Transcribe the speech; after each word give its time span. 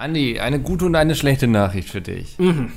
Andi, 0.00 0.40
eine 0.40 0.60
gute 0.60 0.86
und 0.86 0.94
eine 0.94 1.14
schlechte 1.14 1.46
Nachricht 1.46 1.90
für 1.90 2.00
dich. 2.00 2.38
Mhm. 2.38 2.72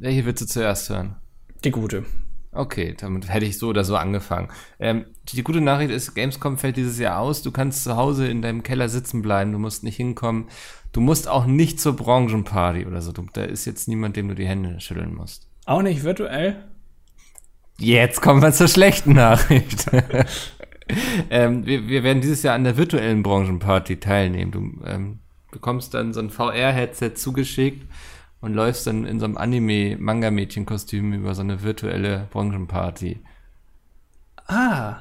Welche 0.00 0.26
willst 0.26 0.42
du 0.42 0.46
zuerst 0.46 0.90
hören? 0.90 1.14
Die 1.62 1.70
gute. 1.70 2.04
Okay, 2.50 2.96
damit 2.98 3.32
hätte 3.32 3.46
ich 3.46 3.56
so 3.56 3.68
oder 3.68 3.84
so 3.84 3.94
angefangen. 3.94 4.48
Ähm, 4.80 5.04
die 5.28 5.44
gute 5.44 5.60
Nachricht 5.60 5.92
ist, 5.92 6.14
Gamescom 6.14 6.58
fällt 6.58 6.76
dieses 6.76 6.98
Jahr 6.98 7.20
aus. 7.20 7.42
Du 7.42 7.52
kannst 7.52 7.84
zu 7.84 7.94
Hause 7.96 8.26
in 8.26 8.42
deinem 8.42 8.64
Keller 8.64 8.88
sitzen 8.88 9.22
bleiben. 9.22 9.52
Du 9.52 9.60
musst 9.60 9.84
nicht 9.84 9.94
hinkommen. 9.94 10.48
Du 10.90 11.00
musst 11.00 11.28
auch 11.28 11.46
nicht 11.46 11.78
zur 11.78 11.94
Branchenparty 11.94 12.84
oder 12.86 13.00
so. 13.00 13.12
Da 13.12 13.44
ist 13.44 13.64
jetzt 13.64 13.86
niemand, 13.86 14.16
dem 14.16 14.26
du 14.26 14.34
die 14.34 14.46
Hände 14.46 14.80
schütteln 14.80 15.14
musst. 15.14 15.48
Auch 15.66 15.82
nicht 15.82 16.02
virtuell? 16.02 16.64
Jetzt 17.78 18.22
kommen 18.22 18.42
wir 18.42 18.52
zur 18.52 18.66
schlechten 18.66 19.12
Nachricht. 19.12 19.86
ähm, 21.30 21.64
wir, 21.64 21.86
wir 21.86 22.02
werden 22.02 22.22
dieses 22.22 22.42
Jahr 22.42 22.56
an 22.56 22.64
der 22.64 22.76
virtuellen 22.76 23.22
Branchenparty 23.22 24.00
teilnehmen. 24.00 24.50
Du 24.50 24.84
ähm, 24.84 25.20
bekommst 25.56 25.94
dann 25.94 26.12
so 26.12 26.20
ein 26.20 26.28
VR-Headset 26.28 27.14
zugeschickt 27.14 27.90
und 28.42 28.52
läufst 28.52 28.86
dann 28.86 29.06
in 29.06 29.18
so 29.18 29.24
einem 29.24 29.38
Anime-Manga-Mädchen-Kostüm 29.38 31.14
über 31.14 31.34
so 31.34 31.40
eine 31.40 31.62
virtuelle 31.62 32.28
Branchenparty. 32.30 33.20
Ah. 34.46 35.00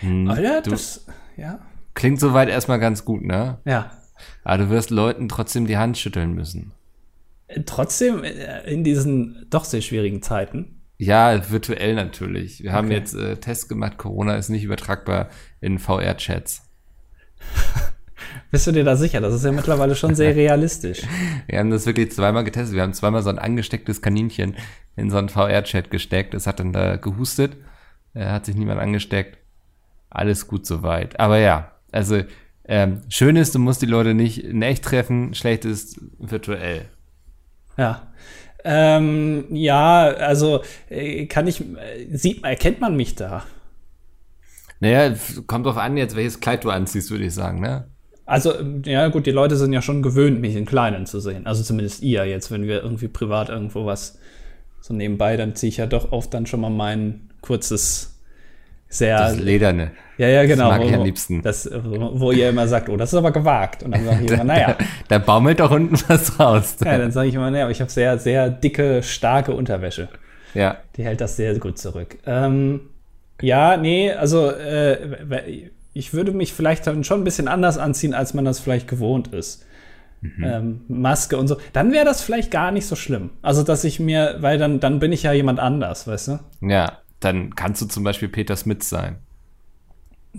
Hm, 0.00 0.28
Alter, 0.28 0.62
du, 0.62 0.70
das, 0.70 1.06
ja. 1.36 1.60
klingt 1.94 2.18
soweit 2.18 2.48
erstmal 2.48 2.80
ganz 2.80 3.04
gut, 3.04 3.22
ne? 3.22 3.58
Ja. 3.64 3.92
Aber 4.42 4.64
du 4.64 4.70
wirst 4.70 4.90
Leuten 4.90 5.28
trotzdem 5.28 5.66
die 5.68 5.78
Hand 5.78 5.96
schütteln 5.96 6.34
müssen. 6.34 6.72
Äh, 7.46 7.62
Trotzdem 7.64 8.24
äh, 8.24 8.70
in 8.70 8.82
diesen 8.82 9.46
doch 9.50 9.64
sehr 9.64 9.80
schwierigen 9.80 10.20
Zeiten. 10.20 10.82
Ja, 10.98 11.50
virtuell 11.50 11.94
natürlich. 11.94 12.62
Wir 12.62 12.72
haben 12.72 12.88
Okay. 12.88 12.96
jetzt 12.96 13.14
äh, 13.14 13.36
Tests 13.36 13.68
gemacht, 13.68 13.96
Corona 13.96 14.34
ist 14.34 14.48
nicht 14.50 14.64
übertragbar 14.64 15.28
in 15.60 15.78
VR-Chats. 15.78 16.62
Bist 18.50 18.66
du 18.66 18.72
dir 18.72 18.84
da 18.84 18.96
sicher? 18.96 19.20
Das 19.20 19.32
ist 19.32 19.44
ja 19.44 19.52
mittlerweile 19.52 19.94
schon 19.94 20.14
sehr 20.14 20.34
realistisch. 20.36 21.02
Wir 21.46 21.58
haben 21.58 21.70
das 21.70 21.86
wirklich 21.86 22.10
zweimal 22.12 22.44
getestet. 22.44 22.74
Wir 22.74 22.82
haben 22.82 22.94
zweimal 22.94 23.22
so 23.22 23.30
ein 23.30 23.38
angestecktes 23.38 24.02
Kaninchen 24.02 24.56
in 24.96 25.10
so 25.10 25.18
einen 25.18 25.28
VR-Chat 25.28 25.90
gesteckt. 25.90 26.34
Es 26.34 26.46
hat 26.46 26.60
dann 26.60 26.72
da 26.72 26.96
gehustet. 26.96 27.56
Äh, 28.14 28.26
hat 28.26 28.46
sich 28.46 28.56
niemand 28.56 28.80
angesteckt. 28.80 29.38
Alles 30.10 30.48
gut 30.48 30.66
soweit. 30.66 31.20
Aber 31.20 31.38
ja, 31.38 31.72
also 31.92 32.22
ähm, 32.64 33.02
schön 33.08 33.36
ist, 33.36 33.54
du 33.54 33.58
musst 33.58 33.82
die 33.82 33.86
Leute 33.86 34.14
nicht 34.14 34.44
in 34.44 34.62
echt 34.62 34.84
treffen. 34.84 35.34
Schlecht 35.34 35.64
ist 35.64 36.00
virtuell. 36.18 36.88
Ja. 37.76 38.12
Ähm, 38.64 39.46
ja, 39.50 40.02
also 40.02 40.62
äh, 40.88 41.26
kann 41.26 41.46
ich, 41.46 41.60
äh, 41.60 42.16
sieht, 42.16 42.44
erkennt 42.44 42.80
man 42.80 42.96
mich 42.96 43.14
da? 43.14 43.44
Naja, 44.80 45.14
kommt 45.46 45.66
drauf 45.66 45.76
an 45.76 45.96
jetzt, 45.96 46.16
welches 46.16 46.40
Kleid 46.40 46.64
du 46.64 46.70
anziehst, 46.70 47.10
würde 47.10 47.24
ich 47.24 47.34
sagen, 47.34 47.60
ne? 47.60 47.88
Also, 48.30 48.54
ja 48.84 49.08
gut, 49.08 49.26
die 49.26 49.32
Leute 49.32 49.56
sind 49.56 49.72
ja 49.72 49.82
schon 49.82 50.02
gewöhnt, 50.02 50.40
mich 50.40 50.54
in 50.54 50.64
Kleinen 50.64 51.04
zu 51.04 51.18
sehen. 51.18 51.46
Also 51.48 51.64
zumindest 51.64 52.00
ihr 52.02 52.24
jetzt, 52.26 52.52
wenn 52.52 52.62
wir 52.62 52.80
irgendwie 52.80 53.08
privat 53.08 53.48
irgendwo 53.48 53.86
was 53.86 54.20
so 54.80 54.94
nebenbei, 54.94 55.36
dann 55.36 55.56
ziehe 55.56 55.68
ich 55.68 55.78
ja 55.78 55.86
doch 55.86 56.12
oft 56.12 56.32
dann 56.32 56.46
schon 56.46 56.60
mal 56.60 56.70
mein 56.70 57.28
kurzes, 57.40 58.16
sehr, 58.88 59.18
Das 59.18 59.36
Lederne. 59.36 59.90
ja, 60.16 60.28
ja, 60.28 60.46
genau. 60.46 60.68
mag 60.68 60.84
ich 60.84 60.92
wo, 60.92 60.96
am 60.96 61.04
liebsten. 61.04 61.42
Das, 61.42 61.68
wo, 61.72 62.20
wo 62.20 62.30
ihr 62.30 62.50
immer 62.50 62.68
sagt, 62.68 62.88
oh, 62.88 62.96
das 62.96 63.12
ist 63.12 63.18
aber 63.18 63.32
gewagt. 63.32 63.82
Und 63.82 63.92
dann 63.92 64.04
sage 64.04 64.24
ich 64.24 64.30
immer, 64.30 64.44
naja. 64.44 64.76
Da 65.08 65.18
baumelt 65.18 65.58
doch 65.58 65.72
unten 65.72 65.96
was 66.08 66.38
raus. 66.38 66.76
Ja, 66.84 66.98
dann 66.98 67.10
sage 67.10 67.28
ich 67.28 67.34
immer, 67.34 67.50
naja, 67.50 67.64
aber 67.64 67.72
ich 67.72 67.80
habe 67.80 67.90
sehr, 67.90 68.16
sehr 68.18 68.48
dicke, 68.48 69.02
starke 69.02 69.52
Unterwäsche. 69.52 70.08
Ja. 70.54 70.76
Die 70.96 71.02
hält 71.02 71.20
das 71.20 71.34
sehr 71.34 71.58
gut 71.58 71.78
zurück. 71.78 72.18
Ähm, 72.26 72.82
ja, 73.42 73.76
nee, 73.76 74.12
also 74.12 74.50
äh, 74.50 74.98
ich 75.92 76.12
würde 76.12 76.32
mich 76.32 76.52
vielleicht 76.52 76.86
dann 76.86 77.04
schon 77.04 77.20
ein 77.20 77.24
bisschen 77.24 77.48
anders 77.48 77.78
anziehen, 77.78 78.14
als 78.14 78.34
man 78.34 78.44
das 78.44 78.60
vielleicht 78.60 78.88
gewohnt 78.88 79.28
ist. 79.28 79.64
Ähm, 80.22 80.82
Maske 80.88 81.38
und 81.38 81.48
so. 81.48 81.56
Dann 81.72 81.92
wäre 81.92 82.04
das 82.04 82.22
vielleicht 82.22 82.50
gar 82.50 82.72
nicht 82.72 82.86
so 82.86 82.94
schlimm. 82.94 83.30
Also, 83.40 83.62
dass 83.62 83.84
ich 83.84 84.00
mir, 84.00 84.36
weil 84.40 84.58
dann, 84.58 84.78
dann 84.78 84.98
bin 84.98 85.12
ich 85.12 85.22
ja 85.22 85.32
jemand 85.32 85.60
anders, 85.60 86.06
weißt 86.06 86.28
du? 86.28 86.38
Ja, 86.60 86.98
dann 87.20 87.54
kannst 87.54 87.80
du 87.80 87.86
zum 87.86 88.04
Beispiel 88.04 88.28
Peter 88.28 88.54
Smith 88.54 88.86
sein. 88.86 89.16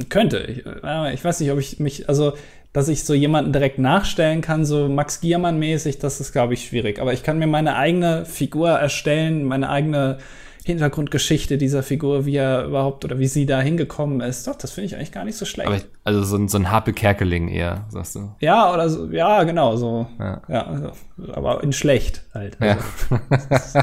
Könnte. 0.10 0.40
Ich, 0.40 0.66
äh, 0.66 1.14
ich 1.14 1.24
weiß 1.24 1.40
nicht, 1.40 1.52
ob 1.52 1.58
ich 1.58 1.80
mich, 1.80 2.08
also, 2.08 2.34
dass 2.74 2.90
ich 2.90 3.04
so 3.04 3.16
jemanden 3.16 3.54
direkt 3.54 3.80
nachstellen 3.80 4.42
kann, 4.42 4.66
so 4.66 4.88
Max 4.88 5.20
Giermann-mäßig, 5.20 5.98
das 5.98 6.22
ist, 6.22 6.32
glaube 6.32 6.54
ich, 6.54 6.68
schwierig. 6.68 7.00
Aber 7.00 7.14
ich 7.14 7.24
kann 7.24 7.40
mir 7.40 7.48
meine 7.48 7.76
eigene 7.76 8.26
Figur 8.26 8.70
erstellen, 8.70 9.46
meine 9.46 9.70
eigene 9.70 10.20
Hintergrundgeschichte 10.64 11.58
dieser 11.58 11.82
Figur, 11.82 12.26
wie 12.26 12.36
er 12.36 12.66
überhaupt 12.66 13.04
oder 13.04 13.18
wie 13.18 13.28
sie 13.28 13.46
da 13.46 13.62
hingekommen 13.62 14.22
ist. 14.22 14.48
Doch, 14.48 14.56
das 14.56 14.72
finde 14.72 14.86
ich 14.86 14.96
eigentlich 14.96 15.12
gar 15.12 15.26
nicht 15.26 15.38
so 15.38 15.46
schlecht. 15.46 15.72
Ich, 15.72 15.86
also 16.04 16.24
so 16.24 16.38
ein, 16.38 16.48
so 16.48 16.58
ein 16.58 16.70
Harpe 16.70 16.94
Kerkeling 16.94 17.48
eher, 17.48 17.86
sagst 17.90 18.16
du. 18.16 18.36
ja, 18.40 18.72
oder 18.72 18.90
so, 18.90 19.10
ja, 19.12 19.44
genau, 19.44 19.76
so. 19.76 20.06
Ja. 20.20 20.42
Ja, 20.48 20.68
also, 20.68 20.92
aber 21.34 21.64
in 21.64 21.74
schlecht 21.74 22.24
halt. 22.34 22.58
Ja. 22.62 22.78
Also, 23.50 23.80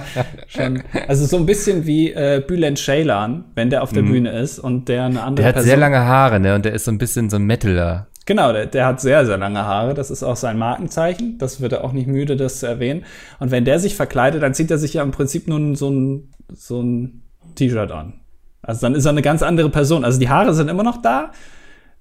schon, 0.47 0.83
also 1.09 1.27
so 1.27 1.37
ein 1.37 1.47
bisschen 1.47 1.85
wie 1.87 2.13
äh, 2.13 2.43
Bülent 2.47 2.79
Ceylan, 2.79 3.45
wenn 3.55 3.71
der 3.71 3.83
auf 3.83 3.93
der 3.93 4.03
Bühne 4.03 4.31
ist 4.39 4.59
und 4.59 4.89
der 4.89 5.05
eine 5.05 5.23
andere 5.23 5.49
Mhm. 5.49 5.53
Der 5.53 5.57
hat 5.57 5.63
sehr 5.65 5.77
lange 5.77 5.99
Haare, 5.99 6.41
ne? 6.41 6.55
Und 6.55 6.65
der 6.65 6.73
ist 6.75 6.85
so 6.85 6.91
ein 6.91 6.99
bisschen 6.99 7.29
so 7.29 7.37
ein 7.37 7.45
Metaler. 7.45 8.07
Genau, 8.29 8.53
der, 8.53 8.67
der 8.67 8.85
hat 8.85 9.01
sehr, 9.01 9.25
sehr 9.25 9.39
lange 9.39 9.65
Haare. 9.65 9.95
Das 9.95 10.11
ist 10.11 10.23
auch 10.23 10.37
sein 10.37 10.59
Markenzeichen. 10.59 11.39
Das 11.39 11.63
wird 11.63 11.73
er 11.73 11.83
auch 11.83 11.93
nicht 11.93 12.09
müde, 12.09 12.37
das 12.37 12.59
zu 12.59 12.67
erwähnen. 12.67 13.07
Und 13.39 13.51
wenn 13.51 13.65
der 13.65 13.81
sich 13.81 13.97
verkleidet, 13.97 14.43
dann 14.43 14.53
zieht 14.53 14.71
er 14.71 14.77
sich 14.77 14.93
ja 14.93 15.03
im 15.03 15.13
Prinzip 15.13 15.49
nur 15.49 15.75
so 15.77 15.89
ein, 15.89 16.29
so 16.53 16.83
ein 16.83 17.23
T-Shirt 17.55 17.91
an. 17.91 18.21
Also 18.61 18.83
dann 18.83 18.95
ist 18.95 19.07
er 19.07 19.13
eine 19.13 19.23
ganz 19.23 19.43
andere 19.43 19.71
Person. 19.71 20.05
Also 20.05 20.21
die 20.21 20.29
Haare 20.29 20.53
sind 20.53 20.69
immer 20.69 20.83
noch 20.83 21.01
da. 21.01 21.33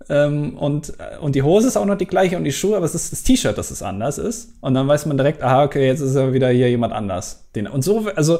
Ähm, 0.10 0.58
und, 0.58 0.96
und 1.22 1.36
die 1.36 1.44
Hose 1.44 1.70
ist 1.70 1.78
auch 1.78 1.86
noch 1.86 1.98
die 1.98 2.08
gleiche 2.08 2.36
und 2.36 2.44
die 2.44 2.52
Schuhe, 2.52 2.76
aber 2.76 2.86
es 2.86 2.94
ist 2.94 3.14
das 3.14 3.24
T-Shirt, 3.24 3.58
das 3.58 3.72
es 3.72 3.82
anders 3.82 4.18
ist. 4.18 4.52
Und 4.59 4.74
dann 4.74 4.86
weiß 4.86 5.06
man 5.06 5.16
direkt, 5.16 5.42
aha, 5.42 5.64
okay, 5.64 5.88
jetzt 5.88 6.02
ist 6.02 6.16
er 6.16 6.34
wieder 6.34 6.50
hier 6.50 6.70
jemand 6.70 6.92
anders. 6.92 7.48
Den, 7.56 7.68
und 7.68 7.86
so, 7.86 8.06
also 8.18 8.40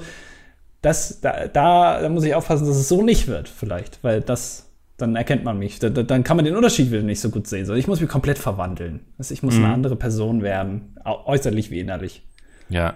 das, 0.82 1.22
da, 1.22 1.48
da, 1.48 2.02
da 2.02 2.10
muss 2.10 2.26
ich 2.26 2.36
aufpassen, 2.36 2.68
dass 2.68 2.76
es 2.76 2.90
so 2.90 3.02
nicht 3.02 3.30
wird, 3.30 3.48
vielleicht, 3.48 4.04
weil 4.04 4.20
das, 4.20 4.67
dann 4.98 5.16
erkennt 5.16 5.44
man 5.44 5.58
mich. 5.60 5.80
Da, 5.80 5.90
da, 5.90 6.04
dann 6.04 6.24
kann 6.24 6.38
man 6.38 6.46
den 6.46 6.56
Unterschied 6.56 6.92
wieder 6.92 7.04
nicht 7.04 7.20
so 7.20 7.30
gut 7.30 7.48
sehen. 7.48 7.66
So, 7.66 7.74
ich 7.76 7.88
muss 7.88 8.02
mich 8.02 8.10
komplett 8.10 8.38
verwandeln. 8.40 9.02
Also 9.18 9.34
ich 9.34 9.44
muss 9.44 9.56
eine 9.56 9.72
andere 9.72 9.96
Person 9.96 10.42
werden, 10.42 10.96
äußerlich 11.06 11.70
wie 11.72 11.80
innerlich. 11.80 12.24
Ja. 12.70 12.96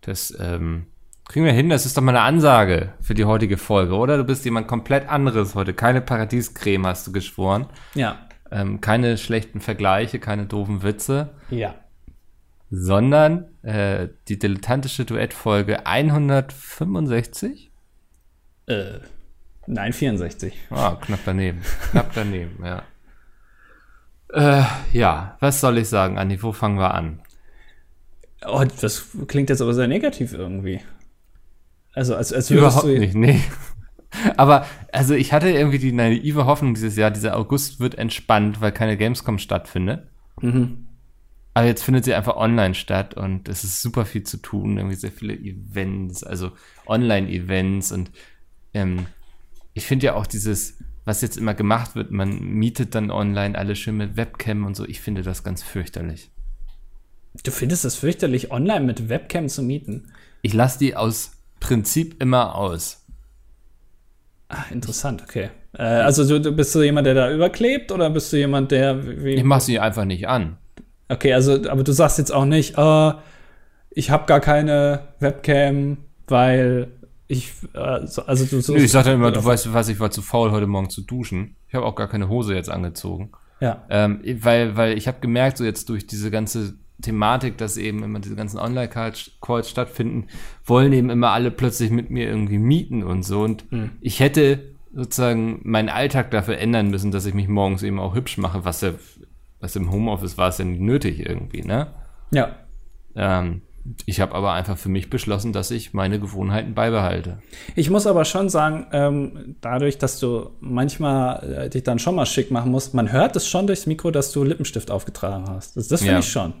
Das 0.00 0.36
ähm, 0.40 0.86
kriegen 1.28 1.44
wir 1.44 1.52
hin. 1.52 1.68
Das 1.68 1.84
ist 1.84 1.96
doch 1.96 2.02
mal 2.02 2.12
eine 2.16 2.20
Ansage 2.22 2.92
für 3.00 3.14
die 3.14 3.24
heutige 3.24 3.56
Folge, 3.58 3.94
oder? 3.96 4.16
Du 4.16 4.24
bist 4.24 4.44
jemand 4.44 4.66
komplett 4.68 5.08
anderes 5.08 5.54
heute. 5.54 5.74
Keine 5.74 6.00
Paradiescreme 6.00 6.86
hast 6.86 7.06
du 7.06 7.12
geschworen. 7.12 7.66
Ja. 7.94 8.18
Ähm, 8.50 8.80
keine 8.80 9.18
schlechten 9.18 9.60
Vergleiche, 9.60 10.20
keine 10.20 10.46
doofen 10.46 10.82
Witze, 10.84 11.34
Ja. 11.50 11.74
sondern 12.70 13.46
äh, 13.62 14.08
die 14.28 14.38
dilettantische 14.38 15.04
Duettfolge 15.04 15.84
165. 15.86 17.72
Äh, 18.66 19.00
nein, 19.66 19.92
64. 19.92 20.54
Ah, 20.70 20.96
knapp 21.00 21.20
daneben. 21.24 21.62
knapp 21.90 22.12
daneben, 22.14 22.64
ja. 22.64 22.82
Äh, 24.32 24.64
ja, 24.92 25.36
was 25.40 25.60
soll 25.60 25.78
ich 25.78 25.88
sagen, 25.88 26.18
Andi? 26.18 26.42
Wo 26.42 26.52
fangen 26.52 26.78
wir 26.78 26.94
an? 26.94 27.20
Oh, 28.44 28.64
das 28.80 29.08
klingt 29.26 29.50
jetzt 29.50 29.62
aber 29.62 29.74
sehr 29.74 29.88
negativ 29.88 30.32
irgendwie. 30.32 30.80
Also, 31.92 32.14
als, 32.14 32.32
als 32.32 32.50
Überhaupt 32.50 32.84
du 32.84 32.98
nicht, 32.98 33.14
nee. 33.14 33.40
Aber, 34.36 34.66
also 34.92 35.14
ich 35.14 35.32
hatte 35.32 35.50
irgendwie 35.50 35.78
die 35.78 35.92
naive 35.92 36.46
Hoffnung 36.46 36.74
dieses 36.74 36.96
Jahr, 36.96 37.10
dieser 37.10 37.36
August 37.36 37.80
wird 37.80 37.96
entspannt, 37.96 38.60
weil 38.60 38.72
keine 38.72 38.96
Gamescom 38.96 39.38
stattfindet. 39.38 40.08
Mhm. 40.40 40.86
Aber 41.54 41.66
jetzt 41.66 41.82
findet 41.82 42.04
sie 42.04 42.14
einfach 42.14 42.36
online 42.36 42.74
statt 42.74 43.14
und 43.14 43.48
es 43.48 43.64
ist 43.64 43.80
super 43.80 44.04
viel 44.04 44.24
zu 44.24 44.36
tun, 44.36 44.76
irgendwie 44.76 44.96
sehr 44.96 45.10
viele 45.10 45.34
Events, 45.34 46.22
also 46.22 46.52
Online-Events 46.86 47.92
und 47.92 48.10
ähm, 48.74 49.06
ich 49.76 49.84
finde 49.84 50.06
ja 50.06 50.14
auch 50.14 50.26
dieses, 50.26 50.78
was 51.04 51.20
jetzt 51.20 51.36
immer 51.36 51.52
gemacht 51.52 51.94
wird, 51.94 52.10
man 52.10 52.40
mietet 52.40 52.94
dann 52.94 53.10
online 53.10 53.56
alles 53.56 53.78
schön 53.78 53.98
mit 53.98 54.16
Webcam 54.16 54.64
und 54.64 54.74
so, 54.74 54.86
ich 54.86 55.02
finde 55.02 55.22
das 55.22 55.44
ganz 55.44 55.62
fürchterlich. 55.62 56.30
Du 57.44 57.50
findest 57.50 57.84
es 57.84 57.94
fürchterlich, 57.94 58.50
online 58.50 58.86
mit 58.86 59.10
Webcam 59.10 59.48
zu 59.50 59.62
mieten? 59.62 60.12
Ich 60.40 60.54
lasse 60.54 60.78
die 60.78 60.96
aus 60.96 61.32
Prinzip 61.60 62.22
immer 62.22 62.54
aus. 62.54 63.04
Ah, 64.48 64.64
interessant, 64.70 65.22
okay. 65.22 65.50
Äh, 65.74 65.82
also 65.82 66.26
du, 66.26 66.40
du 66.40 66.52
bist 66.52 66.74
du 66.74 66.82
jemand, 66.82 67.06
der 67.06 67.14
da 67.14 67.30
überklebt 67.30 67.92
oder 67.92 68.08
bist 68.08 68.32
du 68.32 68.38
jemand, 68.38 68.70
der 68.70 69.24
wie, 69.24 69.34
Ich 69.34 69.44
mache 69.44 69.60
sie 69.60 69.78
einfach 69.78 70.06
nicht 70.06 70.26
an. 70.26 70.56
Okay, 71.10 71.34
also 71.34 71.68
aber 71.68 71.84
du 71.84 71.92
sagst 71.92 72.16
jetzt 72.16 72.32
auch 72.32 72.46
nicht, 72.46 72.78
äh, 72.78 73.12
ich 73.90 74.08
habe 74.08 74.24
gar 74.24 74.40
keine 74.40 75.08
Webcam, 75.20 75.98
weil 76.28 76.88
ich 77.28 77.52
äh, 77.74 78.06
so- 78.06 78.22
also 78.26 78.44
du 78.44 78.60
so 78.62 78.74
Nö, 78.74 78.80
ich 78.80 78.90
sag 78.92 79.04
dann 79.04 79.14
immer, 79.14 79.32
du 79.32 79.44
weißt 79.44 79.72
was, 79.72 79.88
ich 79.88 79.98
war 80.00 80.10
zu 80.10 80.22
faul, 80.22 80.50
heute 80.52 80.66
Morgen 80.66 80.90
zu 80.90 81.02
duschen. 81.02 81.56
Ich 81.68 81.74
habe 81.74 81.84
auch 81.86 81.94
gar 81.96 82.08
keine 82.08 82.28
Hose 82.28 82.54
jetzt 82.54 82.70
angezogen. 82.70 83.30
ja. 83.60 83.84
Ähm, 83.90 84.20
weil, 84.42 84.76
weil 84.76 84.96
ich 84.98 85.08
habe 85.08 85.18
gemerkt, 85.20 85.56
so 85.58 85.64
jetzt 85.64 85.88
durch 85.88 86.06
diese 86.06 86.30
ganze 86.30 86.74
Thematik, 87.02 87.58
dass 87.58 87.76
eben 87.76 88.02
immer 88.02 88.20
diese 88.20 88.36
ganzen 88.36 88.58
Online-Calls 88.58 89.32
stattfinden, 89.68 90.28
wollen 90.64 90.92
eben 90.92 91.10
immer 91.10 91.30
alle 91.30 91.50
plötzlich 91.50 91.90
mit 91.90 92.10
mir 92.10 92.26
irgendwie 92.28 92.58
mieten 92.58 93.02
und 93.02 93.22
so. 93.22 93.42
Und 93.42 93.64
ich 94.00 94.20
hätte 94.20 94.74
sozusagen 94.94 95.60
meinen 95.64 95.90
Alltag 95.90 96.30
dafür 96.30 96.56
ändern 96.58 96.88
müssen, 96.88 97.10
dass 97.10 97.26
ich 97.26 97.34
mich 97.34 97.48
morgens 97.48 97.82
eben 97.82 97.98
auch 98.00 98.14
hübsch 98.14 98.38
mache, 98.38 98.64
was 98.64 98.80
ja, 98.80 98.92
was 99.60 99.76
im 99.76 99.90
Homeoffice 99.90 100.38
war 100.38 100.48
es 100.48 100.56
ja 100.58 100.64
nicht 100.64 100.80
nötig 100.80 101.20
irgendwie, 101.20 101.60
ne? 101.62 101.88
Ja. 102.30 102.56
Ähm, 103.14 103.60
ich 104.04 104.20
habe 104.20 104.34
aber 104.34 104.52
einfach 104.52 104.76
für 104.76 104.88
mich 104.88 105.10
beschlossen, 105.10 105.52
dass 105.52 105.70
ich 105.70 105.92
meine 105.94 106.18
Gewohnheiten 106.20 106.74
beibehalte. 106.74 107.38
Ich 107.74 107.90
muss 107.90 108.06
aber 108.06 108.24
schon 108.24 108.48
sagen, 108.48 108.86
ähm, 108.92 109.56
dadurch, 109.60 109.98
dass 109.98 110.18
du 110.18 110.50
manchmal 110.60 111.64
äh, 111.66 111.70
dich 111.70 111.82
dann 111.82 111.98
schon 111.98 112.14
mal 112.14 112.26
schick 112.26 112.50
machen 112.50 112.70
musst, 112.70 112.94
man 112.94 113.12
hört 113.12 113.36
es 113.36 113.48
schon 113.48 113.66
durchs 113.66 113.86
Mikro, 113.86 114.10
dass 114.10 114.32
du 114.32 114.44
Lippenstift 114.44 114.90
aufgetragen 114.90 115.44
hast. 115.48 115.76
Das, 115.76 115.88
das 115.88 116.00
finde 116.00 116.14
Ja. 116.14 116.18
ich 116.20 116.28
schon. 116.30 116.52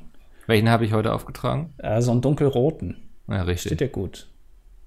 Welchen 0.46 0.68
habe 0.70 0.84
ich 0.84 0.92
heute 0.92 1.12
aufgetragen? 1.12 1.74
Äh, 1.78 2.00
so 2.02 2.12
einen 2.12 2.20
dunkelroten. 2.20 2.96
Ja, 3.28 3.42
richtig. 3.42 3.70
Steht 3.70 3.80
dir 3.80 3.88
gut. 3.88 4.28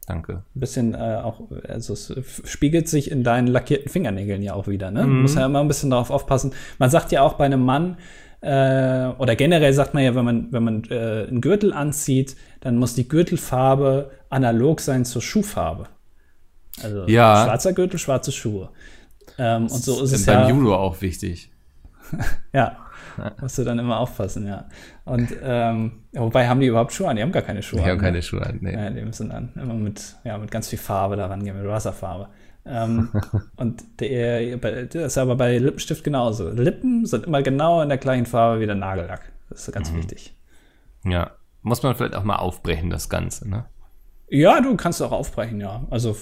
Danke. 0.08 0.44
Ein 0.56 0.60
bisschen 0.60 0.94
äh, 0.96 1.20
auch, 1.24 1.42
also 1.68 1.94
es 1.94 2.12
spiegelt 2.46 2.88
sich 2.88 3.12
in 3.12 3.24
deinen 3.24 3.46
lackierten 3.48 3.90
Fingernägeln 3.90 4.42
ja 4.42 4.54
auch 4.56 4.68
wieder, 4.68 4.90
ne? 4.90 5.06
Muss 5.06 5.36
ja 5.36 5.46
immer 5.46 5.60
ein 5.60 5.68
bisschen 5.68 5.92
darauf 5.92 6.10
aufpassen. 6.10 6.54
Man 6.80 6.90
sagt 6.90 7.12
ja 7.12 7.22
auch 7.22 7.34
bei 7.34 7.46
einem 7.46 7.64
Mann, 7.64 7.98
äh, 8.42 9.08
oder 9.18 9.36
generell 9.36 9.74
sagt 9.74 9.94
man 9.94 10.04
ja, 10.04 10.16
wenn 10.16 10.26
man, 10.26 10.52
wenn 10.52 10.64
man 10.64 10.84
äh, 10.90 11.28
einen 11.28 11.42
Gürtel 11.42 11.74
anzieht, 11.74 12.36
dann 12.62 12.78
muss 12.78 12.96
die 12.96 13.08
Gürtelfarbe 13.08 14.12
analog 14.30 14.80
sein 14.82 15.06
zur 15.06 15.22
Schuhfarbe. 15.22 15.88
Also 16.82 17.06
Ja. 17.08 17.44
schwarzer 17.46 17.74
Gürtel, 17.74 18.00
schwarze 18.00 18.32
Schuhe. 18.32 18.70
Ähm, 19.38 19.64
und 19.64 19.70
so 19.84 20.02
ist 20.04 20.14
es 20.14 20.26
beim 20.26 20.42
ja. 20.44 20.50
Judo 20.50 20.76
auch 20.76 21.02
wichtig. 21.02 21.52
Ja. 22.54 22.78
Musst 23.42 23.58
du 23.58 23.64
dann 23.66 23.78
immer 23.80 24.00
aufpassen, 24.00 24.48
ja. 24.48 24.66
Und 25.04 25.30
ähm, 25.44 26.04
wobei 26.14 26.48
haben 26.48 26.60
die 26.62 26.68
überhaupt 26.68 26.94
Schuhe 26.94 27.10
an? 27.10 27.18
Die 27.18 27.22
haben 27.22 27.32
gar 27.34 27.42
keine 27.44 27.62
Schuhe 27.62 27.80
Ich 27.80 27.86
an. 27.86 27.92
habe 27.92 28.00
ne? 28.00 28.04
keine 28.08 28.22
Schuhe 28.22 28.46
an. 28.46 28.60
Nee. 28.62 28.74
Ja, 28.74 28.90
die 28.90 29.02
müssen 29.02 29.30
dann 29.30 29.52
immer 29.62 29.74
mit, 29.74 30.16
ja, 30.24 30.38
mit 30.38 30.50
ganz 30.50 30.70
viel 30.70 30.80
Farbe 30.80 31.18
daran 31.18 31.44
gehen, 31.44 31.58
mit 31.58 31.68
Wasserfarbe. 31.68 32.30
Ähm, 32.66 33.10
und 33.56 33.84
der, 34.00 34.58
das 34.58 34.96
ist 35.14 35.18
aber 35.18 35.36
bei 35.36 35.58
Lippenstift 35.58 36.04
genauso. 36.04 36.50
Lippen 36.50 37.06
sind 37.06 37.26
immer 37.26 37.42
genau 37.42 37.82
in 37.82 37.90
der 37.90 37.98
gleichen 37.98 38.26
Farbe 38.26 38.62
wie 38.62 38.66
der 38.66 38.76
Nagellack. 38.76 39.32
Das 39.50 39.68
ist 39.68 39.74
ganz 39.74 39.94
wichtig. 39.94 40.36
Ja. 41.04 41.32
Muss 41.62 41.84
man 41.84 41.96
vielleicht 41.96 42.16
auch 42.16 42.24
mal 42.24 42.38
aufbrechen, 42.38 42.90
das 42.90 43.10
Ganze, 43.10 43.50
ne? 43.50 43.66
Ja, 44.30 44.62
du 44.62 44.76
kannst 44.78 45.02
auch 45.02 45.12
aufbrechen, 45.12 45.60
ja. 45.60 45.86
Also 45.90 46.16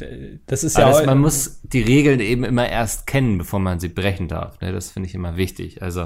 d- 0.00 0.40
das 0.46 0.62
ist 0.62 0.76
Aber 0.76 0.86
ja 0.90 0.96
das, 0.98 1.06
man 1.06 1.18
muss 1.18 1.60
die 1.62 1.80
Regeln 1.82 2.20
eben 2.20 2.44
immer 2.44 2.68
erst 2.68 3.06
kennen, 3.06 3.38
bevor 3.38 3.58
man 3.60 3.80
sie 3.80 3.88
brechen 3.88 4.28
darf. 4.28 4.60
Ne? 4.60 4.72
Das 4.72 4.90
finde 4.90 5.08
ich 5.08 5.14
immer 5.14 5.36
wichtig. 5.36 5.82
Also 5.82 6.02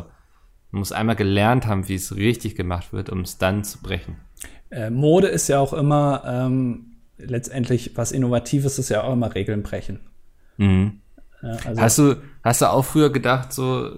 man 0.70 0.78
muss 0.78 0.92
einmal 0.92 1.16
gelernt 1.16 1.66
haben, 1.66 1.88
wie 1.88 1.96
es 1.96 2.14
richtig 2.14 2.54
gemacht 2.54 2.92
wird, 2.92 3.10
um 3.10 3.20
es 3.22 3.36
dann 3.38 3.64
zu 3.64 3.82
brechen. 3.82 4.16
äh, 4.70 4.90
Mode 4.90 5.26
ist 5.26 5.48
ja 5.48 5.58
auch 5.58 5.72
immer 5.72 6.22
ähm, 6.24 6.89
letztendlich 7.26 7.92
was 7.96 8.12
Innovatives 8.12 8.78
ist 8.78 8.88
ja 8.88 9.02
auch 9.02 9.12
immer 9.12 9.34
Regeln 9.34 9.62
brechen. 9.62 10.00
Mhm. 10.56 11.00
Also, 11.42 11.80
Hast 11.80 11.98
du, 11.98 12.16
hast 12.44 12.62
du 12.62 12.70
auch 12.70 12.84
früher 12.84 13.10
gedacht, 13.10 13.52
so 13.52 13.90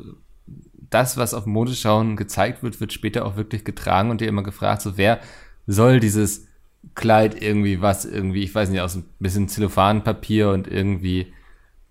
das, 0.90 1.16
was 1.16 1.34
auf 1.34 1.46
Modeschauen 1.46 2.16
gezeigt 2.16 2.62
wird, 2.62 2.80
wird 2.80 2.92
später 2.92 3.24
auch 3.24 3.36
wirklich 3.36 3.64
getragen 3.64 4.10
und 4.10 4.20
dir 4.20 4.28
immer 4.28 4.42
gefragt, 4.42 4.82
so 4.82 4.96
wer 4.96 5.19
soll 5.66 6.00
dieses 6.00 6.46
Kleid 6.94 7.40
irgendwie 7.40 7.80
was 7.80 8.04
irgendwie, 8.04 8.42
ich 8.42 8.54
weiß 8.54 8.69
nicht, 8.69 8.80
aus 8.80 8.96
ein 8.96 9.04
bisschen 9.19 9.48
Zellophanpapier 9.48 10.50
und 10.50 10.69
irgendwie, 10.69 11.32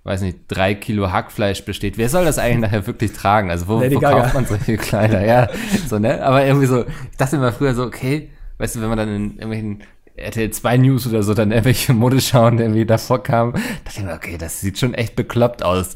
weiß 0.04 0.22
nicht, 0.22 0.40
drei 0.48 0.76
Kilo 0.76 1.12
Hackfleisch 1.12 1.64
besteht. 1.64 1.98
Wer 1.98 2.10
soll 2.10 2.26
das 2.26 2.38
eigentlich 2.38 2.60
nachher 2.60 2.88
wirklich 2.88 3.14
tragen? 3.14 3.50
Also 3.50 3.68
wo, 3.68 3.80
Lady 3.80 3.96
wo 3.96 4.02
kauft 4.02 4.34
man 4.34 4.46
solche 4.46 4.78
Kleider? 4.78 5.26
Ja, 5.26 5.50
so, 5.88 5.98
ne? 5.98 6.24
Aber 6.24 6.46
irgendwie 6.46 6.68
so, 6.68 6.86
ich 6.86 7.18
dachte 7.18 7.38
immer 7.38 7.54
früher 7.54 7.74
so, 7.74 7.84
okay, 7.84 8.30
weißt 8.58 8.76
du, 8.76 8.82
wenn 8.82 8.90
man 8.90 8.98
dann 8.98 9.10
in 9.10 9.32
irgendwelchen 9.32 9.84
RTL 10.16 10.50
2 10.52 10.78
News 10.78 11.08
oder 11.08 11.24
so 11.24 11.34
dann 11.34 11.52
irgendwelche 11.52 11.94
Modeschauen 11.94 12.60
irgendwie 12.60 12.86
davor 12.86 13.24
kam, 13.24 13.54
dachte 13.54 14.00
ich 14.00 14.04
mir, 14.04 14.14
okay, 14.14 14.38
das 14.38 14.62
sieht 14.62 14.78
schon 14.80 14.94
echt 14.94 15.16
bekloppt 15.16 15.64
aus. 15.64 15.96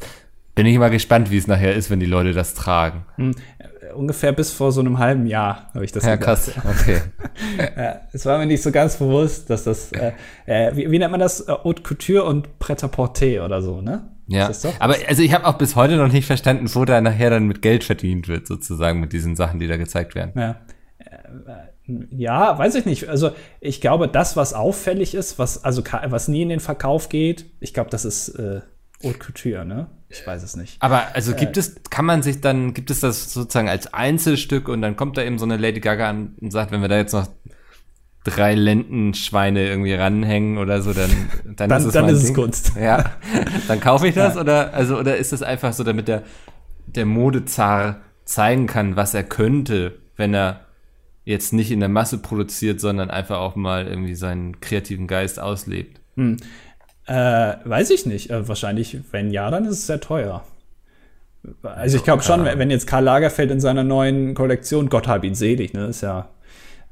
Bin 0.54 0.64
ich 0.66 0.78
mal 0.78 0.88
gespannt, 0.90 1.30
wie 1.30 1.36
es 1.36 1.46
nachher 1.46 1.74
ist, 1.74 1.90
wenn 1.90 2.00
die 2.00 2.06
Leute 2.06 2.32
das 2.32 2.54
tragen. 2.54 3.04
hm, 3.16 3.32
äh, 3.58 3.92
ungefähr 3.92 4.32
bis 4.32 4.52
vor 4.52 4.72
so 4.72 4.80
einem 4.80 4.98
halben 4.98 5.26
Jahr 5.26 5.70
habe 5.74 5.84
ich 5.84 5.92
das 5.92 6.04
Ja, 6.04 6.16
gedacht. 6.16 6.44
krass. 6.54 6.80
Okay. 6.80 7.00
Ja, 7.76 8.00
es 8.12 8.24
war 8.26 8.38
mir 8.38 8.46
nicht 8.46 8.62
so 8.62 8.70
ganz 8.72 8.96
bewusst, 8.96 9.48
dass 9.50 9.64
das, 9.64 9.92
äh, 9.92 10.12
äh, 10.46 10.74
wie, 10.74 10.90
wie 10.90 10.98
nennt 10.98 11.10
man 11.10 11.20
das? 11.20 11.40
Äh, 11.46 11.52
Haute 11.64 11.82
Couture 11.82 12.24
und 12.24 12.58
Pret-à-Porter 12.58 13.44
oder 13.44 13.60
so, 13.62 13.80
ne? 13.80 14.08
Ja, 14.28 14.48
Ist 14.48 14.64
das 14.64 14.72
doch? 14.74 14.80
aber 14.80 14.96
also 15.06 15.22
ich 15.22 15.32
habe 15.32 15.46
auch 15.46 15.56
bis 15.58 15.76
heute 15.76 15.96
noch 15.96 16.10
nicht 16.10 16.26
verstanden, 16.26 16.68
wo 16.74 16.84
da 16.84 17.00
nachher 17.00 17.30
dann 17.30 17.46
mit 17.46 17.62
Geld 17.62 17.84
verdient 17.84 18.26
wird, 18.28 18.46
sozusagen 18.46 18.98
mit 18.98 19.12
diesen 19.12 19.36
Sachen, 19.36 19.60
die 19.60 19.68
da 19.68 19.76
gezeigt 19.76 20.14
werden. 20.16 20.32
Ja. 20.34 20.56
Äh, 21.88 21.92
äh, 21.92 22.06
ja, 22.10 22.58
weiß 22.58 22.74
ich 22.76 22.84
nicht. 22.86 23.08
Also 23.08 23.30
ich 23.60 23.80
glaube, 23.80 24.08
das, 24.08 24.36
was 24.36 24.54
auffällig 24.54 25.14
ist, 25.14 25.38
was 25.38 25.64
also 25.64 25.82
was 26.08 26.28
nie 26.28 26.42
in 26.42 26.48
den 26.48 26.60
Verkauf 26.60 27.08
geht, 27.08 27.46
ich 27.60 27.74
glaube, 27.74 27.90
das 27.90 28.04
ist 28.04 28.30
äh, 28.30 28.60
Haute 29.04 29.18
Couture, 29.18 29.64
ne? 29.64 29.88
Ich 30.08 30.26
weiß 30.26 30.42
es 30.42 30.56
nicht. 30.56 30.80
Aber 30.80 31.02
also 31.14 31.34
gibt 31.34 31.56
es, 31.56 31.76
kann 31.90 32.04
man 32.04 32.22
sich 32.22 32.40
dann, 32.40 32.72
gibt 32.72 32.90
es 32.90 33.00
das 33.00 33.32
sozusagen 33.32 33.68
als 33.68 33.92
Einzelstück 33.92 34.68
und 34.68 34.80
dann 34.80 34.96
kommt 34.96 35.18
da 35.18 35.22
eben 35.22 35.38
so 35.38 35.44
eine 35.44 35.56
Lady 35.56 35.80
Gaga 35.80 36.08
an 36.08 36.34
und 36.40 36.50
sagt, 36.50 36.70
wenn 36.70 36.80
wir 36.80 36.88
da 36.88 36.96
jetzt 36.96 37.12
noch 37.12 37.28
drei 38.24 38.54
Lendenschweine 38.54 39.68
irgendwie 39.68 39.94
ranhängen 39.94 40.58
oder 40.58 40.80
so, 40.82 40.92
dann, 40.92 41.10
dann, 41.56 41.68
Dann- 41.68 41.80
ist 41.80 41.86
es, 41.86 41.92
dann 41.92 42.08
ist 42.08 42.22
es. 42.22 42.34
Kunst. 42.34 42.72
Ja, 42.80 43.04
dann 43.68 43.80
kaufe 43.80 44.08
ich 44.08 44.14
das 44.14 44.36
oder, 44.36 44.72
also, 44.72 44.98
oder 44.98 45.16
ist 45.16 45.32
es 45.32 45.42
einfach 45.42 45.72
so, 45.72 45.84
damit 45.84 46.08
der, 46.08 46.22
der 46.86 47.04
Modezar 47.06 48.00
zeigen 48.24 48.66
kann, 48.66 48.96
was 48.96 49.14
er 49.14 49.24
könnte, 49.24 49.98
wenn 50.16 50.34
er 50.34 50.65
jetzt 51.26 51.52
nicht 51.52 51.70
in 51.70 51.80
der 51.80 51.90
Masse 51.90 52.18
produziert, 52.18 52.80
sondern 52.80 53.10
einfach 53.10 53.38
auch 53.38 53.56
mal 53.56 53.86
irgendwie 53.86 54.14
seinen 54.14 54.60
kreativen 54.60 55.06
Geist 55.06 55.38
auslebt. 55.38 56.00
Äh, 57.06 57.54
weiß 57.64 57.90
ich 57.90 58.06
nicht. 58.06 58.30
Äh, 58.30 58.48
wahrscheinlich, 58.48 58.98
wenn 59.10 59.30
ja, 59.30 59.50
dann 59.50 59.64
ist 59.64 59.72
es 59.72 59.86
sehr 59.86 60.00
teuer. 60.00 60.44
Also 61.62 61.96
ich 61.96 62.04
glaube 62.04 62.22
schon, 62.22 62.44
wenn 62.44 62.70
jetzt 62.70 62.86
Karl 62.86 63.04
Lagerfeld 63.04 63.50
in 63.50 63.60
seiner 63.60 63.84
neuen 63.84 64.34
Kollektion, 64.34 64.88
Gott 64.88 65.06
hab 65.06 65.22
ihn 65.22 65.34
selig, 65.34 65.74
ne, 65.74 65.86
ist 65.86 66.00
ja 66.00 66.28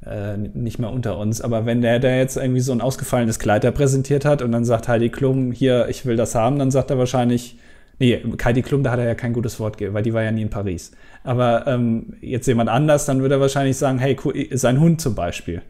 äh, 0.07 0.37
nicht 0.37 0.79
mehr 0.79 0.91
unter 0.91 1.19
uns, 1.19 1.41
aber 1.41 1.67
wenn 1.67 1.81
der, 1.81 1.99
der 1.99 2.19
jetzt 2.19 2.37
irgendwie 2.37 2.61
so 2.61 2.71
ein 2.71 2.81
ausgefallenes 2.81 3.41
Kleid 3.41 3.65
da 3.65 3.73
präsentiert 3.73 4.25
hat 4.25 4.43
und 4.43 4.53
dann 4.53 4.65
sagt 4.65 4.87
Heidi 4.87 5.09
Klum, 5.09 5.51
hier, 5.51 5.89
ich 5.89 6.07
will 6.07 6.15
das 6.15 6.37
haben, 6.37 6.61
dann 6.61 6.71
sagt 6.71 6.91
er 6.91 6.99
wahrscheinlich, 6.99 7.59
nee, 7.99 8.21
Heidi 8.45 8.63
Klum, 8.63 8.83
da 8.83 8.91
hat 8.93 8.99
er 8.99 9.07
ja 9.07 9.15
kein 9.15 9.33
gutes 9.33 9.59
Wort 9.61 9.79
gegeben, 9.79 9.95
weil 9.95 10.03
die 10.03 10.13
war 10.15 10.23
ja 10.23 10.31
nie 10.31 10.43
in 10.43 10.51
Paris. 10.51 10.93
Aber 11.23 11.67
ähm, 11.67 12.15
jetzt 12.21 12.47
jemand 12.47 12.69
anders, 12.71 13.07
dann 13.07 13.21
würde 13.21 13.37
er 13.37 13.41
wahrscheinlich 13.41 13.77
sagen, 13.77 13.99
hey, 13.99 14.17
cool, 14.25 14.35
sein 14.53 14.81
Hund 14.81 15.01
zum 15.01 15.15
Beispiel. 15.15 15.63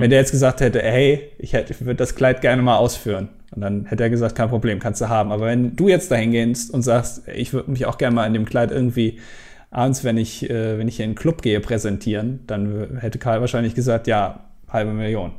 Wenn 0.00 0.10
der 0.10 0.18
jetzt 0.18 0.30
gesagt 0.32 0.60
hätte, 0.60 0.80
hey, 0.82 1.30
ich, 1.38 1.54
hätte- 1.54 1.72
ich 1.72 1.80
würde 1.80 1.94
das 1.94 2.14
Kleid 2.14 2.42
gerne 2.42 2.60
mal 2.60 2.76
ausführen. 2.76 3.30
Und 3.52 3.62
dann 3.62 3.86
hätte 3.86 4.02
er 4.02 4.10
gesagt, 4.10 4.34
kein 4.36 4.50
Problem, 4.50 4.78
kannst 4.78 5.00
du 5.00 5.08
haben. 5.08 5.32
Aber 5.32 5.46
wenn 5.46 5.74
du 5.74 5.88
jetzt 5.88 6.10
dahin 6.10 6.32
gehst 6.32 6.70
und 6.72 6.82
sagst, 6.82 7.26
ich 7.34 7.54
würde 7.54 7.70
mich 7.70 7.86
auch 7.86 7.96
gerne 7.96 8.14
mal 8.14 8.26
in 8.26 8.34
dem 8.34 8.44
Kleid 8.44 8.70
irgendwie 8.72 9.18
abends, 9.70 10.04
wenn 10.04 10.18
ich, 10.18 10.50
äh, 10.50 10.76
wenn 10.78 10.86
ich 10.86 10.96
hier 10.96 11.06
in 11.06 11.12
den 11.12 11.16
Club 11.16 11.40
gehe, 11.40 11.60
präsentieren, 11.60 12.40
dann 12.46 12.98
hätte 13.00 13.18
Karl 13.18 13.40
wahrscheinlich 13.40 13.74
gesagt, 13.74 14.06
ja, 14.06 14.40
halbe 14.68 14.92
Million. 14.92 15.32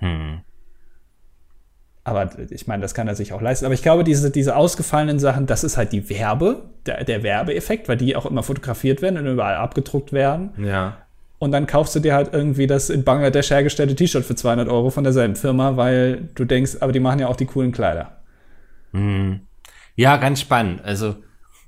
Hm. 0.00 0.40
Aber 2.02 2.30
ich 2.50 2.66
meine, 2.66 2.80
das 2.80 2.94
kann 2.94 3.08
er 3.08 3.14
sich 3.14 3.32
auch 3.32 3.42
leisten. 3.42 3.66
Aber 3.66 3.74
ich 3.74 3.82
glaube, 3.82 4.04
diese, 4.04 4.30
diese 4.30 4.56
ausgefallenen 4.56 5.18
Sachen, 5.18 5.46
das 5.46 5.64
ist 5.64 5.76
halt 5.76 5.92
die 5.92 6.08
Werbe, 6.08 6.70
der, 6.86 7.04
der 7.04 7.22
Werbeeffekt, 7.22 7.88
weil 7.88 7.98
die 7.98 8.16
auch 8.16 8.26
immer 8.26 8.42
fotografiert 8.42 9.02
werden 9.02 9.18
und 9.18 9.26
überall 9.26 9.56
abgedruckt 9.56 10.12
werden. 10.12 10.52
Ja. 10.64 10.96
Und 11.38 11.52
dann 11.52 11.66
kaufst 11.66 11.94
du 11.94 12.00
dir 12.00 12.14
halt 12.14 12.32
irgendwie 12.32 12.66
das 12.66 12.90
in 12.90 13.04
Bangladesch 13.04 13.50
hergestellte 13.50 13.94
T-Shirt 13.94 14.24
für 14.24 14.34
200 14.34 14.68
Euro 14.68 14.90
von 14.90 15.04
derselben 15.04 15.36
Firma, 15.36 15.76
weil 15.76 16.28
du 16.34 16.44
denkst, 16.44 16.78
aber 16.80 16.92
die 16.92 17.00
machen 17.00 17.18
ja 17.18 17.28
auch 17.28 17.36
die 17.36 17.46
coolen 17.46 17.72
Kleider. 17.72 18.20
Mhm. 18.92 19.40
Ja, 19.94 20.16
ganz 20.16 20.40
spannend. 20.40 20.82
Also 20.84 21.16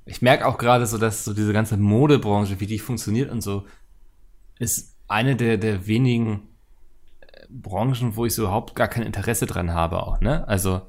ich 0.04 0.22
merke 0.22 0.46
auch 0.46 0.58
gerade 0.58 0.86
so, 0.86 0.98
dass 0.98 1.24
so 1.24 1.32
diese 1.34 1.52
ganze 1.52 1.76
Modebranche, 1.76 2.60
wie 2.60 2.66
die 2.66 2.78
funktioniert 2.78 3.30
und 3.30 3.42
so, 3.42 3.64
ist 4.58 4.94
eine 5.08 5.36
der, 5.36 5.58
der 5.58 5.86
wenigen 5.86 6.48
Branchen, 7.61 8.16
wo 8.16 8.26
ich 8.26 8.35
so 8.35 8.42
überhaupt 8.42 8.75
gar 8.75 8.88
kein 8.88 9.04
Interesse 9.04 9.47
dran 9.47 9.73
habe 9.73 10.02
auch, 10.02 10.21
ne? 10.21 10.47
Also, 10.49 10.82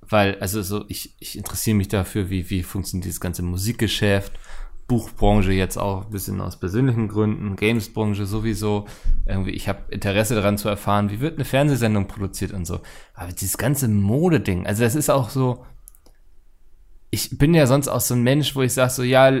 weil, 0.00 0.38
also 0.40 0.62
so, 0.62 0.84
ich, 0.88 1.14
ich 1.18 1.36
interessiere 1.38 1.76
mich 1.76 1.88
dafür, 1.88 2.30
wie, 2.30 2.50
wie 2.50 2.62
funktioniert 2.62 3.06
dieses 3.06 3.20
ganze 3.20 3.42
Musikgeschäft, 3.42 4.32
Buchbranche 4.86 5.52
jetzt 5.52 5.78
auch 5.78 6.04
ein 6.04 6.10
bisschen 6.10 6.40
aus 6.40 6.60
persönlichen 6.60 7.08
Gründen, 7.08 7.56
Gamesbranche 7.56 8.26
sowieso. 8.26 8.86
Irgendwie, 9.24 9.52
ich 9.52 9.68
habe 9.68 9.80
Interesse 9.90 10.34
daran 10.34 10.58
zu 10.58 10.68
erfahren, 10.68 11.10
wie 11.10 11.20
wird 11.20 11.36
eine 11.36 11.46
Fernsehsendung 11.46 12.06
produziert 12.06 12.52
und 12.52 12.66
so. 12.66 12.80
Aber 13.14 13.32
dieses 13.32 13.56
ganze 13.56 13.88
Modeding, 13.88 14.66
also 14.66 14.82
das 14.82 14.94
ist 14.94 15.10
auch 15.10 15.30
so, 15.30 15.64
ich 17.14 17.38
bin 17.38 17.54
ja 17.54 17.66
sonst 17.66 17.88
auch 17.88 18.00
so 18.00 18.14
ein 18.14 18.22
Mensch, 18.22 18.54
wo 18.54 18.62
ich 18.62 18.74
sage 18.74 18.90
so, 18.90 19.02
ja, 19.02 19.32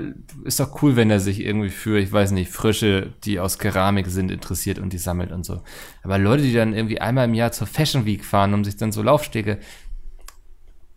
ist 0.44 0.60
doch 0.60 0.82
cool, 0.82 0.96
wenn 0.96 1.10
er 1.10 1.20
sich 1.20 1.40
irgendwie 1.40 1.68
für, 1.68 1.98
ich 1.98 2.10
weiß 2.10 2.30
nicht, 2.30 2.50
Frösche, 2.50 3.12
die 3.24 3.38
aus 3.40 3.58
Keramik 3.58 4.06
sind, 4.06 4.30
interessiert 4.30 4.78
und 4.78 4.92
die 4.92 4.98
sammelt 4.98 5.32
und 5.32 5.44
so. 5.44 5.62
Aber 6.02 6.16
Leute, 6.18 6.42
die 6.44 6.52
dann 6.54 6.72
irgendwie 6.72 7.00
einmal 7.00 7.26
im 7.26 7.34
Jahr 7.34 7.52
zur 7.52 7.66
Fashion 7.66 8.06
Week 8.06 8.24
fahren, 8.24 8.54
um 8.54 8.64
sich 8.64 8.76
dann 8.76 8.92
so 8.92 9.02
Laufstege, 9.02 9.58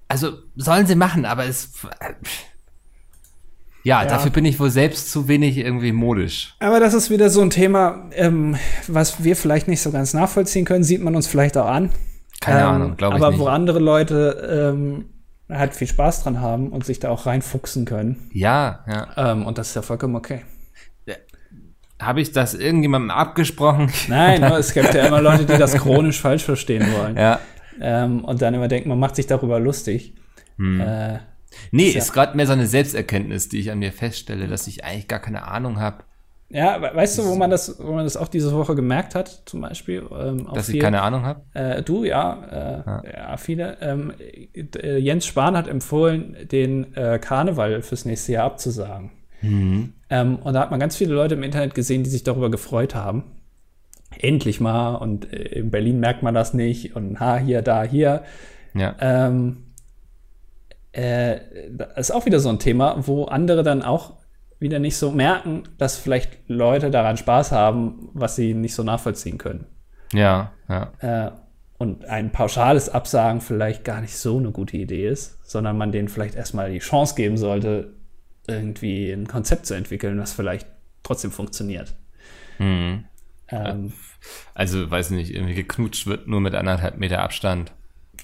also 0.08 0.32
sollen 0.56 0.88
sie 0.88 0.96
machen, 0.96 1.26
aber 1.26 1.46
es, 1.46 1.72
ja, 3.84 4.04
Ja. 4.04 4.08
dafür 4.10 4.32
bin 4.32 4.46
ich 4.46 4.60
wohl 4.60 4.70
selbst 4.70 5.12
zu 5.12 5.28
wenig 5.28 5.58
irgendwie 5.58 5.92
modisch. 5.92 6.56
Aber 6.60 6.80
das 6.80 6.94
ist 6.94 7.10
wieder 7.10 7.30
so 7.30 7.42
ein 7.42 7.50
Thema, 7.50 8.10
ähm, 8.14 8.56
was 8.88 9.24
wir 9.24 9.36
vielleicht 9.36 9.68
nicht 9.68 9.82
so 9.82 9.92
ganz 9.92 10.14
nachvollziehen 10.14 10.66
können, 10.66 10.84
sieht 10.84 11.02
man 11.02 11.16
uns 11.16 11.28
vielleicht 11.28 11.58
auch 11.58 11.68
an. 11.68 11.90
Keine 12.42 12.62
Ähm, 12.62 12.68
Ahnung, 12.68 12.98
glaube 12.98 13.18
ich 13.18 13.22
Aber 13.24 13.32
nicht. 13.32 13.40
wo 13.40 13.48
andere 13.48 13.80
Leute 13.80 14.74
ähm, 14.76 15.06
halt 15.50 15.74
viel 15.74 15.88
Spaß 15.88 16.24
dran 16.24 16.42
haben 16.42 16.70
und 16.70 16.86
sich 16.86 17.00
da 17.00 17.10
auch 17.10 17.26
reinfuchsen 17.26 17.86
können. 17.86 18.30
Ja, 18.34 18.84
ja. 18.88 19.32
Ähm, 19.32 19.46
und 19.46 19.58
das 19.58 19.70
ist 19.70 19.76
ja 19.76 19.82
vollkommen 19.82 20.16
okay. 20.16 20.42
habe 22.00 22.22
ich 22.22 22.32
das 22.32 22.54
irgendjemandem 22.54 23.12
abgesprochen? 23.12 23.92
Nein, 24.08 24.42
nur 24.42 24.58
es 24.58 24.74
gibt 24.74 24.94
ja 24.94 25.08
immer 25.08 25.22
Leute, 25.22 25.46
die 25.46 25.58
das 25.58 25.74
chronisch 25.78 26.22
falsch 26.22 26.44
verstehen 26.44 26.86
wollen. 26.94 27.18
Ja. 27.18 27.40
Ähm, 27.82 28.24
und 28.26 28.42
dann 28.42 28.54
immer 28.54 28.68
denken, 28.68 28.90
man 28.90 29.00
macht 29.00 29.16
sich 29.16 29.28
darüber 29.28 29.60
lustig. 29.60 30.14
Hm. 30.58 30.82
Äh, 30.82 31.20
Nee, 31.72 31.88
Ist 31.88 31.94
ja- 31.96 32.02
ist 32.02 32.14
gerade 32.14 32.36
mehr 32.38 32.46
so 32.46 32.54
eine 32.54 32.68
Selbsterkenntnis, 32.68 33.50
die 33.50 33.60
ich 33.60 33.72
an 33.72 33.80
mir 33.80 33.92
feststelle, 33.92 34.48
dass 34.48 34.68
ich 34.68 34.84
eigentlich 34.84 35.08
gar 35.08 35.20
keine 35.20 35.48
Ahnung 35.48 35.80
habe, 35.80 36.04
ja, 36.50 36.82
we- 36.82 36.96
weißt 36.96 37.20
du, 37.20 37.26
wo 37.26 37.36
man 37.36 37.50
das, 37.50 37.78
wo 37.80 37.92
man 37.92 38.06
das 38.06 38.16
auch 38.16 38.30
diese 38.30 38.54
Woche 38.54 38.74
gemerkt 38.76 39.16
hat, 39.16 39.44
zum 39.46 39.62
Beispiel? 39.62 40.06
Ähm, 40.18 40.48
dass 40.54 40.70
ich 40.70 40.80
keine 40.80 41.02
Ahnung 41.02 41.24
habe. 41.24 41.42
Äh, 41.54 41.82
du, 41.84 42.06
ja, 42.06 42.84
äh, 43.04 43.12
ja. 43.14 43.38
viele. 43.38 43.78
Ähm, 43.82 44.14
äh, 44.54 44.98
Jens 44.98 45.26
Spahn 45.26 45.58
hat 45.58 45.68
empfohlen, 45.68 46.38
den 46.52 46.96
äh, 46.96 47.20
Karneval 47.20 47.82
fürs 47.82 48.06
nächste 48.06 48.32
Jahr 48.34 48.46
abzusagen. 48.46 49.12
Mhm. 49.42 49.94
Ähm, 50.10 50.38
und 50.38 50.54
da 50.54 50.62
hat 50.62 50.72
man 50.72 50.80
ganz 50.80 50.96
viele 50.96 51.14
Leute 51.14 51.36
im 51.36 51.44
Internet 51.44 51.76
gesehen, 51.76 52.04
die 52.04 52.10
sich 52.10 52.24
darüber 52.24 52.50
gefreut 52.50 52.96
haben. 52.96 53.24
Endlich 54.18 54.62
mal. 54.62 54.96
Und 54.96 55.32
äh, 55.34 55.60
in 55.60 55.70
Berlin 55.70 56.00
merkt 56.00 56.24
man 56.24 56.34
das 56.34 56.54
nicht. 56.54 56.96
Und 56.96 57.20
ha, 57.20 57.38
hier, 57.38 57.62
da, 57.62 57.84
hier. 57.84 58.24
Ja. 58.74 58.96
Ähm, 59.02 59.66
äh, 60.94 61.38
das 61.72 62.10
ist 62.10 62.12
auch 62.12 62.26
wieder 62.26 62.40
so 62.40 62.50
ein 62.50 62.60
Thema, 62.60 62.96
wo 63.06 63.26
andere 63.26 63.64
dann 63.64 63.84
auch 63.84 64.14
wieder 64.60 64.80
nicht 64.80 64.98
so 64.98 65.12
merken, 65.12 65.64
dass 65.78 65.98
vielleicht 65.98 66.38
Leute 66.48 66.90
daran 66.92 67.18
Spaß 67.18 67.52
haben, 67.52 68.10
was 68.14 68.36
sie 68.36 68.54
nicht 68.54 68.74
so 68.74 68.84
nachvollziehen 68.84 69.38
können 69.38 69.66
Ja, 70.14 70.52
ja. 70.68 70.92
äh, 71.00 71.32
und 71.78 72.06
ein 72.06 72.32
pauschales 72.32 72.90
Absagen 72.90 73.40
vielleicht 73.42 73.84
gar 73.84 74.02
nicht 74.02 74.18
so 74.18 74.38
eine 74.38 74.52
gute 74.52 74.78
Idee 74.78 75.08
ist, 75.08 75.38
sondern 75.44 75.78
man 75.78 75.92
denen 75.92 76.08
vielleicht 76.08 76.36
erstmal 76.36 76.72
die 76.72 76.80
Chance 76.80 77.14
geben 77.16 77.38
sollte, 77.38 77.94
irgendwie 78.48 79.12
ein 79.12 79.28
Konzept 79.28 79.68
zu 79.68 79.76
entwickeln, 79.76 80.20
was 80.20 80.34
vielleicht 80.34 80.68
trotzdem 81.04 81.32
funktioniert. 81.32 81.94
Mhm. 82.58 83.06
Ähm, 83.50 83.94
Also, 84.56 84.90
weiß 84.90 85.12
nicht, 85.12 85.34
irgendwie 85.34 85.54
geknutscht 85.54 86.08
wird 86.08 86.28
nur 86.28 86.42
mit 86.42 86.56
anderthalb 86.56 86.98
Meter 86.98 87.22
Abstand. 87.22 87.72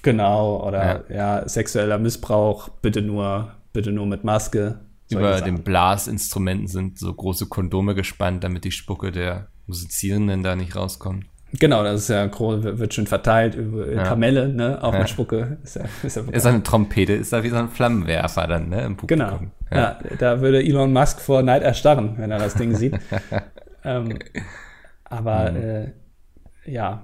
genau, 0.02 0.66
oder 0.66 1.04
ja. 1.10 1.48
sexueller 1.48 1.98
Missbrauch, 1.98 2.68
bitte 2.68 3.02
nur, 3.02 3.54
bitte 3.72 3.92
nur 3.92 4.06
mit 4.06 4.24
Maske. 4.24 4.80
Über 5.18 5.38
Sachen. 5.38 5.56
den 5.56 5.64
Blasinstrumenten 5.64 6.66
sind 6.68 6.98
so 6.98 7.12
große 7.12 7.46
Kondome 7.46 7.94
gespannt, 7.94 8.44
damit 8.44 8.64
die 8.64 8.72
Spucke 8.72 9.12
der 9.12 9.48
Musizierenden 9.66 10.42
da 10.42 10.56
nicht 10.56 10.76
rauskommt. 10.76 11.24
Genau, 11.60 11.84
das 11.84 12.02
ist 12.02 12.08
ja 12.08 12.28
wird 12.36 12.94
schön 12.94 13.06
verteilt 13.06 13.54
über 13.54 13.88
Ja. 13.92 14.02
Kamelle, 14.02 14.48
ne? 14.48 14.82
Auch 14.82 14.92
Ja. 14.92 14.98
mit 15.00 15.08
Spucke. 15.08 15.58
Ist 15.62 15.76
ja, 15.76 15.84
ist 16.02 16.16
ja 16.16 16.22
Ist 16.32 16.46
eine 16.46 16.62
Trompete, 16.64 17.12
ist 17.12 17.32
da 17.32 17.44
wie 17.44 17.48
so 17.48 17.56
ein 17.56 17.68
Flammenwerfer 17.68 18.48
dann, 18.48 18.68
ne, 18.70 18.82
im 18.84 18.96
Genau. 19.06 19.30
Publikum. 19.30 19.50
Ja. 19.72 19.98
da 20.18 20.40
würde 20.40 20.62
Elon 20.64 20.92
Musk 20.92 21.20
vor 21.20 21.42
Neid 21.42 21.62
erstarren, 21.62 22.14
wenn 22.18 22.30
er 22.32 22.38
das 22.38 22.54
Ding 22.54 22.74
sieht. 22.74 22.98
ähm, 23.84 24.18
aber 25.04 25.52
Mhm. 25.52 25.56
äh, 25.56 25.92
ja, 26.66 27.02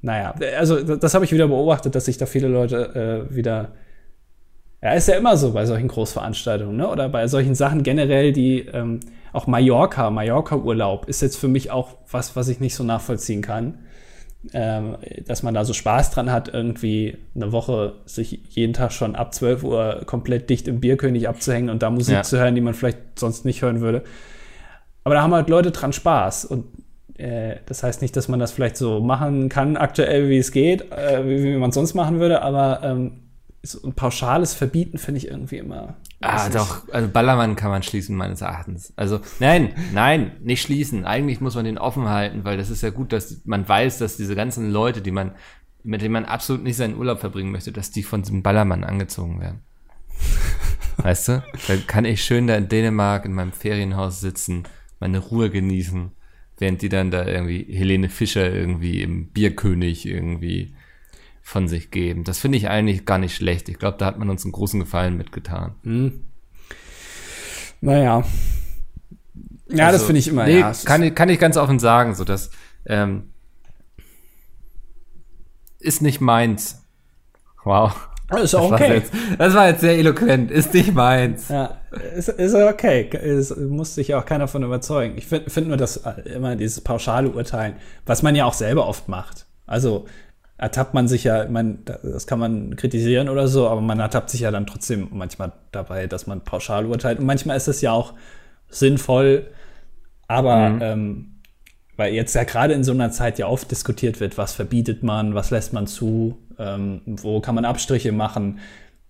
naja, 0.00 0.34
also 0.56 0.80
das, 0.82 0.98
das 1.00 1.14
habe 1.14 1.24
ich 1.24 1.32
wieder 1.32 1.48
beobachtet, 1.48 1.94
dass 1.94 2.04
sich 2.06 2.16
da 2.16 2.24
viele 2.26 2.48
Leute 2.48 3.26
äh, 3.30 3.34
wieder. 3.34 3.72
Ja, 4.82 4.92
ist 4.92 5.08
ja 5.08 5.16
immer 5.16 5.36
so 5.36 5.52
bei 5.52 5.66
solchen 5.66 5.88
Großveranstaltungen, 5.88 6.76
ne? 6.76 6.88
Oder 6.88 7.08
bei 7.08 7.26
solchen 7.26 7.54
Sachen 7.54 7.82
generell, 7.82 8.32
die 8.32 8.60
ähm, 8.60 9.00
auch 9.32 9.46
Mallorca, 9.46 10.10
Mallorca-Urlaub 10.10 11.08
ist 11.08 11.20
jetzt 11.20 11.36
für 11.36 11.48
mich 11.48 11.70
auch 11.70 11.96
was, 12.10 12.36
was 12.36 12.48
ich 12.48 12.60
nicht 12.60 12.74
so 12.74 12.84
nachvollziehen 12.84 13.42
kann. 13.42 13.78
Ähm, 14.52 14.96
dass 15.26 15.42
man 15.42 15.52
da 15.52 15.64
so 15.64 15.72
Spaß 15.72 16.12
dran 16.12 16.30
hat, 16.30 16.48
irgendwie 16.54 17.18
eine 17.34 17.50
Woche 17.50 17.94
sich 18.06 18.40
jeden 18.50 18.72
Tag 18.72 18.92
schon 18.92 19.16
ab 19.16 19.34
12 19.34 19.64
Uhr 19.64 20.02
komplett 20.06 20.48
dicht 20.48 20.68
im 20.68 20.78
Bierkönig 20.78 21.28
abzuhängen 21.28 21.70
und 21.70 21.82
da 21.82 21.90
Musik 21.90 22.14
Ja. 22.14 22.22
zu 22.22 22.38
hören, 22.38 22.54
die 22.54 22.60
man 22.60 22.72
vielleicht 22.72 22.98
sonst 23.18 23.44
nicht 23.44 23.62
hören 23.62 23.80
würde. 23.80 24.04
Aber 25.02 25.16
da 25.16 25.22
haben 25.22 25.34
halt 25.34 25.48
Leute 25.50 25.72
dran 25.72 25.92
Spaß. 25.92 26.44
Und 26.44 26.66
äh, 27.18 27.56
das 27.66 27.82
heißt 27.82 28.00
nicht, 28.00 28.16
dass 28.16 28.28
man 28.28 28.38
das 28.38 28.52
vielleicht 28.52 28.76
so 28.76 29.00
machen 29.00 29.48
kann, 29.48 29.76
aktuell, 29.76 30.28
wie 30.28 30.38
es 30.38 30.52
geht, 30.52 30.90
äh, 30.92 31.24
wie, 31.26 31.42
wie 31.42 31.56
man 31.56 31.70
es 31.70 31.74
sonst 31.74 31.94
machen 31.94 32.20
würde, 32.20 32.40
aber 32.40 32.80
ähm, 32.84 33.12
so 33.62 33.82
ein 33.86 33.94
pauschales 33.94 34.54
Verbieten 34.54 34.98
finde 34.98 35.18
ich 35.18 35.28
irgendwie 35.28 35.58
immer. 35.58 35.96
Ah, 36.20 36.44
nicht. 36.44 36.56
doch, 36.56 36.88
also 36.92 37.08
Ballermann 37.08 37.56
kann 37.56 37.70
man 37.70 37.82
schließen, 37.82 38.16
meines 38.16 38.40
Erachtens. 38.40 38.92
Also, 38.96 39.20
nein, 39.40 39.74
nein, 39.92 40.36
nicht 40.40 40.62
schließen. 40.62 41.04
Eigentlich 41.04 41.40
muss 41.40 41.54
man 41.54 41.64
den 41.64 41.78
offen 41.78 42.08
halten, 42.08 42.44
weil 42.44 42.56
das 42.56 42.70
ist 42.70 42.82
ja 42.82 42.90
gut, 42.90 43.12
dass 43.12 43.42
man 43.44 43.68
weiß, 43.68 43.98
dass 43.98 44.16
diese 44.16 44.36
ganzen 44.36 44.70
Leute, 44.70 45.00
die 45.00 45.10
man, 45.10 45.32
mit 45.82 46.02
denen 46.02 46.12
man 46.12 46.24
absolut 46.24 46.62
nicht 46.62 46.76
seinen 46.76 46.96
Urlaub 46.96 47.20
verbringen 47.20 47.52
möchte, 47.52 47.72
dass 47.72 47.90
die 47.90 48.02
von 48.02 48.22
diesem 48.22 48.42
Ballermann 48.42 48.84
angezogen 48.84 49.40
werden. 49.40 49.60
Weißt 50.98 51.28
du? 51.28 51.44
Dann 51.68 51.86
kann 51.86 52.04
ich 52.04 52.24
schön 52.24 52.46
da 52.46 52.56
in 52.56 52.68
Dänemark 52.68 53.24
in 53.24 53.32
meinem 53.32 53.52
Ferienhaus 53.52 54.20
sitzen, 54.20 54.64
meine 54.98 55.18
Ruhe 55.18 55.50
genießen, 55.50 56.10
während 56.58 56.82
die 56.82 56.88
dann 56.88 57.10
da 57.10 57.24
irgendwie 57.24 57.66
Helene 57.70 58.08
Fischer 58.08 58.52
irgendwie 58.52 59.02
im 59.02 59.28
Bierkönig 59.28 60.06
irgendwie 60.06 60.74
von 61.48 61.66
sich 61.66 61.90
geben. 61.90 62.24
Das 62.24 62.38
finde 62.38 62.58
ich 62.58 62.68
eigentlich 62.68 63.06
gar 63.06 63.16
nicht 63.16 63.34
schlecht. 63.34 63.70
Ich 63.70 63.78
glaube, 63.78 63.96
da 63.96 64.04
hat 64.04 64.18
man 64.18 64.28
uns 64.28 64.44
einen 64.44 64.52
großen 64.52 64.80
Gefallen 64.80 65.16
mitgetan. 65.16 65.74
Naja. 67.80 68.22
Ja, 69.70 69.86
das 69.86 69.94
Also, 69.94 70.06
finde 70.06 70.18
ich 70.18 70.28
immer. 70.28 70.44
Nee, 70.44 70.60
ja, 70.60 70.72
kann, 70.84 71.02
ich, 71.02 71.14
kann 71.14 71.30
ich 71.30 71.38
ganz 71.38 71.56
offen 71.56 71.78
sagen, 71.78 72.14
so 72.14 72.24
dass 72.24 72.50
ähm, 72.84 73.30
ist 75.78 76.02
nicht 76.02 76.20
meins. 76.20 76.82
Wow. 77.64 78.08
ist, 78.30 78.42
ist 78.42 78.52
Das, 78.52 78.54
auch 78.54 78.70
war 78.70 78.78
okay. 78.78 78.94
jetzt, 78.96 79.12
das 79.38 79.54
war 79.54 79.68
jetzt 79.68 79.80
sehr 79.80 79.96
eloquent. 79.96 80.50
Ist 80.50 80.74
nicht 80.74 80.92
meins. 80.92 81.48
Ja, 81.48 81.80
ist, 82.14 82.28
ist 82.28 82.54
okay. 82.54 83.08
Es 83.16 83.56
muss 83.56 83.94
sich 83.94 84.08
ja 84.08 84.20
auch 84.20 84.26
keiner 84.26 84.48
von 84.48 84.62
überzeugen. 84.64 85.16
Ich 85.16 85.26
finde 85.26 85.48
find 85.48 85.68
nur, 85.68 85.78
dass 85.78 85.96
immer 86.26 86.56
dieses 86.56 86.82
pauschale 86.82 87.30
Urteilen, 87.30 87.76
was 88.04 88.22
man 88.22 88.36
ja 88.36 88.44
auch 88.44 88.52
selber 88.52 88.86
oft 88.86 89.08
macht. 89.08 89.46
Also 89.66 90.06
ertappt 90.58 90.92
man 90.92 91.08
sich 91.08 91.24
ja, 91.24 91.48
man, 91.48 91.78
das 91.84 92.26
kann 92.26 92.38
man 92.40 92.76
kritisieren 92.76 93.28
oder 93.28 93.48
so, 93.48 93.68
aber 93.68 93.80
man 93.80 94.00
ertappt 94.00 94.28
sich 94.30 94.40
ja 94.40 94.50
dann 94.50 94.66
trotzdem 94.66 95.08
manchmal 95.12 95.52
dabei, 95.72 96.06
dass 96.06 96.26
man 96.26 96.42
pauschal 96.42 96.86
urteilt. 96.86 97.20
Und 97.20 97.26
manchmal 97.26 97.56
ist 97.56 97.68
es 97.68 97.80
ja 97.80 97.92
auch 97.92 98.14
sinnvoll, 98.68 99.46
aber 100.26 100.68
Mhm. 100.70 100.78
ähm, 100.82 101.34
weil 101.96 102.14
jetzt 102.14 102.34
ja 102.34 102.44
gerade 102.44 102.74
in 102.74 102.84
so 102.84 102.92
einer 102.92 103.10
Zeit 103.10 103.38
ja 103.40 103.48
oft 103.48 103.70
diskutiert 103.70 104.20
wird, 104.20 104.38
was 104.38 104.52
verbietet 104.52 105.02
man, 105.02 105.34
was 105.34 105.50
lässt 105.50 105.72
man 105.72 105.86
zu, 105.88 106.38
ähm, 106.58 107.00
wo 107.06 107.40
kann 107.40 107.56
man 107.56 107.64
Abstriche 107.64 108.12
machen, 108.12 108.60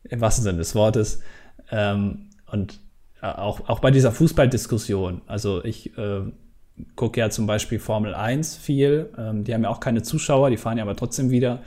im 0.05 0.21
wahrsten 0.21 0.45
Sinne 0.45 0.59
des 0.59 0.75
Wortes. 0.75 1.21
Ähm, 1.71 2.31
und 2.51 2.81
äh, 3.21 3.27
auch, 3.27 3.69
auch 3.69 3.81
bei 3.81 3.91
dieser 3.91 4.11
Fußballdiskussion, 4.13 5.21
also 5.27 5.63
ich 5.65 5.99
äh, 5.99 6.23
gucke 6.97 7.21
ja 7.21 7.31
zum 7.31 7.47
Beispiel 7.47 7.79
Formel 7.79 8.15
1 8.15 8.57
viel, 8.57 9.11
ähm, 9.19 9.45
die 9.45 9.55
haben 9.55 9.63
ja 9.63 9.71
auch 9.71 9.81
keine 9.81 10.03
Zuschauer, 10.03 10.51
die 10.51 10.57
fahren 10.57 10.79
ja 10.79 10.85
aber 10.85 10.97
trotzdem 10.97 11.31
wieder. 11.31 11.63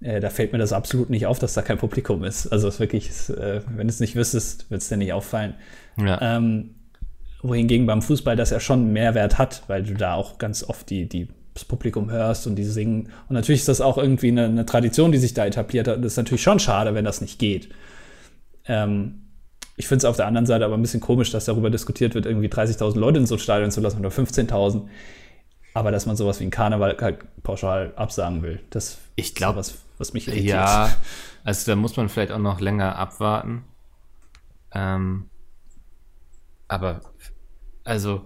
Äh, 0.00 0.20
da 0.20 0.30
fällt 0.30 0.52
mir 0.52 0.58
das 0.58 0.72
absolut 0.72 1.10
nicht 1.10 1.26
auf, 1.26 1.38
dass 1.38 1.54
da 1.54 1.62
kein 1.62 1.78
Publikum 1.78 2.24
ist. 2.24 2.46
Also 2.48 2.68
es 2.68 2.74
ist 2.74 2.80
wirklich, 2.80 3.08
es, 3.08 3.30
äh, 3.30 3.62
wenn 3.68 3.86
du 3.86 3.90
es 3.92 4.00
nicht 4.00 4.16
wüsstest, 4.16 4.70
wird 4.70 4.82
es 4.82 4.88
dir 4.88 4.96
nicht 4.96 5.12
auffallen. 5.12 5.54
Ja. 5.96 6.36
Ähm, 6.36 6.74
wohingegen 7.42 7.86
beim 7.86 8.02
Fußball 8.02 8.36
das 8.36 8.50
ja 8.50 8.60
schon 8.60 8.80
einen 8.80 8.92
Mehrwert 8.92 9.38
hat, 9.38 9.62
weil 9.66 9.82
du 9.82 9.94
da 9.94 10.14
auch 10.14 10.38
ganz 10.38 10.64
oft 10.64 10.88
die, 10.90 11.08
die, 11.08 11.28
das 11.52 11.64
Publikum 11.64 12.10
hörst 12.10 12.46
und 12.46 12.56
die 12.56 12.64
singen. 12.64 13.10
Und 13.28 13.34
natürlich 13.34 13.60
ist 13.60 13.68
das 13.68 13.80
auch 13.80 13.98
irgendwie 13.98 14.28
eine, 14.28 14.46
eine 14.46 14.66
Tradition, 14.66 15.12
die 15.12 15.18
sich 15.18 15.34
da 15.34 15.46
etabliert 15.46 15.88
hat. 15.88 15.96
Und 15.96 16.02
das 16.02 16.12
ist 16.12 16.16
natürlich 16.18 16.42
schon 16.42 16.58
schade, 16.58 16.94
wenn 16.94 17.04
das 17.04 17.20
nicht 17.20 17.38
geht. 17.38 17.68
Ähm, 18.66 19.23
ich 19.76 19.88
finde 19.88 19.98
es 19.98 20.04
auf 20.04 20.16
der 20.16 20.26
anderen 20.26 20.46
Seite 20.46 20.64
aber 20.64 20.74
ein 20.74 20.82
bisschen 20.82 21.00
komisch, 21.00 21.30
dass 21.32 21.46
darüber 21.46 21.70
diskutiert 21.70 22.14
wird, 22.14 22.26
irgendwie 22.26 22.48
30.000 22.48 22.98
Leute 22.98 23.18
in 23.18 23.26
so 23.26 23.34
ein 23.34 23.38
Stadion 23.40 23.70
zu 23.70 23.80
lassen 23.80 23.98
oder 23.98 24.10
15.000. 24.10 24.82
Aber 25.74 25.90
dass 25.90 26.06
man 26.06 26.14
sowas 26.16 26.38
wie 26.38 26.44
ein 26.44 26.50
Karneval 26.50 26.96
halt 27.00 27.24
pauschal 27.42 27.92
absagen 27.96 28.42
will, 28.42 28.60
das 28.70 28.98
Ich 29.16 29.34
glaub, 29.34 29.56
ist 29.56 29.72
was, 29.72 29.78
was 29.98 30.12
mich 30.12 30.28
irritiert. 30.28 30.48
Ja, 30.54 30.94
also 31.42 31.70
da 31.72 31.76
muss 31.76 31.96
man 31.96 32.08
vielleicht 32.08 32.30
auch 32.30 32.38
noch 32.38 32.60
länger 32.60 32.96
abwarten. 32.96 33.64
Ähm, 34.72 35.24
aber, 36.68 37.00
also, 37.82 38.22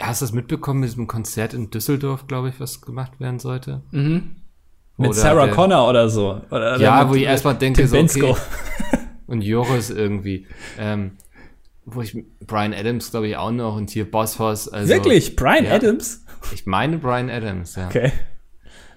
hast 0.00 0.20
du 0.20 0.24
das 0.26 0.32
mitbekommen 0.32 0.80
mit 0.80 0.88
diesem 0.90 1.06
Konzert 1.06 1.54
in 1.54 1.70
Düsseldorf, 1.70 2.26
glaube 2.26 2.48
ich, 2.48 2.58
was 2.60 2.80
gemacht 2.80 3.20
werden 3.20 3.38
sollte? 3.38 3.82
Mhm. 3.92 4.36
Mit 4.96 5.14
Sarah 5.14 5.46
der- 5.46 5.54
Connor 5.54 5.88
oder 5.88 6.08
so. 6.08 6.40
Oder, 6.50 6.78
Ja, 6.78 7.08
wo 7.08 7.14
ich 7.14 7.22
erstmal 7.22 7.54
denke, 7.54 7.88
Tim 7.88 8.08
so, 8.08 8.18
okay. 8.26 8.34
und 9.30 9.42
Joris 9.42 9.88
irgendwie. 9.90 10.46
Ähm, 10.78 11.12
wo 11.86 12.02
ich 12.02 12.16
Brian 12.46 12.74
Adams, 12.74 13.10
glaube 13.10 13.28
ich, 13.28 13.36
auch 13.36 13.50
noch 13.50 13.76
und 13.76 13.90
hier 13.90 14.08
Bosshaus. 14.08 14.68
Also, 14.68 14.92
Wirklich? 14.92 15.34
Brian 15.34 15.64
ja. 15.64 15.72
Adams? 15.72 16.24
Ich 16.52 16.66
meine 16.66 16.98
Brian 16.98 17.30
Adams, 17.30 17.74
ja. 17.76 17.86
Okay. 17.88 18.12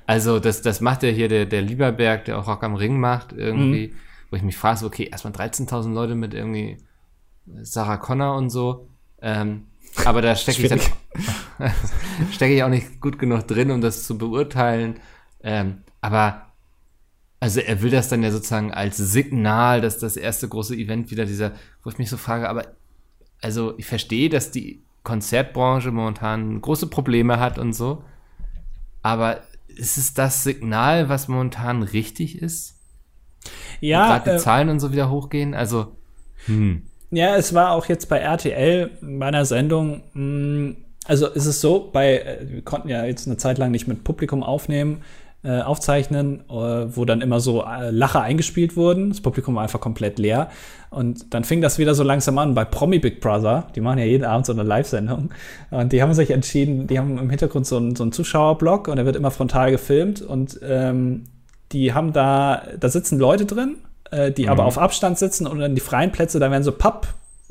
Also 0.06 0.40
das, 0.40 0.62
das 0.62 0.82
macht 0.82 1.02
ja 1.04 1.10
hier 1.10 1.30
der, 1.30 1.46
der 1.46 1.62
Lieberberg, 1.62 2.26
der 2.26 2.38
auch 2.38 2.48
Rock 2.48 2.64
am 2.64 2.76
Ring 2.76 3.00
macht 3.00 3.32
irgendwie, 3.32 3.88
Mhm. 3.88 3.94
wo 4.30 4.36
ich 4.36 4.44
mich 4.44 4.58
frage, 4.58 4.80
so, 4.80 4.88
okay, 4.88 5.08
erstmal 5.10 5.34
13.000 5.34 5.94
Leute 5.94 6.16
mit 6.16 6.34
irgendwie 6.34 6.78
Sarah 7.62 7.98
Connor 7.98 8.36
und 8.36 8.50
so. 8.50 8.90
Ähm, 9.22 9.68
aber 10.06 10.22
da 10.22 10.36
stecke 10.36 10.62
ich 10.64 10.70
dann 10.70 10.80
stecke 12.32 12.54
ich 12.54 12.64
auch 12.64 12.70
nicht 12.70 13.00
gut 13.00 13.18
genug 13.18 13.48
drin, 13.48 13.72
um 13.72 13.80
das 13.82 14.04
zu 14.06 14.18
beurteilen. 14.18 15.00
Ähm, 15.42 15.84
aber 16.02 16.53
also 17.44 17.60
er 17.60 17.82
will 17.82 17.92
das 17.92 18.08
dann 18.08 18.24
ja 18.24 18.32
sozusagen 18.32 18.72
als 18.72 18.96
Signal, 18.96 19.82
dass 19.82 20.00
das 20.00 20.16
erste 20.16 20.48
große 20.48 20.78
Event 20.78 21.12
wieder 21.12 21.26
dieser, 21.26 21.52
wo 21.84 21.90
ich 21.90 21.98
mich 21.98 22.10
so 22.10 22.16
frage, 22.16 22.48
aber 22.48 22.68
also 23.42 23.78
ich 23.78 23.86
verstehe, 23.86 24.30
dass 24.30 24.52
die 24.52 24.82
Konzertbranche 25.04 25.92
momentan 25.92 26.62
große 26.62 26.88
Probleme 26.88 27.42
hat 27.42 27.60
und 27.60 27.74
so. 27.74 28.02
Aber 29.02 29.42
ist 29.68 29.98
es 29.98 30.14
das 30.14 30.46
Signal, 30.46 31.10
was 31.10 31.28
momentan 31.28 31.84
richtig 31.84 32.42
ist? 32.42 32.78
Ja. 33.82 34.08
Gerade 34.08 34.30
die 34.30 34.36
äh, 34.38 34.40
Zahlen 34.40 34.70
und 34.70 34.80
so 34.80 34.94
wieder 34.94 35.10
hochgehen. 35.10 35.54
Also, 35.54 35.98
hm. 36.46 36.84
Ja, 37.12 37.36
es 37.36 37.54
war 37.54 37.72
auch 37.72 37.88
jetzt 37.88 38.08
bei 38.08 38.20
RTL 38.20 38.90
bei 39.02 39.26
einer 39.26 39.44
Sendung, 39.44 40.04
mh, 40.14 40.14
hm, 40.14 40.78
also 41.04 41.28
ist 41.28 41.46
es 41.46 41.60
so, 41.60 41.90
bei, 41.92 42.20
äh, 42.20 42.48
wir 42.50 42.62
konnten 42.62 42.88
ja 42.88 43.04
jetzt 43.04 43.28
eine 43.28 43.36
Zeit 43.36 43.58
lang 43.58 43.72
nicht 43.72 43.90
mit 43.90 44.06
Publikum 44.06 44.44
aufnehmen, 44.44 45.02
äh, 45.46 45.62
aufzeichnen, 45.62 46.42
äh, 46.50 46.54
wo 46.54 47.04
dann 47.04 47.20
immer 47.20 47.40
so 47.40 47.66
äh, 47.66 47.90
Lacher 47.92 48.22
eingespielt 48.22 48.78
wurden. 48.78 49.10
Das 49.10 49.20
Publikum 49.20 49.56
war 49.56 49.64
einfach 49.64 49.82
komplett 49.82 50.18
leer. 50.18 50.50
Und 50.90 51.34
dann 51.34 51.44
fing 51.44 51.60
das 51.60 51.78
wieder 51.78 51.96
so 51.96 52.04
langsam 52.04 52.38
an 52.38 52.54
bei 52.54 52.64
Promi 52.64 53.00
Big 53.00 53.20
Brother. 53.20 53.68
Die 53.76 53.82
machen 53.82 54.00
ja 54.00 54.06
jeden 54.06 54.24
Abend 54.24 54.46
so 54.46 54.54
eine 54.54 54.64
Live-Sendung. 54.64 55.32
Und 55.70 55.92
die 55.92 56.02
haben 56.02 56.14
sich 56.14 56.32
entschieden, 56.32 56.88
die 56.88 56.98
haben 56.98 57.18
im 57.18 57.30
Hintergrund 57.30 57.68
so 57.68 57.78
einen, 57.78 57.96
so 57.96 58.04
einen 58.04 58.14
Zuschauerblock 58.14 58.88
und 58.88 58.96
der 58.96 59.06
wird 59.06 59.16
immer 59.16 59.32
frontal 59.32 59.72
gefilmt. 59.72 60.22
Und 60.22 60.60
ähm, 60.64 61.26
die 61.72 61.94
haben 61.94 62.14
da, 62.14 62.64
da 62.80 62.88
sitzen 62.88 63.20
Leute 63.20 63.46
drin, 63.46 63.78
die 64.38 64.44
mhm. 64.44 64.50
aber 64.50 64.66
auf 64.66 64.78
Abstand 64.78 65.18
sitzen 65.18 65.48
und 65.48 65.58
dann 65.60 65.74
die 65.74 65.82
freien 65.82 66.12
Plätze, 66.12 66.40
da 66.40 66.52
werden 66.52 66.62
so 66.62 66.72
Papp 66.72 67.08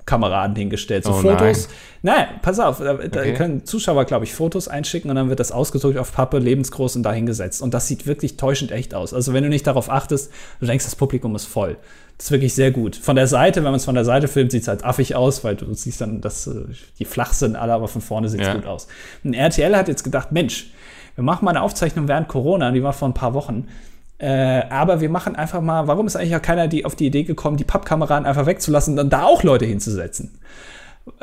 Kameraden 0.07 0.57
hingestellt, 0.57 1.05
so 1.05 1.11
oh, 1.11 1.15
Fotos. 1.15 1.69
Nein. 2.03 2.17
nein. 2.17 2.41
pass 2.43 2.59
auf, 2.59 2.79
da, 2.79 2.95
okay. 2.95 3.35
können 3.35 3.65
Zuschauer, 3.65 4.05
glaube 4.05 4.25
ich, 4.25 4.35
Fotos 4.35 4.69
einschicken 4.69 5.11
und 5.11 5.17
dann 5.17 5.29
wird 5.29 5.41
das 5.41 5.53
ausgedrückt 5.53 5.99
auf 5.99 6.13
Pappe, 6.13 6.39
lebensgroß 6.39 6.97
und 6.97 7.03
dahingesetzt. 7.05 7.63
Und 7.63 7.73
das 7.75 7.87
sieht 7.87 8.07
wirklich 8.07 8.37
täuschend 8.37 8.73
echt 8.73 8.95
aus. 8.95 9.15
Also 9.15 9.33
wenn 9.33 9.45
du 9.45 9.49
nicht 9.49 9.67
darauf 9.67 9.91
achtest, 9.91 10.33
du 10.61 10.67
denkst, 10.67 10.85
das 10.85 10.97
Publikum 10.97 11.35
ist 11.37 11.47
voll. 11.47 11.77
Das 12.19 12.27
ist 12.27 12.31
wirklich 12.33 12.55
sehr 12.55 12.71
gut. 12.71 12.97
Von 12.97 13.17
der 13.17 13.27
Seite, 13.27 13.61
wenn 13.61 13.71
man 13.71 13.77
es 13.77 13.85
von 13.85 13.95
der 13.95 14.05
Seite 14.05 14.29
filmt, 14.29 14.53
sieht 14.53 14.63
es 14.63 14.69
halt 14.69 14.85
affig 14.85 15.15
aus, 15.15 15.45
weil 15.45 15.57
du 15.57 15.73
siehst 15.73 16.01
dann, 16.01 16.21
dass 16.21 16.47
äh, 16.47 16.65
die 16.99 17.05
flach 17.05 17.33
sind 17.33 17.57
alle, 17.57 17.73
aber 17.73 17.89
von 17.89 18.01
vorne 18.01 18.29
sieht 18.29 18.41
es 18.41 18.47
ja. 18.49 18.55
gut 18.55 18.67
aus. 18.67 18.89
Und 19.25 19.35
RTL 19.35 19.77
hat 19.77 19.89
jetzt 19.89 20.05
gedacht, 20.05 20.33
Mensch, 20.33 20.71
wir 21.15 21.25
machen 21.25 21.45
mal 21.45 21.51
eine 21.53 21.63
Aufzeichnung 21.63 22.09
während 22.09 22.29
Corona, 22.29 22.71
die 22.71 22.83
war 22.83 22.93
vor 22.93 23.09
ein 23.09 23.15
paar 23.15 23.35
Wochen. 23.35 23.69
Äh, 24.23 24.69
aber 24.71 25.01
wir 25.01 25.11
machen 25.11 25.35
einfach 25.35 25.61
mal, 25.61 25.89
warum 25.89 26.07
ist 26.07 26.15
eigentlich 26.15 26.37
auch 26.37 26.43
keiner 26.43 26.69
die 26.69 26.85
auf 26.85 26.95
die 26.95 27.07
Idee 27.07 27.25
gekommen, 27.25 27.57
die 27.57 27.65
Pappkameraden 27.65 28.25
einfach 28.25 28.47
wegzulassen 28.47 28.93
und 28.93 28.97
dann 28.97 29.11
da 29.11 29.25
auch 29.25 29.43
Leute 29.43 29.65
hinzusetzen? 29.65 30.39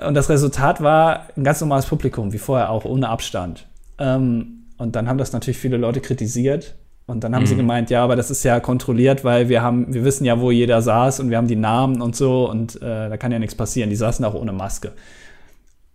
Und 0.05 0.15
das 0.15 0.29
Resultat 0.29 0.83
war 0.83 1.27
ein 1.37 1.45
ganz 1.45 1.61
normales 1.61 1.85
Publikum, 1.85 2.33
wie 2.33 2.37
vorher 2.37 2.69
auch, 2.69 2.83
ohne 2.83 3.07
Abstand. 3.07 3.67
Ähm, 3.99 4.65
und 4.77 4.97
dann 4.97 5.07
haben 5.07 5.17
das 5.17 5.31
natürlich 5.31 5.57
viele 5.57 5.77
Leute 5.77 6.01
kritisiert. 6.01 6.75
Und 7.05 7.23
dann 7.23 7.33
haben 7.33 7.43
mhm. 7.43 7.47
sie 7.47 7.55
gemeint, 7.55 7.89
ja, 7.89 8.03
aber 8.03 8.17
das 8.17 8.29
ist 8.31 8.43
ja 8.43 8.59
kontrolliert, 8.59 9.23
weil 9.23 9.47
wir 9.47 9.61
haben, 9.61 9.93
wir 9.93 10.03
wissen 10.03 10.25
ja, 10.25 10.41
wo 10.41 10.51
jeder 10.51 10.81
saß 10.81 11.21
und 11.21 11.29
wir 11.29 11.37
haben 11.37 11.47
die 11.47 11.55
Namen 11.55 12.01
und 12.01 12.17
so 12.17 12.49
und 12.49 12.75
äh, 12.81 13.09
da 13.09 13.15
kann 13.15 13.31
ja 13.31 13.39
nichts 13.39 13.55
passieren. 13.55 13.89
Die 13.89 13.95
saßen 13.95 14.25
auch 14.25 14.33
ohne 14.33 14.51
Maske. 14.51 14.89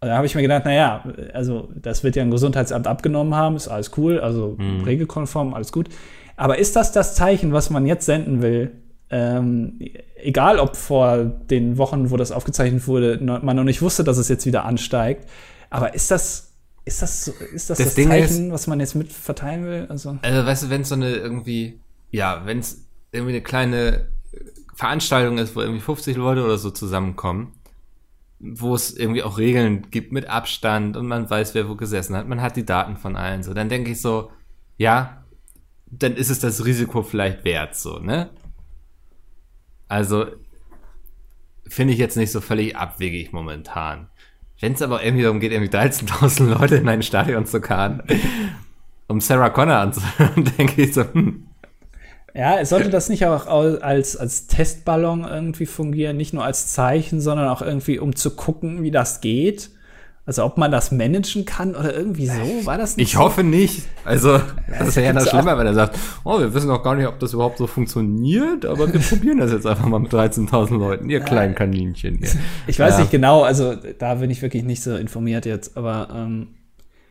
Und 0.00 0.08
da 0.08 0.16
habe 0.16 0.26
ich 0.26 0.34
mir 0.34 0.42
gedacht, 0.42 0.64
naja, 0.64 1.04
also 1.34 1.68
das 1.76 2.02
wird 2.02 2.16
ja 2.16 2.22
ein 2.22 2.30
Gesundheitsamt 2.30 2.86
abgenommen 2.86 3.34
haben, 3.34 3.56
ist 3.56 3.68
alles 3.68 3.90
cool, 3.98 4.18
also 4.18 4.56
mhm. 4.58 4.84
regelkonform, 4.84 5.52
alles 5.52 5.70
gut. 5.70 5.90
Aber 6.36 6.58
ist 6.58 6.76
das 6.76 6.92
das 6.92 7.14
Zeichen, 7.14 7.52
was 7.52 7.70
man 7.70 7.86
jetzt 7.86 8.06
senden 8.06 8.42
will? 8.42 8.72
Ähm, 9.10 9.78
egal, 10.16 10.58
ob 10.58 10.76
vor 10.76 11.24
den 11.24 11.78
Wochen, 11.78 12.10
wo 12.10 12.16
das 12.16 12.32
aufgezeichnet 12.32 12.86
wurde, 12.86 13.18
man 13.20 13.56
noch 13.56 13.64
nicht 13.64 13.82
wusste, 13.82 14.02
dass 14.02 14.18
es 14.18 14.28
jetzt 14.28 14.46
wieder 14.46 14.64
ansteigt. 14.64 15.28
Aber 15.70 15.94
ist 15.94 16.10
das 16.10 16.54
ist 16.84 17.00
das, 17.00 17.28
ist 17.28 17.70
das, 17.70 17.78
das, 17.78 17.94
das 17.94 17.94
Zeichen, 17.94 18.46
ist, 18.46 18.52
was 18.52 18.66
man 18.66 18.78
jetzt 18.80 18.94
mit 18.94 19.10
verteilen 19.12 19.64
will? 19.64 19.86
Also, 19.88 20.18
also 20.20 20.46
weißt 20.46 20.64
du, 20.64 20.70
wenn 20.70 20.82
es 20.82 20.90
so 20.90 20.94
eine 20.94 21.14
irgendwie, 21.14 21.80
ja, 22.10 22.42
wenn 22.44 22.58
es 22.58 22.84
irgendwie 23.10 23.32
eine 23.32 23.42
kleine 23.42 24.08
Veranstaltung 24.74 25.38
ist, 25.38 25.56
wo 25.56 25.62
irgendwie 25.62 25.80
50 25.80 26.16
Leute 26.16 26.44
oder 26.44 26.58
so 26.58 26.70
zusammenkommen, 26.70 27.54
wo 28.38 28.74
es 28.74 28.94
irgendwie 28.94 29.22
auch 29.22 29.38
Regeln 29.38 29.90
gibt 29.90 30.12
mit 30.12 30.28
Abstand 30.28 30.96
und 30.96 31.06
man 31.06 31.30
weiß, 31.30 31.54
wer 31.54 31.68
wo 31.68 31.76
gesessen 31.76 32.16
hat, 32.16 32.28
man 32.28 32.42
hat 32.42 32.56
die 32.56 32.66
Daten 32.66 32.96
von 32.96 33.16
allen 33.16 33.42
so, 33.42 33.54
dann 33.54 33.70
denke 33.70 33.92
ich 33.92 34.00
so, 34.02 34.30
ja, 34.76 35.23
dann 35.98 36.16
ist 36.16 36.30
es 36.30 36.40
das 36.40 36.64
Risiko 36.64 37.02
vielleicht 37.02 37.44
wert, 37.44 37.74
so, 37.76 37.98
ne? 37.98 38.30
Also, 39.88 40.26
finde 41.66 41.92
ich 41.92 41.98
jetzt 41.98 42.16
nicht 42.16 42.32
so 42.32 42.40
völlig 42.40 42.76
abwegig 42.76 43.32
momentan. 43.32 44.08
Wenn 44.60 44.72
es 44.72 44.82
aber 44.82 45.04
irgendwie 45.04 45.24
darum 45.24 45.40
geht, 45.40 45.52
irgendwie 45.52 45.74
13.000 45.74 46.58
Leute 46.58 46.76
in 46.76 46.88
ein 46.88 47.02
Stadion 47.02 47.46
zu 47.46 47.60
karren, 47.60 48.02
um 49.08 49.20
Sarah 49.20 49.50
Connor 49.50 49.76
anzuhören, 49.76 50.44
denke 50.58 50.82
ich 50.82 50.94
so, 50.94 51.04
hm. 51.12 51.48
Ja, 52.36 52.64
sollte 52.64 52.90
das 52.90 53.08
nicht 53.08 53.26
auch 53.26 53.46
als, 53.46 54.16
als 54.16 54.48
Testballon 54.48 55.22
irgendwie 55.22 55.66
fungieren? 55.66 56.16
Nicht 56.16 56.34
nur 56.34 56.44
als 56.44 56.72
Zeichen, 56.72 57.20
sondern 57.20 57.48
auch 57.48 57.62
irgendwie, 57.62 58.00
um 58.00 58.16
zu 58.16 58.34
gucken, 58.34 58.82
wie 58.82 58.90
das 58.90 59.20
geht? 59.20 59.70
Also 60.26 60.42
ob 60.42 60.56
man 60.56 60.72
das 60.72 60.90
managen 60.90 61.44
kann 61.44 61.74
oder 61.74 61.94
irgendwie 61.94 62.26
so, 62.26 62.64
war 62.64 62.78
das 62.78 62.96
nicht? 62.96 63.08
Ich 63.08 63.12
so? 63.12 63.18
hoffe 63.18 63.44
nicht. 63.44 63.82
Also 64.06 64.40
das 64.78 64.96
wäre 64.96 65.06
ja 65.08 65.12
noch 65.12 65.26
schlimmer, 65.26 65.58
wenn 65.58 65.66
er 65.66 65.74
sagt, 65.74 65.98
oh, 66.24 66.40
wir 66.40 66.54
wissen 66.54 66.70
auch 66.70 66.82
gar 66.82 66.94
nicht, 66.94 67.06
ob 67.06 67.18
das 67.18 67.34
überhaupt 67.34 67.58
so 67.58 67.66
funktioniert, 67.66 68.64
aber 68.64 68.90
wir 68.90 69.00
probieren 69.00 69.38
das 69.38 69.52
jetzt 69.52 69.66
einfach 69.66 69.84
mal 69.84 69.98
mit 69.98 70.10
13.000 70.10 70.78
Leuten, 70.78 71.10
ihr 71.10 71.20
kleinen 71.20 71.54
Kaninchen. 71.54 72.18
Hier. 72.18 72.28
Ich 72.66 72.78
weiß 72.78 72.94
ja. 72.94 73.00
nicht 73.00 73.10
genau, 73.10 73.42
also 73.42 73.74
da 73.98 74.14
bin 74.14 74.30
ich 74.30 74.40
wirklich 74.40 74.64
nicht 74.64 74.82
so 74.82 74.96
informiert 74.96 75.44
jetzt, 75.44 75.76
aber 75.76 76.08
ähm, 76.14 76.48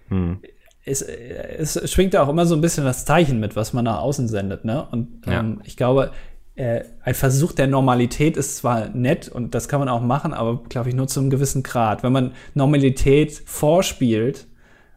hm. 0.10 0.40
es, 0.84 1.04
es 1.04 1.92
schwingt 1.92 2.16
ja 2.16 2.24
auch 2.24 2.30
immer 2.30 2.48
so 2.48 2.56
ein 2.56 2.62
bisschen 2.62 2.84
das 2.84 3.06
Zeichen 3.06 3.40
mit, 3.40 3.56
was 3.56 3.74
man 3.74 3.86
nach 3.86 4.00
außen 4.00 4.28
sendet, 4.28 4.66
ne? 4.66 4.88
Und 4.92 5.22
ähm, 5.28 5.58
ja. 5.60 5.66
ich 5.66 5.78
glaube, 5.78 6.12
äh, 6.56 6.84
ein 7.02 7.16
Versuch 7.16 7.52
der 7.52 7.68
Normalität 7.68 8.38
ist 8.38 8.58
zwar 8.58 8.90
nett 8.90 9.28
und 9.28 9.56
das 9.56 9.68
kann 9.68 9.80
man 9.80 9.90
auch 9.90 10.02
machen, 10.02 10.34
aber 10.34 10.64
glaube 10.64 10.90
ich 10.90 10.96
nur 10.96 11.08
zu 11.08 11.20
einem 11.20 11.30
gewissen 11.30 11.64
Grad. 11.64 12.04
Wenn 12.04 12.14
man 12.14 12.34
Normalität 12.54 13.42
vorspielt, 13.46 14.48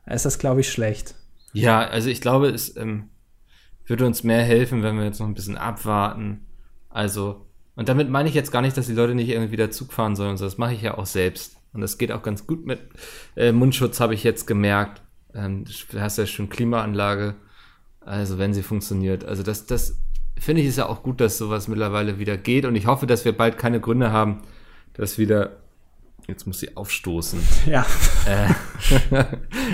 ist 0.06 0.26
das 0.26 0.38
glaube 0.38 0.60
ich 0.60 0.70
schlecht. 0.70 1.14
Ja, 1.52 1.86
also 1.88 2.10
ich 2.10 2.20
glaube, 2.20 2.48
es 2.48 2.76
ähm, 2.76 3.08
würde 3.86 4.04
uns 4.04 4.24
mehr 4.24 4.42
helfen, 4.42 4.82
wenn 4.82 4.98
wir 4.98 5.04
jetzt 5.04 5.20
noch 5.20 5.26
ein 5.26 5.34
bisschen 5.34 5.56
abwarten. 5.56 6.46
Also, 6.90 7.46
und 7.76 7.88
damit 7.88 8.10
meine 8.10 8.28
ich 8.28 8.34
jetzt 8.34 8.52
gar 8.52 8.60
nicht, 8.60 8.76
dass 8.76 8.86
die 8.86 8.92
Leute 8.92 9.14
nicht 9.14 9.30
irgendwie 9.30 9.52
wieder 9.52 9.70
Zug 9.70 9.92
fahren 9.92 10.16
sollen. 10.16 10.36
Das 10.36 10.58
mache 10.58 10.74
ich 10.74 10.82
ja 10.82 10.98
auch 10.98 11.06
selbst. 11.06 11.56
Und 11.72 11.80
das 11.80 11.96
geht 11.96 12.12
auch 12.12 12.22
ganz 12.22 12.46
gut 12.46 12.66
mit 12.66 12.80
äh, 13.36 13.52
Mundschutz, 13.52 14.00
habe 14.00 14.14
ich 14.14 14.22
jetzt 14.22 14.46
gemerkt. 14.46 15.02
Ähm, 15.34 15.64
du 15.90 16.00
hast 16.00 16.18
ja 16.18 16.26
schon 16.26 16.50
Klimaanlage. 16.50 17.36
Also, 18.00 18.38
wenn 18.38 18.52
sie 18.52 18.62
funktioniert. 18.62 19.24
Also, 19.24 19.42
das, 19.42 19.64
das 19.66 19.98
finde 20.38 20.62
ich 20.62 20.68
es 20.68 20.76
ja 20.76 20.86
auch 20.86 21.02
gut, 21.02 21.20
dass 21.20 21.38
sowas 21.38 21.68
mittlerweile 21.68 22.18
wieder 22.18 22.36
geht 22.36 22.64
und 22.64 22.76
ich 22.76 22.86
hoffe, 22.86 23.06
dass 23.06 23.24
wir 23.24 23.36
bald 23.36 23.58
keine 23.58 23.80
Gründe 23.80 24.12
haben, 24.12 24.42
dass 24.94 25.18
wieder 25.18 25.56
jetzt 26.28 26.46
muss 26.46 26.60
sie 26.60 26.76
aufstoßen. 26.76 27.40
Ja. 27.66 27.86
Äh, 28.26 29.24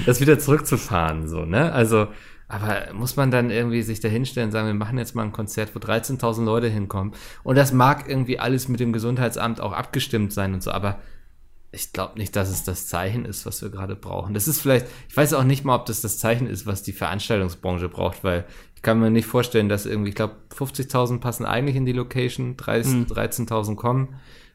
das 0.06 0.20
wieder 0.20 0.38
zurückzufahren, 0.38 1.28
so, 1.28 1.44
ne? 1.44 1.72
Also, 1.72 2.08
aber 2.48 2.92
muss 2.92 3.16
man 3.16 3.30
dann 3.30 3.50
irgendwie 3.50 3.82
sich 3.82 4.00
da 4.00 4.08
hinstellen 4.08 4.48
und 4.48 4.52
sagen, 4.52 4.66
wir 4.66 4.74
machen 4.74 4.98
jetzt 4.98 5.14
mal 5.14 5.22
ein 5.22 5.32
Konzert, 5.32 5.74
wo 5.74 5.78
13.000 5.78 6.44
Leute 6.44 6.68
hinkommen? 6.68 7.14
Und 7.42 7.56
das 7.56 7.72
mag 7.72 8.08
irgendwie 8.08 8.38
alles 8.38 8.68
mit 8.68 8.80
dem 8.80 8.92
Gesundheitsamt 8.92 9.60
auch 9.60 9.72
abgestimmt 9.72 10.32
sein 10.32 10.52
und 10.52 10.62
so, 10.62 10.70
aber 10.70 10.98
ich 11.70 11.92
glaube 11.94 12.18
nicht, 12.18 12.36
dass 12.36 12.50
es 12.50 12.64
das 12.64 12.86
Zeichen 12.86 13.24
ist, 13.24 13.46
was 13.46 13.62
wir 13.62 13.70
gerade 13.70 13.96
brauchen. 13.96 14.34
Das 14.34 14.46
ist 14.46 14.60
vielleicht, 14.60 14.86
ich 15.08 15.16
weiß 15.16 15.32
auch 15.32 15.44
nicht 15.44 15.64
mal, 15.64 15.74
ob 15.74 15.86
das 15.86 16.02
das 16.02 16.18
Zeichen 16.18 16.46
ist, 16.46 16.66
was 16.66 16.82
die 16.82 16.92
Veranstaltungsbranche 16.92 17.88
braucht, 17.88 18.22
weil 18.24 18.44
ich 18.82 18.84
kann 18.84 18.98
mir 18.98 19.12
nicht 19.12 19.26
vorstellen, 19.26 19.68
dass 19.68 19.86
irgendwie, 19.86 20.08
ich 20.08 20.16
glaube, 20.16 20.34
50.000 20.56 21.20
passen 21.20 21.46
eigentlich 21.46 21.76
in 21.76 21.86
die 21.86 21.92
Location, 21.92 22.56
13.000 22.56 23.70
mhm. 23.70 23.76
kommen. 23.76 24.08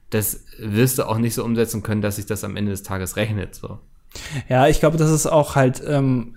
Das 0.09 0.43
wirst 0.59 0.99
du 0.99 1.07
auch 1.07 1.17
nicht 1.17 1.33
so 1.33 1.45
umsetzen 1.45 1.81
können, 1.81 2.01
dass 2.01 2.17
sich 2.17 2.25
das 2.25 2.43
am 2.43 2.57
Ende 2.57 2.71
des 2.71 2.83
Tages 2.83 3.15
rechnet. 3.15 3.55
So. 3.55 3.79
Ja, 4.49 4.67
ich 4.67 4.81
glaube, 4.81 4.97
das 4.97 5.11
ist 5.11 5.27
auch 5.27 5.55
halt, 5.55 5.81
ähm, 5.87 6.35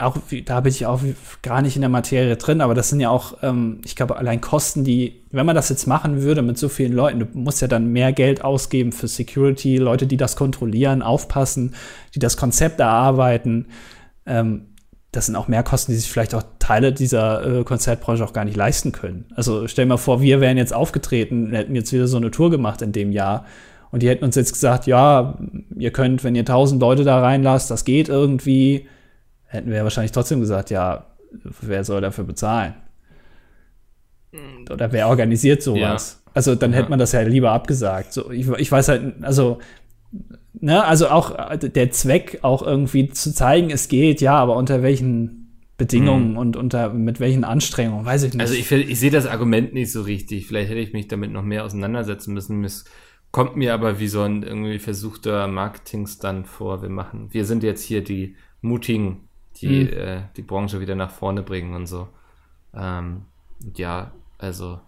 auch 0.00 0.16
da 0.46 0.58
bin 0.58 0.72
ich 0.72 0.84
auch 0.86 1.00
gar 1.42 1.62
nicht 1.62 1.76
in 1.76 1.82
der 1.82 1.88
Materie 1.88 2.36
drin, 2.36 2.60
aber 2.60 2.74
das 2.74 2.88
sind 2.88 2.98
ja 2.98 3.08
auch, 3.08 3.38
ähm, 3.42 3.82
ich 3.84 3.94
glaube, 3.94 4.16
allein 4.16 4.40
Kosten, 4.40 4.82
die, 4.82 5.22
wenn 5.30 5.46
man 5.46 5.54
das 5.54 5.68
jetzt 5.68 5.86
machen 5.86 6.22
würde 6.22 6.42
mit 6.42 6.58
so 6.58 6.68
vielen 6.68 6.92
Leuten, 6.92 7.20
du 7.20 7.26
musst 7.34 7.62
ja 7.62 7.68
dann 7.68 7.92
mehr 7.92 8.12
Geld 8.12 8.42
ausgeben 8.42 8.90
für 8.90 9.06
Security, 9.06 9.76
Leute, 9.76 10.08
die 10.08 10.16
das 10.16 10.34
kontrollieren, 10.34 11.02
aufpassen, 11.02 11.76
die 12.16 12.18
das 12.18 12.36
Konzept 12.36 12.80
erarbeiten. 12.80 13.66
Ähm, 14.26 14.67
das 15.12 15.26
sind 15.26 15.36
auch 15.36 15.48
Mehrkosten, 15.48 15.92
die 15.92 15.98
sich 15.98 16.10
vielleicht 16.10 16.34
auch 16.34 16.42
Teile 16.58 16.92
dieser 16.92 17.60
äh, 17.60 17.64
Konzertbranche 17.64 18.24
auch 18.24 18.32
gar 18.32 18.44
nicht 18.44 18.56
leisten 18.56 18.92
können. 18.92 19.24
Also 19.34 19.66
stell 19.66 19.86
dir 19.86 19.90
mal 19.90 19.96
vor, 19.96 20.20
wir 20.20 20.40
wären 20.40 20.58
jetzt 20.58 20.74
aufgetreten, 20.74 21.52
hätten 21.52 21.74
jetzt 21.74 21.92
wieder 21.92 22.06
so 22.06 22.18
eine 22.18 22.30
Tour 22.30 22.50
gemacht 22.50 22.82
in 22.82 22.92
dem 22.92 23.10
Jahr 23.10 23.46
und 23.90 24.02
die 24.02 24.08
hätten 24.08 24.24
uns 24.24 24.36
jetzt 24.36 24.52
gesagt, 24.52 24.86
ja, 24.86 25.38
ihr 25.76 25.92
könnt, 25.92 26.24
wenn 26.24 26.34
ihr 26.34 26.44
tausend 26.44 26.80
Leute 26.80 27.04
da 27.04 27.20
reinlasst, 27.20 27.70
das 27.70 27.84
geht 27.84 28.08
irgendwie, 28.08 28.86
hätten 29.46 29.70
wir 29.70 29.78
ja 29.78 29.84
wahrscheinlich 29.84 30.12
trotzdem 30.12 30.40
gesagt, 30.40 30.70
ja, 30.70 31.06
wer 31.62 31.84
soll 31.84 32.02
dafür 32.02 32.24
bezahlen? 32.24 32.74
Oder 34.70 34.92
wer 34.92 35.08
organisiert 35.08 35.62
sowas? 35.62 36.20
Ja. 36.22 36.30
Also 36.34 36.54
dann 36.54 36.74
hätte 36.74 36.90
man 36.90 36.98
das 36.98 37.12
ja 37.12 37.22
lieber 37.22 37.52
abgesagt. 37.52 38.12
So, 38.12 38.30
ich, 38.30 38.46
ich 38.46 38.70
weiß 38.70 38.88
halt, 38.88 39.14
also 39.22 39.58
ne, 40.60 40.84
also 40.84 41.08
auch 41.08 41.50
äh, 41.50 41.58
der 41.58 41.90
Zweck, 41.90 42.40
auch 42.42 42.62
irgendwie 42.62 43.08
zu 43.08 43.34
zeigen, 43.34 43.70
es 43.70 43.88
geht, 43.88 44.20
ja, 44.20 44.34
aber 44.34 44.56
unter 44.56 44.82
welchen 44.82 45.38
Bedingungen 45.76 46.30
hm. 46.30 46.36
und 46.36 46.56
unter 46.56 46.92
mit 46.92 47.20
welchen 47.20 47.44
Anstrengungen, 47.44 48.04
weiß 48.04 48.24
ich 48.24 48.34
nicht. 48.34 48.40
Also 48.40 48.54
ich, 48.54 48.70
ich 48.70 48.98
sehe 48.98 49.12
das 49.12 49.26
Argument 49.26 49.72
nicht 49.72 49.92
so 49.92 50.02
richtig. 50.02 50.46
Vielleicht 50.46 50.70
hätte 50.70 50.80
ich 50.80 50.92
mich 50.92 51.06
damit 51.06 51.30
noch 51.30 51.44
mehr 51.44 51.64
auseinandersetzen 51.64 52.34
müssen. 52.34 52.64
Es 52.64 52.84
kommt 53.30 53.56
mir 53.56 53.74
aber 53.74 54.00
wie 54.00 54.08
so 54.08 54.22
ein 54.22 54.42
irgendwie 54.42 54.80
versuchter 54.80 55.46
Marketing-Stunt 55.46 56.48
vor. 56.48 56.82
Wir 56.82 56.88
machen, 56.88 57.28
wir 57.30 57.44
sind 57.44 57.62
jetzt 57.62 57.84
hier 57.84 58.02
die 58.02 58.34
mutigen, 58.60 59.28
die 59.60 59.84
mhm. 59.84 59.92
äh, 59.92 60.22
die 60.36 60.42
Branche 60.42 60.80
wieder 60.80 60.96
nach 60.96 61.10
vorne 61.10 61.42
bringen 61.42 61.74
und 61.74 61.86
so. 61.86 62.08
Ähm, 62.74 63.22
ja, 63.76 64.12
also, 64.38 64.80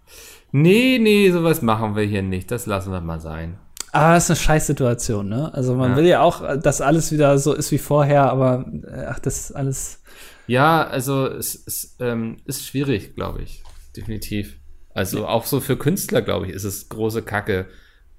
nee, 0.53 0.99
nee, 1.01 1.31
sowas 1.31 1.63
machen 1.63 1.95
wir 1.95 2.05
hier 2.05 2.23
nicht. 2.23 2.51
Das 2.51 2.67
lassen 2.67 2.93
wir 2.93 3.01
mal 3.01 3.21
sein. 3.21 3.59
Aber 3.93 4.15
das 4.15 4.25
ist 4.25 4.31
eine 4.31 4.37
Scheißsituation, 4.37 5.29
ne? 5.29 5.53
Also 5.53 5.75
man 5.75 5.93
ja. 5.93 5.97
will 5.97 6.07
ja 6.07 6.21
auch, 6.21 6.57
dass 6.59 6.81
alles 6.81 7.11
wieder 7.11 7.39
so 7.39 7.55
ist 7.55 7.73
wie 7.73 7.79
vorher, 7.79 8.31
aber 8.31 8.67
äh, 8.87 9.07
ach, 9.09 9.19
das 9.19 9.51
ist 9.51 9.53
alles. 9.53 10.03
Ja, 10.47 10.87
also 10.87 11.27
es, 11.27 11.55
es 11.67 11.97
ähm, 12.01 12.37
ist 12.45 12.67
schwierig, 12.67 13.15
glaube 13.15 13.43
ich. 13.43 13.63
Definitiv. 13.97 14.59
Also 14.95 15.21
ja. 15.21 15.29
auch 15.29 15.45
so 15.45 15.61
für 15.61 15.77
Künstler, 15.77 16.23
glaube 16.23 16.47
ich, 16.47 16.53
ist 16.53 16.65
es 16.65 16.89
große 16.89 17.23
Kacke, 17.23 17.67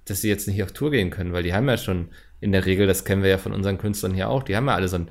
dass 0.06 0.22
sie 0.22 0.30
jetzt 0.30 0.48
nicht 0.48 0.62
auf 0.64 0.72
Tour 0.72 0.92
gehen 0.92 1.10
können, 1.10 1.34
weil 1.34 1.44
die 1.44 1.54
haben 1.54 1.68
ja 1.70 1.78
schon 1.78 2.10
in 2.40 2.52
der 2.52 2.66
Regel, 2.66 2.88
das 2.88 3.06
kennen 3.06 3.24
wir 3.24 3.30
ja 3.30 3.38
von 3.38 3.54
unseren 3.54 3.78
Künstlern 3.78 4.14
hier 4.14 4.30
auch, 4.30 4.44
die 4.44 4.56
haben 4.56 4.68
ja 4.68 4.76
alle 4.76 4.88
so 4.88 4.98
ein, 4.98 5.08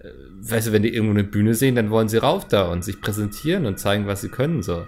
äh, 0.00 0.08
weißt 0.40 0.68
du, 0.68 0.72
wenn 0.72 0.82
die 0.82 0.94
irgendwo 0.94 1.14
eine 1.14 1.24
Bühne 1.24 1.54
sehen, 1.54 1.76
dann 1.76 1.90
wollen 1.90 2.08
sie 2.08 2.16
rauf 2.16 2.48
da 2.48 2.70
und 2.70 2.82
sich 2.82 3.00
präsentieren 3.00 3.66
und 3.66 3.78
zeigen, 3.78 4.06
was 4.06 4.22
sie 4.22 4.30
können, 4.30 4.62
so. 4.62 4.86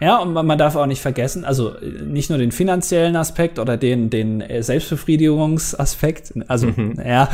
Ja, 0.00 0.18
und 0.18 0.32
man 0.32 0.58
darf 0.58 0.76
auch 0.76 0.86
nicht 0.86 1.00
vergessen, 1.00 1.44
also 1.44 1.74
nicht 2.04 2.28
nur 2.28 2.38
den 2.38 2.52
finanziellen 2.52 3.16
Aspekt 3.16 3.58
oder 3.58 3.76
den, 3.76 4.10
den 4.10 4.40
äh, 4.40 4.62
Selbstbefriedigungsaspekt, 4.62 6.34
also 6.48 6.68
mhm. 6.68 7.00
ja, 7.04 7.30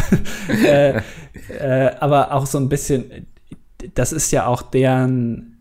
äh, 0.64 1.01
äh, 1.59 1.90
aber 2.01 2.33
auch 2.33 2.46
so 2.46 2.59
ein 2.59 2.68
bisschen, 2.68 3.27
das 3.94 4.12
ist 4.12 4.31
ja 4.31 4.46
auch 4.46 4.62
deren 4.62 5.59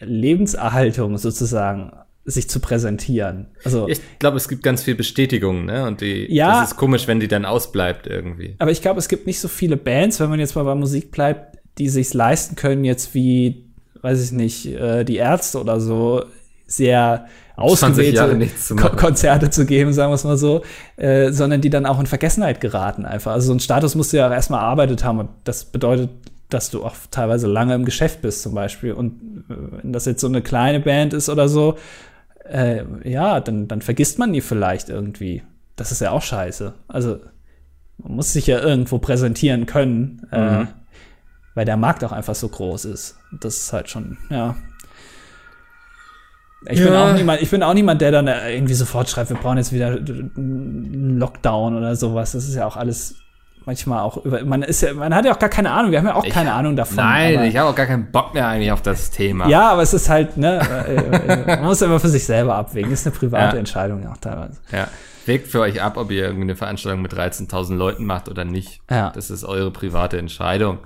Lebenserhaltung 0.00 1.18
sozusagen 1.18 1.92
sich 2.24 2.50
zu 2.50 2.60
präsentieren. 2.60 3.46
Also 3.64 3.88
ich 3.88 4.00
glaube, 4.18 4.36
es 4.36 4.48
gibt 4.48 4.62
ganz 4.64 4.82
viel 4.82 4.96
Bestätigung, 4.96 5.64
ne? 5.64 5.86
Und 5.86 6.00
die 6.00 6.26
ja, 6.32 6.60
das 6.60 6.72
ist 6.72 6.76
komisch, 6.76 7.06
wenn 7.06 7.20
die 7.20 7.28
dann 7.28 7.44
ausbleibt 7.44 8.08
irgendwie. 8.08 8.56
Aber 8.58 8.72
ich 8.72 8.82
glaube, 8.82 8.98
es 8.98 9.08
gibt 9.08 9.26
nicht 9.28 9.38
so 9.38 9.46
viele 9.46 9.76
Bands, 9.76 10.18
wenn 10.18 10.28
man 10.28 10.40
jetzt 10.40 10.56
mal 10.56 10.64
bei 10.64 10.74
Musik 10.74 11.12
bleibt, 11.12 11.58
die 11.78 11.88
sich 11.88 12.12
leisten 12.14 12.56
können, 12.56 12.84
jetzt 12.84 13.14
wie 13.14 13.65
weiß 14.06 14.22
ich 14.22 14.30
nicht, 14.30 14.66
äh, 14.66 15.04
die 15.04 15.16
Ärzte 15.16 15.60
oder 15.60 15.80
so 15.80 16.24
sehr 16.68 17.26
ausgewählte 17.56 18.48
zu 18.56 18.76
Konzerte 18.76 19.50
zu 19.50 19.66
geben, 19.66 19.92
sagen 19.92 20.10
wir 20.10 20.14
es 20.14 20.22
mal 20.22 20.36
so, 20.36 20.62
äh, 20.96 21.32
sondern 21.32 21.60
die 21.60 21.70
dann 21.70 21.86
auch 21.86 21.98
in 21.98 22.06
Vergessenheit 22.06 22.60
geraten 22.60 23.04
einfach. 23.04 23.32
Also 23.32 23.48
so 23.48 23.54
ein 23.54 23.60
Status 23.60 23.96
musst 23.96 24.12
du 24.12 24.18
ja 24.18 24.28
auch 24.28 24.32
erstmal 24.32 24.60
erarbeitet 24.60 25.02
haben 25.02 25.18
und 25.18 25.28
das 25.42 25.64
bedeutet, 25.64 26.10
dass 26.50 26.70
du 26.70 26.84
auch 26.84 26.94
teilweise 27.10 27.48
lange 27.48 27.74
im 27.74 27.84
Geschäft 27.84 28.22
bist 28.22 28.42
zum 28.42 28.54
Beispiel. 28.54 28.92
Und 28.92 29.44
äh, 29.48 29.82
wenn 29.82 29.92
das 29.92 30.04
jetzt 30.04 30.20
so 30.20 30.28
eine 30.28 30.40
kleine 30.40 30.78
Band 30.78 31.12
ist 31.12 31.28
oder 31.28 31.48
so, 31.48 31.76
äh, 32.48 32.84
ja, 33.02 33.40
dann, 33.40 33.66
dann 33.66 33.82
vergisst 33.82 34.20
man 34.20 34.32
die 34.32 34.40
vielleicht 34.40 34.88
irgendwie. 34.88 35.42
Das 35.74 35.90
ist 35.90 36.00
ja 36.00 36.12
auch 36.12 36.22
scheiße. 36.22 36.74
Also 36.86 37.18
man 37.98 38.12
muss 38.14 38.32
sich 38.32 38.46
ja 38.46 38.60
irgendwo 38.60 38.98
präsentieren 38.98 39.66
können. 39.66 40.28
Äh, 40.30 40.40
mhm. 40.40 40.62
Äh, 40.62 40.66
weil 41.56 41.64
der 41.64 41.76
Markt 41.76 42.04
auch 42.04 42.12
einfach 42.12 42.34
so 42.34 42.48
groß 42.48 42.84
ist. 42.84 43.18
Das 43.32 43.56
ist 43.56 43.72
halt 43.72 43.88
schon, 43.88 44.18
ja. 44.30 44.54
Ich, 46.68 46.78
ja. 46.78 46.86
bin 46.86 46.94
auch 46.94 47.12
niemand, 47.14 47.42
ich 47.42 47.50
bin 47.50 47.62
auch 47.62 47.74
niemand, 47.74 48.00
der 48.00 48.10
dann 48.10 48.28
irgendwie 48.28 48.74
sofort 48.74 49.08
schreibt, 49.08 49.30
wir 49.30 49.36
brauchen 49.36 49.56
jetzt 49.56 49.72
wieder 49.72 49.88
einen 49.88 51.18
Lockdown 51.18 51.76
oder 51.76 51.96
sowas. 51.96 52.32
Das 52.32 52.46
ist 52.46 52.54
ja 52.54 52.66
auch 52.66 52.76
alles 52.76 53.16
manchmal 53.64 54.00
auch 54.00 54.22
über. 54.24 54.44
Man 54.44 54.62
ist 54.62 54.82
ja, 54.82 54.92
man 54.92 55.14
hat 55.14 55.24
ja 55.24 55.32
auch 55.32 55.38
gar 55.38 55.48
keine 55.48 55.70
Ahnung. 55.70 55.92
Wir 55.92 55.98
haben 55.98 56.06
ja 56.06 56.14
auch 56.14 56.24
ich 56.24 56.32
keine 56.32 56.52
Ahnung 56.52 56.76
davon. 56.76 56.96
Nein, 56.96 57.44
ich 57.44 57.56
habe 57.56 57.70
auch 57.70 57.74
gar 57.74 57.86
keinen 57.86 58.10
Bock 58.10 58.34
mehr 58.34 58.48
eigentlich 58.48 58.72
auf 58.72 58.82
das 58.82 59.10
Thema. 59.10 59.48
Ja, 59.48 59.70
aber 59.70 59.82
es 59.82 59.94
ist 59.94 60.10
halt, 60.10 60.36
ne, 60.36 60.60
äh, 60.86 60.94
äh, 60.94 61.46
man 61.56 61.64
muss 61.64 61.80
immer 61.80 62.00
für 62.00 62.08
sich 62.08 62.26
selber 62.26 62.56
abwägen. 62.56 62.90
Das 62.90 63.00
ist 63.00 63.06
eine 63.06 63.16
private 63.16 63.56
ja. 63.56 63.60
Entscheidung 63.60 64.06
auch 64.08 64.18
teilweise. 64.18 64.60
Ja. 64.72 64.88
Wägt 65.24 65.48
für 65.48 65.60
euch 65.60 65.82
ab, 65.82 65.96
ob 65.96 66.10
ihr 66.10 66.24
irgendwie 66.24 66.42
eine 66.42 66.56
Veranstaltung 66.56 67.00
mit 67.00 67.12
13.000 67.12 67.74
Leuten 67.74 68.04
macht 68.04 68.28
oder 68.28 68.44
nicht. 68.44 68.82
Ja. 68.90 69.10
Das 69.10 69.30
ist 69.30 69.44
eure 69.44 69.70
private 69.70 70.18
Entscheidung. 70.18 70.78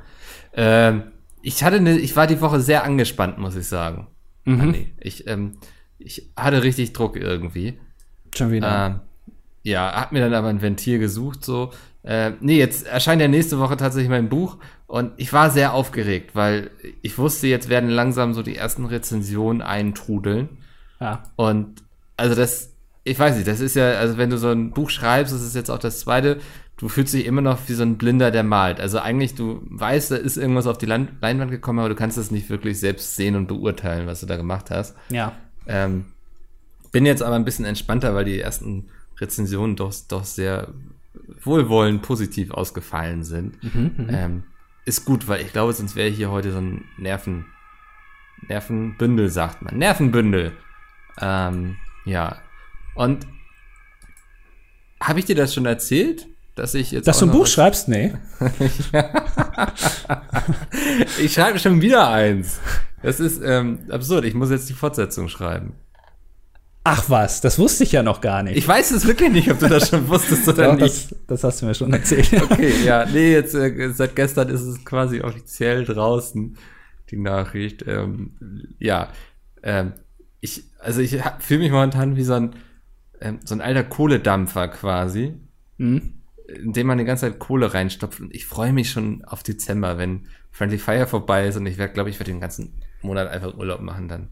Ähm, 0.54 1.04
ich 1.42 1.62
hatte 1.62 1.76
eine, 1.76 1.98
ich 1.98 2.16
war 2.16 2.26
die 2.26 2.40
Woche 2.40 2.60
sehr 2.60 2.84
angespannt, 2.84 3.38
muss 3.38 3.56
ich 3.56 3.66
sagen. 3.66 4.08
Mhm. 4.44 4.74
Ich, 4.98 5.26
ähm, 5.26 5.58
ich 5.98 6.30
hatte 6.36 6.62
richtig 6.62 6.92
Druck 6.92 7.16
irgendwie. 7.16 7.78
Schon 8.34 8.50
wieder. 8.50 8.86
Ähm, 8.86 9.00
ja, 9.62 9.92
hab 9.92 10.12
mir 10.12 10.20
dann 10.20 10.34
aber 10.34 10.48
ein 10.48 10.62
Ventil 10.62 10.98
gesucht, 10.98 11.44
so. 11.44 11.70
Äh, 12.02 12.32
nee, 12.40 12.58
jetzt 12.58 12.86
erscheint 12.86 13.20
ja 13.20 13.28
nächste 13.28 13.58
Woche 13.58 13.76
tatsächlich 13.76 14.08
mein 14.08 14.30
Buch 14.30 14.56
und 14.86 15.12
ich 15.18 15.32
war 15.34 15.50
sehr 15.50 15.74
aufgeregt, 15.74 16.34
weil 16.34 16.70
ich 17.02 17.18
wusste, 17.18 17.46
jetzt 17.46 17.68
werden 17.68 17.90
langsam 17.90 18.32
so 18.32 18.42
die 18.42 18.56
ersten 18.56 18.86
Rezensionen 18.86 19.60
eintrudeln. 19.60 20.58
Ja. 20.98 21.22
Und 21.36 21.82
also 22.16 22.34
das, 22.34 22.74
ich 23.04 23.18
weiß 23.18 23.36
nicht, 23.36 23.48
das 23.48 23.60
ist 23.60 23.76
ja, 23.76 23.92
also 23.92 24.16
wenn 24.16 24.30
du 24.30 24.38
so 24.38 24.48
ein 24.48 24.70
Buch 24.70 24.88
schreibst, 24.88 25.34
das 25.34 25.42
ist 25.42 25.54
jetzt 25.54 25.70
auch 25.70 25.78
das 25.78 26.00
zweite, 26.00 26.38
du 26.80 26.88
fühlst 26.88 27.12
dich 27.12 27.26
immer 27.26 27.42
noch 27.42 27.58
wie 27.68 27.74
so 27.74 27.82
ein 27.82 27.98
Blinder, 27.98 28.30
der 28.30 28.42
malt. 28.42 28.80
Also 28.80 29.00
eigentlich, 29.00 29.34
du 29.34 29.60
weißt, 29.68 30.12
da 30.12 30.16
ist 30.16 30.38
irgendwas 30.38 30.66
auf 30.66 30.78
die 30.78 30.86
Leinwand 30.86 31.50
gekommen, 31.50 31.78
aber 31.78 31.90
du 31.90 31.94
kannst 31.94 32.16
das 32.16 32.30
nicht 32.30 32.48
wirklich 32.48 32.80
selbst 32.80 33.16
sehen 33.16 33.36
und 33.36 33.48
beurteilen, 33.48 34.06
was 34.06 34.20
du 34.20 34.26
da 34.26 34.38
gemacht 34.38 34.70
hast. 34.70 34.96
Ja. 35.10 35.36
Ähm, 35.66 36.06
bin 36.90 37.04
jetzt 37.04 37.22
aber 37.22 37.36
ein 37.36 37.44
bisschen 37.44 37.66
entspannter, 37.66 38.14
weil 38.14 38.24
die 38.24 38.40
ersten 38.40 38.88
Rezensionen 39.18 39.76
doch, 39.76 39.92
doch 40.08 40.24
sehr 40.24 40.68
wohlwollend 41.44 42.00
positiv 42.00 42.50
ausgefallen 42.50 43.24
sind. 43.24 43.62
Mhm, 43.62 43.92
mhm, 43.98 44.08
ähm, 44.08 44.42
ist 44.86 45.04
gut, 45.04 45.28
weil 45.28 45.42
ich 45.42 45.52
glaube, 45.52 45.74
sonst 45.74 45.96
wäre 45.96 46.08
hier 46.08 46.30
heute 46.30 46.50
so 46.50 46.58
ein 46.58 46.86
Nerven, 46.96 47.44
Nervenbündel, 48.48 49.28
sagt 49.28 49.60
man. 49.60 49.76
Nervenbündel. 49.76 50.52
Ähm, 51.20 51.76
ja. 52.06 52.38
Und 52.94 53.26
habe 54.98 55.18
ich 55.18 55.26
dir 55.26 55.36
das 55.36 55.52
schon 55.52 55.66
erzählt? 55.66 56.26
Dass 56.60 56.74
ich 56.74 56.90
jetzt. 56.90 57.08
Dass 57.08 57.18
du 57.18 57.24
ein 57.24 57.30
Buch 57.30 57.46
schreibst? 57.46 57.88
Nee. 57.88 58.12
ich 61.18 61.32
schreibe 61.32 61.58
schon 61.58 61.80
wieder 61.80 62.10
eins. 62.10 62.60
Das 63.02 63.18
ist 63.18 63.40
ähm, 63.42 63.78
absurd. 63.88 64.26
Ich 64.26 64.34
muss 64.34 64.50
jetzt 64.50 64.68
die 64.68 64.74
Fortsetzung 64.74 65.28
schreiben. 65.28 65.72
Ach 66.84 67.08
was, 67.08 67.40
das 67.40 67.58
wusste 67.58 67.84
ich 67.84 67.92
ja 67.92 68.02
noch 68.02 68.20
gar 68.20 68.42
nicht. 68.42 68.58
Ich 68.58 68.68
weiß 68.68 68.90
es 68.90 69.06
wirklich 69.06 69.30
nicht, 69.30 69.50
ob 69.50 69.58
du 69.58 69.68
das 69.68 69.88
schon 69.88 70.06
wusstest 70.08 70.48
oder 70.48 70.66
Doch, 70.66 70.76
nicht. 70.76 71.12
Das, 71.12 71.18
das, 71.26 71.44
hast 71.44 71.62
du 71.62 71.66
mir 71.66 71.74
schon 71.74 71.92
erzählt. 71.94 72.30
okay, 72.42 72.72
ja, 72.84 73.06
nee, 73.06 73.32
jetzt 73.32 73.54
äh, 73.54 73.90
seit 73.92 74.14
gestern 74.14 74.50
ist 74.50 74.62
es 74.62 74.84
quasi 74.84 75.22
offiziell 75.22 75.84
draußen, 75.84 76.58
die 77.10 77.16
Nachricht. 77.16 77.84
Ähm, 77.86 78.34
ja, 78.78 79.08
ähm, 79.62 79.92
ich, 80.40 80.64
also 80.78 81.00
ich 81.00 81.18
fühle 81.38 81.60
mich 81.60 81.70
momentan 81.70 82.16
wie 82.16 82.24
so 82.24 82.34
ein, 82.34 82.56
ähm, 83.20 83.40
so 83.44 83.54
ein 83.54 83.62
alter 83.62 83.84
Kohledampfer 83.84 84.68
quasi. 84.68 85.34
Mhm 85.78 86.19
in 86.56 86.72
dem 86.72 86.86
man 86.86 86.98
die 86.98 87.04
ganze 87.04 87.26
Zeit 87.26 87.38
Kohle 87.38 87.72
reinstopft. 87.72 88.20
Und 88.20 88.34
ich 88.34 88.46
freue 88.46 88.72
mich 88.72 88.90
schon 88.90 89.24
auf 89.24 89.42
Dezember, 89.42 89.98
wenn 89.98 90.26
Friendly 90.50 90.78
Fire 90.78 91.06
vorbei 91.06 91.46
ist 91.46 91.56
und 91.56 91.66
ich 91.66 91.78
werde, 91.78 91.92
glaube 91.92 92.10
ich, 92.10 92.18
werde 92.18 92.32
den 92.32 92.40
ganzen 92.40 92.74
Monat 93.02 93.28
einfach 93.28 93.56
Urlaub 93.56 93.80
machen 93.80 94.08
dann. 94.08 94.28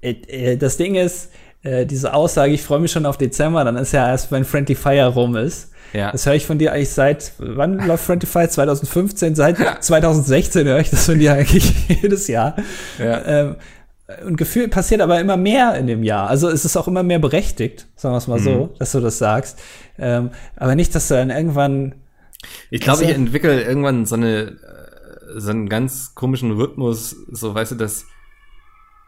Äh, 0.00 0.12
äh, 0.28 0.56
das 0.56 0.76
Ding 0.76 0.94
ist, 0.94 1.30
äh, 1.62 1.86
diese 1.86 2.12
Aussage, 2.12 2.52
ich 2.52 2.62
freue 2.62 2.80
mich 2.80 2.92
schon 2.92 3.06
auf 3.06 3.16
Dezember, 3.16 3.64
dann 3.64 3.76
ist 3.76 3.92
ja 3.92 4.08
erst, 4.08 4.30
wenn 4.32 4.44
Friendly 4.44 4.74
Fire 4.74 5.06
rum 5.06 5.36
ist. 5.36 5.70
Ja. 5.92 6.10
Das 6.10 6.26
höre 6.26 6.34
ich 6.34 6.44
von 6.44 6.58
dir 6.58 6.72
eigentlich 6.72 6.90
seit, 6.90 7.32
wann 7.38 7.86
läuft 7.86 8.04
Friendly 8.04 8.26
Fire? 8.26 8.48
2015? 8.48 9.34
Seit 9.34 9.58
2016 9.84 10.66
höre 10.66 10.80
ich 10.80 10.90
das 10.90 11.06
von 11.06 11.18
dir 11.18 11.34
eigentlich 11.34 11.72
jedes 12.02 12.26
Jahr. 12.26 12.56
Ja. 12.98 13.24
Ähm, 13.24 13.56
und 14.26 14.36
Gefühl 14.36 14.68
passiert 14.68 15.00
aber 15.00 15.18
immer 15.18 15.36
mehr 15.36 15.74
in 15.76 15.86
dem 15.86 16.02
Jahr. 16.02 16.28
Also 16.28 16.48
es 16.48 16.64
ist 16.64 16.76
auch 16.76 16.88
immer 16.88 17.02
mehr 17.02 17.18
berechtigt, 17.18 17.86
sagen 17.96 18.14
wir 18.14 18.18
es 18.18 18.26
mal 18.26 18.38
mhm. 18.38 18.44
so, 18.44 18.74
dass 18.78 18.92
du 18.92 19.00
das 19.00 19.18
sagst. 19.18 19.60
Ähm, 19.98 20.30
aber 20.56 20.74
nicht, 20.74 20.94
dass 20.94 21.08
du 21.08 21.14
dann 21.14 21.30
irgendwann. 21.30 21.94
Ich 22.70 22.82
glaube, 22.82 23.04
ich 23.04 23.10
entwickle 23.10 23.62
irgendwann 23.62 24.04
so 24.04 24.16
eine 24.16 24.42
äh, 24.42 25.40
so 25.40 25.50
einen 25.50 25.68
ganz 25.68 26.14
komischen 26.14 26.52
Rhythmus, 26.52 27.16
so 27.30 27.54
weißt 27.54 27.72
du, 27.72 27.76
dass 27.76 28.06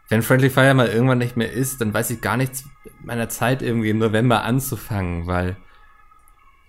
wenn 0.09 0.23
Friendly 0.23 0.49
Fire 0.49 0.73
mal 0.73 0.87
irgendwann 0.87 1.19
nicht 1.19 1.37
mehr 1.37 1.51
ist, 1.51 1.79
dann 1.81 1.93
weiß 1.93 2.09
ich 2.09 2.21
gar 2.21 2.37
nichts 2.37 2.63
meiner 3.03 3.29
Zeit 3.29 3.61
irgendwie 3.61 3.89
im 3.89 3.99
November 3.99 4.43
anzufangen, 4.43 5.27
weil 5.27 5.57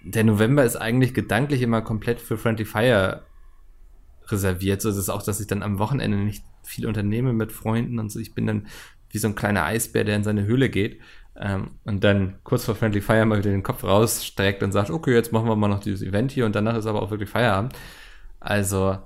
der 0.03 0.25
November 0.25 0.65
ist 0.65 0.77
eigentlich 0.77 1.15
gedanklich 1.15 1.63
immer 1.63 1.83
komplett 1.83 2.21
für 2.21 2.37
Friendly 2.37 2.65
Fire 2.65 3.23
reserviert. 4.27 4.83
So 4.83 4.91
ist 4.91 4.97
es 4.97 5.09
auch, 5.09 5.23
dass 5.23 5.41
ich 5.41 5.47
dann 5.47 5.63
am 5.63 5.79
Wochenende 5.79 6.19
nicht 6.19 6.45
viel 6.69 6.87
unternehme 6.87 7.33
mit 7.33 7.53
Freunden 7.53 7.99
und 7.99 8.11
so. 8.11 8.19
Ich 8.19 8.35
bin 8.35 8.47
dann 8.47 8.67
wie 9.11 9.19
so 9.19 9.29
ein 9.29 9.35
kleiner 9.35 9.65
Eisbär, 9.65 10.05
der 10.05 10.17
in 10.17 10.25
seine 10.25 10.45
Höhle 10.45 10.69
geht 10.69 11.01
ähm, 11.37 11.71
und 11.85 12.05
dann 12.05 12.35
kurz 12.45 12.65
vor 12.65 12.75
Friendly 12.75 13.01
Fire 13.01 13.25
mal 13.25 13.39
wieder 13.39 13.51
den 13.51 13.63
Kopf 13.63 13.85
rausstreckt 13.85 14.63
und 14.63 14.73
sagt, 14.73 14.91
okay, 14.91 15.15
jetzt 15.15 15.33
machen 15.33 15.49
wir 15.49 15.57
mal 15.57 15.69
noch 15.69 15.81
dieses 15.81 16.03
Event 16.03 16.33
hier 16.33 16.47
und 16.47 16.55
danach 16.55 16.77
ist 16.77 16.87
aber 16.87 17.03
auch 17.03 17.11
wirklich 17.11 17.31
Feierabend. 17.31 17.73
Also 18.41 18.99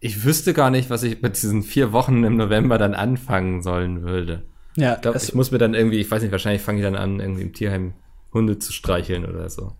ich 0.00 0.24
wüsste 0.24 0.54
gar 0.54 0.70
nicht, 0.70 0.90
was 0.90 1.02
ich 1.02 1.22
mit 1.22 1.40
diesen 1.42 1.62
vier 1.62 1.92
Wochen 1.92 2.22
im 2.22 2.36
November 2.36 2.78
dann 2.78 2.94
anfangen 2.94 3.62
sollen 3.62 4.02
würde. 4.02 4.44
Ja, 4.76 4.94
ich 4.94 5.00
glaube, 5.00 5.18
ich 5.18 5.34
muss 5.34 5.50
mir 5.50 5.58
dann 5.58 5.74
irgendwie, 5.74 5.98
ich 5.98 6.10
weiß 6.10 6.22
nicht, 6.22 6.30
wahrscheinlich 6.30 6.62
fange 6.62 6.78
ich 6.78 6.84
dann 6.84 6.94
an, 6.94 7.18
irgendwie 7.18 7.42
im 7.42 7.52
Tierheim 7.52 7.94
Hunde 8.32 8.58
zu 8.58 8.72
streicheln 8.72 9.24
oder 9.24 9.48
so. 9.48 9.72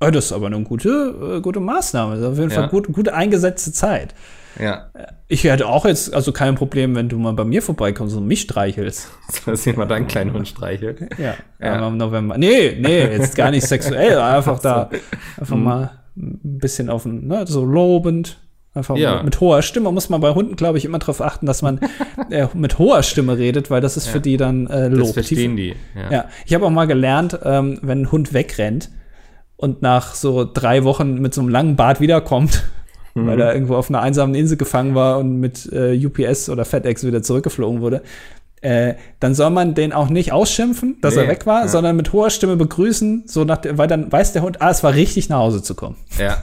Oh, 0.00 0.10
das 0.10 0.26
ist 0.26 0.32
aber 0.32 0.46
eine 0.46 0.62
gute, 0.62 1.38
äh, 1.38 1.40
gute 1.40 1.58
Maßnahme. 1.58 2.12
Das 2.12 2.20
ist 2.20 2.26
auf 2.26 2.38
jeden 2.38 2.50
ja. 2.50 2.56
Fall 2.56 2.68
gut, 2.68 2.92
gut 2.92 3.08
eingesetzte 3.08 3.72
Zeit. 3.72 4.14
Ja. 4.60 4.86
Ich 5.28 5.44
hätte 5.44 5.66
auch 5.66 5.84
jetzt 5.84 6.14
also 6.14 6.32
kein 6.32 6.54
Problem, 6.54 6.94
wenn 6.94 7.08
du 7.08 7.18
mal 7.18 7.32
bei 7.32 7.44
mir 7.44 7.62
vorbeikommst 7.62 8.16
und 8.16 8.26
mich 8.26 8.40
streichelst. 8.42 9.08
Dass 9.46 9.66
ich 9.66 9.76
mal 9.76 9.86
deinen 9.86 10.06
kleinen 10.06 10.32
Hund 10.32 10.48
streichel. 10.48 11.08
Ja, 11.18 11.34
Ja. 11.60 11.80
ja. 11.80 11.88
im 11.88 11.96
November. 11.96 12.38
Nee, 12.38 12.76
nee, 12.80 13.00
jetzt 13.02 13.36
gar 13.36 13.50
nicht 13.50 13.66
sexuell, 13.66 14.18
einfach 14.18 14.58
da 14.58 14.90
einfach 15.38 15.56
mal 15.56 15.90
ein 16.16 16.38
bisschen 16.42 16.90
auf 16.90 17.04
den, 17.04 17.26
ne, 17.28 17.44
so 17.46 17.64
lobend. 17.64 18.38
Einfach 18.74 18.96
Ja. 18.96 19.16
mit, 19.16 19.24
mit 19.24 19.40
hoher 19.40 19.62
Stimme 19.62 19.90
muss 19.92 20.08
man 20.08 20.20
bei 20.20 20.34
Hunden, 20.34 20.54
glaube 20.54 20.78
ich, 20.78 20.84
immer 20.84 20.98
darauf 20.98 21.20
achten, 21.20 21.46
dass 21.46 21.62
man 21.62 21.80
äh, 22.30 22.46
mit 22.54 22.78
hoher 22.78 23.02
Stimme 23.02 23.36
redet, 23.38 23.70
weil 23.70 23.80
das 23.80 23.96
ist 23.96 24.08
für 24.08 24.20
die 24.20 24.36
dann 24.36 24.66
äh, 24.68 24.88
Lob. 24.88 25.06
Das 25.06 25.12
verstehen 25.12 25.56
die. 25.56 25.74
Ja. 25.96 26.10
Ja, 26.10 26.24
ich 26.46 26.54
habe 26.54 26.66
auch 26.66 26.70
mal 26.70 26.86
gelernt, 26.86 27.38
ähm, 27.44 27.78
wenn 27.82 28.02
ein 28.02 28.12
Hund 28.12 28.32
wegrennt 28.32 28.90
und 29.56 29.82
nach 29.82 30.14
so 30.14 30.44
drei 30.44 30.84
Wochen 30.84 31.14
mit 31.14 31.34
so 31.34 31.40
einem 31.40 31.50
langen 31.50 31.76
Bart 31.76 32.00
wiederkommt, 32.00 32.64
weil 33.26 33.40
er 33.40 33.54
irgendwo 33.54 33.76
auf 33.76 33.88
einer 33.90 34.00
einsamen 34.00 34.34
Insel 34.34 34.56
gefangen 34.56 34.94
war 34.94 35.18
und 35.18 35.40
mit 35.40 35.68
äh, 35.72 35.94
UPS 36.06 36.48
oder 36.48 36.64
FedEx 36.64 37.04
wieder 37.04 37.22
zurückgeflogen 37.22 37.80
wurde, 37.80 38.02
äh, 38.60 38.94
dann 39.20 39.34
soll 39.34 39.50
man 39.50 39.74
den 39.74 39.92
auch 39.92 40.08
nicht 40.10 40.32
ausschimpfen, 40.32 40.96
dass 41.00 41.14
Nee, 41.14 41.22
er 41.22 41.28
weg 41.28 41.46
war, 41.46 41.62
ja. 41.62 41.68
sondern 41.68 41.96
mit 41.96 42.12
hoher 42.12 42.30
Stimme 42.30 42.56
begrüßen, 42.56 43.24
so 43.26 43.44
nach, 43.44 43.58
der- 43.58 43.78
weil 43.78 43.86
dann 43.88 44.10
weiß 44.10 44.32
der 44.32 44.42
Hund, 44.42 44.60
ah, 44.60 44.70
es 44.70 44.82
war 44.82 44.94
richtig 44.94 45.28
nach 45.28 45.38
Hause 45.38 45.62
zu 45.62 45.74
kommen. 45.74 45.96
Ja. 46.18 46.42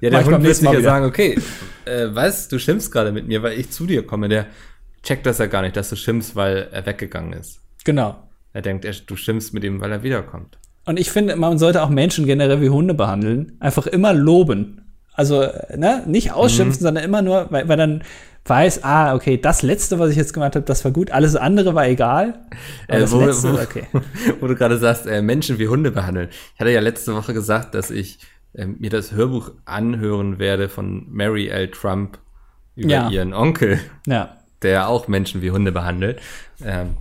Ja, 0.00 0.10
der 0.10 0.24
Hund 0.24 0.42
wird 0.44 0.54
sich 0.54 0.64
Mal 0.64 0.74
ja 0.74 0.80
sagen, 0.82 1.04
okay, 1.06 1.36
äh, 1.84 2.06
was, 2.12 2.46
du 2.48 2.58
schimpfst 2.58 2.90
gerade 2.92 3.10
mit 3.12 3.26
mir, 3.26 3.42
weil 3.42 3.58
ich 3.58 3.70
zu 3.70 3.86
dir 3.86 4.06
komme. 4.06 4.28
Der 4.28 4.46
checkt 5.02 5.26
das 5.26 5.38
ja 5.38 5.46
gar 5.46 5.62
nicht, 5.62 5.76
dass 5.76 5.88
du 5.90 5.96
schimpfst, 5.96 6.36
weil 6.36 6.68
er 6.70 6.86
weggegangen 6.86 7.32
ist. 7.32 7.58
Genau. 7.84 8.16
Er 8.52 8.62
denkt, 8.62 8.84
er, 8.84 8.92
du 9.06 9.16
schimpfst 9.16 9.52
mit 9.52 9.64
ihm, 9.64 9.80
weil 9.80 9.90
er 9.90 10.02
wiederkommt. 10.04 10.58
Und 10.86 10.98
ich 10.98 11.10
finde, 11.10 11.34
man 11.36 11.58
sollte 11.58 11.82
auch 11.82 11.90
Menschen 11.90 12.24
generell 12.24 12.60
wie 12.62 12.70
Hunde 12.70 12.94
behandeln. 12.94 13.56
Einfach 13.60 13.86
immer 13.88 14.14
loben. 14.14 14.82
Also, 15.18 15.42
äh, 15.42 15.76
ne, 15.76 16.02
nicht 16.06 16.32
ausschimpfen, 16.32 16.80
sondern 16.82 17.02
immer 17.04 17.22
nur, 17.22 17.46
weil, 17.50 17.68
weil 17.68 17.76
dann 17.76 18.02
weiß, 18.44 18.84
ah, 18.84 19.14
okay, 19.14 19.36
das 19.36 19.62
letzte, 19.62 19.98
was 19.98 20.10
ich 20.10 20.16
jetzt 20.16 20.32
gemacht 20.32 20.54
habe, 20.54 20.64
das 20.64 20.82
war 20.84 20.92
gut. 20.92 21.10
Alles 21.10 21.36
andere 21.36 21.74
war 21.74 21.86
egal. 21.86 22.38
Äh, 22.86 23.00
das 23.00 23.12
wo- 23.12 23.20
letzte, 23.20 23.52
wo- 23.52 23.58
okay. 23.60 23.84
Wo 24.40 24.46
du 24.46 24.54
gerade 24.54 24.78
sagst, 24.78 25.06
äh, 25.06 25.20
Menschen 25.20 25.58
wie 25.58 25.68
Hunde 25.68 25.90
behandeln. 25.90 26.28
Ich 26.54 26.60
hatte 26.60 26.70
ja 26.70 26.80
letzte 26.80 27.14
Woche 27.14 27.34
gesagt, 27.34 27.74
dass 27.74 27.90
ich 27.90 28.20
ähm, 28.54 28.76
mir 28.78 28.88
das 28.90 29.12
Hörbuch 29.12 29.50
anhören 29.66 30.38
werde 30.38 30.68
von 30.70 31.06
Mary 31.10 31.48
L. 31.48 31.68
Trump 31.70 32.18
über 32.76 32.88
Ja. 32.90 33.10
ihren 33.10 33.34
Onkel, 33.34 33.80
Ja. 34.06 34.36
der 34.62 34.88
auch 34.88 35.08
Menschen 35.08 35.42
wie 35.42 35.50
Hunde 35.50 35.72
behandelt. 35.72 36.20
Ähm, 36.64 36.96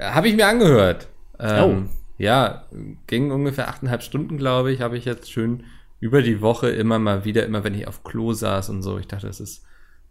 habe 0.00 0.28
ich 0.28 0.34
mir 0.36 0.46
angehört. 0.48 1.06
Ähm, 1.38 1.88
Oh. 1.88 1.96
Ja, 2.18 2.64
ging 3.08 3.30
ungefähr 3.30 3.68
achteinhalb 3.68 4.02
Stunden, 4.02 4.36
glaube 4.38 4.72
ich, 4.72 4.80
habe 4.80 4.96
ich 4.96 5.04
jetzt 5.04 5.30
schön 5.30 5.64
über 6.02 6.20
die 6.20 6.40
Woche 6.40 6.68
immer 6.68 6.98
mal 6.98 7.24
wieder, 7.24 7.46
immer 7.46 7.62
wenn 7.62 7.74
ich 7.74 7.86
auf 7.86 8.02
Klo 8.02 8.32
saß 8.32 8.70
und 8.70 8.82
so. 8.82 8.98
Ich 8.98 9.06
dachte, 9.06 9.28
das 9.28 9.38
ist 9.38 9.64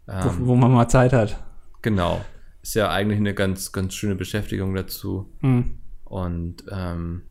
ähm, 0.08 0.24
Wo, 0.24 0.46
wo 0.46 0.56
man 0.56 0.72
mal 0.72 0.88
Zeit 0.88 1.12
hat. 1.12 1.44
genau. 1.82 2.24
Ist 2.62 2.74
ja 2.74 2.90
eigentlich 2.90 3.18
eine 3.18 3.34
ganz, 3.34 3.72
ganz 3.72 3.92
schöne 3.94 4.14
Beschäftigung 4.14 4.74
dazu. 4.74 5.30
Hm. 5.40 5.78
Und 6.04 6.64
ähm, 6.70 7.22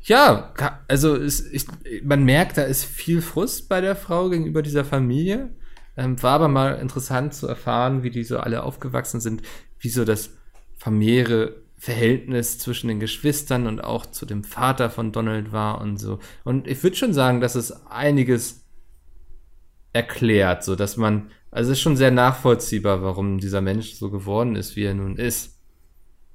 ja, 0.00 0.54
also 0.88 1.14
es, 1.14 1.44
ich, 1.52 1.66
man 2.02 2.24
merkt, 2.24 2.56
da 2.56 2.62
ist 2.62 2.84
viel 2.84 3.20
Frust 3.20 3.68
bei 3.68 3.82
der 3.82 3.96
Frau 3.96 4.30
gegenüber 4.30 4.62
dieser 4.62 4.84
Familie. 4.84 5.50
Ähm, 5.96 6.22
war 6.22 6.32
aber 6.32 6.48
mal 6.48 6.78
interessant 6.78 7.34
zu 7.34 7.46
erfahren, 7.48 8.02
wie 8.02 8.10
die 8.10 8.24
so 8.24 8.38
alle 8.38 8.62
aufgewachsen 8.62 9.20
sind, 9.20 9.42
wie 9.78 9.90
so 9.90 10.06
das 10.06 10.30
familiäre 10.78 11.56
Verhältnis 11.84 12.58
zwischen 12.58 12.88
den 12.88 12.98
Geschwistern 12.98 13.66
und 13.66 13.84
auch 13.84 14.06
zu 14.06 14.24
dem 14.24 14.42
Vater 14.42 14.88
von 14.88 15.12
Donald 15.12 15.52
war 15.52 15.82
und 15.82 15.98
so. 15.98 16.18
Und 16.42 16.66
ich 16.66 16.82
würde 16.82 16.96
schon 16.96 17.12
sagen, 17.12 17.42
dass 17.42 17.56
es 17.56 17.84
einiges 17.84 18.64
erklärt, 19.92 20.64
so 20.64 20.76
dass 20.76 20.96
man, 20.96 21.30
also 21.50 21.70
es 21.70 21.76
ist 21.76 21.82
schon 21.82 21.98
sehr 21.98 22.10
nachvollziehbar, 22.10 23.02
warum 23.02 23.38
dieser 23.38 23.60
Mensch 23.60 23.96
so 23.96 24.10
geworden 24.10 24.56
ist, 24.56 24.76
wie 24.76 24.84
er 24.84 24.94
nun 24.94 25.16
ist. 25.16 25.60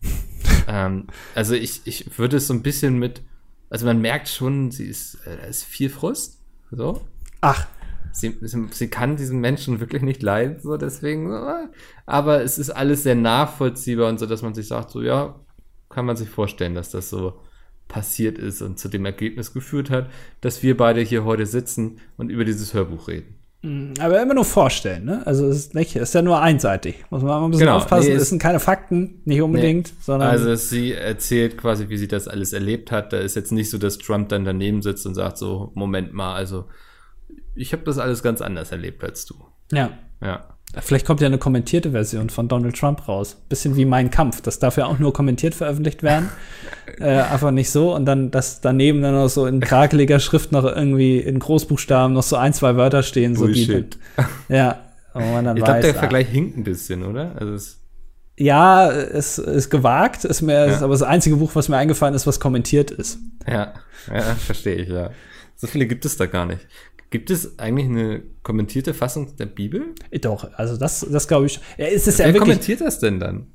ähm, 0.68 1.08
also 1.34 1.56
ich, 1.56 1.82
ich 1.86 2.20
würde 2.20 2.38
es 2.38 2.46
so 2.46 2.54
ein 2.54 2.62
bisschen 2.62 3.00
mit, 3.00 3.24
also 3.72 3.88
man 3.88 4.02
merkt 4.02 4.28
schon, 4.28 4.70
sie 4.70 4.86
ist, 4.86 5.16
äh, 5.26 5.36
da 5.36 5.48
ist 5.48 5.64
viel 5.64 5.90
Frust, 5.90 6.44
so. 6.70 7.02
Ach, 7.42 7.66
Sie, 8.20 8.38
sie, 8.42 8.68
sie 8.72 8.88
kann 8.90 9.16
diesen 9.18 9.40
Menschen 9.40 9.80
wirklich 9.80 10.02
nicht 10.02 10.22
leiden, 10.22 10.60
so 10.62 10.78
deswegen, 10.78 11.32
aber 12.06 12.42
es 12.44 12.58
ist 12.58 12.70
alles 12.70 13.04
sehr 13.04 13.16
nachvollziehbar 13.16 14.10
und 14.10 14.20
so, 14.20 14.26
dass 14.26 14.42
man 14.42 14.54
sich 14.54 14.68
sagt, 14.68 14.92
so 14.92 15.02
ja, 15.02 15.36
kann 15.90 16.06
man 16.06 16.16
sich 16.16 16.30
vorstellen, 16.30 16.76
dass 16.76 16.92
das 16.92 17.10
so 17.10 17.34
passiert 17.88 18.38
ist 18.38 18.62
und 18.62 18.78
zu 18.78 18.88
dem 18.88 19.06
Ergebnis 19.06 19.54
geführt 19.54 19.90
hat, 19.90 20.10
dass 20.42 20.62
wir 20.62 20.78
beide 20.78 21.02
hier 21.02 21.24
heute 21.26 21.46
sitzen 21.46 22.00
und 22.18 22.30
über 22.30 22.46
dieses 22.46 22.74
Hörbuch 22.74 23.08
reden. 23.08 23.36
aber 24.00 24.22
immer 24.22 24.36
nur 24.36 24.46
vorstellen, 24.46 25.06
ne? 25.06 25.26
Also 25.26 25.48
es 25.48 25.58
ist 25.58 25.76
nicht, 25.76 25.96
es 25.96 26.04
ist 26.10 26.14
ja 26.14 26.22
nur 26.22 26.40
einseitig. 26.42 27.04
Muss 27.10 27.24
man 27.24 27.32
mal 27.42 27.46
ein 27.46 27.52
bisschen 27.52 27.66
Genau, 27.66 27.78
aufpassen. 27.78 28.10
nee, 28.10 28.16
es 28.16 28.22
es- 28.24 28.30
sind 28.30 28.42
keine 28.42 28.60
Fakten, 28.60 29.22
nicht 29.26 29.42
unbedingt, 29.42 29.92
sondern 30.02 30.30
Also 30.30 30.56
sie 30.56 30.94
erzählt 30.94 31.58
quasi, 31.58 31.90
wie 31.90 31.98
sie 31.98 32.08
das 32.08 32.28
alles 32.30 32.54
erlebt 32.54 32.92
hat. 32.92 33.12
Da 33.12 33.18
ist 33.18 33.36
jetzt 33.36 33.52
nicht 33.52 33.70
so, 33.70 33.78
dass 33.78 33.98
Trump 33.98 34.30
dann 34.30 34.46
daneben 34.46 34.82
sitzt 34.82 35.06
und 35.08 35.16
sagt 35.16 35.38
so, 35.38 35.72
Moment 35.74 36.14
mal, 36.14 36.36
also 36.36 36.66
ich 37.60 37.74
habe 37.74 37.84
das 37.84 37.98
alles 37.98 38.24
ganz 38.24 38.42
anders 38.42 38.72
erlebt 38.72 39.04
als 39.04 39.26
du. 39.26 39.36
ja. 39.72 39.92
Ja. 40.22 40.44
Vielleicht 40.82 41.08
kommt 41.08 41.20
ja 41.20 41.26
eine 41.26 41.40
kommentierte 41.40 41.92
Version 41.92 42.30
von 42.30 42.48
Donald 42.48 42.78
Trump 42.78 43.08
raus. 43.08 43.42
Bisschen 43.50 43.76
wie 43.76 43.86
Mein 43.86 44.12
Kampf. 44.12 44.42
Das 44.42 44.60
darf 44.60 44.78
ja 44.78 44.86
auch 44.86 45.00
nur 45.00 45.14
kommentiert 45.14 45.56
veröffentlicht 45.56 46.04
werden. 46.04 46.30
äh, 47.00 47.22
einfach 47.22 47.50
nicht 47.50 47.72
so. 47.72 47.96
Und 47.96 48.06
dann, 48.06 48.30
dass 48.30 48.62
daneben 48.62 49.02
dann 49.02 49.16
noch 49.16 49.30
so 49.30 49.48
in 49.48 49.62
krakeliger 49.62 50.20
Schrift 50.20 50.52
noch 50.52 50.66
irgendwie 50.66 51.18
in 51.18 51.40
Großbuchstaben 51.40 52.14
noch 52.14 52.22
so 52.22 52.36
ein, 52.36 52.54
zwei 52.54 52.76
Wörter 52.76 53.02
stehen. 53.02 53.36
So 53.36 53.48
die, 53.48 53.66
Bullshit. 53.66 53.98
ja. 54.50 54.82
Und 55.16 55.32
man 55.34 55.46
dann 55.46 55.58
Ich 55.58 55.64
glaube, 55.64 55.82
der 55.82 55.96
ah, 55.96 56.00
Vergleich 56.00 56.28
hinkt 56.28 56.56
ein 56.58 56.64
bisschen, 56.64 57.04
oder? 57.04 57.36
Also 57.40 57.54
es, 57.54 57.80
ja, 58.38 58.92
es 58.92 59.40
ist 59.40 59.72
gewagt, 59.72 60.24
ist 60.24 60.44
mir, 60.44 60.54
Ja. 60.54 60.66
ist 60.66 60.84
aber 60.84 60.94
das 60.94 61.02
einzige 61.02 61.38
Buch, 61.38 61.50
was 61.56 61.68
mir 61.68 61.78
eingefallen 61.78 62.14
ist, 62.14 62.28
was 62.28 62.40
kommentiert 62.40 62.92
ist. 62.92 63.18
ja, 63.48 63.74
ja, 64.14 64.22
verstehe 64.22 64.76
ich, 64.76 64.90
ja. 64.90 65.10
So 65.56 65.68
viele 65.68 65.88
gibt 65.88 66.06
es 66.06 66.16
da 66.16 66.26
gar 66.28 66.46
nicht. 66.46 66.68
Gibt 67.12 67.32
es 67.32 67.58
eigentlich 67.58 67.88
eine 67.88 68.22
kommentierte 68.44 68.94
Fassung 68.94 69.36
der 69.38 69.48
Bibel? 69.48 69.82
Doch, 70.22 70.48
also 70.54 70.78
das, 70.78 71.06
das 71.12 71.28
glaube 71.28 71.48
ich. 71.48 71.60
Ja, 71.78 71.86
es 71.88 72.06
ist 72.08 72.20
ja 72.20 72.26
Wer 72.26 72.34
wirklich, 72.36 72.50
kommentiert 72.52 72.82
das 72.82 73.00
denn 73.00 73.20
dann? 73.20 73.48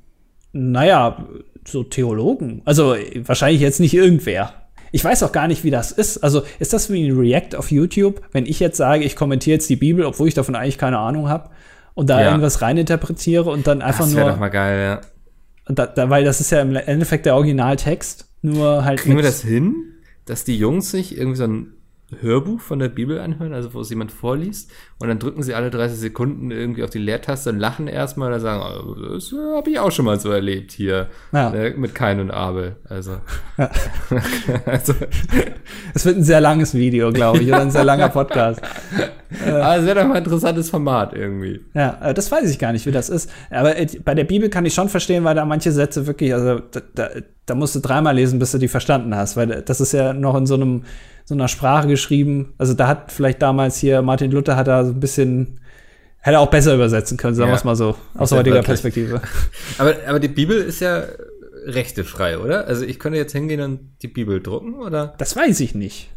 naja, 0.51 1.25
so 1.67 1.83
Theologen. 1.83 2.61
Also 2.65 2.93
äh, 2.95 3.21
wahrscheinlich 3.27 3.61
jetzt 3.61 3.79
nicht 3.79 3.93
irgendwer. 3.93 4.53
Ich 4.91 5.03
weiß 5.03 5.23
auch 5.23 5.31
gar 5.31 5.47
nicht, 5.47 5.63
wie 5.63 5.71
das 5.71 5.91
ist. 5.91 6.19
Also 6.19 6.43
ist 6.59 6.71
das 6.73 6.89
wie 6.89 7.05
ein 7.07 7.17
React 7.17 7.55
auf 7.57 7.71
YouTube, 7.71 8.21
wenn 8.31 8.45
ich 8.45 8.59
jetzt 8.59 8.77
sage, 8.77 9.03
ich 9.03 9.15
kommentiere 9.15 9.55
jetzt 9.55 9.69
die 9.69 9.75
Bibel, 9.75 10.05
obwohl 10.05 10.27
ich 10.27 10.33
davon 10.33 10.55
eigentlich 10.55 10.77
keine 10.77 10.99
Ahnung 10.99 11.27
habe 11.27 11.49
und 11.95 12.09
da 12.09 12.21
Ja. 12.21 12.27
irgendwas 12.27 12.61
reininterpretiere 12.61 13.49
und 13.49 13.67
dann 13.67 13.81
einfach 13.81 14.05
Das 14.05 14.15
wäre 14.15 14.25
nur, 14.25 14.33
doch 14.33 14.39
mal 14.39 14.49
geil, 14.49 14.81
ja. 14.81 15.01
und 15.67 15.79
da, 15.79 15.87
da, 15.87 16.09
weil 16.09 16.23
das 16.23 16.39
ist 16.39 16.51
ja 16.51 16.61
im 16.61 16.75
Endeffekt 16.75 17.25
der 17.25 17.35
Originaltext, 17.35 18.29
nur 18.41 18.85
halt 18.85 18.99
Kriegen 18.99 19.15
wir 19.17 19.23
das 19.23 19.41
hin, 19.41 19.75
dass 20.25 20.43
die 20.45 20.57
Jungs 20.57 20.91
sich 20.91 21.17
irgendwie 21.17 21.37
so 21.37 21.43
ein 21.45 21.73
Hörbuch 22.21 22.59
von 22.61 22.79
der 22.79 22.89
Bibel 22.89 23.19
anhören, 23.19 23.53
also 23.53 23.73
wo 23.73 23.81
es 23.81 23.89
jemand 23.89 24.11
vorliest, 24.11 24.71
und 24.99 25.07
dann 25.07 25.17
drücken 25.17 25.41
sie 25.41 25.55
alle 25.55 25.71
30 25.71 25.97
Sekunden 25.97 26.51
irgendwie 26.51 26.83
auf 26.83 26.91
die 26.91 26.99
Leertaste 26.99 27.49
und 27.49 27.59
lachen 27.59 27.87
erstmal 27.87 28.29
oder 28.29 28.39
sagen, 28.39 28.61
oh, 28.61 28.93
das 28.93 29.33
habe 29.55 29.69
ich 29.71 29.79
auch 29.79 29.91
schon 29.91 30.05
mal 30.05 30.19
so 30.19 30.29
erlebt 30.31 30.71
hier 30.71 31.07
Ja. 31.31 31.49
ne, 31.49 31.73
mit 31.75 31.95
Kain 31.95 32.19
und 32.19 32.31
Abel. 32.31 32.75
Also, 32.87 33.17
Ja. 33.57 33.71
also 34.65 34.93
Es 35.93 36.05
wird 36.05 36.17
ein 36.17 36.23
sehr 36.23 36.41
langes 36.41 36.73
Video, 36.75 37.11
glaube 37.11 37.39
ich, 37.39 37.47
oder 37.47 37.61
ein 37.61 37.71
sehr 37.71 37.83
langer 37.83 38.09
Podcast. 38.09 38.61
aber 39.45 39.77
es 39.77 39.85
wäre 39.85 40.01
doch 40.01 40.07
mal 40.07 40.15
ein 40.15 40.23
interessantes 40.23 40.69
Format 40.69 41.13
irgendwie. 41.13 41.61
Ja, 41.73 41.97
äh, 42.01 42.13
das 42.13 42.31
weiß 42.31 42.49
ich 42.49 42.59
gar 42.59 42.71
nicht, 42.71 42.85
wie 42.85 42.91
das 42.91 43.09
ist. 43.09 43.31
Aber 43.49 43.77
äh, 43.77 43.87
bei 44.03 44.13
der 44.13 44.25
Bibel 44.25 44.49
kann 44.49 44.65
ich 44.65 44.73
schon 44.73 44.89
verstehen, 44.89 45.23
weil 45.23 45.35
da 45.35 45.45
manche 45.45 45.71
Sätze 45.71 46.05
wirklich, 46.07 46.33
also 46.33 46.59
da, 46.71 46.81
da, 46.93 47.09
da 47.45 47.55
musst 47.55 47.75
du 47.75 47.79
dreimal 47.79 48.15
lesen, 48.15 48.39
bis 48.39 48.51
du 48.51 48.57
die 48.59 48.67
verstanden 48.67 49.15
hast, 49.15 49.37
weil 49.37 49.63
das 49.63 49.81
ist 49.81 49.91
ja 49.91 50.13
noch 50.13 50.35
in 50.35 50.45
so 50.45 50.55
einem 50.55 50.83
so 51.25 51.33
einer 51.33 51.47
Sprache 51.47 51.87
geschrieben. 51.87 52.53
Also 52.57 52.73
da 52.73 52.87
hat 52.87 53.11
vielleicht 53.11 53.41
damals 53.41 53.77
hier 53.77 54.01
Martin 54.01 54.31
Luther 54.31 54.55
hat 54.55 54.67
da 54.67 54.85
so 54.85 54.91
ein 54.91 54.99
bisschen 54.99 55.59
hätte 56.19 56.39
auch 56.39 56.49
besser 56.49 56.73
übersetzen 56.73 57.17
können, 57.17 57.35
sagen 57.35 57.49
Ja. 57.49 57.53
wir 57.53 57.57
es 57.57 57.63
mal 57.63 57.75
so, 57.75 57.95
aus 58.15 58.31
heutiger. 58.31 58.63
Perspektive. 58.63 59.21
Aber, 59.77 59.93
aber 60.07 60.19
die 60.19 60.27
Bibel 60.27 60.57
ist 60.57 60.79
ja 60.81 61.03
rechtefrei, 61.65 62.37
oder? 62.39 62.65
Also 62.67 62.83
ich 62.85 62.99
könnte 62.99 63.17
jetzt 63.17 63.31
hingehen 63.33 63.61
und 63.61 63.79
die 64.01 64.07
Bibel 64.07 64.41
drucken, 64.41 64.75
oder? 64.75 65.13
Das 65.17 65.35
weiß 65.35 65.59
ich 65.59 65.75
nicht. 65.75 66.09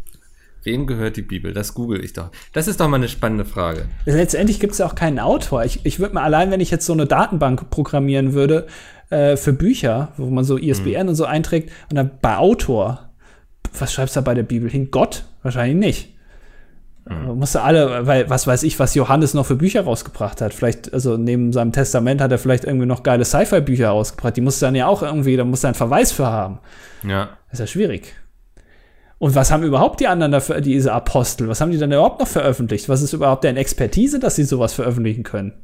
Wem 0.64 0.86
gehört 0.86 1.16
die 1.16 1.22
Bibel? 1.22 1.52
Das 1.52 1.72
google 1.74 2.04
ich 2.04 2.12
doch. 2.12 2.30
Das 2.52 2.68
ist 2.68 2.80
doch 2.80 2.88
mal 2.88 2.96
eine 2.96 3.08
spannende 3.08 3.44
Frage. 3.44 3.86
Letztendlich 4.06 4.60
gibt 4.60 4.72
es 4.72 4.78
ja 4.78 4.86
auch 4.86 4.94
keinen 4.94 5.18
Autor. 5.18 5.64
Ich, 5.64 5.84
ich 5.86 6.00
würde 6.00 6.14
mir 6.14 6.22
allein, 6.22 6.50
wenn 6.50 6.60
ich 6.60 6.70
jetzt 6.70 6.84
so 6.84 6.92
eine 6.92 7.06
Datenbank 7.06 7.70
programmieren 7.70 8.32
würde 8.32 8.66
äh, 9.10 9.36
für 9.36 9.52
Bücher, 9.52 10.12
wo 10.16 10.26
man 10.30 10.44
so 10.44 10.58
ISBN 10.58 11.08
und 11.08 11.14
so 11.14 11.24
einträgt, 11.24 11.70
und 11.90 11.96
dann 11.96 12.10
bei 12.20 12.36
Autor, 12.36 13.07
was 13.78 13.92
schreibst 13.92 14.16
du 14.16 14.20
da 14.20 14.24
bei 14.24 14.34
der 14.34 14.42
Bibel 14.42 14.70
hin? 14.70 14.90
Gott? 14.90 15.24
Wahrscheinlich 15.42 15.76
nicht. 15.76 16.14
Mhm. 17.08 17.38
Musst 17.38 17.54
du 17.54 17.62
alle, 17.62 18.06
weil 18.06 18.28
was 18.28 18.46
weiß 18.46 18.62
ich, 18.64 18.78
was 18.78 18.94
Johannes 18.94 19.34
noch 19.34 19.46
für 19.46 19.56
Bücher 19.56 19.82
rausgebracht 19.82 20.40
hat. 20.40 20.52
Vielleicht, 20.52 20.92
also 20.92 21.16
neben 21.16 21.52
seinem 21.52 21.72
Testament 21.72 22.20
hat 22.20 22.32
er 22.32 22.38
vielleicht 22.38 22.64
irgendwie 22.64 22.86
noch 22.86 23.02
geile 23.02 23.24
Sci-Fi-Bücher 23.24 23.88
rausgebracht. 23.88 24.36
Die 24.36 24.40
musst 24.40 24.60
du 24.60 24.66
dann 24.66 24.74
ja 24.74 24.86
auch 24.86 25.02
irgendwie, 25.02 25.36
da 25.36 25.44
musst 25.44 25.64
du 25.64 25.68
einen 25.68 25.74
Verweis 25.74 26.12
für 26.12 26.26
haben. 26.26 26.58
Ja. 27.02 27.30
Das 27.50 27.54
ist 27.54 27.60
ja 27.60 27.66
schwierig. 27.66 28.14
Und 29.18 29.34
was 29.34 29.50
haben 29.50 29.64
überhaupt 29.64 30.00
die 30.00 30.06
anderen 30.06 30.32
dafür, 30.32 30.60
diese 30.60 30.92
Apostel, 30.92 31.48
was 31.48 31.60
haben 31.60 31.72
die 31.72 31.78
dann 31.78 31.90
überhaupt 31.90 32.20
noch 32.20 32.28
veröffentlicht? 32.28 32.88
Was 32.88 33.02
ist 33.02 33.12
überhaupt 33.12 33.42
deren 33.42 33.56
Expertise, 33.56 34.20
dass 34.20 34.36
sie 34.36 34.44
sowas 34.44 34.74
veröffentlichen 34.74 35.24
können? 35.24 35.54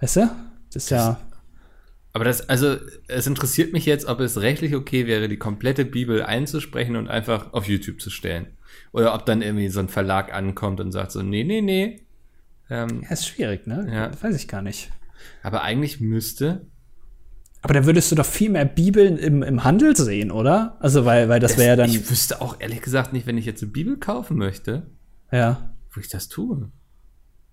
Weißt 0.00 0.16
du? 0.16 0.30
Das 0.72 0.84
ist 0.84 0.90
ja. 0.90 1.18
Aber 2.16 2.24
das, 2.24 2.48
also, 2.48 2.76
es 3.08 3.26
interessiert 3.26 3.74
mich 3.74 3.84
jetzt, 3.84 4.06
ob 4.06 4.20
es 4.20 4.40
rechtlich 4.40 4.74
okay 4.74 5.06
wäre, 5.06 5.28
die 5.28 5.36
komplette 5.36 5.84
Bibel 5.84 6.22
einzusprechen 6.22 6.96
und 6.96 7.08
einfach 7.08 7.52
auf 7.52 7.68
YouTube 7.68 8.00
zu 8.00 8.08
stellen. 8.08 8.46
Oder 8.90 9.14
ob 9.14 9.26
dann 9.26 9.42
irgendwie 9.42 9.68
so 9.68 9.80
ein 9.80 9.90
Verlag 9.90 10.32
ankommt 10.32 10.80
und 10.80 10.92
sagt 10.92 11.12
so, 11.12 11.20
nee, 11.20 11.44
nee, 11.44 11.60
nee. 11.60 12.00
Ähm, 12.70 13.02
ja, 13.02 13.10
ist 13.10 13.26
schwierig, 13.28 13.66
ne? 13.66 13.86
Ja. 13.92 14.10
Weiß 14.22 14.34
ich 14.34 14.48
gar 14.48 14.62
nicht. 14.62 14.90
Aber 15.42 15.60
eigentlich 15.60 16.00
müsste 16.00 16.62
aber 17.60 17.74
da 17.74 17.84
würdest 17.84 18.10
du 18.10 18.14
doch 18.14 18.24
viel 18.24 18.48
mehr 18.48 18.64
Bibeln 18.64 19.18
im, 19.18 19.42
im 19.42 19.62
Handel 19.62 19.94
sehen, 19.94 20.30
oder? 20.30 20.78
Also, 20.80 21.04
weil, 21.04 21.28
weil 21.28 21.40
das 21.40 21.58
wäre 21.58 21.68
ja 21.68 21.76
dann. 21.76 21.90
Ich 21.90 22.10
wüsste 22.10 22.40
auch 22.40 22.60
ehrlich 22.60 22.80
gesagt 22.80 23.12
nicht, 23.12 23.26
wenn 23.26 23.36
ich 23.36 23.44
jetzt 23.44 23.62
eine 23.62 23.72
Bibel 23.72 23.98
kaufen 23.98 24.38
möchte. 24.38 24.86
Ja. 25.30 25.74
Wo 25.90 26.00
ich 26.00 26.08
das 26.08 26.28
tue. 26.28 26.70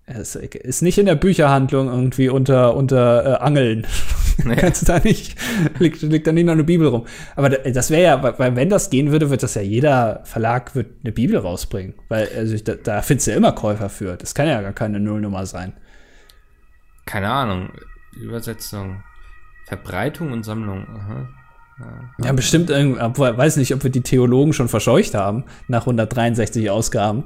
Es 0.06 0.36
ist 0.36 0.80
nicht 0.80 0.96
in 0.96 1.04
der 1.04 1.16
Bücherhandlung 1.16 1.88
irgendwie 1.88 2.30
unter, 2.30 2.76
unter 2.76 3.26
äh, 3.26 3.44
Angeln. 3.44 3.86
Nee. 4.44 4.56
Kannst 4.56 4.82
du 4.82 4.86
da 4.86 4.98
nicht, 4.98 5.36
liegt, 5.78 6.02
liegt 6.02 6.26
da 6.26 6.32
nicht 6.32 6.44
noch 6.44 6.52
eine 6.52 6.64
Bibel 6.64 6.88
rum. 6.88 7.06
Aber 7.36 7.48
das 7.50 7.90
wäre 7.90 8.02
ja, 8.02 8.38
weil 8.38 8.56
wenn 8.56 8.68
das 8.68 8.90
gehen 8.90 9.12
würde, 9.12 9.30
wird 9.30 9.42
das 9.42 9.54
ja 9.54 9.62
jeder 9.62 10.20
Verlag 10.24 10.74
wird 10.74 10.88
eine 11.02 11.12
Bibel 11.12 11.38
rausbringen. 11.38 11.94
Weil, 12.08 12.28
also 12.36 12.56
da, 12.58 12.74
da 12.74 13.02
findest 13.02 13.26
du 13.26 13.30
ja 13.30 13.36
immer 13.36 13.52
Käufer 13.52 13.88
für. 13.88 14.16
Das 14.16 14.34
kann 14.34 14.46
ja 14.46 14.60
gar 14.60 14.72
keine 14.72 15.00
Nullnummer 15.00 15.46
sein. 15.46 15.74
Keine 17.06 17.30
Ahnung. 17.30 17.70
Übersetzung. 18.20 19.02
Verbreitung 19.66 20.32
und 20.32 20.44
Sammlung. 20.44 20.86
Aha. 20.88 21.28
Ja, 22.22 22.32
bestimmt, 22.32 22.70
obwohl, 22.70 23.36
weiß 23.36 23.56
nicht, 23.56 23.74
ob 23.74 23.82
wir 23.82 23.90
die 23.90 24.02
Theologen 24.02 24.52
schon 24.52 24.68
verscheucht 24.68 25.14
haben 25.14 25.44
nach 25.66 25.82
163 25.82 26.70
Ausgaben. 26.70 27.24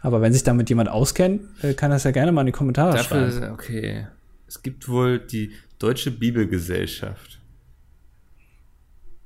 Aber 0.00 0.22
wenn 0.22 0.32
sich 0.32 0.42
damit 0.42 0.70
jemand 0.70 0.88
auskennt, 0.88 1.42
äh, 1.62 1.74
kann 1.74 1.90
das 1.90 2.04
ja 2.04 2.10
gerne 2.10 2.32
mal 2.32 2.40
in 2.42 2.46
die 2.46 2.52
Kommentare 2.52 2.96
Dafür, 2.96 3.30
schreiben. 3.30 3.52
Okay. 3.52 4.06
Es 4.48 4.62
gibt 4.62 4.88
wohl 4.88 5.18
die 5.18 5.52
Deutsche 5.80 6.10
Bibelgesellschaft, 6.10 7.40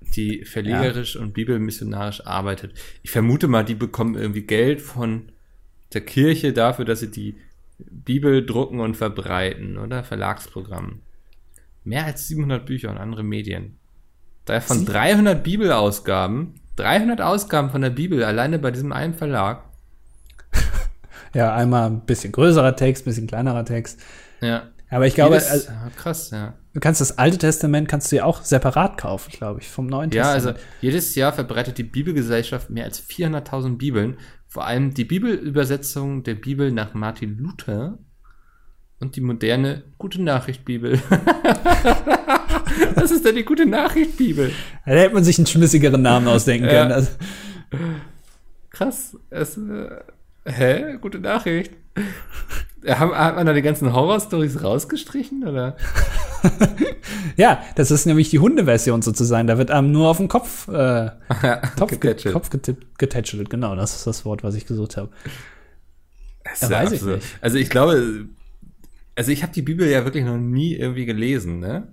die 0.00 0.44
verlegerisch 0.44 1.16
ja. 1.16 1.20
und 1.20 1.34
bibelmissionarisch 1.34 2.24
arbeitet. 2.24 2.72
Ich 3.02 3.10
vermute 3.10 3.48
mal, 3.48 3.64
die 3.64 3.74
bekommen 3.74 4.14
irgendwie 4.14 4.42
Geld 4.42 4.80
von 4.80 5.32
der 5.92 6.02
Kirche 6.02 6.52
dafür, 6.52 6.84
dass 6.84 7.00
sie 7.00 7.10
die 7.10 7.36
Bibel 7.78 8.46
drucken 8.46 8.78
und 8.80 8.96
verbreiten, 8.96 9.78
oder? 9.78 10.04
Verlagsprogramm. 10.04 11.00
Mehr 11.82 12.06
als 12.06 12.28
700 12.28 12.64
Bücher 12.64 12.90
und 12.90 12.98
andere 12.98 13.24
Medien. 13.24 13.76
Davon 14.44 14.86
300 14.86 15.42
Bibelausgaben. 15.42 16.54
300 16.76 17.20
Ausgaben 17.20 17.70
von 17.70 17.82
der 17.82 17.90
Bibel 17.90 18.22
alleine 18.22 18.60
bei 18.60 18.70
diesem 18.70 18.92
einen 18.92 19.14
Verlag. 19.14 19.64
ja, 21.34 21.52
einmal 21.52 21.90
ein 21.90 22.06
bisschen 22.06 22.32
größerer 22.32 22.76
Text, 22.76 23.02
ein 23.02 23.10
bisschen 23.10 23.26
kleinerer 23.26 23.64
Text. 23.64 24.00
Ja. 24.40 24.68
Aber 24.94 25.08
ich 25.08 25.14
glaube, 25.14 25.34
Jedes, 25.34 25.50
also, 25.50 25.68
krass, 25.96 26.30
ja. 26.30 26.54
Du 26.72 26.78
kannst 26.78 27.00
das 27.00 27.18
Alte 27.18 27.36
Testament 27.36 27.88
kannst 27.88 28.12
du 28.12 28.16
ja 28.16 28.24
auch 28.24 28.42
separat 28.42 28.96
kaufen, 28.96 29.32
glaube 29.32 29.58
ich, 29.60 29.68
vom 29.68 29.86
Neuen 29.86 30.12
ja, 30.12 30.34
Testament. 30.34 30.58
Ja, 30.58 30.62
also 30.64 30.76
jedes 30.82 31.16
Jahr 31.16 31.32
verbreitet 31.32 31.78
die 31.78 31.82
Bibelgesellschaft 31.82 32.70
mehr 32.70 32.84
als 32.84 33.02
400.000 33.02 33.76
Bibeln. 33.76 34.18
Vor 34.46 34.64
allem 34.64 34.94
die 34.94 35.04
Bibelübersetzung 35.04 36.22
der 36.22 36.36
Bibel 36.36 36.70
nach 36.70 36.94
Martin 36.94 37.36
Luther 37.38 37.98
und 39.00 39.16
die 39.16 39.20
moderne 39.20 39.82
Gute 39.98 40.22
Nachricht 40.22 40.64
Bibel. 40.64 41.00
Was 42.94 43.10
ist 43.10 43.24
denn 43.24 43.34
die 43.34 43.44
Gute 43.44 43.66
Nachricht 43.66 44.16
Bibel? 44.16 44.52
Da 44.86 44.92
hätte 44.92 45.12
man 45.12 45.24
sich 45.24 45.38
einen 45.38 45.48
schmissigeren 45.48 46.02
Namen 46.02 46.28
ausdenken 46.28 46.68
können. 46.68 46.92
Also. 46.92 47.10
Krass. 48.70 49.16
Es, 49.30 49.56
äh, 49.56 49.88
hä? 50.44 50.98
Gute 51.00 51.18
Nachricht. 51.18 51.72
Haben, 52.86 53.16
hat 53.16 53.36
man 53.36 53.46
da 53.46 53.54
die 53.54 53.62
ganzen 53.62 53.94
Horror-Stories 53.94 54.62
rausgestrichen, 54.62 55.48
oder? 55.48 55.74
ja, 57.36 57.62
das 57.76 57.90
ist 57.90 58.04
nämlich 58.04 58.28
die 58.28 58.38
Hundeversion 58.38 59.00
sozusagen. 59.00 59.46
Da 59.46 59.56
wird 59.56 59.70
einem 59.70 59.90
nur 59.90 60.10
auf 60.10 60.18
den 60.18 60.28
Kopf, 60.28 60.68
äh, 60.68 61.10
Kopf, 61.78 61.90
getätschelt. 61.90 62.34
Kopf 62.34 62.50
getätschelt. 62.98 63.48
Genau, 63.48 63.74
das 63.74 63.96
ist 63.96 64.06
das 64.06 64.26
Wort, 64.26 64.42
was 64.42 64.54
ich 64.54 64.66
gesucht 64.66 64.98
habe. 64.98 65.10
Das 66.44 66.60
ja, 66.60 66.70
weiß 66.70 66.92
ich 66.92 67.02
nicht. 67.02 67.26
Also 67.40 67.56
ich 67.56 67.70
glaube, 67.70 68.26
also 69.16 69.30
ich 69.30 69.42
habe 69.42 69.52
die 69.54 69.62
Bibel 69.62 69.88
ja 69.88 70.04
wirklich 70.04 70.24
noch 70.24 70.36
nie 70.36 70.74
irgendwie 70.74 71.06
gelesen, 71.06 71.60
ne? 71.60 71.88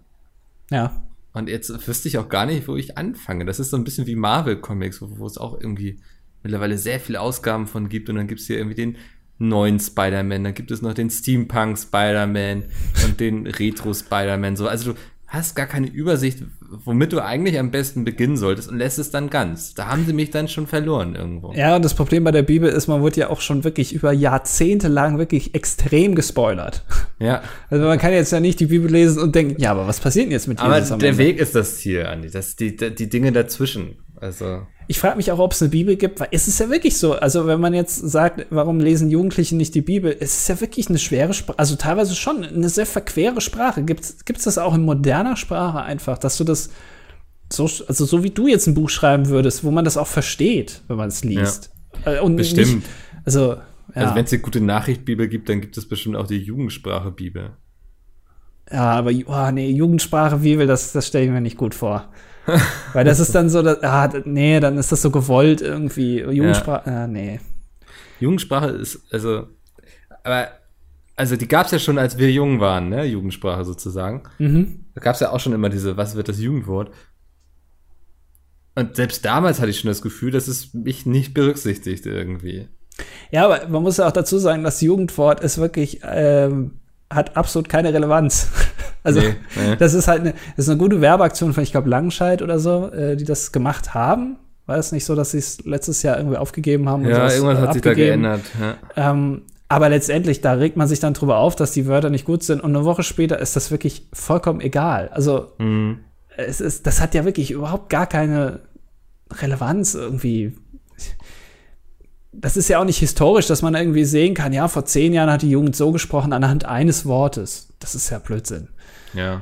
Ja. 0.70 1.04
Und 1.34 1.48
jetzt 1.48 1.88
wüsste 1.88 2.08
ich 2.08 2.18
auch 2.18 2.28
gar 2.28 2.46
nicht, 2.46 2.68
wo 2.68 2.76
ich 2.76 2.98
anfange. 2.98 3.46
Das 3.46 3.60
ist 3.60 3.70
so 3.70 3.78
ein 3.78 3.84
bisschen 3.84 4.08
wie 4.08 4.16
Marvel-Comics, 4.16 5.02
wo, 5.02 5.20
wo, 5.20 5.26
es 5.26 5.38
auch 5.38 5.60
irgendwie 5.60 6.02
mittlerweile 6.44 6.78
sehr 6.78 7.00
viele 7.00 7.22
Ausgaben 7.22 7.68
von 7.68 7.90
gibt. 7.90 8.10
Und 8.10 8.16
dann 8.16 8.28
gibt's 8.28 8.48
hier 8.48 8.58
irgendwie 8.58 8.76
den 8.76 8.98
neuen 9.42 9.80
Spider-Man, 9.80 10.44
dann 10.44 10.54
gibt 10.54 10.72
es 10.72 10.82
noch 10.82 10.94
den 10.94 11.10
Steampunk 11.10 11.78
Spider-Man 11.78 12.64
und 13.06 13.20
den 13.20 13.48
Retro 13.60 13.94
Spider-Man. 13.94 14.56
So, 14.56 14.68
also 14.68 14.94
du 14.94 15.00
hast 15.32 15.56
gar 15.56 15.66
keine 15.66 15.88
Übersicht, 15.88 16.40
womit 16.84 17.14
du 17.14 17.24
eigentlich 17.24 17.58
am 17.58 17.72
besten 17.72 18.04
beginnen 18.04 18.36
solltest 18.36 18.70
und 18.70 18.78
lässt 18.78 19.00
es 19.00 19.12
dann 19.12 19.30
ganz. 19.30 19.74
Da 19.74 19.88
haben 19.88 20.06
sie 20.06 20.12
mich 20.12 20.30
dann 20.30 20.50
schon 20.50 20.68
verloren 20.68 21.16
irgendwo. 21.16 21.54
Ja, 21.54 21.78
und 21.78 21.86
das 21.86 21.94
Problem 21.94 22.26
bei 22.26 22.32
der 22.32 22.42
Bibel 22.44 22.70
ist, 22.70 22.88
man 22.88 23.02
wird 23.02 23.16
ja 23.16 23.30
auch 23.30 23.40
schon 23.40 23.64
wirklich 23.64 23.94
über 23.94 24.12
Jahrzehnte 24.12 24.90
lang 24.90 25.18
wirklich 25.18 25.56
extrem 25.56 26.16
gespoilert. 26.16 26.84
Ja. 27.20 27.42
Also 27.70 27.86
man 27.86 28.00
kann 28.00 28.12
jetzt 28.12 28.34
ja 28.34 28.42
nicht 28.42 28.60
die 28.60 28.66
Bibel 28.66 28.92
lesen 28.92 29.22
und 29.22 29.34
denken, 29.34 29.62
ja, 29.62 29.72
aber 29.72 29.88
was 29.88 30.02
passiert 30.02 30.26
denn 30.26 30.32
jetzt 30.34 30.48
mit 30.48 30.60
Jesus? 30.60 30.92
Aber 30.92 31.00
der 31.00 31.18
Weg 31.18 31.40
ist 31.40 31.56
das 31.56 31.78
Ziel, 31.78 32.06
Andi. 32.06 32.30
Das 32.30 32.58
die, 32.58 32.76
die 32.76 33.10
Dinge 33.10 33.32
dazwischen. 33.32 33.96
Also. 34.18 34.64
Ich 34.88 35.00
frage 35.00 35.18
mich 35.18 35.32
auch, 35.32 35.40
ob 35.40 35.54
es 35.54 35.62
eine 35.62 35.70
Bibel 35.70 35.96
gibt, 35.96 36.20
weil 36.20 36.28
es 36.32 36.48
ist 36.48 36.60
ja 36.60 36.70
wirklich 36.70 36.98
so. 36.98 37.14
Also, 37.14 37.48
wenn 37.48 37.62
man 37.62 37.74
jetzt 37.74 37.96
sagt, 37.96 38.48
warum 38.50 38.80
lesen 38.80 39.10
Jugendliche 39.10 39.56
nicht 39.56 39.74
die 39.76 39.82
Bibel, 39.82 40.16
es 40.20 40.38
ist 40.40 40.50
ja 40.50 40.60
wirklich 40.60 40.90
eine 40.90 41.00
schwere 41.00 41.34
Sprache, 41.34 41.60
also 41.60 41.76
teilweise 41.76 42.16
schon 42.16 42.44
eine 42.44 42.70
sehr 42.70 42.86
verquere 42.86 43.42
Sprache. 43.42 43.84
Gibt 43.84 44.04
es 44.04 44.44
das 44.44 44.58
auch 44.58 44.76
in 44.76 44.84
moderner 44.84 45.38
Sprache 45.38 45.82
einfach, 45.82 46.18
dass 46.18 46.38
du 46.38 46.44
das 46.44 46.70
so, 47.54 47.64
also 47.64 48.06
so 48.06 48.24
wie 48.24 48.32
du 48.32 48.48
jetzt 48.48 48.68
ein 48.68 48.74
Buch 48.74 48.90
schreiben 48.90 49.28
würdest, 49.28 49.64
wo 49.64 49.72
man 49.72 49.86
das 49.86 49.98
auch 49.98 50.08
versteht, 50.08 50.82
wenn 50.88 50.98
man 50.98 51.10
es 51.10 51.24
liest. 51.24 51.72
Ja. 52.06 52.14
Äh, 52.14 52.20
und 52.22 52.36
bestimmt. 52.36 52.76
Nicht, 52.76 52.88
also, 53.26 53.54
ja. 53.54 53.62
also 53.94 54.16
wenn 54.16 54.26
es 54.26 54.34
eine 54.34 54.42
gute 54.42 54.62
Nachricht-Bibel 54.62 55.28
gibt, 55.28 55.50
dann 55.50 55.62
gibt 55.62 55.78
es 55.78 55.88
bestimmt 55.88 56.16
auch 56.16 56.28
die 56.28 56.38
Jugendsprache-Bibel. 56.38 57.52
Ja, 58.72 58.92
aber 58.92 59.12
oh, 59.26 59.52
nee, 59.52 59.70
Jugendsprache-Bibel, 59.70 60.66
das, 60.66 60.94
das 60.94 61.08
stelle 61.08 61.26
ich 61.26 61.32
mir 61.32 61.42
nicht 61.42 61.58
gut 61.58 61.76
vor. 61.76 62.10
Weil 62.94 63.06
das 63.06 63.20
ist 63.20 63.34
dann 63.36 63.50
so, 63.50 63.62
dass, 63.62 63.84
ah, 63.84 64.10
nee, 64.26 64.60
dann 64.60 64.78
ist 64.78 64.92
das 64.92 65.02
so 65.02 65.12
gewollt 65.12 65.62
irgendwie. 65.62 66.22
Jugendsprache, 66.22 66.90
ja. 66.90 67.04
ah, 67.04 67.08
nee. 67.08 67.40
Jugendsprache 68.20 68.70
ist, 68.70 69.02
also, 69.12 69.48
aber, 70.24 70.50
also 71.16 71.36
die 71.36 71.48
gab 71.48 71.66
es 71.66 71.72
ja 71.72 71.80
schon, 71.80 71.98
als 71.98 72.18
wir 72.18 72.32
jung 72.32 72.60
waren, 72.60 72.90
ne, 72.90 73.06
Jugendsprache 73.06 73.66
sozusagen. 73.66 74.24
Mhm. 74.40 74.86
Da 74.96 75.02
gab 75.02 75.16
es 75.16 75.22
ja 75.22 75.32
auch 75.32 75.40
schon 75.40 75.54
immer 75.54 75.70
diese, 75.70 75.98
was 75.98 76.16
wird 76.16 76.30
das 76.30 76.40
Jugendwort? 76.40 76.92
Und 78.76 78.96
selbst 78.96 79.26
damals 79.26 79.60
hatte 79.60 79.70
ich 79.70 79.80
schon 79.80 79.90
das 79.90 80.02
Gefühl, 80.02 80.32
dass 80.32 80.48
es 80.48 80.74
mich 80.74 81.06
nicht 81.06 81.34
berücksichtigt 81.34 82.06
irgendwie. 82.06 82.70
Ja, 83.32 83.46
aber 83.46 83.68
man 83.68 83.84
muss 83.84 83.98
ja 83.98 84.08
auch 84.08 84.12
dazu 84.12 84.38
sagen, 84.38 84.64
das 84.64 84.82
Jugendwort 84.82 85.42
ist 85.42 85.58
wirklich, 85.58 86.02
ähm, 86.04 86.81
hat 87.14 87.38
absolut 87.38 87.70
keine 87.70 87.94
Relevanz. 87.94 88.50
Also 89.04 89.20
nee, 89.20 89.34
nee. 89.56 89.76
das 89.78 89.96
ist 89.96 90.08
halt 90.08 90.22
eine, 90.22 90.34
das 90.56 90.66
ist 90.66 90.70
eine 90.70 90.78
gute 90.78 91.02
Werbeaktion 91.02 91.54
von, 91.54 91.64
ich 91.64 91.72
glaube, 91.72 91.90
Langenscheid 91.90 92.44
oder 92.44 92.60
so, 92.60 92.92
äh, 92.92 93.16
die 93.16 93.24
das 93.24 93.52
gemacht 93.52 93.96
haben. 93.96 94.38
War 94.68 94.78
es 94.78 94.92
nicht 94.92 95.06
so, 95.06 95.16
dass 95.16 95.32
sie 95.32 95.40
es 95.40 95.66
letztes 95.66 96.04
Jahr 96.04 96.18
irgendwie 96.18 96.38
aufgegeben 96.38 96.88
haben? 96.88 97.04
Ja, 97.08 97.28
irgendwas 97.28 97.58
äh, 97.58 97.62
hat 97.62 97.74
sich 97.74 97.82
da 97.82 97.96
geändert. 97.96 98.42
Ja. 98.96 99.12
Ähm, 99.12 99.42
aber 99.70 99.90
letztendlich, 99.90 100.42
da 100.42 100.54
regt 100.54 100.78
man 100.78 100.88
sich 100.88 101.00
dann 101.00 101.14
drüber 101.14 101.38
auf, 101.38 101.56
dass 101.56 101.72
die 101.72 101.88
Wörter 101.88 102.12
nicht 102.12 102.26
gut 102.26 102.44
sind. 102.44 102.62
Und 102.62 102.76
eine 102.76 102.86
Woche 102.86 103.02
später 103.04 103.40
ist 103.40 103.56
das 103.56 103.72
wirklich 103.72 104.06
vollkommen 104.14 104.62
egal. 104.62 105.10
Also 105.14 105.54
mhm. 105.58 106.00
es 106.38 106.62
ist, 106.62 106.86
das 106.86 107.02
hat 107.02 107.16
ja 107.16 107.26
wirklich 107.26 107.50
überhaupt 107.52 107.90
gar 107.90 108.06
keine 108.06 108.60
Relevanz 109.32 109.96
irgendwie 109.96 110.54
das 112.32 112.56
ist 112.58 112.70
ja 112.70 112.80
auch 112.80 112.86
nicht 112.86 113.00
historisch, 113.00 113.48
dass 113.48 113.62
man 113.62 113.76
irgendwie 113.76 114.06
sehen 114.06 114.34
kann, 114.34 114.54
ja, 114.54 114.68
vor 114.68 114.86
zehn 114.86 115.14
Jahren 115.14 115.30
hat 115.30 115.42
die 115.42 115.50
Jugend 115.50 115.76
so 115.76 115.92
gesprochen 115.92 116.34
anhand 116.34 116.66
eines 116.66 117.06
Wortes. 117.06 117.74
Das 117.80 117.94
ist 117.96 118.10
ja 118.10 118.20
Blödsinn. 118.20 118.70
Ja. 119.14 119.42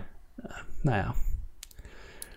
Naja. 0.81 1.13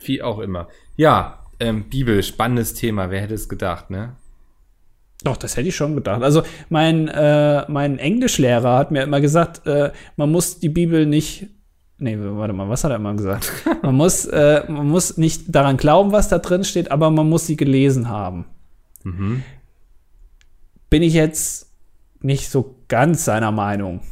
Wie 0.04 0.22
auch 0.22 0.40
immer. 0.40 0.68
Ja, 0.96 1.38
ähm, 1.58 1.88
Bibel, 1.88 2.22
spannendes 2.22 2.74
Thema. 2.74 3.10
Wer 3.10 3.22
hätte 3.22 3.34
es 3.34 3.48
gedacht, 3.48 3.88
ne? 3.88 4.16
Doch, 5.24 5.36
das 5.36 5.56
hätte 5.56 5.68
ich 5.68 5.76
schon 5.76 5.94
gedacht. 5.94 6.22
Also 6.22 6.42
mein, 6.68 7.08
äh, 7.08 7.64
mein 7.70 7.98
Englischlehrer 7.98 8.76
hat 8.76 8.90
mir 8.90 9.04
immer 9.04 9.20
gesagt, 9.20 9.66
äh, 9.66 9.92
man 10.16 10.30
muss 10.30 10.58
die 10.58 10.68
Bibel 10.68 11.06
nicht. 11.06 11.46
Nee, 11.98 12.18
warte 12.18 12.52
mal, 12.52 12.68
was 12.68 12.82
hat 12.82 12.90
er 12.90 12.96
immer 12.96 13.14
gesagt? 13.14 13.52
Man 13.82 13.94
muss, 13.94 14.24
äh, 14.24 14.64
man 14.66 14.88
muss 14.88 15.18
nicht 15.18 15.54
daran 15.54 15.76
glauben, 15.76 16.10
was 16.10 16.28
da 16.28 16.38
drin 16.38 16.64
steht, 16.64 16.90
aber 16.90 17.10
man 17.10 17.28
muss 17.28 17.46
sie 17.46 17.56
gelesen 17.56 18.08
haben. 18.08 18.46
Mhm 19.04 19.44
bin 20.92 21.02
ich 21.02 21.14
jetzt 21.14 21.72
nicht 22.20 22.50
so 22.50 22.76
ganz 22.86 23.24
seiner 23.24 23.50
Meinung. 23.50 24.02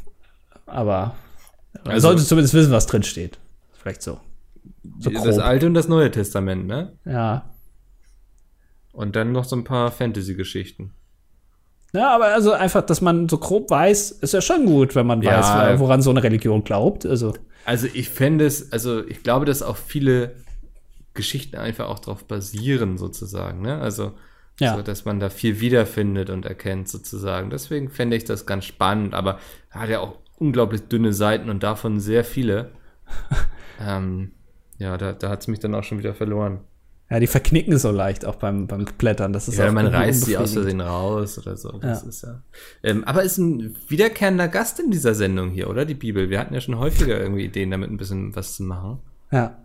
Aber 0.64 1.14
man 1.84 1.92
also, 1.92 2.08
sollte 2.08 2.24
zumindest 2.24 2.54
wissen, 2.54 2.72
was 2.72 2.86
drin 2.86 3.02
steht. 3.02 3.38
Vielleicht 3.74 4.00
so. 4.00 4.18
so 4.98 5.10
das 5.10 5.38
Alte 5.38 5.66
und 5.66 5.74
das 5.74 5.88
Neue 5.88 6.10
Testament, 6.10 6.66
ne? 6.66 6.96
Ja. 7.04 7.50
Und 8.92 9.14
dann 9.14 9.30
noch 9.30 9.44
so 9.44 9.56
ein 9.56 9.64
paar 9.64 9.92
Fantasy-Geschichten. 9.92 10.94
Ja, 11.92 12.14
aber 12.14 12.28
also 12.28 12.52
einfach, 12.52 12.80
dass 12.80 13.02
man 13.02 13.28
so 13.28 13.36
grob 13.36 13.70
weiß, 13.70 14.12
ist 14.12 14.32
ja 14.32 14.40
schon 14.40 14.64
gut, 14.64 14.94
wenn 14.94 15.06
man 15.06 15.20
Ja. 15.20 15.38
weiß, 15.38 15.80
woran 15.80 16.00
so 16.00 16.08
eine 16.08 16.22
Religion 16.22 16.64
glaubt. 16.64 17.04
Also, 17.04 17.34
Also 17.66 17.88
ich 17.92 18.08
fände 18.08 18.46
es, 18.46 18.72
also 18.72 19.06
ich 19.06 19.22
glaube, 19.22 19.44
dass 19.44 19.60
auch 19.62 19.76
viele 19.76 20.36
Geschichten 21.12 21.56
einfach 21.56 21.90
auch 21.90 21.98
darauf 21.98 22.24
basieren, 22.24 22.96
sozusagen. 22.96 23.60
Ne? 23.60 23.78
Also, 23.78 24.14
Ja. 24.60 24.76
so, 24.76 24.82
dass 24.82 25.04
man 25.04 25.18
da 25.20 25.28
viel 25.30 25.60
wiederfindet 25.60 26.30
und 26.30 26.46
erkennt, 26.46 26.88
sozusagen. 26.88 27.50
Deswegen 27.50 27.88
fände 27.90 28.16
ich 28.16 28.24
das 28.24 28.46
ganz 28.46 28.64
spannend, 28.66 29.14
aber 29.14 29.38
er 29.70 29.80
hat 29.80 29.88
ja 29.90 30.00
auch 30.00 30.18
unglaublich 30.38 30.82
dünne 30.82 31.12
Seiten 31.12 31.50
und 31.50 31.62
davon 31.62 31.98
sehr 32.00 32.24
viele. 32.24 32.70
ähm, 33.84 34.32
ja, 34.78 34.96
da, 34.96 35.12
da 35.12 35.28
hat 35.30 35.40
es 35.40 35.48
mich 35.48 35.58
dann 35.60 35.74
auch 35.74 35.84
schon 35.84 35.98
wieder 35.98 36.14
verloren. 36.14 36.60
ja, 37.10 37.18
die 37.20 37.26
verknicken 37.26 37.76
so 37.78 37.90
leicht 37.90 38.24
auch 38.24 38.36
beim, 38.36 38.66
beim 38.66 38.84
Blättern. 38.84 39.32
Das 39.32 39.48
ist 39.48 39.58
Ja, 39.58 39.70
man 39.72 39.86
reißt 39.86 40.26
sie 40.26 40.36
aus. 40.36 40.52
Versehen 40.52 40.80
raus 40.80 41.38
oder 41.38 41.56
so. 41.56 41.72
Das 41.78 42.02
Ja. 42.02 42.08
ist 42.08 42.22
ja. 42.22 42.42
Ähm, 42.82 43.04
aber 43.04 43.22
ist 43.22 43.38
ein 43.38 43.76
wiederkehrender 43.88 44.48
Gast 44.48 44.78
in 44.80 44.90
dieser 44.90 45.14
Sendung 45.14 45.50
hier, 45.50 45.68
oder? 45.68 45.84
Die 45.84 45.94
Bibel. 45.94 46.30
Wir 46.30 46.38
hatten 46.38 46.54
ja 46.54 46.60
schon 46.60 46.78
häufiger 46.78 47.20
irgendwie 47.20 47.44
Ideen, 47.44 47.70
damit 47.70 47.90
ein 47.90 47.96
bisschen 47.96 48.34
was 48.36 48.54
zu 48.56 48.62
machen. 48.62 49.00
Ja. 49.32 49.58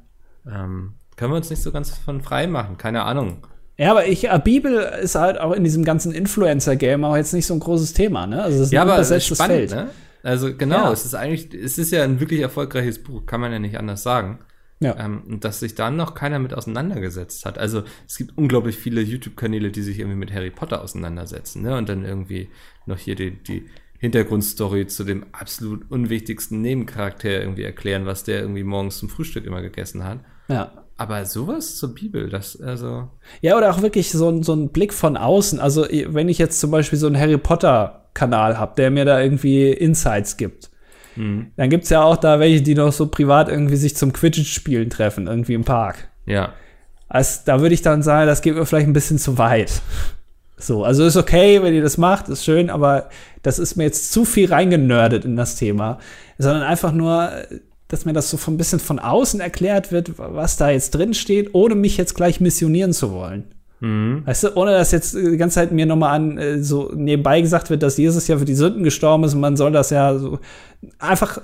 Ähm, 0.45 0.93
können 1.15 1.31
wir 1.31 1.37
uns 1.37 1.49
nicht 1.49 1.61
so 1.61 1.71
ganz 1.71 1.95
von 1.97 2.21
frei 2.21 2.47
machen, 2.47 2.77
keine 2.77 3.03
Ahnung. 3.03 3.47
Ja, 3.78 3.91
aber 3.91 4.07
ich, 4.07 4.30
äh, 4.30 4.41
Bibel 4.43 4.73
ist 5.01 5.15
halt 5.15 5.39
auch 5.39 5.51
in 5.51 5.63
diesem 5.63 5.84
ganzen 5.84 6.13
Influencer-Game 6.13 7.03
auch 7.03 7.15
jetzt 7.17 7.34
nicht 7.34 7.45
so 7.45 7.53
ein 7.53 7.59
großes 7.59 7.93
Thema, 7.93 8.26
ne? 8.26 8.41
Also, 8.43 8.57
es 8.59 8.67
ist 8.67 8.71
Ja, 8.73 8.84
ein 8.84 8.89
aber 8.89 8.99
es 8.99 9.11
ist 9.11 9.26
spannend, 9.28 9.69
Feld. 9.69 9.71
ne? 9.71 9.89
Also 10.23 10.55
genau, 10.55 10.86
Ja. 10.86 10.91
es 10.91 11.05
ist 11.05 11.13
eigentlich, 11.13 11.53
es 11.53 11.78
ist 11.78 11.91
ja 11.91 12.03
ein 12.03 12.19
wirklich 12.19 12.39
erfolgreiches 12.41 13.03
Buch, 13.03 13.26
kann 13.26 13.41
man 13.41 13.51
ja 13.51 13.59
nicht 13.59 13.78
anders 13.78 14.01
sagen. 14.01 14.39
Ja. 14.80 14.95
Ähm, 14.99 15.21
und 15.28 15.43
dass 15.45 15.59
sich 15.59 15.76
dann 15.76 15.95
noch 15.97 16.15
keiner 16.15 16.39
mit 16.39 16.53
auseinandergesetzt 16.53 17.45
hat. 17.45 17.57
Also 17.57 17.84
es 18.07 18.17
gibt 18.17 18.38
unglaublich 18.38 18.76
viele 18.78 19.01
YouTube-Kanäle, 19.01 19.71
die 19.71 19.82
sich 19.84 19.99
irgendwie 19.99 20.17
mit 20.17 20.34
Harry 20.34 20.49
Potter 20.51 20.82
auseinandersetzen, 20.82 21.61
ne? 21.61 21.78
Und 21.78 21.88
dann 21.89 22.03
irgendwie 22.05 22.49
noch 22.86 22.97
hier 22.97 23.15
die, 23.15 23.32
die 23.32 23.65
Hintergrundstory 23.99 24.88
zu 24.88 25.03
dem 25.03 25.26
absolut 25.32 25.89
unwichtigsten 25.91 26.61
Nebencharakter 26.61 27.30
irgendwie 27.30 27.63
erklären, 27.63 28.05
was 28.05 28.23
der 28.23 28.39
irgendwie 28.41 28.63
morgens 28.63 28.97
zum 28.97 29.09
Frühstück 29.09 29.45
immer 29.45 29.61
gegessen 29.61 30.03
hat. 30.03 30.19
ja. 30.47 30.71
Aber 30.97 31.25
sowas 31.25 31.75
zur 31.75 31.93
Bibel, 31.93 32.29
das, 32.29 32.59
also, 32.61 33.09
Ja, 33.41 33.57
oder 33.57 33.69
auch 33.73 33.81
wirklich 33.81 34.11
so, 34.11 34.29
ein- 34.29 34.43
so 34.43 34.53
ein 34.53 34.69
Blick 34.69 34.93
von 34.93 35.17
außen. 35.17 35.59
Also, 35.59 35.85
wenn 36.07 36.29
ich 36.29 36.37
jetzt 36.37 36.59
zum 36.59 36.71
Beispiel 36.71 36.97
so 36.97 37.07
einen 37.07 37.19
Harry 37.19 37.37
Potter-Kanal 37.37 38.57
habe, 38.57 38.75
der 38.77 38.91
mir 38.91 39.03
da 39.05 39.19
irgendwie 39.19 39.71
Insights 39.71 40.37
gibt, 40.37 40.69
hm, 41.15 41.47
dann 41.57 41.69
gibt's 41.69 41.89
ja 41.89 42.01
auch 42.03 42.15
da 42.17 42.39
welche, 42.39 42.61
die 42.61 42.75
noch 42.75 42.93
so 42.93 43.07
privat 43.07 43.49
irgendwie 43.49 43.75
sich 43.75 43.95
zum 43.97 44.13
Quidditch-Spielen 44.13 44.89
treffen, 44.89 45.27
irgendwie 45.27 45.53
im 45.53 45.63
Park. 45.65 46.07
ja. 46.25 46.53
Also, 47.07 47.41
da 47.45 47.61
würde 47.61 47.75
ich 47.75 47.83
dann 47.83 48.01
sagen, 48.01 48.25
das 48.25 48.41
geht 48.41 48.55
mir 48.55 48.65
vielleicht 48.65 48.87
ein 48.87 48.93
bisschen 48.93 49.19
zu 49.19 49.37
weit. 49.37 49.81
So, 50.57 50.83
also 50.83 51.05
ist 51.05 51.17
okay, 51.17 51.61
wenn 51.61 51.73
ihr 51.75 51.83
das 51.83 51.97
macht, 51.99 52.29
ist 52.29 52.43
schön, 52.43 52.69
aber 52.71 53.09
das 53.43 53.59
ist 53.59 53.75
mir 53.75 53.83
jetzt 53.83 54.11
zu 54.11 54.25
viel 54.25 54.49
reingenördet 54.51 55.23
in 55.23 55.35
das 55.35 55.55
Thema, 55.55 55.99
sondern 56.39 56.63
einfach 56.63 56.93
nur, 56.93 57.29
dass 57.88 58.05
mir 58.05 58.13
das 58.13 58.29
so 58.29 58.38
ein 58.51 58.57
bisschen 58.57 58.79
von 58.79 58.99
außen 58.99 59.39
erklärt 59.39 59.91
wird, 59.91 60.17
was 60.17 60.57
da 60.57 60.69
jetzt 60.71 60.91
drin 60.91 61.13
steht, 61.13 61.53
ohne 61.53 61.75
mich 61.75 61.97
jetzt 61.97 62.15
gleich 62.15 62.39
missionieren 62.41 62.93
zu 62.93 63.11
wollen. 63.11 63.45
Mhm. 63.79 64.23
Weißt 64.25 64.43
du, 64.45 64.55
ohne 64.57 64.71
dass 64.71 64.91
jetzt 64.91 65.13
die 65.15 65.38
ganze 65.38 65.55
Zeit 65.55 65.71
mir 65.71 65.86
nochmal 65.86 66.15
an 66.15 66.38
äh, 66.38 66.63
so 66.63 66.91
nebenbei 66.95 67.41
gesagt 67.41 67.69
wird, 67.69 67.83
dass 67.83 67.97
Jesus 67.97 68.27
ja 68.27 68.38
für 68.38 68.45
die 68.45 68.55
Sünden 68.55 68.83
gestorben 68.83 69.23
ist 69.25 69.33
und 69.33 69.41
man 69.41 69.57
soll 69.57 69.71
das 69.71 69.89
ja 69.91 70.17
so 70.17 70.39
einfach, 70.97 71.41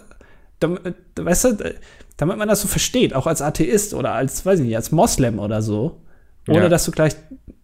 damit, 0.60 0.96
weißt 1.20 1.44
du, 1.46 1.74
damit 2.18 2.38
man 2.38 2.48
das 2.48 2.62
so 2.62 2.68
versteht, 2.68 3.14
auch 3.14 3.28
als 3.28 3.42
Atheist 3.42 3.94
oder 3.94 4.14
als, 4.14 4.46
weiß 4.46 4.60
ich 4.60 4.66
nicht, 4.66 4.76
als 4.76 4.92
Moslem 4.92 5.40
oder 5.40 5.62
so, 5.62 6.02
ohne 6.48 6.64
Ja. 6.64 6.70
dass 6.70 6.86
du 6.86 6.92
gleich 6.92 7.16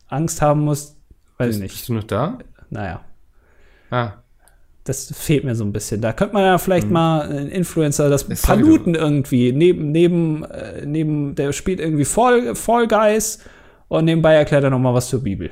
Angst 0.08 0.42
haben 0.42 0.62
musst, 0.62 0.96
weiß 1.38 1.56
ich 1.56 1.62
nicht. 1.62 1.74
bist 1.76 1.90
du 1.90 1.94
noch 1.94 2.04
da? 2.04 2.38
Naja, 2.70 3.02
Ah, 3.90 4.12
das 4.88 5.14
fehlt 5.14 5.44
mir 5.44 5.56
so 5.56 5.64
ein 5.64 5.74
bisschen. 5.74 6.02
Da 6.02 6.14
könnte 6.14 6.34
man 6.34 6.44
ja 6.44 6.58
vielleicht 6.58 6.90
mal 6.90 7.22
einen 7.22 7.50
Influencer, 7.50 8.10
das 8.10 8.24
Ist 8.24 8.46
Paluten 8.46 8.96
irgendwie, 8.96 9.52
neben, 9.52 9.92
neben, 9.92 10.44
äh, 10.46 10.86
neben, 10.86 11.36
der 11.36 11.52
spielt 11.52 11.80
irgendwie 11.80 12.06
Fall, 12.06 12.56
Fall 12.56 12.88
Guys 12.88 13.40
und 13.88 14.06
nebenbei 14.06 14.34
erklärt 14.36 14.64
er 14.64 14.70
noch 14.70 14.80
mal 14.80 14.94
was 14.94 15.10
zur 15.10 15.24
Bibel. 15.24 15.52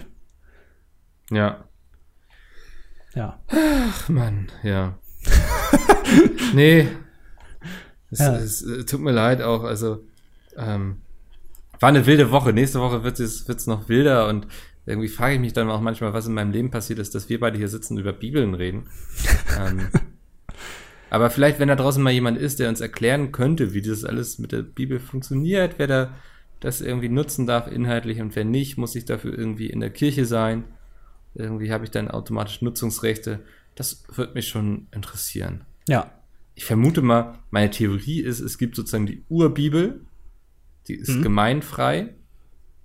ja. 1.31 1.63
Ja. 3.13 3.39
Ach 3.47 4.09
Mann, 4.09 4.49
ja. 4.61 4.97
nee. 6.53 6.86
Es, 8.11 8.19
Ja. 8.19 8.36
es, 8.36 8.61
äh, 8.61 8.83
tut 8.83 8.99
mir 8.99 9.13
leid 9.13 9.41
auch, 9.41 9.63
also 9.63 10.03
ähm, 10.57 10.97
war 11.79 11.89
eine 11.89 12.05
wilde 12.05 12.31
Woche. 12.31 12.51
Nächste 12.51 12.81
Woche 12.81 13.03
wird 13.05 13.19
es 13.21 13.47
wird's 13.47 13.67
noch 13.67 13.88
wilder 13.88 14.27
und 14.27 14.47
irgendwie 14.86 15.07
frage 15.07 15.36
ich 15.36 15.39
mich 15.39 15.53
dann 15.53 15.69
auch 15.69 15.81
manchmal, 15.81 16.13
was 16.13 16.27
in 16.27 16.33
meinem 16.33 16.51
Leben 16.51 16.69
passiert 16.71 16.99
ist, 16.99 17.15
dass 17.15 17.29
wir 17.29 17.39
beide 17.39 17.57
hier 17.57 17.67
sitzen 17.69 17.93
und 17.93 17.99
über 18.01 18.13
Bibeln 18.13 18.53
reden. 18.53 18.88
ähm, 19.59 19.88
aber 21.09 21.29
vielleicht, 21.29 21.59
wenn 21.59 21.67
da 21.67 21.75
draußen 21.75 22.01
mal 22.03 22.11
jemand 22.13 22.38
ist, 22.38 22.59
der 22.59 22.69
uns 22.69 22.81
erklären 22.81 23.31
könnte, 23.31 23.73
wie 23.73 23.81
das 23.81 24.03
alles 24.03 24.38
mit 24.39 24.51
der 24.51 24.61
Bibel 24.63 24.99
funktioniert, 24.99 25.75
wer 25.77 25.88
da 25.88 26.13
das 26.59 26.81
irgendwie 26.81 27.09
nutzen 27.09 27.45
darf 27.45 27.67
inhaltlich 27.67 28.21
und 28.21 28.36
wer 28.36 28.45
nicht, 28.45 28.77
muss 28.77 28.95
ich 28.95 29.05
dafür 29.05 29.38
irgendwie 29.38 29.67
in 29.67 29.79
der 29.81 29.89
Kirche 29.91 30.25
sein. 30.25 30.63
Irgendwie 31.36 31.71
habe 31.71 31.83
ich 31.83 31.91
dann 31.91 32.09
automatisch 32.09 32.61
Nutzungsrechte. 32.61 33.41
Das 33.75 34.03
würde 34.13 34.33
mich 34.33 34.47
schon 34.47 34.88
interessieren. 34.91 35.65
Ja. 35.88 36.11
Ich 36.55 36.63
vermute 36.65 37.01
mal, 37.01 37.39
meine 37.51 37.69
Theorie 37.69 38.21
ist, 38.21 38.39
es 38.39 38.57
gibt 38.57 38.75
sozusagen 38.77 39.05
die 39.05 39.23
Urbibel, 39.29 40.01
die 40.88 40.95
ist 40.95 41.09
Mhm. 41.09 41.23
gemeinfrei, 41.23 42.13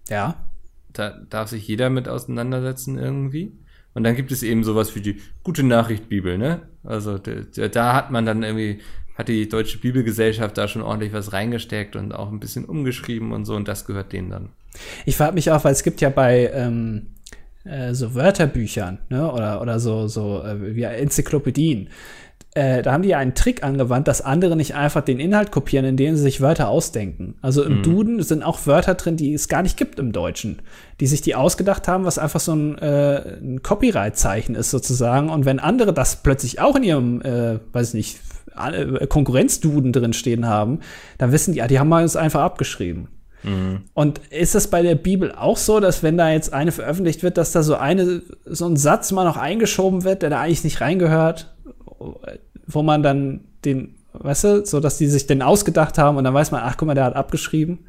Ja. 0.09 0.49
Da 0.93 1.18
darf 1.28 1.49
sich 1.49 1.66
jeder 1.66 1.91
mit 1.91 2.09
auseinandersetzen 2.09 2.99
irgendwie. 2.99 3.53
Und 3.95 4.05
dann 4.05 4.14
gibt 4.14 4.30
es 4.30 4.43
eben 4.43 4.62
sowas 4.62 4.95
wie 4.95 5.01
die 5.01 5.20
gute 5.43 5.62
Nachricht 5.62 6.09
Bibel, 6.09 6.38
ne? 6.38 6.62
Also 6.84 7.18
da, 7.18 7.95
hat 7.95 8.11
man 8.11 8.24
dann 8.24 8.43
irgendwie, 8.43 8.80
hat 9.16 9.28
die 9.28 9.49
Deutsche 9.49 9.78
Bibelgesellschaft 9.78 10.57
da 10.57 10.68
schon 10.68 10.82
ordentlich 10.82 11.12
was 11.12 11.32
reingesteckt 11.32 11.97
und 11.97 12.12
auch 12.12 12.30
ein 12.30 12.41
bisschen 12.41 12.64
umgeschrieben 12.64 13.32
und 13.32 13.45
so 13.45 13.57
und 13.57 13.66
das 13.66 13.84
gehört 13.84 14.12
denen 14.12 14.30
dann. 14.30 14.51
Ich 15.05 15.16
frage 15.16 15.34
mich 15.34 15.51
auch, 15.51 15.64
weil 15.64 15.72
es 15.72 15.82
gibt 15.82 16.01
ja 16.01 16.11
bei 16.11 16.51
ähm, 16.55 17.09
äh, 17.64 17.93
so 17.93 18.14
Wörterbüchern, 18.14 18.99
ne, 19.09 19.30
oder, 19.30 19.61
oder 19.61 19.80
so, 19.80 20.07
so 20.07 20.43
äh, 20.43 20.74
wie 20.76 20.82
Enzyklopädien, 20.82 21.91
äh, 22.55 22.82
da 22.82 22.92
haben 22.92 23.03
die 23.03 23.11
ja 23.11 23.18
einen 23.18 23.34
Trick 23.34 23.62
angewandt, 23.62 24.09
dass 24.09 24.22
andere 24.22 24.57
nicht 24.57 24.74
einfach 24.74 25.03
den 25.03 25.20
Inhalt 25.20 25.53
kopieren, 25.53 25.84
indem 25.84 26.16
sie 26.16 26.22
sich 26.22 26.40
Wörter 26.40 26.68
ausdenken. 26.68 27.34
Also 27.42 27.62
im 27.62 27.82
Duden 27.82 28.22
sind 28.22 28.42
auch 28.42 28.66
Wörter 28.66 28.94
drin, 28.94 29.16
die 29.16 29.32
es 29.34 29.48
gar 29.48 29.62
nicht 29.62 29.76
gibt 29.76 30.01
im 30.01 30.11
Deutschen, 30.11 30.61
die 30.98 31.07
sich 31.07 31.20
die 31.20 31.36
ausgedacht 31.36 31.86
haben, 31.86 32.05
was 32.05 32.18
einfach 32.18 32.40
so 32.40 32.53
ein, 32.53 32.76
äh, 32.78 33.38
ein 33.40 33.62
Copyright-Zeichen 33.62 34.57
ist 34.57 34.70
sozusagen. 34.70 35.30
Und 35.30 35.44
wenn 35.44 35.61
andere 35.61 35.92
das 35.92 36.16
plötzlich 36.16 36.61
auch 36.61 36.74
in 36.74 36.82
ihrem, 36.82 37.22
äh, 37.22 37.61
weiß 37.72 37.94
nicht, 37.94 38.18
äh, 38.57 39.07
Konkurrenzduden 39.07 39.92
drin 39.92 40.12
stehen 40.12 40.48
haben, 40.48 40.80
dann 41.18 41.30
wissen 41.30 41.53
die, 41.53 41.59
ja, 41.59 41.68
die 41.68 41.78
haben 41.78 41.88
wir 41.88 42.03
uns 42.03 42.16
einfach 42.16 42.40
abgeschrieben. 42.40 43.09
Und 43.94 44.20
ist 44.30 44.55
es 44.55 44.68
bei 44.68 44.82
der 44.82 44.96
Bibel 44.96 45.32
auch 45.32 45.57
so, 45.57 45.80
dass 45.80 46.03
wenn 46.03 46.18
da 46.18 46.30
jetzt 46.30 46.53
eine 46.53 46.72
veröffentlicht 46.72 47.22
wird, 47.22 47.38
dass 47.38 47.53
da 47.53 47.62
so 47.62 47.74
eine, 47.76 48.22
so 48.44 48.66
ein 48.66 48.76
Satz 48.76 49.12
mal 49.12 49.24
noch 49.24 49.36
eingeschoben 49.36 50.05
wird, 50.05 50.22
der 50.22 50.30
da 50.30 50.40
eigentlich 50.40 50.64
nicht 50.64 50.80
reingehört, 50.80 51.55
wo 52.66 52.82
man 52.82 53.03
dann 53.03 53.44
den, 53.64 53.96
weißt 54.12 54.44
du, 54.44 54.66
so 54.66 54.80
dass 54.80 54.98
die 54.98 55.07
sich 55.07 55.26
den 55.26 55.42
ausgedacht 55.42 55.98
haben 55.98 56.16
und 56.16 56.24
dann 56.24 56.34
weiß 56.34 56.51
man, 56.51 56.62
ach 56.64 56.76
guck 56.76 56.86
mal, 56.86 56.94
der 56.94 57.05
hat 57.05 57.16
abgeschrieben. 57.16 57.86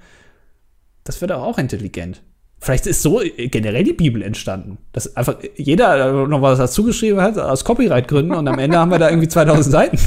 Das 1.04 1.22
wird 1.22 1.32
auch 1.32 1.58
intelligent. 1.58 2.22
Vielleicht 2.64 2.86
ist 2.86 3.02
so 3.02 3.24
generell 3.36 3.84
die 3.84 3.94
Bibel 3.94 4.22
entstanden. 4.22 4.78
Dass 4.92 5.16
einfach 5.16 5.38
jeder 5.56 6.28
noch 6.28 6.44
was 6.44 6.60
dazu 6.60 6.84
geschrieben 6.84 7.20
hat, 7.20 7.36
aus 7.40 7.66
Copyright-Gründen 7.66 8.36
und 8.36 8.48
am 8.48 8.60
Ende 8.60 8.78
haben 8.78 8.92
wir 8.92 9.00
da 9.00 9.10
irgendwie 9.10 9.28
2000 9.28 9.72
Seiten. 9.72 9.98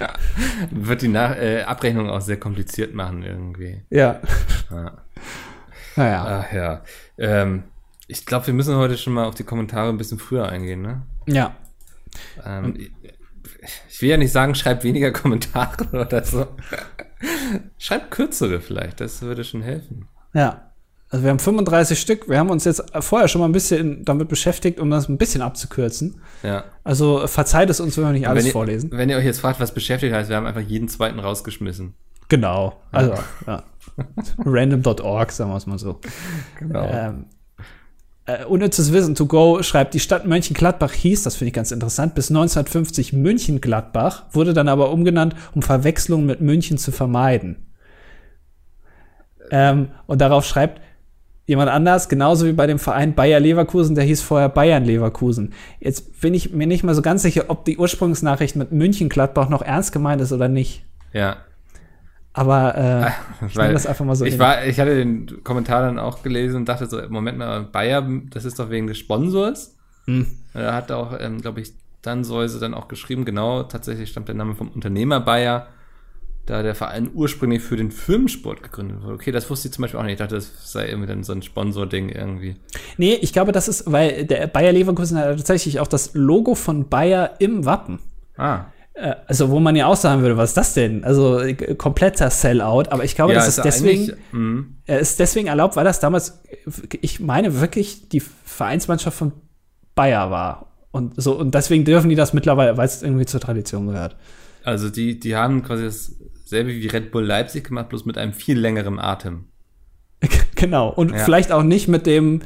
Wird 0.70 1.00
die 1.00 1.08
Nach 1.08 1.34
äh, 1.36 1.62
Abrechnung 1.62 2.10
auch 2.10 2.20
sehr 2.20 2.38
kompliziert 2.38 2.94
machen 2.94 3.22
irgendwie. 3.22 3.80
Ja. 3.88 4.20
Ja. 4.70 4.92
Naja. 5.96 6.44
Ach 6.44 6.52
ja. 6.52 6.82
Ähm, 7.16 7.62
ich 8.08 8.26
glaube, 8.26 8.46
wir 8.48 8.54
müssen 8.54 8.76
heute 8.76 8.98
schon 8.98 9.14
mal 9.14 9.24
auf 9.24 9.34
die 9.34 9.44
Kommentare 9.44 9.88
ein 9.88 9.96
bisschen 9.96 10.18
früher 10.18 10.48
eingehen, 10.48 10.82
ne? 10.82 11.02
Ja. 11.26 11.54
Ähm, 12.44 12.90
ich- 14.00 14.02
will 14.02 14.08
ja 14.10 14.16
nicht 14.16 14.32
sagen, 14.32 14.54
schreibt 14.54 14.84
weniger 14.84 15.10
Kommentare 15.12 15.84
oder 15.92 16.24
so. 16.24 16.46
schreibt 17.78 18.10
kürzere 18.10 18.60
vielleicht, 18.60 19.00
das 19.00 19.22
würde 19.22 19.44
schon 19.44 19.62
helfen. 19.62 20.08
Ja. 20.34 20.66
Also 21.12 21.24
wir 21.24 21.30
haben 21.30 21.40
35 21.40 21.98
Stück. 21.98 22.28
Wir 22.28 22.38
haben 22.38 22.50
uns 22.50 22.64
jetzt 22.64 22.84
vorher 23.00 23.26
schon 23.26 23.40
mal 23.40 23.48
ein 23.48 23.52
bisschen 23.52 24.04
damit 24.04 24.28
beschäftigt, 24.28 24.78
um 24.78 24.90
das 24.90 25.08
ein 25.08 25.18
bisschen 25.18 25.42
abzukürzen. 25.42 26.20
Ja. 26.44 26.64
Also 26.84 27.26
verzeiht 27.26 27.68
es 27.68 27.80
uns, 27.80 27.96
wenn 27.96 28.04
wir 28.04 28.12
nicht 28.12 28.28
alles 28.28 28.44
wenn 28.44 28.46
ihr, 28.48 28.52
vorlesen. 28.52 28.90
Wenn 28.92 29.10
ihr 29.10 29.16
euch 29.16 29.24
jetzt 29.24 29.40
fragt, 29.40 29.58
was 29.58 29.74
beschäftigt 29.74 30.14
heißt, 30.14 30.28
wir 30.30 30.36
haben 30.36 30.46
einfach 30.46 30.60
jeden 30.60 30.86
zweiten 30.86 31.18
rausgeschmissen. 31.18 31.94
Genau. 32.28 32.80
Also, 32.92 33.14
ja. 33.48 33.64
Random.org, 34.38 35.32
sagen 35.32 35.50
wir 35.50 35.56
es 35.56 35.66
mal 35.66 35.78
so. 35.80 36.00
Genau. 36.60 36.88
Ähm, 36.88 37.24
äh, 38.38 38.44
unnützes 38.44 38.92
Wissen 38.92 39.14
to 39.14 39.26
go 39.26 39.62
schreibt, 39.62 39.94
die 39.94 40.00
Stadt 40.00 40.26
Mönchengladbach 40.26 40.92
hieß, 40.92 41.22
das 41.22 41.36
finde 41.36 41.48
ich 41.48 41.54
ganz 41.54 41.70
interessant, 41.70 42.14
bis 42.14 42.30
1950 42.30 43.12
München-Gladbach, 43.12 44.24
wurde 44.32 44.52
dann 44.52 44.68
aber 44.68 44.90
umgenannt, 44.92 45.34
um 45.54 45.62
Verwechslungen 45.62 46.26
mit 46.26 46.40
München 46.40 46.78
zu 46.78 46.92
vermeiden. 46.92 47.66
Ähm, 49.50 49.88
und 50.06 50.20
darauf 50.20 50.44
schreibt, 50.44 50.80
jemand 51.46 51.70
anders, 51.70 52.08
genauso 52.08 52.46
wie 52.46 52.52
bei 52.52 52.68
dem 52.68 52.78
Verein 52.78 53.14
Bayer 53.14 53.40
Leverkusen, 53.40 53.96
der 53.96 54.04
hieß 54.04 54.22
vorher 54.22 54.48
Bayern 54.48 54.84
Leverkusen. 54.84 55.52
Jetzt 55.80 56.20
bin 56.20 56.32
ich 56.32 56.52
mir 56.52 56.68
nicht 56.68 56.84
mal 56.84 56.94
so 56.94 57.02
ganz 57.02 57.22
sicher, 57.22 57.46
ob 57.48 57.64
die 57.64 57.76
Ursprungsnachricht 57.76 58.54
mit 58.54 58.70
München 58.70 59.08
Gladbach 59.08 59.48
noch 59.48 59.62
ernst 59.62 59.92
gemeint 59.92 60.20
ist 60.22 60.32
oder 60.32 60.48
nicht. 60.48 60.84
Ja. 61.12 61.38
Aber 62.32 62.76
äh, 62.76 63.46
ich 63.46 63.56
Weil 63.56 63.66
nehme 63.66 63.74
das 63.74 63.86
einfach 63.86 64.04
mal 64.04 64.14
so 64.14 64.24
ich, 64.24 64.32
hin. 64.32 64.40
war, 64.40 64.64
ich 64.64 64.78
hatte 64.78 64.94
den 64.94 65.42
Kommentar 65.42 65.82
dann 65.82 65.98
auch 65.98 66.22
gelesen 66.22 66.56
und 66.56 66.68
dachte 66.68 66.86
so, 66.86 67.00
Moment 67.08 67.38
mal, 67.38 67.62
Bayer, 67.64 68.06
das 68.30 68.44
ist 68.44 68.58
doch 68.58 68.70
wegen 68.70 68.86
des 68.86 68.98
Sponsors. 68.98 69.76
Hm. 70.06 70.26
Da 70.54 70.74
hat 70.74 70.92
auch, 70.92 71.18
ähm, 71.18 71.40
glaube 71.40 71.60
ich, 71.60 71.72
dann 72.02 72.24
Säuse 72.24 72.58
dann 72.58 72.74
auch 72.74 72.88
geschrieben, 72.88 73.24
genau, 73.24 73.64
tatsächlich 73.64 74.10
stammt 74.10 74.28
der 74.28 74.34
Name 74.34 74.54
vom 74.54 74.68
Unternehmer 74.68 75.20
Bayer, 75.20 75.68
da 76.46 76.62
der 76.62 76.74
Verein 76.74 77.10
ursprünglich 77.12 77.62
für 77.62 77.76
den 77.76 77.90
Firmensport 77.90 78.62
gegründet 78.62 79.02
wurde. 79.02 79.14
Okay, 79.14 79.32
das 79.32 79.50
wusste 79.50 79.68
ich 79.68 79.74
zum 79.74 79.82
Beispiel 79.82 80.00
auch 80.00 80.04
nicht. 80.04 80.14
Ich 80.14 80.18
dachte, 80.18 80.36
das 80.36 80.72
sei 80.72 80.88
irgendwie 80.88 81.06
dann 81.06 81.22
so 81.22 81.32
ein 81.32 81.42
Sponsor-Ding 81.42 82.08
irgendwie. 82.08 82.56
Nee, 82.96 83.18
ich 83.20 83.32
glaube, 83.32 83.52
das 83.52 83.68
ist, 83.68 83.90
weil 83.90 84.24
der 84.24 84.46
Bayer 84.46 84.72
Leverkusen 84.72 85.18
hat 85.18 85.36
tatsächlich 85.36 85.78
auch 85.80 85.86
das 85.86 86.14
Logo 86.14 86.54
von 86.54 86.88
Bayer 86.88 87.34
im 87.38 87.66
Wappen. 87.66 87.98
Ah. 88.36 88.64
Äh, 89.00 89.14
Also, 89.26 89.50
wo 89.50 89.60
man 89.60 89.76
ja 89.76 89.86
auch 89.86 89.96
sagen 89.96 90.22
würde, 90.22 90.36
was 90.36 90.50
ist 90.50 90.56
das 90.56 90.74
denn? 90.74 91.04
Also, 91.04 91.40
äh, 91.40 91.54
kompletter 91.74 92.30
Sellout. 92.30 92.84
Aber 92.90 93.04
ich 93.04 93.14
glaube, 93.14 93.32
das 93.34 93.48
ist, 93.48 93.58
ist 93.58 93.64
deswegen, 93.64 94.12
mhm. 94.32 94.76
er 94.86 95.00
ist 95.00 95.18
deswegen 95.18 95.48
erlaubt, 95.48 95.76
weil 95.76 95.84
das 95.84 96.00
damals, 96.00 96.42
ich 97.00 97.20
meine 97.20 97.60
wirklich, 97.60 98.08
die 98.08 98.20
Vereinsmannschaft 98.20 99.16
von 99.16 99.32
Bayer 99.94 100.30
war. 100.30 100.72
Und 100.92 101.14
so, 101.20 101.38
und 101.38 101.54
deswegen 101.54 101.84
dürfen 101.84 102.10
die 102.10 102.16
das 102.16 102.32
mittlerweile, 102.32 102.76
weil 102.76 102.86
es 102.86 103.02
irgendwie 103.02 103.26
zur 103.26 103.40
Tradition 103.40 103.86
gehört. 103.86 104.16
Also 104.64 104.90
die, 104.90 105.18
die 105.18 105.36
haben 105.36 105.62
quasi 105.62 105.84
dasselbe 105.84 106.70
wie 106.70 106.86
Red 106.88 107.12
Bull 107.12 107.24
Leipzig 107.24 107.68
gemacht, 107.68 107.88
bloß 107.88 108.04
mit 108.04 108.18
einem 108.18 108.32
viel 108.32 108.58
längeren 108.58 108.98
Atem. 108.98 109.44
genau. 110.56 110.90
Und 110.90 111.12
Ja. 111.12 111.18
vielleicht 111.18 111.52
auch 111.52 111.62
nicht 111.62 111.88
mit 111.88 112.06
dem 112.06 112.40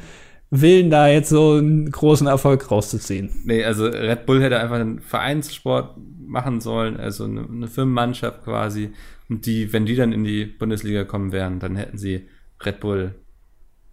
Willen, 0.51 0.89
da 0.91 1.07
jetzt 1.07 1.29
so 1.29 1.53
einen 1.53 1.91
großen 1.91 2.27
Erfolg 2.27 2.69
rauszuziehen. 2.69 3.31
Nee, 3.45 3.65
also 3.65 3.87
Red 3.87 4.25
Bull 4.25 4.41
hätte 4.41 4.59
einfach 4.59 4.75
einen 4.75 4.99
Vereinssport 5.01 5.97
machen 6.27 6.61
sollen, 6.61 6.97
also 6.97 7.25
eine, 7.25 7.45
eine 7.47 7.67
Firmenmannschaft 7.67 8.43
quasi. 8.43 8.93
Und 9.29 9.45
die, 9.45 9.73
wenn 9.73 9.85
die 9.85 9.95
dann 9.95 10.11
in 10.11 10.23
die 10.23 10.45
Bundesliga 10.45 11.03
kommen 11.03 11.31
wären, 11.31 11.59
dann 11.59 11.75
hätten 11.75 11.97
sie 11.97 12.27
Red 12.63 12.79
Bull 12.79 13.15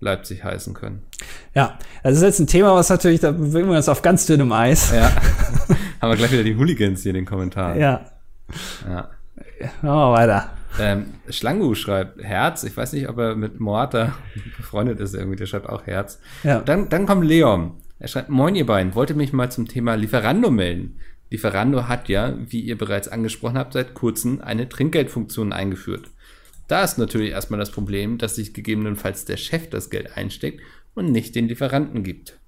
Leipzig 0.00 0.42
heißen 0.42 0.74
können. 0.74 1.02
Ja, 1.54 1.78
das 2.02 2.16
ist 2.16 2.22
jetzt 2.22 2.40
ein 2.40 2.46
Thema, 2.48 2.74
was 2.74 2.90
natürlich, 2.90 3.20
da 3.20 3.30
bewegen 3.30 3.68
wir 3.68 3.76
uns 3.76 3.88
auf 3.88 4.02
ganz 4.02 4.26
dünnem 4.26 4.50
Eis. 4.52 4.92
Ja. 4.92 5.10
Haben 6.00 6.10
wir 6.10 6.16
gleich 6.16 6.32
wieder 6.32 6.42
die 6.42 6.56
Hooligans 6.56 7.02
hier 7.02 7.10
in 7.10 7.16
den 7.16 7.24
Kommentaren. 7.24 7.78
Ja, 7.78 8.04
ja. 8.88 9.10
machen 9.80 9.82
wir 9.82 10.12
weiter. 10.12 10.50
Ähm, 10.80 11.14
Schlangu 11.28 11.74
schreibt 11.74 12.22
Herz. 12.22 12.64
Ich 12.64 12.76
weiß 12.76 12.94
nicht, 12.94 13.08
ob 13.08 13.18
er 13.18 13.36
mit 13.36 13.60
Moata 13.60 14.14
befreundet 14.56 15.00
ist 15.00 15.14
irgendwie. 15.14 15.36
Der 15.36 15.46
schreibt 15.46 15.68
auch 15.68 15.86
Herz. 15.86 16.18
Ja. 16.42 16.60
Dann, 16.60 16.88
dann 16.88 17.06
kommt 17.06 17.24
Leon. 17.24 17.74
Er 17.98 18.08
schreibt, 18.08 18.30
moin 18.30 18.56
ihr 18.56 18.66
beiden, 18.66 18.96
wollte 18.96 19.14
mich 19.14 19.32
mal 19.32 19.50
zum 19.50 19.68
Thema 19.68 19.94
Lieferando 19.94 20.50
melden. 20.50 20.98
Lieferando 21.32 21.88
hat 21.88 22.10
ja, 22.10 22.36
wie 22.38 22.60
ihr 22.60 22.76
bereits 22.76 23.08
angesprochen 23.08 23.56
habt, 23.56 23.72
seit 23.72 23.94
kurzem 23.94 24.42
eine 24.42 24.68
Trinkgeldfunktion 24.68 25.54
eingeführt. 25.54 26.10
Da 26.68 26.84
ist 26.84 26.98
natürlich 26.98 27.30
erstmal 27.30 27.58
das 27.58 27.70
Problem, 27.70 28.18
dass 28.18 28.36
sich 28.36 28.52
gegebenenfalls 28.52 29.24
der 29.24 29.38
Chef 29.38 29.70
das 29.70 29.88
Geld 29.88 30.16
einsteckt 30.16 30.60
und 30.94 31.10
nicht 31.10 31.34
den 31.34 31.48
Lieferanten 31.48 32.04
gibt. 32.04 32.38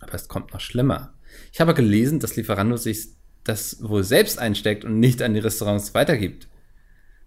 Aber 0.00 0.14
es 0.14 0.28
kommt 0.28 0.52
noch 0.52 0.60
schlimmer. 0.60 1.14
Ich 1.52 1.60
habe 1.60 1.74
gelesen, 1.74 2.20
dass 2.20 2.36
Lieferando 2.36 2.76
sich 2.76 3.08
das 3.42 3.78
wohl 3.82 4.04
selbst 4.04 4.38
einsteckt 4.38 4.84
und 4.84 5.00
nicht 5.00 5.20
an 5.20 5.34
die 5.34 5.40
Restaurants 5.40 5.92
weitergibt. 5.92 6.48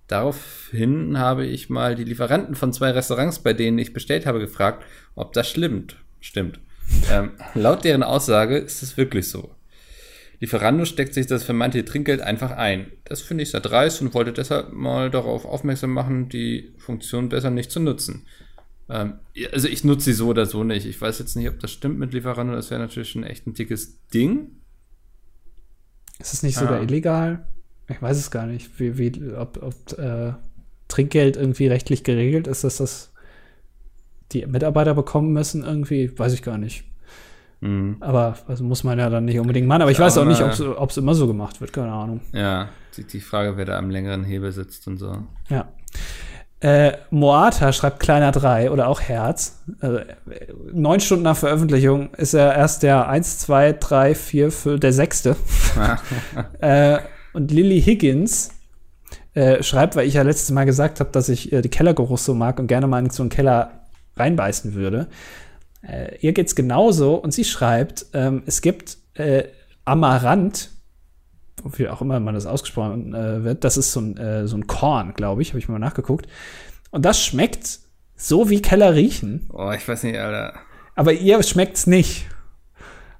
Daraufhin 0.07 1.19
habe 1.19 1.45
ich 1.45 1.69
mal 1.69 1.95
die 1.95 2.05
Lieferanten 2.05 2.55
von 2.55 2.71
zwei 2.71 2.91
Restaurants, 2.91 3.39
bei 3.39 3.51
denen 3.51 3.77
ich 3.77 3.93
bestellt 3.93 4.25
habe, 4.25 4.39
gefragt, 4.39 4.85
ob 5.15 5.33
das 5.33 5.49
stimmt. 5.49 5.97
Stimmt. 6.21 6.61
ähm, 7.11 7.31
laut 7.53 7.83
deren 7.83 8.03
Aussage 8.03 8.57
ist 8.57 8.81
es 8.81 8.95
wirklich 8.95 9.27
so. 9.29 9.51
Lieferando 10.39 10.85
steckt 10.85 11.13
sich 11.13 11.27
das 11.27 11.43
vermeinte 11.43 11.83
Trinkgeld 11.83 12.21
einfach 12.21 12.51
ein. 12.51 12.91
Das 13.03 13.21
finde 13.21 13.43
ich 13.43 13.51
sehr 13.51 13.59
dreist 13.59 14.01
und 14.01 14.13
wollte 14.13 14.31
deshalb 14.31 14.71
mal 14.71 15.09
darauf 15.11 15.45
aufmerksam 15.45 15.91
machen, 15.91 16.29
die 16.29 16.73
Funktion 16.77 17.27
besser 17.29 17.49
nicht 17.49 17.71
zu 17.71 17.79
nutzen. 17.81 18.25
Ähm, 18.89 19.15
also 19.51 19.67
ich 19.67 19.83
nutze 19.83 20.05
sie 20.05 20.13
so 20.13 20.27
oder 20.29 20.45
so 20.45 20.63
nicht. 20.63 20.85
Ich 20.85 20.99
weiß 20.99 21.19
jetzt 21.19 21.35
nicht, 21.35 21.49
ob 21.49 21.59
das 21.59 21.71
stimmt 21.71 21.99
mit 21.99 22.13
Lieferando. 22.13 22.53
Das 22.53 22.71
wäre 22.71 22.79
natürlich 22.79 23.09
schon 23.09 23.23
echt 23.23 23.47
ein 23.47 23.53
dickes 23.53 23.99
Ding. 24.13 24.51
Ist 26.19 26.33
es 26.33 26.43
nicht 26.43 26.55
sogar 26.57 26.79
Ah. 26.79 26.83
illegal? 26.83 27.45
Ich 27.89 28.01
weiß 28.01 28.17
es 28.17 28.31
gar 28.31 28.45
nicht, 28.45 28.79
wie, 28.79 28.97
wie, 28.97 29.33
ob, 29.33 29.61
ob 29.61 29.97
äh, 29.97 30.33
Trinkgeld 30.87 31.37
irgendwie 31.37 31.67
rechtlich 31.67 32.03
geregelt 32.03 32.47
ist, 32.47 32.63
dass 32.63 32.77
das 32.77 33.11
die 34.31 34.45
Mitarbeiter 34.45 34.93
bekommen 34.93 35.33
müssen 35.33 35.63
irgendwie, 35.63 36.17
weiß 36.17 36.33
ich 36.33 36.43
gar 36.43 36.57
nicht. 36.57 36.83
Mhm. 37.61 37.97
Aber 37.99 38.35
also 38.47 38.63
muss 38.63 38.83
man 38.83 38.99
ja 38.99 39.09
dann 39.09 39.25
nicht 39.25 39.39
unbedingt 39.39 39.67
machen. 39.67 39.81
Aber 39.81 39.91
ich 39.91 39.99
weiß 39.99 40.17
auch 40.17 40.25
nicht, 40.25 40.41
aber- 40.41 40.81
ob 40.81 40.89
es 40.91 40.97
immer 40.97 41.15
so 41.15 41.27
gemacht 41.27 41.59
wird, 41.61 41.73
keine 41.73 41.91
Ahnung. 41.91 42.21
Ja, 42.31 42.69
die, 42.95 43.03
die 43.03 43.19
Frage, 43.19 43.57
wer 43.57 43.65
da 43.65 43.77
am 43.77 43.89
längeren 43.89 44.23
Hebel 44.23 44.51
sitzt 44.51 44.87
und 44.87 44.97
so. 44.97 45.17
Ja. 45.49 45.67
Äh, 46.61 46.97
Moata 47.09 47.71
schreibt 47.71 48.01
kleiner 48.01 48.31
3 48.33 48.69
oder 48.71 48.87
auch 48.89 48.99
Herz. 48.99 49.63
Also, 49.79 49.99
neun 50.73 50.99
Stunden 50.99 51.23
nach 51.23 51.37
Veröffentlichung 51.37 52.13
ist 52.15 52.33
er 52.33 52.53
erst 52.53 52.83
der 52.83 53.07
1, 53.07 53.39
2, 53.39 53.73
3, 53.73 54.13
4, 54.13 54.51
5, 54.51 54.79
der 54.79 54.91
sechste. 54.91 55.37
äh, 56.59 56.99
und 57.31 57.51
Lily 57.51 57.81
Higgins 57.81 58.49
äh, 59.35 59.63
schreibt, 59.63 59.95
weil 59.95 60.05
ich 60.07 60.15
ja 60.15 60.23
letztes 60.23 60.51
Mal 60.51 60.65
gesagt 60.65 60.99
habe, 60.99 61.11
dass 61.11 61.29
ich 61.29 61.53
äh, 61.53 61.61
die 61.61 61.69
Kellergeruch 61.69 62.17
so 62.17 62.33
mag 62.33 62.59
und 62.59 62.67
gerne 62.67 62.87
mal 62.87 62.99
in 62.99 63.09
so 63.09 63.23
einen 63.23 63.29
Keller 63.29 63.85
reinbeißen 64.17 64.73
würde. 64.73 65.07
Äh, 65.81 66.17
ihr 66.19 66.33
geht's 66.33 66.55
genauso 66.55 67.15
und 67.15 67.33
sie 67.33 67.45
schreibt, 67.45 68.07
ähm, 68.13 68.43
es 68.45 68.61
gibt 68.61 68.97
äh, 69.15 69.43
Amaranth, 69.85 70.69
wie 71.75 71.87
auch 71.89 72.01
immer 72.01 72.19
man 72.19 72.33
das 72.35 72.45
ausgesprochen 72.45 73.13
äh, 73.13 73.43
wird, 73.43 73.63
das 73.63 73.77
ist 73.77 73.91
so 73.91 73.99
ein, 74.01 74.17
äh, 74.17 74.47
so 74.47 74.55
ein 74.57 74.67
Korn, 74.67 75.13
glaube 75.13 75.41
ich, 75.41 75.49
habe 75.49 75.59
ich 75.59 75.67
mal 75.69 75.79
nachgeguckt. 75.79 76.27
Und 76.91 77.05
das 77.05 77.23
schmeckt 77.23 77.79
so 78.15 78.49
wie 78.49 78.61
Keller 78.61 78.93
riechen, 78.95 79.49
Oh, 79.53 79.71
ich 79.71 79.87
weiß 79.87 80.03
nicht, 80.03 80.17
Alter. 80.17 80.53
aber 80.95 81.13
ihr 81.13 81.41
schmeckt's 81.43 81.87
nicht. 81.87 82.25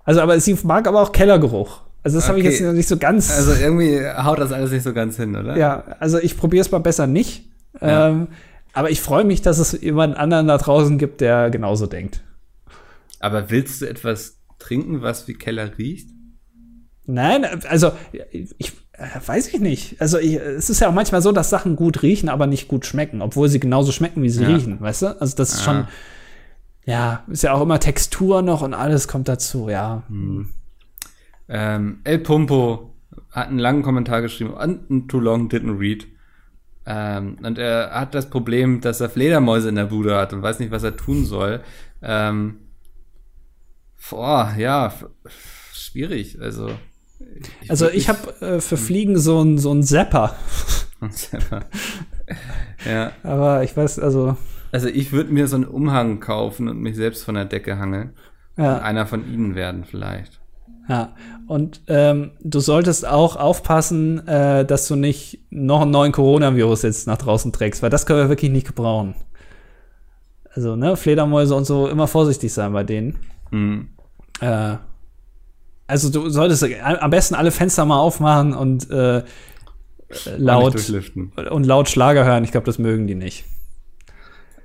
Also, 0.03 0.21
aber 0.21 0.39
sie 0.39 0.57
mag 0.63 0.87
aber 0.87 1.01
auch 1.01 1.11
Kellergeruch. 1.11 1.81
Also, 2.01 2.17
das 2.17 2.27
habe 2.29 2.39
ich 2.39 2.45
Okay. 2.45 2.53
jetzt 2.55 2.63
noch 2.63 2.73
nicht 2.73 2.87
so 2.87 2.97
ganz. 2.97 3.29
Also 3.29 3.53
irgendwie 3.53 3.99
haut 4.05 4.39
das 4.39 4.51
alles 4.51 4.71
nicht 4.71 4.83
so 4.83 4.93
ganz 4.93 5.17
hin, 5.17 5.35
oder? 5.35 5.55
Ja, 5.57 5.83
also 5.99 6.17
ich 6.17 6.37
probiere 6.37 6.61
es 6.61 6.71
mal 6.71 6.79
besser 6.79 7.07
nicht. 7.07 7.45
Ja. 7.81 8.07
Ähm, 8.07 8.27
aber 8.73 8.89
ich 8.89 9.01
freue 9.01 9.23
mich, 9.25 9.41
dass 9.41 9.59
es 9.59 9.79
jemanden 9.81 10.15
anderen 10.17 10.47
da 10.47 10.57
draußen 10.57 10.97
gibt, 10.97 11.21
der 11.21 11.49
genauso 11.49 11.85
denkt. 11.87 12.21
Aber 13.19 13.49
willst 13.49 13.81
du 13.81 13.85
etwas 13.89 14.39
trinken, 14.59 15.01
was 15.01 15.27
wie 15.27 15.33
Keller 15.33 15.77
riecht? 15.77 16.09
Nein, 17.05 17.45
also 17.67 17.91
ich 18.11 18.73
äh, 18.93 19.07
weiß 19.25 19.53
ich 19.53 19.59
nicht. 19.59 19.99
Also 19.99 20.17
ich, 20.19 20.35
es 20.35 20.69
ist 20.69 20.79
ja 20.81 20.89
auch 20.89 20.93
manchmal 20.93 21.21
so, 21.21 21.31
dass 21.31 21.49
Sachen 21.49 21.75
gut 21.75 22.03
riechen, 22.03 22.29
aber 22.29 22.45
nicht 22.47 22.67
gut 22.67 22.85
schmecken, 22.85 23.21
obwohl 23.21 23.49
sie 23.49 23.59
genauso 23.59 23.91
schmecken, 23.91 24.21
wie 24.21 24.29
sie 24.29 24.43
Ja. 24.43 24.49
riechen, 24.49 24.79
weißt 24.79 25.01
du? 25.03 25.21
Also 25.21 25.35
das 25.35 25.53
ist 25.53 25.61
Ah. 25.61 25.63
schon, 25.63 25.87
ja, 26.85 27.23
ist 27.29 27.43
ja 27.43 27.53
auch 27.53 27.61
immer 27.61 27.79
Textur 27.79 28.41
noch 28.41 28.61
und 28.61 28.73
alles 28.73 29.07
kommt 29.07 29.27
dazu, 29.27 29.69
ja. 29.69 30.03
Ähm, 31.47 31.99
El 32.03 32.19
Pumpo 32.19 32.93
hat 33.31 33.47
einen 33.49 33.59
langen 33.59 33.81
Kommentar 33.83 34.21
geschrieben, 34.21 34.55
and 34.55 35.09
too 35.09 35.19
long 35.19 35.49
didn't 35.49 35.79
read. 35.79 36.05
Ähm, 36.85 37.37
und 37.43 37.57
er 37.57 37.91
hat 37.91 38.15
das 38.15 38.29
Problem, 38.29 38.81
dass 38.81 39.01
er 39.01 39.09
Fledermäuse 39.09 39.69
in 39.69 39.75
der 39.75 39.85
Bude 39.85 40.15
hat 40.15 40.33
und 40.33 40.41
weiß 40.41 40.59
nicht, 40.59 40.71
was 40.71 40.83
er 40.83 40.95
tun 40.97 41.25
soll. 41.25 41.61
Ähm, 42.01 42.57
boah, 44.09 44.53
ja, 44.57 44.93
schwierig. 45.73 46.39
Also, 46.41 46.69
Also 47.67 47.85
würd 47.85 47.95
ich 47.95 48.09
habe 48.09 48.41
äh, 48.41 48.61
für 48.61 48.77
Fliegen 48.77 49.17
so 49.17 49.41
ein 49.41 49.57
so 49.57 49.73
ein 49.73 49.83
Zapper, 49.83 50.35
ja, 52.85 53.11
aber 53.23 53.63
ich 53.63 53.75
weiß, 53.75 53.99
also 53.99 54.37
also 54.71 54.87
ich 54.87 55.11
würde 55.11 55.31
mir 55.33 55.47
so 55.47 55.55
einen 55.55 55.65
Umhang 55.65 56.19
kaufen 56.19 56.67
und 56.67 56.79
mich 56.79 56.95
selbst 56.95 57.23
von 57.23 57.35
der 57.35 57.45
Decke 57.45 57.77
hangeln. 57.77 58.13
ja. 58.57 58.79
Einer 58.79 59.07
von 59.07 59.27
ihnen 59.31 59.55
werden 59.55 59.83
vielleicht. 59.83 60.39
Ja, 60.87 61.13
und 61.47 61.81
ähm, 61.87 62.31
du 62.41 62.59
solltest 62.59 63.07
auch 63.07 63.35
aufpassen, 63.35 64.27
äh, 64.27 64.65
dass 64.65 64.87
du 64.87 64.95
nicht 64.95 65.39
noch 65.51 65.81
einen 65.81 65.91
neuen 65.91 66.11
Coronavirus 66.11 66.81
jetzt 66.83 67.07
nach 67.07 67.17
draußen 67.17 67.51
trägst, 67.51 67.83
weil 67.83 67.91
das 67.91 68.05
können 68.05 68.19
wir 68.19 68.29
wirklich 68.29 68.51
nicht 68.51 68.67
gebrauchen. 68.67 69.13
Also, 70.53 70.75
ne, 70.75 70.95
Fledermäuse 70.97 71.53
und 71.55 71.65
so, 71.65 71.87
immer 71.87 72.07
vorsichtig 72.07 72.51
sein 72.53 72.73
bei 72.73 72.83
denen. 72.83 73.17
Hm. 73.51 73.89
Äh, 74.41 74.77
also, 75.87 76.09
du 76.09 76.29
solltest 76.29 76.63
am 76.83 77.09
besten 77.09 77.35
alle 77.35 77.51
Fenster 77.51 77.85
mal 77.85 77.99
aufmachen 77.99 78.53
und 78.53 78.89
äh, 78.91 79.23
Laut. 80.37 80.75
und 81.51 81.65
laut 81.65 81.87
Schlager 81.87 82.25
hören. 82.25 82.43
Ich 82.43 82.51
glaube, 82.51 82.65
das 82.65 82.79
mögen 82.79 83.05
die 83.05 83.15
nicht. 83.15 83.45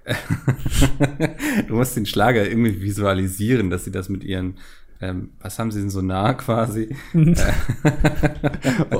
du 1.69 1.75
musst 1.75 1.97
den 1.97 2.07
Schlager 2.07 2.47
irgendwie 2.47 2.81
visualisieren, 2.81 3.71
dass 3.71 3.85
sie 3.85 3.91
das 3.91 4.09
mit 4.09 4.25
ihren 4.25 4.59
Ähm, 5.01 5.31
was 5.41 5.59
haben 5.59 5.71
sie 5.71 5.81
denn 5.81 5.91
so 5.91 6.01
nah 6.03 6.33
quasi? 6.35 6.97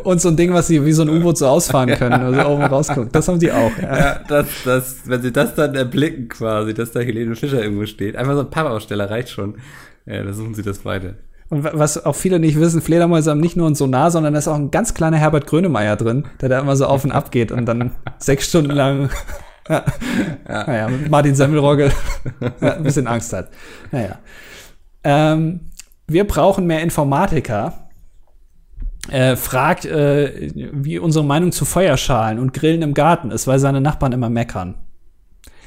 Und 0.05 0.21
so 0.21 0.29
ein 0.29 0.37
Ding, 0.37 0.53
was 0.53 0.67
sie 0.67 0.85
wie 0.85 0.93
so 0.93 1.03
ein 1.03 1.09
U-Boot 1.09 1.39
so 1.39 1.47
ausfahren 1.47 1.89
können, 1.91 2.13
also 2.15 2.47
oben 2.49 2.63
rausguckt. 2.65 3.15
Das 3.15 3.29
haben 3.29 3.41
sie 3.41 3.53
auch. 3.53 3.71
Ja. 3.81 3.97
Ja, 3.99 4.21
das, 4.29 4.47
das, 4.65 4.97
wenn 5.07 5.23
sie 5.23 5.33
das 5.33 5.55
dann 5.55 5.75
erblicken 5.75 6.29
quasi, 6.29 6.75
dass 6.75 6.93
da 6.93 7.01
Helene 7.01 7.37
Fischer 7.37 7.63
irgendwo 7.63 7.87
steht. 7.87 8.17
Einfach 8.17 8.35
so 8.35 8.41
ein 8.41 8.51
Pappaussteller 8.51 9.09
reicht 9.11 9.31
schon. 9.31 9.57
Ja, 10.07 10.23
da 10.23 10.33
suchen 10.33 10.55
sie 10.55 10.63
das 10.63 10.79
beide. 10.81 11.17
Und 11.49 11.65
wa- 11.65 11.73
was 11.75 12.05
auch 12.05 12.17
viele 12.17 12.39
nicht 12.39 12.59
wissen, 12.59 12.83
Fledermäuse 12.83 13.31
haben 13.31 13.41
nicht 13.41 13.57
nur 13.57 13.69
ein 13.71 13.75
Sonar, 13.75 14.11
sondern 14.11 14.33
da 14.35 14.39
ist 14.39 14.49
auch 14.49 14.55
ein 14.57 14.71
ganz 14.71 14.95
kleiner 14.95 15.17
Herbert 15.19 15.47
Grönemeyer 15.47 15.97
drin, 15.97 16.25
der 16.41 16.49
da 16.49 16.59
immer 16.59 16.77
so 16.77 16.87
auf 16.87 17.05
und 17.05 17.13
ab 17.13 17.31
geht 17.31 17.53
und 17.53 17.67
dann 17.67 17.93
sechs 18.19 18.49
Stunden 18.49 18.73
lang 18.73 19.11
ja, 19.69 19.85
Naja, 20.47 20.89
mit 20.89 21.11
Martin 21.11 21.35
Semmelrogge 21.35 21.91
ein 22.61 22.83
bisschen 22.83 23.07
Angst 23.07 23.33
hat. 23.33 23.49
Naja. 23.93 24.19
Ähm, 25.05 25.61
wir 26.07 26.25
brauchen 26.27 26.67
mehr 26.67 26.83
Informatiker. 26.83 27.89
Äh, 29.11 29.37
fragt, 29.37 29.85
äh, 29.85 30.51
wie 30.55 30.99
unsere 30.99 31.27
Meinung 31.27 31.53
zu 31.53 31.67
Feuerschalen 31.67 32.39
und 32.39 32.55
Grillen 32.55 32.81
im 32.81 32.95
Garten 32.95 33.31
ist, 33.31 33.47
weil 33.47 33.59
seine 33.59 33.83
Nachbarn 33.83 34.13
immer 34.13 34.31
meckern. 34.31 34.77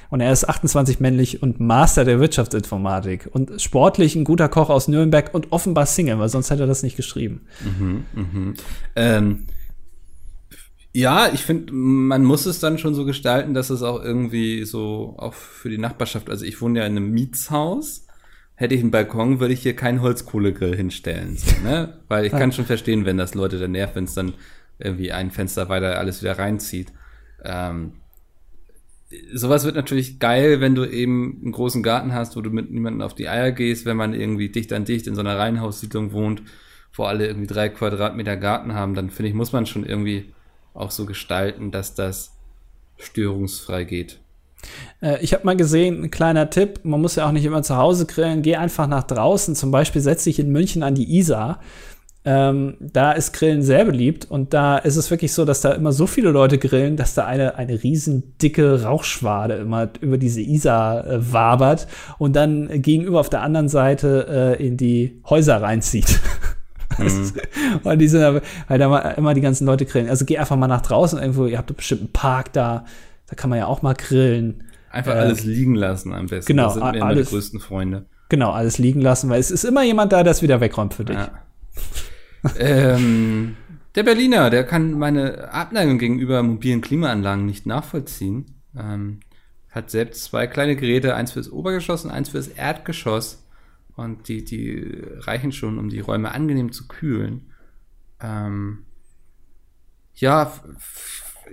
Und 0.10 0.22
er 0.22 0.32
ist 0.32 0.48
28 0.48 1.00
männlich 1.00 1.44
und 1.44 1.60
Master 1.60 2.06
der 2.06 2.20
Wirtschaftsinformatik 2.20 3.30
und 3.32 3.62
sportlich 3.62 4.16
ein 4.16 4.24
guter 4.24 4.50
Koch 4.50 4.70
aus 4.70 4.88
Nürnberg 4.88 5.34
und 5.34 5.52
offenbar 5.52 5.86
Single, 5.86 6.18
weil 6.18 6.30
sonst 6.30 6.50
hätte 6.50 6.64
er 6.64 6.68
das 6.68 6.82
nicht 6.82 6.96
geschrieben. 6.96 7.42
Ähm, 8.96 9.48
ja, 10.94 11.30
ich 11.32 11.42
finde, 11.42 11.74
man 11.74 12.24
muss 12.24 12.48
es 12.48 12.60
dann 12.60 12.80
schon 12.80 12.96
so 12.96 13.06
gestalten, 13.06 13.54
dass 13.54 13.70
es 13.70 13.84
auch 13.84 14.04
irgendwie 14.04 14.64
so, 14.64 15.14
auch 15.18 15.34
für 15.34 15.70
die 15.70 15.78
Nachbarschaft, 15.78 16.30
also 16.30 16.44
ich 16.44 16.60
wohne 16.60 16.80
ja 16.80 16.86
in 16.86 16.98
einem 16.98 17.12
Mietshaus, 17.12 18.07
hätte 18.58 18.74
ich 18.74 18.82
einen 18.82 18.92
Balkon, 18.92 19.40
würde 19.40 19.54
ich 19.54 19.62
hier 19.62 19.76
keinen 19.76 20.02
Holzkohlegrill 20.02 20.76
hinstellen, 20.76 21.38
so, 21.38 21.52
ne? 21.64 22.00
Weil 22.08 22.26
ich 22.26 22.32
kann 22.32 22.52
schon 22.52 22.66
verstehen, 22.66 23.06
wenn 23.06 23.18
das 23.18 23.36
Leute 23.36 23.60
dann 23.60 23.72
nervt, 23.72 23.96
wenn 23.96 24.06
es 24.06 24.16
dann 24.16 24.34
irgendwie 24.80 25.12
ein 25.12 25.32
Fenster 25.32 25.70
weiter 25.70 25.98
alles 26.00 26.22
wieder 26.22 26.38
reinzieht. 26.40 26.92
Ähm, 27.44 27.94
sowas 29.32 29.64
wird 29.64 29.76
natürlich 29.76 30.20
geil, 30.20 30.60
wenn 30.60 30.74
du 30.74 30.86
eben 30.86 31.40
einen 31.44 31.52
großen 31.52 31.84
Garten 31.84 32.14
hast, 32.14 32.36
wo 32.36 32.42
du 32.42 32.50
mit 32.50 32.72
niemandem 32.72 33.04
auf 33.04 33.14
die 33.14 33.30
Eier 33.30 33.52
gehst, 33.52 33.86
wenn 33.86 33.96
man 33.96 34.16
irgendwie 34.16 34.50
dicht 34.50 34.74
an 34.74 34.86
dicht 34.86 35.06
in 35.06 35.14
so 35.14 35.22
einer 35.22 35.38
Reihenhaussiedlung 35.38 36.12
wohnt, 36.12 36.42
wo 36.94 37.04
alle 37.04 37.28
irgendwie 37.28 37.48
drei 37.48 37.70
Quadratmeter 37.70 38.38
Garten 38.38 38.74
haben, 38.74 38.96
dann 38.96 39.12
finde 39.12 39.30
ich, 39.30 39.36
muss 39.36 39.54
man 39.54 39.68
schon 39.68 39.86
irgendwie 39.86 40.34
auch 40.74 40.90
so 40.90 41.06
gestalten, 41.06 41.70
dass 41.70 41.94
das 41.94 42.36
störungsfrei 42.98 43.84
geht. 43.84 44.20
Äh, 45.02 45.22
ich 45.22 45.34
habe 45.34 45.46
mal 45.46 45.56
gesehen, 45.56 46.04
ein 46.04 46.12
kleiner 46.12 46.50
Tipp, 46.50 46.82
man 46.84 47.02
muss 47.02 47.16
ja 47.16 47.28
auch 47.28 47.32
nicht 47.32 47.46
immer 47.46 47.64
zu 47.64 47.78
Hause 47.78 48.06
grillen, 48.06 48.42
geh 48.42 48.56
einfach 48.56 48.88
nach 48.88 49.04
draußen, 49.04 49.56
zum 49.56 49.72
Beispiel 49.72 50.02
setz 50.02 50.24
dich 50.24 50.40
in 50.40 50.52
München 50.52 50.84
an 50.84 50.96
die 50.96 51.18
Isar. 51.18 51.60
Ähm, 52.26 52.76
da 52.82 53.14
ist 53.14 53.32
Grillen 53.32 53.62
sehr 53.64 53.86
beliebt 53.86 54.26
und 54.30 54.54
da 54.54 54.78
ist 54.80 54.98
es 54.98 55.10
wirklich 55.12 55.32
so, 55.32 55.46
dass 55.46 55.62
da 55.62 55.72
immer 55.72 55.94
so 55.94 56.08
viele 56.08 56.30
Leute 56.32 56.58
grillen, 56.58 56.98
dass 56.98 57.14
da 57.14 57.26
eine, 57.26 57.56
eine 57.56 57.82
riesen 57.84 58.34
dicke 58.42 58.84
Rauchschwade 58.84 59.54
immer 59.54 59.88
über 60.02 60.18
diese 60.18 60.42
Isar 60.42 61.08
äh, 61.08 61.32
wabert 61.32 61.88
und 62.18 62.36
dann 62.36 62.82
gegenüber 62.82 63.22
auf 63.22 63.30
der 63.30 63.44
anderen 63.44 63.70
Seite 63.70 64.58
äh, 64.60 64.66
in 64.68 64.76
die 64.76 65.22
Häuser 65.30 65.62
reinzieht. 65.62 66.20
Das- 66.98 67.34
Weil 67.84 67.98
die 67.98 68.08
sind 68.08 68.24
aber, 68.24 68.42
weil 68.68 68.80
da 68.80 69.12
immer 69.12 69.34
die 69.34 69.42
ganzen 69.42 69.66
Leute 69.68 69.86
grillen. 69.86 70.10
Also 70.10 70.26
geh 70.26 70.38
einfach 70.38 70.56
mal 70.56 70.68
nach 70.68 70.82
draußen 70.82 71.20
irgendwo, 71.20 71.46
ihr 71.46 71.58
habt 71.58 71.76
bestimmt 71.76 72.02
einen 72.02 72.12
Park 72.14 72.54
da, 72.54 72.86
da 73.28 73.36
kann 73.36 73.50
man 73.50 73.60
ja 73.60 73.68
auch 73.68 73.82
mal 73.82 73.94
grillen. 73.94 74.64
Einfach 74.90 75.14
Äh, 75.16 75.20
alles 75.20 75.44
liegen 75.44 75.76
lassen 75.76 76.14
am 76.14 76.28
besten. 76.28 76.48
genau, 76.48 76.66
Das 76.66 76.74
sind 76.76 76.92
mir 76.92 77.04
alles- 77.06 77.28
die 77.30 77.36
größten 77.36 77.60
Freunde. 77.60 78.06
Genau, 78.30 78.52
alles 78.52 78.78
liegen 78.78 79.00
lassen, 79.02 79.30
weil 79.30 79.40
es 79.40 79.52
ist 79.52 79.64
immer 79.64 79.84
jemand 79.84 80.12
da, 80.12 80.24
der 80.24 80.32
es 80.32 80.42
wieder 80.42 80.60
wegräumt 80.60 80.94
für 80.94 81.06
dich. 81.06 81.16
Ja. 81.18 81.32
ähm, 82.60 83.56
der 83.96 84.04
Berliner, 84.04 84.50
der 84.50 84.64
kann 84.66 84.92
meine 84.94 85.52
Abneigung 85.52 85.98
gegenüber 85.98 86.44
mobilen 86.44 86.82
Klimaanlagen 86.82 87.46
nicht 87.46 87.66
nachvollziehen. 87.66 88.56
Ähm, 88.78 89.20
hat 89.70 89.90
selbst 89.92 90.24
zwei 90.26 90.48
kleine 90.48 90.76
Geräte, 90.76 91.16
eins 91.16 91.32
fürs 91.34 91.52
Obergeschoss 91.52 92.06
und 92.06 92.12
eins 92.12 92.30
fürs 92.30 92.48
Erdgeschoss. 92.48 93.44
Und 93.96 94.28
die, 94.28 94.44
die 94.44 95.02
reichen 95.22 95.52
schon, 95.52 95.78
um 95.80 95.90
die 95.90 96.00
Räume 96.00 96.32
angenehm 96.32 96.72
zu 96.72 96.88
kühlen. 96.88 97.52
Ähm, 98.22 98.86
ja, 100.16 100.52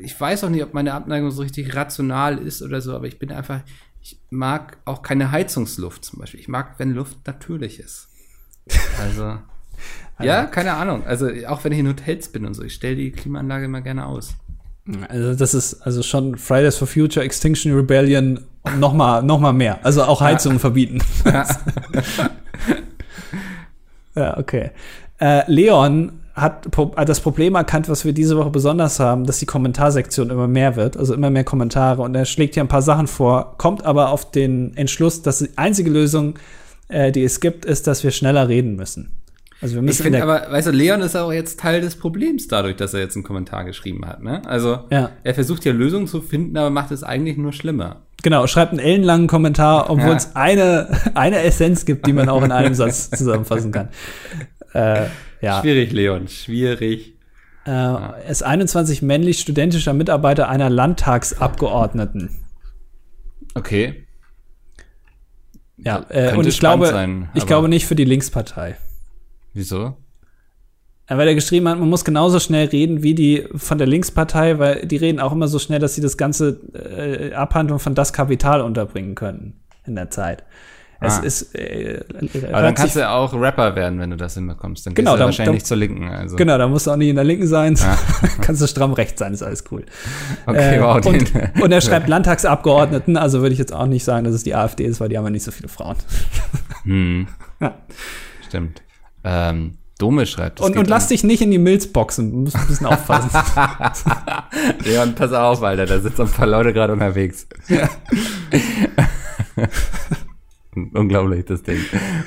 ich 0.00 0.18
weiß 0.18 0.44
auch 0.44 0.50
nicht, 0.50 0.62
ob 0.62 0.74
meine 0.74 0.94
Abneigung 0.94 1.30
so 1.30 1.42
richtig 1.42 1.74
rational 1.74 2.38
ist 2.38 2.62
oder 2.62 2.80
so, 2.80 2.94
aber 2.94 3.06
ich 3.06 3.18
bin 3.18 3.30
einfach, 3.32 3.60
ich 4.00 4.18
mag 4.30 4.78
auch 4.84 5.02
keine 5.02 5.30
Heizungsluft 5.30 6.04
zum 6.04 6.20
Beispiel. 6.20 6.40
Ich 6.40 6.48
mag, 6.48 6.74
wenn 6.78 6.92
Luft 6.92 7.18
natürlich 7.26 7.80
ist. 7.80 8.08
Also, 9.00 9.38
ja, 10.20 10.46
keine 10.46 10.74
Ahnung. 10.74 11.04
Also, 11.06 11.28
auch 11.46 11.64
wenn 11.64 11.72
ich 11.72 11.78
in 11.78 11.88
Hotels 11.88 12.28
bin 12.28 12.44
und 12.46 12.54
so, 12.54 12.62
ich 12.62 12.74
stelle 12.74 12.96
die 12.96 13.10
Klimaanlage 13.12 13.64
immer 13.66 13.80
gerne 13.80 14.06
aus. 14.06 14.34
Also 15.08 15.34
das 15.34 15.54
ist 15.54 15.80
also 15.82 16.02
schon 16.02 16.36
Fridays 16.36 16.76
for 16.76 16.86
Future, 16.86 17.24
Extinction 17.24 17.72
Rebellion 17.72 18.44
und 18.62 18.80
noch 18.80 18.92
mal, 18.92 19.52
mehr. 19.54 19.78
Also 19.82 20.04
auch 20.04 20.20
Heizungen 20.20 20.58
verbieten. 20.58 21.00
ja, 24.14 24.36
okay. 24.36 24.72
Äh, 25.18 25.50
Leon 25.50 26.20
hat, 26.34 26.66
hat 26.96 27.08
das 27.08 27.20
Problem 27.20 27.54
erkannt, 27.54 27.88
was 27.88 28.04
wir 28.04 28.12
diese 28.12 28.36
Woche 28.36 28.50
besonders 28.50 28.98
haben, 29.00 29.24
dass 29.24 29.38
die 29.38 29.46
Kommentarsektion 29.46 30.30
immer 30.30 30.48
mehr 30.48 30.74
wird, 30.76 30.96
also 30.96 31.14
immer 31.14 31.30
mehr 31.30 31.44
Kommentare. 31.44 32.02
Und 32.02 32.14
er 32.14 32.24
schlägt 32.24 32.54
hier 32.54 32.64
ein 32.64 32.68
paar 32.68 32.82
Sachen 32.82 33.06
vor, 33.06 33.54
kommt 33.58 33.84
aber 33.84 34.10
auf 34.10 34.30
den 34.30 34.76
Entschluss, 34.76 35.22
dass 35.22 35.38
die 35.38 35.50
einzige 35.56 35.90
Lösung, 35.90 36.34
äh, 36.88 37.12
die 37.12 37.22
es 37.22 37.40
gibt, 37.40 37.64
ist, 37.64 37.86
dass 37.86 38.02
wir 38.02 38.10
schneller 38.10 38.48
reden 38.48 38.74
müssen. 38.76 39.12
Also 39.60 39.76
wir 39.76 39.82
Ich 39.82 39.86
müssen 39.86 40.06
in 40.08 40.12
finde 40.14 40.22
aber, 40.24 40.50
weißt 40.50 40.66
du, 40.66 40.70
Leon 40.72 41.00
ist 41.00 41.16
auch 41.16 41.32
jetzt 41.32 41.60
Teil 41.60 41.80
des 41.80 41.94
Problems 41.96 42.48
dadurch, 42.48 42.76
dass 42.76 42.92
er 42.92 43.00
jetzt 43.00 43.14
einen 43.14 43.22
Kommentar 43.22 43.64
geschrieben 43.64 44.04
hat, 44.04 44.22
ne? 44.22 44.42
Also, 44.46 44.80
Ja. 44.90 45.10
er 45.22 45.34
versucht 45.34 45.64
ja 45.64 45.72
Lösungen 45.72 46.08
zu 46.08 46.20
finden, 46.20 46.56
aber 46.56 46.68
macht 46.70 46.90
es 46.90 47.02
eigentlich 47.04 47.36
nur 47.38 47.52
schlimmer. 47.52 48.02
Genau, 48.22 48.46
schreibt 48.46 48.70
einen 48.72 48.80
ellenlangen 48.80 49.26
Kommentar, 49.26 49.90
obwohl 49.90 50.08
Ja. 50.10 50.16
es 50.16 50.34
eine, 50.34 50.88
eine 51.14 51.42
Essenz 51.42 51.84
gibt, 51.84 52.06
die 52.06 52.12
man 52.12 52.28
auch 52.28 52.42
in 52.42 52.52
einem 52.52 52.74
Satz 52.74 53.10
zusammenfassen 53.16 53.70
kann. 53.70 53.90
Äh, 54.74 55.06
ja. 55.40 55.60
Schwierig, 55.60 55.92
Leon, 55.92 56.28
schwierig. 56.28 57.14
Äh, 57.66 57.70
er 57.70 58.26
ist 58.28 58.42
21 58.42 59.02
männlich 59.02 59.40
studentischer 59.40 59.94
Mitarbeiter 59.94 60.48
einer 60.48 60.68
Landtagsabgeordneten. 60.68 62.30
Okay. 63.54 64.06
Ja, 65.76 66.04
äh, 66.08 66.36
und 66.36 66.46
ich 66.46 66.58
glaube, 66.58 66.88
sein, 66.88 67.30
ich 67.34 67.46
glaube 67.46 67.68
nicht 67.68 67.86
für 67.86 67.94
die 67.94 68.04
Linkspartei. 68.04 68.76
Wieso? 69.52 69.96
Weil 71.06 71.28
er 71.28 71.34
geschrieben 71.34 71.68
hat, 71.68 71.78
man 71.78 71.88
muss 71.88 72.04
genauso 72.04 72.40
schnell 72.40 72.66
reden 72.68 73.02
wie 73.02 73.14
die 73.14 73.46
von 73.54 73.76
der 73.76 73.86
Linkspartei, 73.86 74.58
weil 74.58 74.86
die 74.86 74.96
reden 74.96 75.20
auch 75.20 75.32
immer 75.32 75.48
so 75.48 75.58
schnell, 75.58 75.78
dass 75.78 75.94
sie 75.94 76.00
das 76.00 76.16
ganze 76.16 76.60
äh, 76.74 77.34
Abhandlung 77.34 77.78
von 77.78 77.94
das 77.94 78.12
Kapital 78.14 78.62
unterbringen 78.62 79.14
können 79.14 79.60
in 79.86 79.96
der 79.96 80.10
Zeit. 80.10 80.44
Es 81.00 81.18
Ah. 81.18 81.22
ist 81.22 81.54
äh, 81.54 82.00
Aber 82.50 82.62
dann 82.62 82.74
kannst 82.74 82.96
du 82.96 83.00
ja 83.00 83.14
auch 83.14 83.32
Rapper 83.34 83.74
werden, 83.76 83.98
wenn 83.98 84.10
du 84.10 84.16
das 84.16 84.34
hinbekommst. 84.34 84.86
Dann 84.86 84.94
Genau, 84.94 85.10
gehst 85.12 85.16
du 85.16 85.18
da- 85.18 85.24
wahrscheinlich 85.26 85.46
da- 85.48 85.52
nicht 85.54 85.66
zur 85.66 85.76
Linken. 85.76 86.08
Also. 86.08 86.36
Genau, 86.36 86.56
da 86.56 86.66
musst 86.68 86.86
du 86.86 86.90
auch 86.92 86.96
nicht 86.96 87.08
in 87.08 87.16
der 87.16 87.24
Linken 87.24 87.46
sein. 87.46 87.76
Kannst 88.40 88.62
du 88.62 88.66
stramm 88.66 88.92
rechts 88.92 89.18
sein, 89.18 89.34
ist 89.34 89.42
alles 89.42 89.64
cool. 89.70 89.84
Okay, 90.46 90.76
Äh, 90.76 90.80
wow. 90.82 91.04
und, 91.04 91.32
und 91.62 91.72
er 91.72 91.80
schreibt 91.80 92.08
Landtagsabgeordneten, 92.08 93.16
also 93.16 93.40
würde 93.42 93.52
ich 93.52 93.58
jetzt 93.58 93.72
auch 93.74 93.86
nicht 93.86 94.04
sagen, 94.04 94.24
dass 94.24 94.34
es 94.34 94.44
die 94.44 94.54
AfD 94.54 94.84
ist, 94.84 95.00
weil 95.00 95.08
die 95.08 95.18
haben 95.18 95.24
ja 95.24 95.30
nicht 95.30 95.44
so 95.44 95.50
viele 95.50 95.68
Frauen. 95.68 95.96
Hm, 96.84 97.26
Ja. 97.60 97.74
stimmt. 98.46 98.82
Ähm, 99.24 99.78
Dome 99.98 100.26
schreibt. 100.26 100.60
Und, 100.60 100.76
und 100.76 100.86
lass 100.88 101.08
dich 101.08 101.24
nicht 101.24 101.40
in 101.40 101.50
die 101.50 101.58
Milz 101.58 101.86
boxen, 101.86 102.30
du 102.30 102.36
musst 102.38 102.56
ein 102.56 102.66
bisschen 102.66 102.86
aufpassen. 102.86 103.30
Leon, 104.84 105.14
pass 105.14 105.32
auf, 105.32 105.62
Alter, 105.62 105.86
da 105.86 105.98
sitzen 106.00 106.22
ein 106.22 106.28
paar 106.30 106.46
Leute 106.46 106.72
gerade 106.74 106.92
unterwegs. 106.92 107.46
Unglaublich, 110.74 111.44
das 111.44 111.62
Ding. 111.62 111.78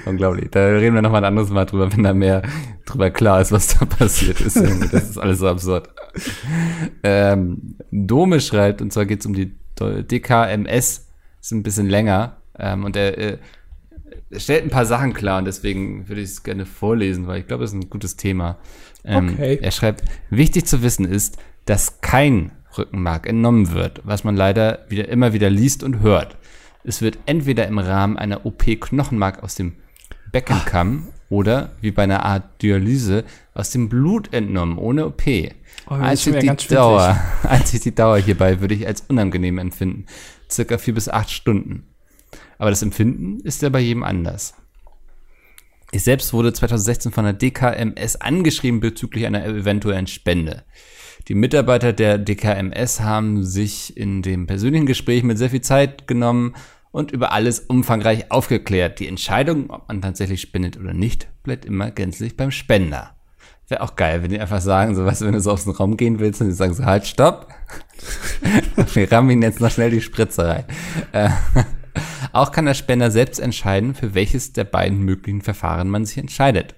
Unglaublich. 0.05 0.49
Da 0.51 0.65
reden 0.65 0.95
wir 0.95 1.01
noch 1.01 1.11
mal 1.11 1.19
ein 1.19 1.25
anderes 1.25 1.49
Mal 1.49 1.65
drüber, 1.65 1.91
wenn 1.91 2.03
da 2.03 2.13
mehr 2.13 2.41
drüber 2.85 3.09
klar 3.09 3.41
ist, 3.41 3.51
was 3.51 3.77
da 3.77 3.85
passiert 3.97 4.41
ist. 4.41 4.55
Das 4.57 5.09
ist 5.09 5.17
alles 5.17 5.39
so 5.39 5.47
absurd. 5.47 5.89
Ähm, 7.03 7.75
Dome 7.91 8.39
schreibt, 8.41 8.81
und 8.81 8.91
zwar 8.93 9.05
geht 9.05 9.21
es 9.21 9.25
um 9.25 9.33
die 9.33 9.55
DKMS, 9.79 11.07
ist 11.41 11.51
ein 11.51 11.63
bisschen 11.63 11.89
länger, 11.89 12.37
ähm, 12.57 12.83
und 12.83 12.95
er 12.95 13.17
äh, 13.17 13.37
stellt 14.35 14.63
ein 14.63 14.69
paar 14.69 14.85
Sachen 14.85 15.13
klar 15.13 15.39
und 15.39 15.45
deswegen 15.45 16.07
würde 16.07 16.21
ich 16.21 16.29
es 16.29 16.43
gerne 16.43 16.65
vorlesen, 16.65 17.27
weil 17.27 17.39
ich 17.39 17.47
glaube, 17.47 17.63
es 17.63 17.71
ist 17.71 17.75
ein 17.75 17.89
gutes 17.89 18.15
Thema. 18.15 18.57
Ähm, 19.03 19.29
Okay. 19.33 19.59
Er 19.61 19.71
schreibt, 19.71 20.03
wichtig 20.29 20.65
zu 20.65 20.81
wissen 20.81 21.05
ist, 21.05 21.37
dass 21.65 22.01
kein 22.01 22.51
Rückenmark 22.77 23.27
entnommen 23.27 23.71
wird, 23.73 24.01
was 24.03 24.23
man 24.23 24.35
leider 24.35 24.85
wieder 24.89 25.07
immer 25.09 25.33
wieder 25.33 25.49
liest 25.49 25.83
und 25.83 25.99
hört. 26.01 26.37
Es 26.87 27.01
wird 27.01 27.19
entweder 27.25 27.67
im 27.67 27.79
Rahmen 27.79 28.17
einer 28.17 28.45
OP 28.45 28.63
Knochenmark 28.79 29.43
aus 29.43 29.55
dem 29.55 29.73
Beckenkamm 30.31 31.09
oder 31.29 31.71
wie 31.81 31.91
bei 31.91 32.03
einer 32.03 32.23
Art 32.23 32.61
Dialyse 32.61 33.25
aus 33.53 33.71
dem 33.71 33.89
Blut 33.89 34.33
entnommen, 34.33 34.77
ohne 34.77 35.07
OP. 35.07 35.23
Oh, 35.89 35.95
einzig, 35.95 36.41
wieder 36.41 36.55
die. 36.55 36.67
Dauer, 36.69 37.19
einzig 37.43 37.81
die 37.81 37.93
Dauer 37.93 38.19
hierbei 38.19 38.61
würde 38.61 38.73
ich 38.73 38.87
als 38.87 39.01
unangenehm 39.01 39.57
empfinden. 39.57 40.05
Circa 40.49 40.77
vier 40.77 40.93
bis 40.93 41.09
acht 41.09 41.29
Stunden. 41.29 41.83
Aber 42.57 42.69
das 42.69 42.81
Empfinden 42.81 43.41
ist 43.41 43.61
ja 43.61 43.67
bei 43.67 43.81
jedem 43.81 44.03
anders. 44.03 44.53
Ich 45.91 46.03
selbst 46.03 46.31
wurde 46.31 46.53
2016 46.53 47.11
von 47.11 47.25
der 47.25 47.33
DKMS 47.33 48.15
angeschrieben 48.15 48.79
bezüglich 48.79 49.25
einer 49.25 49.45
eventuellen 49.45 50.07
Spende. 50.07 50.63
Die 51.27 51.35
Mitarbeiter 51.35 51.91
der 51.91 52.17
DKMS 52.17 53.01
haben 53.01 53.43
sich 53.43 53.97
in 53.97 54.21
dem 54.21 54.47
persönlichen 54.47 54.85
Gespräch 54.85 55.23
mit 55.23 55.37
sehr 55.37 55.49
viel 55.49 55.59
Zeit 55.59 56.07
genommen 56.07 56.55
und 56.97 57.11
über 57.11 57.31
alles 57.31 57.59
umfangreich 57.59 58.31
aufgeklärt. 58.31 58.99
Die 58.99 59.07
Entscheidung, 59.07 59.69
ob 59.69 59.87
man 59.87 60.01
tatsächlich 60.01 60.41
spendet 60.41 60.79
oder 60.79 60.93
nicht, 60.93 61.27
bleibt 61.43 61.63
immer 61.63 61.91
gänzlich 61.91 62.35
beim 62.35 62.49
Spender. 62.49 63.15
Wäre 63.67 63.81
auch 63.81 63.95
geil, 63.95 64.23
wenn 64.23 64.31
die 64.31 64.39
einfach 64.39 64.61
sagen, 64.61 64.95
so 64.95 65.05
weißt 65.05 65.21
du, 65.21 65.25
wenn 65.27 65.33
du 65.33 65.39
so 65.39 65.51
aus 65.51 65.65
dem 65.65 65.73
Raum 65.73 65.95
gehen 65.95 66.19
willst 66.19 66.41
und 66.41 66.47
die 66.47 66.53
sagen 66.53 66.73
so, 66.73 66.85
halt, 66.85 67.05
stopp. 67.05 67.49
Wir 68.95 69.11
rammen 69.11 69.29
ihnen 69.29 69.43
jetzt 69.43 69.59
noch 69.59 69.69
schnell 69.69 69.91
die 69.91 70.01
Spritze 70.01 70.47
rein. 70.47 70.63
Äh, 71.11 71.29
auch 72.33 72.51
kann 72.51 72.65
der 72.65 72.73
Spender 72.73 73.11
selbst 73.11 73.39
entscheiden, 73.39 73.93
für 73.93 74.15
welches 74.15 74.53
der 74.53 74.63
beiden 74.63 74.97
möglichen 75.03 75.43
Verfahren 75.43 75.89
man 75.89 76.03
sich 76.03 76.17
entscheidet. 76.17 76.73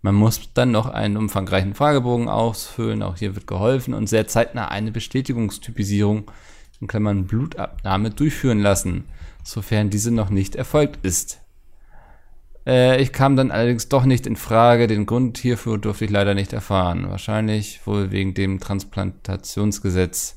Man 0.00 0.14
muss 0.14 0.52
dann 0.54 0.70
noch 0.70 0.86
einen 0.86 1.16
umfangreichen 1.16 1.74
Fragebogen 1.74 2.28
ausfüllen, 2.28 3.02
auch 3.02 3.16
hier 3.16 3.34
wird 3.34 3.48
geholfen 3.48 3.94
und 3.94 4.08
sehr 4.08 4.28
zeitnah 4.28 4.68
eine 4.68 4.92
Bestätigungstypisierung, 4.92 6.30
in 6.80 6.86
Klammern 6.86 7.26
Blutabnahme, 7.26 8.10
durchführen 8.10 8.60
lassen, 8.60 9.04
sofern 9.42 9.90
diese 9.90 10.10
noch 10.10 10.30
nicht 10.30 10.56
erfolgt 10.56 11.04
ist. 11.04 11.40
Äh, 12.66 13.00
ich 13.00 13.12
kam 13.12 13.36
dann 13.36 13.50
allerdings 13.50 13.88
doch 13.88 14.04
nicht 14.04 14.26
in 14.26 14.36
Frage. 14.36 14.86
Den 14.86 15.06
Grund 15.06 15.38
hierfür 15.38 15.78
durfte 15.78 16.04
ich 16.04 16.10
leider 16.10 16.34
nicht 16.34 16.52
erfahren. 16.52 17.08
Wahrscheinlich 17.08 17.86
wohl 17.86 18.10
wegen 18.10 18.34
dem 18.34 18.60
Transplantationsgesetz. 18.60 20.36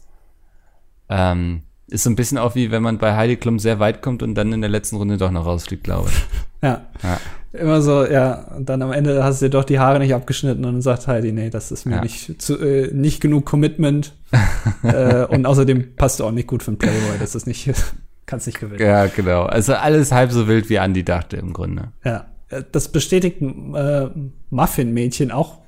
Ähm, 1.09 1.63
ist 1.87 2.03
so 2.03 2.09
ein 2.11 2.15
bisschen 2.15 2.37
auch 2.37 2.53
wie 2.53 2.69
wenn 2.69 2.83
man 2.83 2.99
bei 2.99 3.15
Heidi 3.15 3.35
Klum 3.35 3.57
sehr 3.57 3.79
weit 3.79 4.03
kommt 4.03 4.21
und 4.21 4.35
dann 4.35 4.53
in 4.53 4.61
der 4.61 4.69
letzten 4.69 4.97
Runde 4.97 5.17
doch 5.17 5.31
noch 5.31 5.45
rausfliegt, 5.45 5.83
glaube 5.83 6.09
ich. 6.09 6.25
ja. 6.61 6.85
ja. 7.01 7.19
Immer 7.51 7.81
so, 7.81 8.05
ja, 8.05 8.45
und 8.55 8.69
dann 8.69 8.81
am 8.83 8.91
Ende 8.91 9.23
hast 9.23 9.41
du 9.41 9.45
dir 9.45 9.49
doch 9.49 9.63
die 9.63 9.79
Haare 9.79 9.97
nicht 9.97 10.13
abgeschnitten 10.13 10.65
und 10.65 10.73
dann 10.73 10.81
sagt 10.81 11.07
Heidi, 11.07 11.31
nee, 11.31 11.49
das 11.49 11.71
ist 11.71 11.85
mir 11.85 11.95
ja. 11.95 12.01
nicht, 12.01 12.39
zu, 12.41 12.59
äh, 12.59 12.93
nicht 12.93 13.21
genug 13.21 13.45
Commitment. 13.45 14.13
äh, 14.83 15.25
und 15.25 15.47
außerdem 15.47 15.95
passt 15.95 16.19
du 16.19 16.25
auch 16.25 16.31
nicht 16.31 16.47
gut 16.47 16.61
für 16.61 16.69
einen 16.69 16.77
Playboy. 16.77 17.17
Das 17.19 17.33
ist 17.33 17.47
nicht, 17.47 17.71
kannst 18.27 18.45
nicht 18.45 18.59
gewinnen. 18.59 18.81
Ja, 18.81 19.07
genau. 19.07 19.43
Also 19.43 19.73
alles 19.73 20.11
halb 20.11 20.31
so 20.31 20.47
wild 20.47 20.69
wie 20.69 20.77
Andi 20.77 21.03
dachte 21.03 21.37
im 21.37 21.53
Grunde. 21.53 21.91
Ja. 22.03 22.27
Das 22.71 22.87
bestätigt 22.87 23.41
äh, 23.41 24.07
Muffin-Mädchen 24.49 25.31
auch 25.31 25.59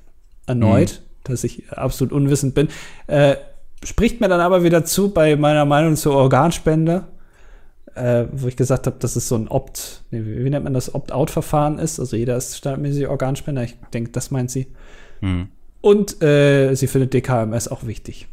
erneut, 0.48 1.02
mhm. 1.02 1.32
dass 1.32 1.44
ich 1.44 1.72
absolut 1.72 2.14
unwissend 2.14 2.56
bin. 2.56 2.70
Äh, 3.08 3.36
spricht 3.84 4.22
mir 4.22 4.30
dann 4.30 4.40
aber 4.40 4.64
wieder 4.64 4.86
zu 4.86 5.12
bei 5.12 5.36
meiner 5.36 5.66
Meinung 5.66 5.96
zur 5.96 6.16
Organspende, 6.16 7.06
äh, 7.96 8.26
wo 8.32 8.48
ich 8.48 8.56
gesagt 8.56 8.88
habe, 8.88 8.98
dass 9.00 9.16
es 9.16 9.28
so 9.28 9.36
ein 9.36 9.48
Opt, 9.48 10.04
nee, 10.12 10.22
wie, 10.24 10.44
wie, 10.44 10.50
nennt 10.50 10.64
man 10.64 10.74
das, 10.74 10.94
Opt-out-Verfahren 10.94 11.80
ist. 11.80 12.00
Also 12.00 12.16
jeder 12.16 12.38
ist 12.38 12.58
standardmäßig 12.58 13.08
Organspender. 13.08 13.64
Ich 13.64 13.76
denke, 13.94 14.12
das 14.12 14.32
meint 14.32 14.52
sie. 14.52 14.68
Mhm. 15.22 15.50
Und 15.82 16.22
äh, 16.22 16.74
sie 16.76 16.88
findet 16.88 17.14
DKMS 17.14 17.68
auch 17.68 17.86
wichtig. 17.86 18.28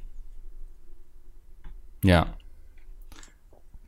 Ja. 2.04 2.34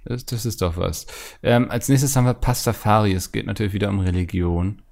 Das, 0.04 0.24
das 0.24 0.46
ist 0.46 0.62
doch 0.62 0.76
was. 0.76 1.06
Ähm, 1.42 1.70
als 1.70 1.88
nächstes 1.88 2.16
haben 2.16 2.24
wir 2.24 2.34
Pastafari. 2.34 3.12
Es 3.12 3.32
geht 3.32 3.46
natürlich 3.46 3.72
wieder 3.72 3.90
um 3.90 4.00
Religion. 4.00 4.82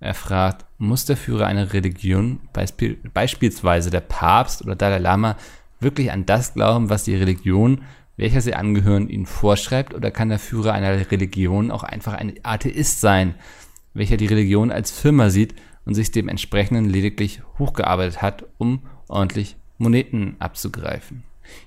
Er 0.00 0.14
fragt, 0.14 0.64
muss 0.78 1.06
der 1.06 1.16
Führer 1.16 1.46
einer 1.46 1.72
Religion, 1.72 2.40
beisp 2.52 2.82
beispielsweise 3.12 3.90
der 3.90 4.00
Papst 4.00 4.62
oder 4.62 4.76
Dalai 4.76 4.98
Lama, 4.98 5.36
wirklich 5.80 6.12
an 6.12 6.26
das 6.26 6.54
glauben, 6.54 6.88
was 6.88 7.04
die 7.04 7.16
Religion, 7.16 7.82
welcher 8.18 8.42
sie 8.42 8.54
angehören, 8.54 9.08
ihnen 9.08 9.24
vorschreibt? 9.24 9.94
Oder 9.94 10.10
kann 10.10 10.28
der 10.28 10.38
Führer 10.38 10.74
einer 10.74 11.10
Religion 11.10 11.70
auch 11.70 11.84
einfach 11.84 12.12
ein 12.12 12.34
Atheist 12.42 13.00
sein, 13.00 13.34
welcher 13.94 14.18
die 14.18 14.26
Religion 14.26 14.70
als 14.70 14.90
Firma 14.90 15.30
sieht 15.30 15.54
und 15.86 15.94
sich 15.94 16.10
dementsprechend 16.10 16.90
lediglich 16.90 17.40
hochgearbeitet 17.58 18.20
hat, 18.20 18.44
um 18.58 18.82
ordentlich 19.08 19.56
Moneten 19.78 20.36
abzugreifen? 20.40 21.22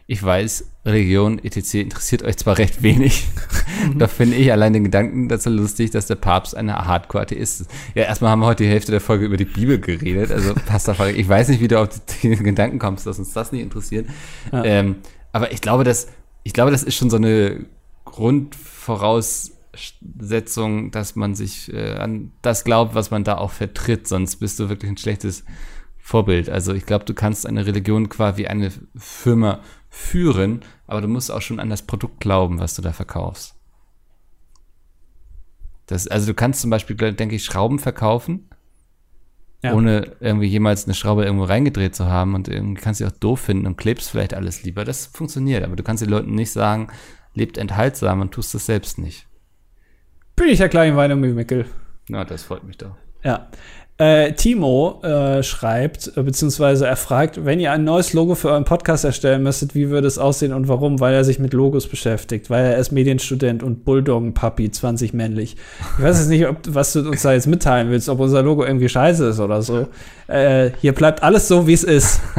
Ich 0.06 0.22
weiß, 0.22 0.70
Religion 0.86 1.40
etc. 1.44 1.76
interessiert 1.76 2.22
euch 2.22 2.38
zwar 2.38 2.58
recht 2.60 2.84
wenig, 2.84 3.28
doch 3.98 4.10
finde 4.10 4.36
ich 4.36 4.52
allein 4.52 4.74
den 4.74 4.84
Gedanken 4.84 5.28
dazu 5.28 5.50
lustig, 5.50 5.90
dass 5.90 6.06
der 6.06 6.16
Papst 6.16 6.56
eine 6.56 6.76
Hardcore-Atheist 6.76 7.62
ist. 7.62 7.72
Ja, 7.96 8.04
erstmal 8.04 8.30
haben 8.30 8.42
wir 8.42 8.46
heute 8.46 8.64
die 8.64 8.70
Hälfte 8.70 8.92
der 8.92 9.02
Folge 9.02 9.26
über 9.26 9.38
die 9.38 9.46
Bibel 9.46 9.80
geredet, 9.80 10.32
also 10.32 10.54
Pastafari, 10.68 11.14
ich 11.14 11.28
weiß 11.28 11.48
nicht, 11.48 11.62
wie 11.62 11.68
du 11.68 11.80
auf 11.80 11.90
den 12.22 12.44
Gedanken 12.44 12.78
kommst, 12.78 13.08
dass 13.08 13.18
uns 13.18 13.34
das 13.34 13.52
nicht 13.52 13.64
interessiert. 13.64 14.08
Ja. 14.52 14.64
Ähm, 14.64 14.98
aber 15.32 15.52
ich 15.52 15.62
glaube, 15.62 15.84
dass, 15.84 16.08
ich 16.44 16.54
glaube, 16.54 16.72
das 16.72 16.84
ist 16.84 16.96
schon 16.96 17.10
so 17.10 17.18
eine 17.18 17.66
Grundvoraussetzung, 18.06 20.92
dass 20.92 21.16
man 21.16 21.36
sich 21.36 21.74
äh, 21.74 21.96
an 21.96 22.32
das 22.42 22.64
glaubt, 22.64 22.96
was 22.96 23.12
man 23.12 23.24
da 23.24 23.38
auch 23.38 23.52
vertritt, 23.52 24.08
sonst 24.08 24.38
bist 24.38 24.60
du 24.60 24.70
wirklich 24.70 24.92
ein 24.92 24.98
schlechtes 24.98 25.44
Vorbild. 25.98 26.50
Also 26.50 26.74
ich 26.74 26.86
glaube, 26.86 27.06
du 27.06 27.14
kannst 27.14 27.46
eine 27.46 27.66
Religion 27.66 28.10
quasi 28.10 28.48
eine 28.48 28.72
Firma 28.96 29.62
führen, 29.90 30.62
aber 30.88 31.02
du 31.02 31.08
musst 31.08 31.32
auch 31.32 31.42
schon 31.42 31.60
an 31.60 31.70
das 31.70 31.84
Produkt 31.84 32.20
glauben, 32.20 32.60
was 32.60 32.76
du 32.76 32.82
da 32.82 32.92
verkaufst. 32.92 33.56
Das, 35.86 36.08
also 36.08 36.28
du 36.28 36.34
kannst 36.34 36.62
zum 36.62 36.70
Beispiel, 36.70 36.96
denke 36.96 37.36
ich, 37.36 37.46
Schrauben 37.46 37.78
verkaufen, 37.78 38.50
ja. 39.64 39.74
ohne 39.74 40.16
irgendwie 40.20 40.48
jemals 40.48 40.86
eine 40.86 40.94
Schraube 40.94 41.24
irgendwo 41.24 41.46
reingedreht 41.46 41.96
zu 41.96 42.06
haben 42.06 42.36
und 42.36 42.48
irgendwie 42.48 42.82
kannst 42.82 43.02
du 43.02 43.06
auch 43.06 43.12
doof 43.12 43.42
finden 43.42 43.68
und 43.68 43.78
klebst 43.78 44.10
vielleicht 44.10 44.34
alles 44.34 44.64
lieber. 44.64 44.86
Das 44.86 45.06
funktioniert, 45.06 45.64
aber 45.64 45.76
du 45.76 45.84
kannst 45.84 46.02
den 46.04 46.10
Leuten 46.10 46.36
nicht 46.36 46.52
sagen, 46.52 46.88
lebt 47.34 47.58
enthaltsam 47.58 48.22
und 48.22 48.32
tust 48.32 48.54
das 48.54 48.66
selbst 48.66 48.98
nicht. 48.98 49.28
Bin 50.36 50.48
ich 50.48 50.58
der 50.58 50.70
kleine 50.70 50.96
Wein 50.96 51.12
um 51.12 51.20
Mickel. 51.20 51.66
Na, 52.10 52.26
das 52.26 52.44
freut 52.44 52.64
mich 52.64 52.78
doch. 52.78 52.96
Ja. 53.24 53.50
Äh, 54.02 54.34
Timo 54.34 55.00
äh, 55.04 55.44
schreibt, 55.44 56.18
äh, 56.18 56.24
beziehungsweise 56.24 56.88
er 56.88 56.96
fragt, 56.96 57.46
wenn 57.46 57.60
ihr 57.60 57.72
ein 57.72 57.84
neues 57.84 58.14
Logo 58.14 58.34
für 58.34 58.50
euren 58.50 58.66
Podcast 58.66 59.06
erstellen 59.06 59.44
müsstet, 59.44 59.76
wie 59.76 59.92
würde 59.92 60.08
es 60.08 60.18
aussehen 60.18 60.54
und 60.54 60.68
warum? 60.68 61.00
Weil 61.00 61.14
er 61.14 61.24
sich 61.24 61.38
mit 61.38 61.54
Logos 61.54 61.86
beschäftigt, 61.86 62.50
weil 62.50 62.66
er 62.66 62.78
ist 62.80 62.92
Medienstudent 62.92 63.62
und 63.62 63.86
Bulldoggen-Papi, 63.86 64.72
20 64.72 65.14
männlich. 65.14 65.56
Ich 66.00 66.04
weiß 66.04 66.18
jetzt 66.18 66.30
nicht, 66.30 66.48
ob, 66.48 66.58
was 66.70 66.94
du 66.94 67.08
uns 67.08 67.22
da 67.22 67.34
jetzt 67.34 67.46
mitteilen 67.46 67.92
willst, 67.92 68.10
ob 68.10 68.20
unser 68.20 68.42
Logo 68.42 68.66
irgendwie 68.66 68.90
scheiße 68.90 69.28
ist 69.28 69.40
oder 69.40 69.62
so. 69.62 69.86
Äh, 70.26 70.72
hier 70.82 70.94
bleibt 70.94 71.22
alles 71.22 71.48
so, 71.48 71.68
wie 71.68 71.74
es 71.74 71.84
ist. 71.84 72.22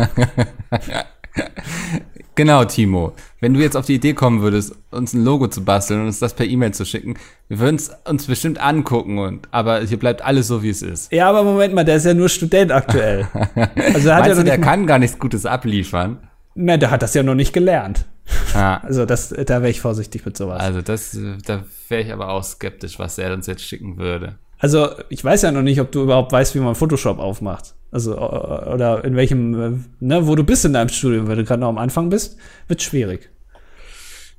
Genau, 2.35 2.65
Timo. 2.65 3.13
Wenn 3.43 3.55
du 3.55 3.61
jetzt 3.61 3.77
auf 3.77 3.87
die 3.87 3.97
Idee 3.97 4.15
kommen 4.15 4.41
würdest, 4.41 4.73
uns 4.93 5.15
ein 5.15 5.25
Logo 5.25 5.49
zu 5.49 5.65
basteln 5.65 5.99
und 5.99 6.07
uns 6.07 6.21
das 6.21 6.33
per 6.33 6.47
E-Mail 6.47 6.73
zu 6.75 6.85
schicken, 6.85 7.17
wir 7.49 7.59
würden 7.59 7.75
es 7.75 7.91
uns 8.09 8.27
bestimmt 8.27 8.63
angucken 8.63 9.19
und 9.19 9.49
aber 9.51 9.81
hier 9.81 9.99
bleibt 9.99 10.23
alles 10.23 10.47
so, 10.47 10.63
wie 10.63 10.71
es 10.71 10.81
ist. 10.81 11.11
Ja, 11.11 11.29
aber 11.29 11.43
Moment 11.43 11.75
mal, 11.75 11.85
der 11.85 11.97
ist 11.97 12.07
ja 12.07 12.15
nur 12.15 12.29
Student 12.29 12.71
aktuell. 12.71 13.27
also 13.35 14.13
hat 14.13 14.21
Meinst 14.21 14.29
ja 14.29 14.35
du, 14.37 14.45
der 14.45 14.59
kann 14.59 14.87
gar 14.87 15.01
nichts 15.01 15.19
Gutes 15.19 15.45
abliefern? 15.45 16.19
Na, 16.55 16.77
der 16.77 16.93
hat 16.93 17.03
das 17.03 17.15
ja 17.15 17.25
noch 17.25 17.35
nicht 17.35 17.53
gelernt. 17.53 18.07
Ah. 18.55 18.77
Also 18.85 19.07
das, 19.07 19.31
da 19.31 19.61
wäre 19.61 19.71
ich 19.71 19.81
vorsichtig 19.81 20.25
mit 20.25 20.37
sowas. 20.37 20.61
Also 20.61 20.81
das, 20.81 21.19
da 21.45 21.65
wäre 21.89 22.03
ich 22.03 22.13
aber 22.13 22.29
auch 22.29 22.45
skeptisch, 22.45 23.01
was 23.01 23.19
er 23.19 23.33
uns 23.33 23.49
jetzt 23.49 23.65
schicken 23.65 23.99
würde. 23.99 24.37
Also 24.61 24.91
ich 25.09 25.25
weiß 25.25 25.43
ja 25.43 25.51
noch 25.51 25.63
nicht, 25.63 25.81
ob 25.81 25.91
du 25.91 26.05
überhaupt 26.05 26.31
weißt, 26.31 26.55
wie 26.55 26.61
man 26.61 26.77
Photoshop 26.77 27.19
aufmacht. 27.19 27.75
Also, 27.91 28.17
oder 28.17 29.05
in 29.05 29.17
welchem, 29.17 29.61
äh, 29.61 29.79
ne, 29.99 30.27
wo 30.29 30.37
du 30.37 30.45
bist 30.45 30.65
in 30.65 30.73
deinem 30.75 30.89
Studium, 30.89 31.27
wenn 31.27 31.39
du 31.39 31.45
gerade 31.45 31.61
noch 31.61 31.69
am 31.69 31.79
Anfang 31.79 32.09
bist, 32.09 32.39
wird 32.69 32.81
schwierig. 32.81 33.32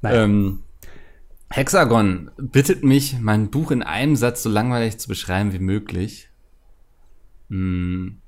Ähm, 0.04 0.64
Hexagon 1.50 2.32
bittet 2.38 2.84
mich, 2.84 3.20
mein 3.20 3.50
Buch 3.52 3.72
in 3.72 3.84
einem 3.84 4.16
Satz 4.16 4.44
so 4.44 4.50
langweilig 4.50 4.98
zu 4.98 5.08
beschreiben 5.08 5.54
wie 5.54 5.60
möglich. 5.60 6.30
Hm. 7.50 8.20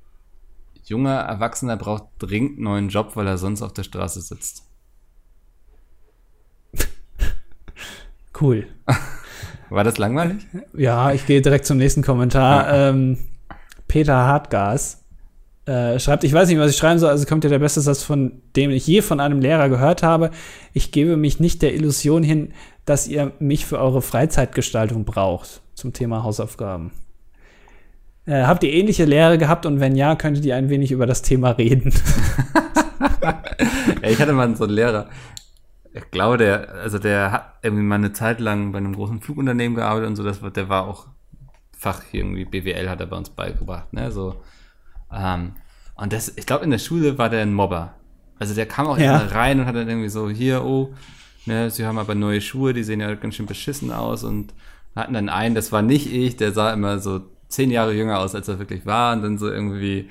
Junger 0.84 1.16
Erwachsener 1.18 1.76
braucht 1.76 2.04
dringend 2.18 2.58
einen 2.58 2.64
neuen 2.64 2.88
Job, 2.88 3.16
weil 3.16 3.26
er 3.26 3.38
sonst 3.38 3.62
auf 3.62 3.72
der 3.72 3.82
Straße 3.82 4.20
sitzt. 4.20 4.62
Cool. 8.38 8.66
War 9.70 9.82
das 9.82 9.96
langweilig? 9.96 10.46
Ja, 10.74 11.10
ich 11.12 11.24
gehe 11.24 11.40
direkt 11.40 11.64
zum 11.64 11.78
nächsten 11.78 12.02
Kommentar. 12.02 12.70
ähm, 12.70 13.16
Peter 13.88 14.14
Hartgas 14.14 15.05
äh, 15.66 15.98
schreibt, 15.98 16.24
ich 16.24 16.32
weiß 16.32 16.48
nicht, 16.48 16.58
was 16.58 16.70
ich 16.70 16.76
schreiben 16.76 16.98
soll, 16.98 17.10
also 17.10 17.26
kommt 17.26 17.44
ja 17.44 17.50
der 17.50 17.58
beste 17.58 17.80
Satz, 17.80 18.02
von 18.02 18.40
dem 18.54 18.70
ich 18.70 18.86
je 18.86 19.02
von 19.02 19.20
einem 19.20 19.40
Lehrer 19.40 19.68
gehört 19.68 20.02
habe. 20.02 20.30
Ich 20.72 20.92
gebe 20.92 21.16
mich 21.16 21.40
nicht 21.40 21.60
der 21.62 21.74
Illusion 21.74 22.22
hin, 22.22 22.52
dass 22.84 23.08
ihr 23.08 23.32
mich 23.40 23.66
für 23.66 23.78
eure 23.78 24.00
Freizeitgestaltung 24.00 25.04
braucht. 25.04 25.62
Zum 25.74 25.92
Thema 25.92 26.22
Hausaufgaben. 26.22 26.92
Äh, 28.26 28.44
habt 28.44 28.62
ihr 28.62 28.72
ähnliche 28.72 29.04
Lehre 29.04 29.38
gehabt 29.38 29.66
und 29.66 29.80
wenn 29.80 29.96
ja, 29.96 30.16
könntet 30.16 30.44
ihr 30.44 30.56
ein 30.56 30.68
wenig 30.68 30.92
über 30.92 31.06
das 31.06 31.22
Thema 31.22 31.50
reden? 31.50 31.92
ja, 33.22 34.08
ich 34.08 34.20
hatte 34.20 34.32
mal 34.32 34.54
so 34.56 34.64
einen 34.64 34.72
Lehrer, 34.72 35.08
ich 35.92 36.10
glaube, 36.10 36.36
der, 36.36 36.74
also 36.74 36.98
der 36.98 37.32
hat 37.32 37.54
irgendwie 37.62 37.82
mal 37.82 37.96
eine 37.96 38.12
Zeit 38.12 38.38
lang 38.40 38.72
bei 38.72 38.78
einem 38.78 38.94
großen 38.94 39.20
Flugunternehmen 39.20 39.76
gearbeitet 39.76 40.08
und 40.10 40.16
so, 40.16 40.22
das, 40.22 40.40
der 40.40 40.68
war 40.68 40.86
auch 40.86 41.06
Fach 41.78 42.02
irgendwie 42.12 42.44
BWL 42.44 42.88
hat 42.88 43.00
er 43.00 43.06
bei 43.06 43.16
uns 43.16 43.30
beigebracht, 43.30 43.92
ne, 43.92 44.10
so 44.10 44.36
ähm, 45.12 45.52
und 45.96 46.12
das, 46.12 46.32
ich 46.36 46.46
glaube, 46.46 46.64
in 46.64 46.70
der 46.70 46.78
Schule 46.78 47.18
war 47.18 47.30
der 47.30 47.42
ein 47.42 47.54
Mobber. 47.54 47.94
Also 48.38 48.54
der 48.54 48.66
kam 48.66 48.86
auch 48.86 48.98
ja. 48.98 49.18
immer 49.18 49.32
rein 49.32 49.60
und 49.60 49.66
hat 49.66 49.74
dann 49.76 49.88
irgendwie 49.88 50.08
so, 50.10 50.28
hier, 50.28 50.64
oh, 50.64 50.94
ne, 51.46 51.70
sie 51.70 51.86
haben 51.86 51.98
aber 51.98 52.14
neue 52.14 52.40
Schuhe, 52.40 52.74
die 52.74 52.84
sehen 52.84 53.00
ja 53.00 53.14
ganz 53.14 53.34
schön 53.34 53.46
beschissen 53.46 53.90
aus 53.90 54.24
und 54.24 54.52
hatten 54.94 55.14
dann 55.14 55.28
einen, 55.28 55.54
das 55.54 55.72
war 55.72 55.82
nicht 55.82 56.12
ich, 56.12 56.36
der 56.36 56.52
sah 56.52 56.72
immer 56.72 56.98
so 56.98 57.22
zehn 57.48 57.70
Jahre 57.70 57.92
jünger 57.94 58.18
aus, 58.18 58.34
als 58.34 58.48
er 58.48 58.58
wirklich 58.58 58.84
war. 58.86 59.14
Und 59.14 59.22
dann 59.22 59.38
so 59.38 59.48
irgendwie, 59.50 60.10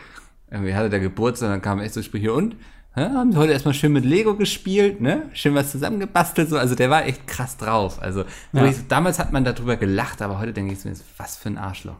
irgendwie 0.50 0.74
hatte 0.74 0.89
der 0.89 1.00
Geburtstag, 1.00 1.48
und 1.48 1.54
dann 1.54 1.62
kam 1.62 1.80
echt 1.80 1.93
so 1.93 2.02
Sprüche 2.02 2.34
und 2.34 2.56
ja, 2.96 3.12
haben 3.12 3.34
sie 3.34 3.38
heute 3.38 3.52
erstmal 3.52 3.74
schön 3.74 3.91
mit 3.91 4.06
Lego 4.06 4.36
gespielt, 4.36 5.02
ne? 5.02 5.24
Schön 5.34 5.54
was 5.54 5.70
zusammengebastelt, 5.70 6.50
so. 6.50 6.58
Also 6.58 6.76
der 6.76 6.89
war 6.89 7.06
echt 7.06 7.28
krass 7.28 7.58
drauf. 7.58 8.02
Also 8.02 8.24
Ja. 8.54 8.72
damals 8.88 9.20
hat 9.20 9.34
man 9.34 9.43
darüber 9.43 9.76
gelacht, 9.76 10.22
aber 10.22 10.39
heute 10.39 10.54
denke 10.54 10.72
ich 10.72 10.86
mir, 10.86 10.93
was 11.18 11.36
für 11.36 11.50
ein 11.50 11.58
Arschloch. 11.58 11.98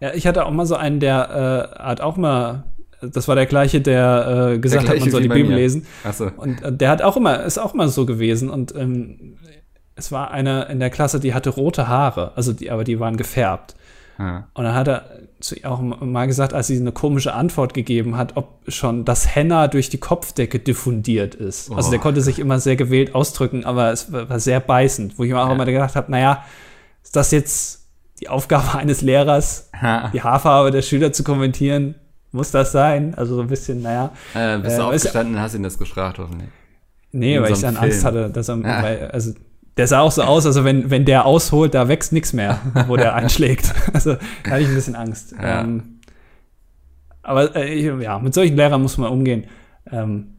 Ja, 0.00 0.12
ich 0.14 0.26
hatte 0.26 0.44
auch 0.46 0.50
mal 0.50 0.66
so 0.66 0.74
einen, 0.76 1.00
der 1.00 1.72
äh, 1.78 1.82
hat 1.82 2.00
auch 2.00 2.16
mal, 2.16 2.64
das 3.02 3.28
war 3.28 3.34
der 3.34 3.46
gleiche, 3.46 3.80
der 3.80 4.52
äh, 4.54 4.58
gesagt 4.58 4.82
hat, 4.82 4.90
gleiche 4.92 5.04
man 5.06 5.10
soll 5.12 5.22
die 5.22 5.28
Bibel 5.28 5.50
mir. 5.50 5.56
lesen. 5.56 5.86
Achso. 6.04 6.30
Und 6.36 6.62
äh, 6.62 6.72
der 6.72 6.90
hat 6.90 7.02
auch 7.02 7.16
immer, 7.16 7.42
ist 7.44 7.58
auch 7.58 7.74
immer 7.74 7.88
so 7.88 8.06
gewesen. 8.06 8.50
Und 8.50 8.74
ähm, 8.74 9.36
es 9.96 10.10
war 10.10 10.30
einer 10.30 10.68
in 10.70 10.80
der 10.80 10.90
Klasse, 10.90 11.20
die 11.20 11.34
hatte 11.34 11.50
rote 11.50 11.86
Haare, 11.88 12.32
also 12.36 12.52
die, 12.52 12.70
aber 12.70 12.84
die 12.84 12.98
waren 13.00 13.16
gefärbt. 13.16 13.74
Ja. 14.18 14.46
Und 14.54 14.64
dann 14.64 14.74
hat 14.74 14.86
er 14.88 15.04
zu 15.40 15.56
ihr 15.56 15.68
auch 15.70 15.80
mal 15.80 16.26
gesagt, 16.26 16.54
als 16.54 16.68
sie 16.68 16.76
eine 16.78 16.92
komische 16.92 17.34
Antwort 17.34 17.74
gegeben 17.74 18.16
hat, 18.16 18.36
ob 18.36 18.60
schon 18.68 19.04
das 19.04 19.34
Henna 19.34 19.66
durch 19.68 19.88
die 19.90 19.98
Kopfdecke 19.98 20.58
diffundiert 20.60 21.34
ist. 21.34 21.70
Also 21.72 21.88
Oh. 21.88 21.90
der 21.90 21.98
konnte 22.00 22.20
sich 22.22 22.38
immer 22.38 22.60
sehr 22.60 22.76
gewählt 22.76 23.14
ausdrücken, 23.14 23.64
aber 23.64 23.90
es 23.90 24.12
war, 24.12 24.28
war 24.30 24.38
sehr 24.40 24.60
beißend, 24.60 25.18
wo 25.18 25.24
ich 25.24 25.30
mir 25.32 25.40
auch 25.40 25.48
Ja. 25.48 25.54
immer 25.54 25.64
gedacht 25.66 25.96
habe, 25.96 26.10
naja, 26.12 26.44
ist 27.02 27.16
das 27.16 27.30
jetzt 27.32 27.83
die 28.24 28.28
Aufgabe 28.28 28.74
eines 28.78 29.02
Lehrers, 29.02 29.70
Ha. 29.80 30.10
die 30.12 30.22
Haarfarbe 30.22 30.70
der 30.70 30.82
Schüler 30.82 31.12
zu 31.12 31.22
kommentieren? 31.24 31.94
Muss 32.32 32.50
das 32.50 32.72
sein? 32.72 33.14
Also 33.14 33.36
so 33.36 33.42
ein 33.42 33.46
bisschen, 33.48 33.82
naja. 33.82 34.10
Äh, 34.34 34.58
bist 34.58 34.76
Äh, 34.76 34.80
du 34.82 34.90
ist- 34.90 35.02
aufgestanden 35.06 35.34
und 35.36 35.40
hast 35.40 35.54
ihn 35.54 35.62
das 35.62 35.78
gefragt, 35.78 36.18
hoffentlich. 36.18 36.48
Nee, 37.12 37.36
In 37.36 37.42
weil 37.42 37.48
so 37.50 37.54
ich 37.54 37.60
dann 37.60 37.76
einem 37.76 37.84
Angst 37.84 38.00
Film. 38.00 38.06
hatte, 38.16 38.30
dass 38.30 38.48
er, 38.48 38.56
Ja. 38.56 38.82
weil, 38.82 39.10
also 39.12 39.32
der 39.76 39.86
sah 39.86 40.00
auch 40.00 40.10
so 40.10 40.22
aus, 40.22 40.44
also 40.46 40.64
wenn, 40.64 40.90
wenn 40.90 41.04
der 41.04 41.26
ausholt, 41.26 41.74
da 41.74 41.86
wächst 41.88 42.12
nichts 42.12 42.32
mehr, 42.32 42.58
wo 42.88 42.96
der 42.96 43.14
einschlägt. 43.14 43.72
Also 43.92 44.16
da 44.44 44.50
hatte 44.50 44.62
ich 44.62 44.68
ein 44.68 44.74
bisschen 44.74 44.96
Angst. 44.96 45.32
Ja. 45.40 45.60
Ähm, 45.60 46.00
aber 47.22 47.54
äh, 47.56 47.72
ich- 47.72 48.02
ja, 48.02 48.18
mit 48.18 48.34
solchen 48.34 48.56
Lehrern 48.56 48.82
muss 48.82 48.98
man 48.98 49.10
umgehen. 49.12 49.44
Ähm, 49.90 50.34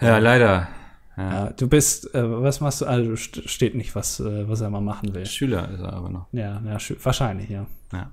Ja, 0.00 0.18
leider. 0.18 0.68
Ja. 1.20 1.30
ja, 1.30 1.50
du 1.50 1.68
bist, 1.68 2.14
äh, 2.14 2.42
was 2.42 2.60
machst 2.60 2.80
du? 2.80 2.86
Also 2.86 3.14
st 3.14 3.48
steht 3.48 3.74
nicht, 3.74 3.94
was, 3.94 4.20
äh, 4.20 4.48
was 4.48 4.60
er 4.60 4.70
mal 4.70 4.80
machen 4.80 5.14
will. 5.14 5.26
Schüler 5.26 5.70
ist 5.70 5.80
er 5.80 5.92
aber 5.92 6.08
noch. 6.08 6.26
Ja, 6.32 6.62
ja 6.64 6.78
wahrscheinlich, 7.02 7.50
ja. 7.50 7.66
Ja. 7.92 8.12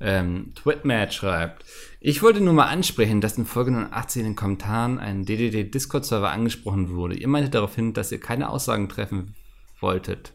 Ähm, 0.00 0.52
Twitmat 0.54 1.12
schreibt, 1.12 1.64
ich 2.00 2.22
wollte 2.22 2.40
nur 2.40 2.54
mal 2.54 2.68
ansprechen, 2.68 3.20
dass 3.20 3.36
in 3.36 3.44
Folge 3.44 3.70
89 3.70 4.20
in 4.20 4.28
den 4.28 4.36
Kommentaren 4.36 4.98
ein 4.98 5.26
DDD-Discord-Server 5.26 6.30
angesprochen 6.30 6.94
wurde. 6.94 7.16
Ihr 7.16 7.28
meintet 7.28 7.54
darauf 7.54 7.74
hin, 7.74 7.92
dass 7.92 8.10
ihr 8.10 8.20
keine 8.20 8.48
Aussagen 8.48 8.88
treffen 8.88 9.34
wolltet. 9.80 10.32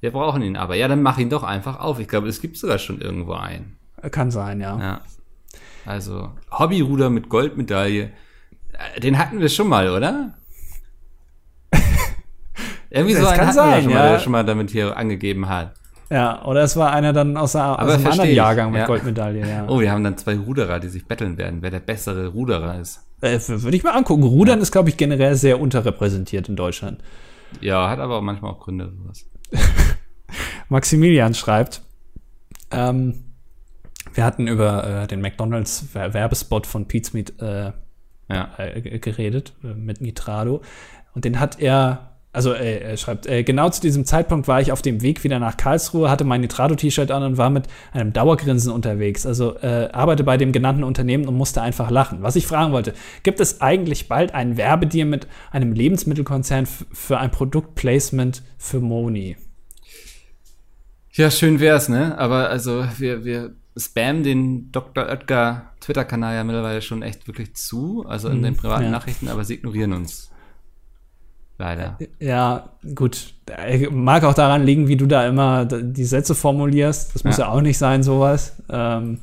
Wir 0.00 0.10
brauchen 0.10 0.42
ihn 0.42 0.56
aber. 0.56 0.74
Ja, 0.74 0.88
dann 0.88 1.02
mach 1.02 1.18
ihn 1.18 1.30
doch 1.30 1.44
einfach 1.44 1.78
auf. 1.78 2.00
Ich 2.00 2.08
glaube, 2.08 2.28
es 2.28 2.40
gibt 2.40 2.56
sogar 2.56 2.78
schon 2.78 3.00
irgendwo 3.00 3.34
einen. 3.34 3.76
Kann 4.10 4.30
sein, 4.30 4.60
ja. 4.60 4.78
Ja. 4.78 5.00
Also, 5.84 6.32
Hobbyruder 6.50 7.10
mit 7.10 7.28
Goldmedaille. 7.28 8.12
Äh, 8.72 9.00
Den 9.00 9.18
hatten 9.18 9.40
wir 9.40 9.48
schon 9.48 9.68
mal, 9.68 9.90
oder? 9.90 10.34
Irgendwie 12.90 13.14
so 13.14 13.22
Das 13.22 13.32
kann 13.34 13.46
hatten 13.48 13.56
wir 13.56 13.62
sein, 13.62 13.82
schon 13.84 13.92
mal, 13.92 14.04
ja. 14.04 14.12
der 14.12 14.18
schon 14.20 14.32
mal 14.32 14.44
damit 14.44 14.70
hier 14.70 14.96
angegeben 14.96 15.48
hat. 15.48 15.74
Ja, 16.10 16.42
oder 16.46 16.62
es 16.62 16.74
war 16.76 16.90
einer 16.92 17.12
dann 17.12 17.36
aus, 17.36 17.54
einer, 17.54 17.78
aus 17.82 17.90
einem 17.92 18.06
anderen 18.06 18.30
ich, 18.30 18.36
Jahrgang 18.36 18.70
mit 18.70 18.80
ja. 18.80 18.86
Goldmedaille, 18.86 19.46
ja. 19.46 19.66
Oh, 19.68 19.78
wir 19.80 19.90
haben 19.92 20.02
dann 20.04 20.16
zwei 20.16 20.36
Ruderer, 20.38 20.80
die 20.80 20.88
sich 20.88 21.06
betteln 21.06 21.36
werden, 21.36 21.58
wer 21.60 21.70
der 21.70 21.80
bessere 21.80 22.28
Ruderer 22.28 22.80
ist. 22.80 23.04
Äh, 23.20 23.38
Würde 23.46 23.76
ich 23.76 23.84
mal 23.84 23.90
angucken. 23.90 24.22
Rudern 24.22 24.60
ist, 24.60 24.72
glaube 24.72 24.88
ich, 24.88 24.96
generell 24.96 25.34
sehr 25.34 25.60
unterrepräsentiert 25.60 26.48
in 26.48 26.56
Deutschland. 26.56 27.02
Ja, 27.60 27.90
hat 27.90 27.98
aber 27.98 28.16
auch 28.16 28.22
manchmal 28.22 28.52
auch 28.52 28.60
Gründe, 28.60 28.90
sowas. 28.96 29.26
Maximilian 30.68 31.34
schreibt, 31.34 31.82
ähm, 32.70 33.24
wir 34.14 34.24
hatten 34.24 34.46
über 34.46 35.02
äh, 35.02 35.06
den 35.06 35.20
McDonalds 35.20 35.86
Wer- 35.92 36.14
Werbespot 36.14 36.66
von 36.66 36.86
Pete's 36.88 37.12
Meat 37.12 37.34
äh, 37.40 37.72
Ja. 38.30 38.50
äh, 38.58 38.98
geredet 38.98 39.54
äh, 39.64 39.68
mit 39.74 40.00
Nitrado 40.00 40.62
und 41.14 41.24
den 41.24 41.40
hat 41.40 41.60
er 41.60 42.07
also 42.32 42.52
äh, 42.52 42.80
er 42.80 42.96
schreibt, 42.98 43.26
äh, 43.26 43.42
genau 43.42 43.70
zu 43.70 43.80
diesem 43.80 44.04
Zeitpunkt 44.04 44.48
war 44.48 44.60
ich 44.60 44.70
auf 44.70 44.82
dem 44.82 45.00
Weg 45.00 45.24
wieder 45.24 45.38
nach 45.38 45.56
Karlsruhe, 45.56 46.10
hatte 46.10 46.24
mein 46.24 46.42
Nitrado-T-Shirt 46.42 47.10
an 47.10 47.22
und 47.22 47.38
war 47.38 47.48
mit 47.48 47.66
einem 47.92 48.12
Dauergrinsen 48.12 48.70
unterwegs. 48.70 49.24
Also 49.24 49.56
äh, 49.56 49.88
arbeite 49.92 50.24
bei 50.24 50.36
dem 50.36 50.52
genannten 50.52 50.84
Unternehmen 50.84 51.26
und 51.26 51.34
musste 51.34 51.62
einfach 51.62 51.90
lachen. 51.90 52.22
Was 52.22 52.36
ich 52.36 52.46
fragen 52.46 52.72
wollte, 52.72 52.92
gibt 53.22 53.40
es 53.40 53.60
eigentlich 53.62 54.08
bald 54.08 54.34
einen 54.34 54.56
Werbedeal 54.58 55.06
mit 55.06 55.26
einem 55.50 55.72
Lebensmittelkonzern 55.72 56.66
für 56.66 57.18
ein 57.18 57.30
Produktplacement 57.30 58.42
für 58.58 58.80
Moni? 58.80 59.36
Ja, 61.12 61.30
schön 61.30 61.60
wär's, 61.60 61.88
ne? 61.88 62.16
Aber 62.18 62.50
also 62.50 62.84
wir, 62.98 63.24
wir 63.24 63.54
spammen 63.76 64.22
den 64.22 64.70
Dr. 64.70 65.06
Oetker 65.08 65.72
Twitter-Kanal 65.80 66.34
ja 66.34 66.44
mittlerweile 66.44 66.82
schon 66.82 67.02
echt 67.02 67.26
wirklich 67.26 67.54
zu, 67.54 68.04
also 68.06 68.28
in 68.28 68.42
den 68.42 68.54
privaten 68.54 68.84
ja. 68.84 68.90
Nachrichten, 68.90 69.28
aber 69.28 69.44
sie 69.44 69.54
ignorieren 69.54 69.94
uns. 69.94 70.30
Leider. 71.58 71.98
Ja, 72.20 72.68
gut. 72.94 73.34
Äh, 73.46 73.88
Mag 73.90 74.22
auch 74.24 74.34
daran 74.34 74.64
liegen, 74.64 74.86
wie 74.86 74.96
du 74.96 75.06
da 75.06 75.26
immer 75.26 75.64
die 75.64 76.04
Sätze 76.04 76.34
formulierst. 76.36 77.14
Das 77.16 77.24
muss 77.24 77.36
ja, 77.38 77.46
Ja. 77.46 77.52
auch 77.52 77.60
nicht 77.60 77.78
sein, 77.78 78.04
sowas. 78.04 78.62
Ähm, 78.70 79.18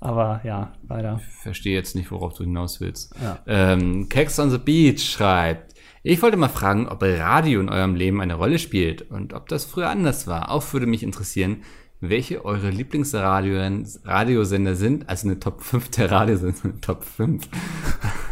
aber 0.00 0.40
ja, 0.44 0.72
leider. 0.88 1.20
Verstehe 1.42 1.74
jetzt 1.74 1.94
nicht, 1.94 2.10
worauf 2.10 2.34
du 2.34 2.42
hinaus 2.42 2.80
willst. 2.80 3.14
Ja. 3.22 3.38
Ähm, 3.46 4.08
Kex 4.08 4.38
on 4.40 4.50
the 4.50 4.58
Beach 4.58 5.00
schreibt, 5.00 5.74
ich 6.02 6.20
wollte 6.22 6.38
mal 6.38 6.48
fragen, 6.48 6.88
ob 6.88 7.02
Radio 7.02 7.60
in 7.60 7.68
eurem 7.68 7.94
Leben 7.94 8.20
eine 8.20 8.34
Rolle 8.34 8.58
spielt 8.58 9.02
und 9.10 9.34
ob 9.34 9.48
das 9.48 9.64
früher 9.66 9.90
anders 9.90 10.26
war. 10.26 10.50
Auch 10.50 10.72
würde 10.72 10.86
mich 10.86 11.02
interessieren, 11.02 11.58
welche 12.00 12.44
eure 12.46 12.70
Lieblingsradiosender 12.70 14.74
sind. 14.74 15.08
Also 15.08 15.28
eine 15.28 15.38
Top 15.38 15.62
5 15.62 15.90
der 15.90 16.10
Radiosender. 16.10 16.56
Top 16.80 17.04
5. 17.04 17.46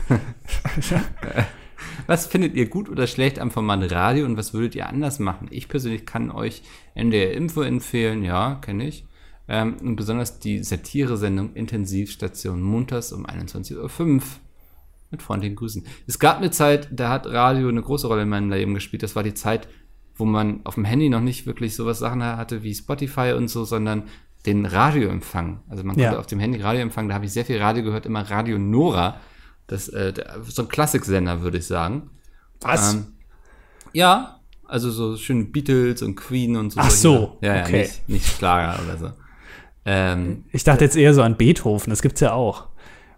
Was 2.07 2.27
findet 2.27 2.55
ihr 2.55 2.69
gut 2.69 2.89
oder 2.89 3.07
schlecht 3.07 3.39
am 3.39 3.51
Format 3.51 3.91
Radio 3.93 4.25
und 4.27 4.37
was 4.37 4.55
würdet 4.55 4.75
ihr 4.75 4.89
anders 4.89 5.19
machen? 5.19 5.49
Ich 5.51 5.69
persönlich 5.69 6.07
kann 6.07 6.31
euch 6.31 6.63
NDR 6.95 7.33
Info 7.33 7.63
empfehlen, 7.63 8.23
ja, 8.25 8.57
kenne 8.57 8.87
ich. 8.89 9.05
Ähm, 9.49 9.77
und 9.83 9.97
besonders 9.97 10.39
die 10.39 10.63
Satire-Sendung 10.63 11.55
Intensivstation 11.55 12.61
montags 12.61 13.13
um 13.13 13.27
21.05 13.27 14.17
Uhr. 14.17 14.23
Mit 15.11 15.23
freundlichen 15.23 15.57
Grüßen. 15.57 15.87
Es 16.07 16.19
gab 16.19 16.37
eine 16.37 16.51
Zeit, 16.51 16.89
da 16.93 17.09
hat 17.09 17.27
Radio 17.27 17.69
eine 17.69 17.81
große 17.81 18.07
Rolle 18.07 18.23
in 18.23 18.29
meinem 18.29 18.51
Leben 18.51 18.75
gespielt. 18.75 19.03
Das 19.03 19.17
war 19.17 19.23
die 19.23 19.33
Zeit, 19.33 19.67
wo 20.17 20.27
man 20.27 20.61
auf 20.65 20.75
dem 20.75 20.85
Handy 20.85 21.09
noch 21.09 21.23
nicht 21.23 21.47
wirklich 21.47 21.75
sowas 21.75 21.99
Sachen 21.99 22.23
hatte 22.23 22.63
wie 22.63 22.75
Spotify 22.75 23.33
und 23.35 23.49
so, 23.49 23.65
sondern 23.65 24.03
den 24.45 24.67
Radioempfang. 24.67 25.61
Also 25.69 25.83
man 25.83 25.95
konnte 25.97 26.13
Ja. 26.13 26.19
auf 26.19 26.27
dem 26.27 26.41
Handy 26.41 26.61
Radio 26.61 26.83
empfangen. 26.83 27.09
Da 27.09 27.15
habe 27.15 27.25
ich 27.25 27.33
sehr 27.33 27.47
viel 27.47 27.57
Radio 27.59 27.85
gehört, 27.85 28.05
immer 28.05 28.21
Radio 28.31 28.59
Nora. 28.59 29.19
Das, 29.69 29.89
äh, 29.89 30.12
der, 30.12 30.39
so 30.47 30.62
ein 30.62 30.69
Klassiksender, 30.69 31.41
würde 31.43 31.59
ich 31.59 31.66
sagen. 31.66 32.11
Was? 32.61 32.95
Ähm, 32.95 33.07
ja, 33.93 34.41
also 34.66 34.91
so 34.91 35.16
schön 35.16 35.53
Beatles 35.53 36.03
und 36.03 36.16
Queen 36.16 36.57
und 36.57 36.71
so. 36.73 36.81
Ach 36.81 36.91
so, 36.91 37.39
ja, 37.41 37.57
ja, 37.57 37.62
okay. 37.62 37.79
nicht, 37.83 38.09
nicht 38.09 38.27
Schlager 38.27 38.83
oder 38.83 38.99
so. 38.99 39.12
Ähm, 39.85 40.45
ich 40.53 40.64
dachte 40.64 40.85
jetzt 40.85 40.97
eher 40.97 41.14
so 41.14 41.23
an 41.23 41.37
Beethoven, 41.37 41.91
das 41.91 42.03
gibt's 42.03 42.21
ja 42.21 42.33
auch. 42.33 42.66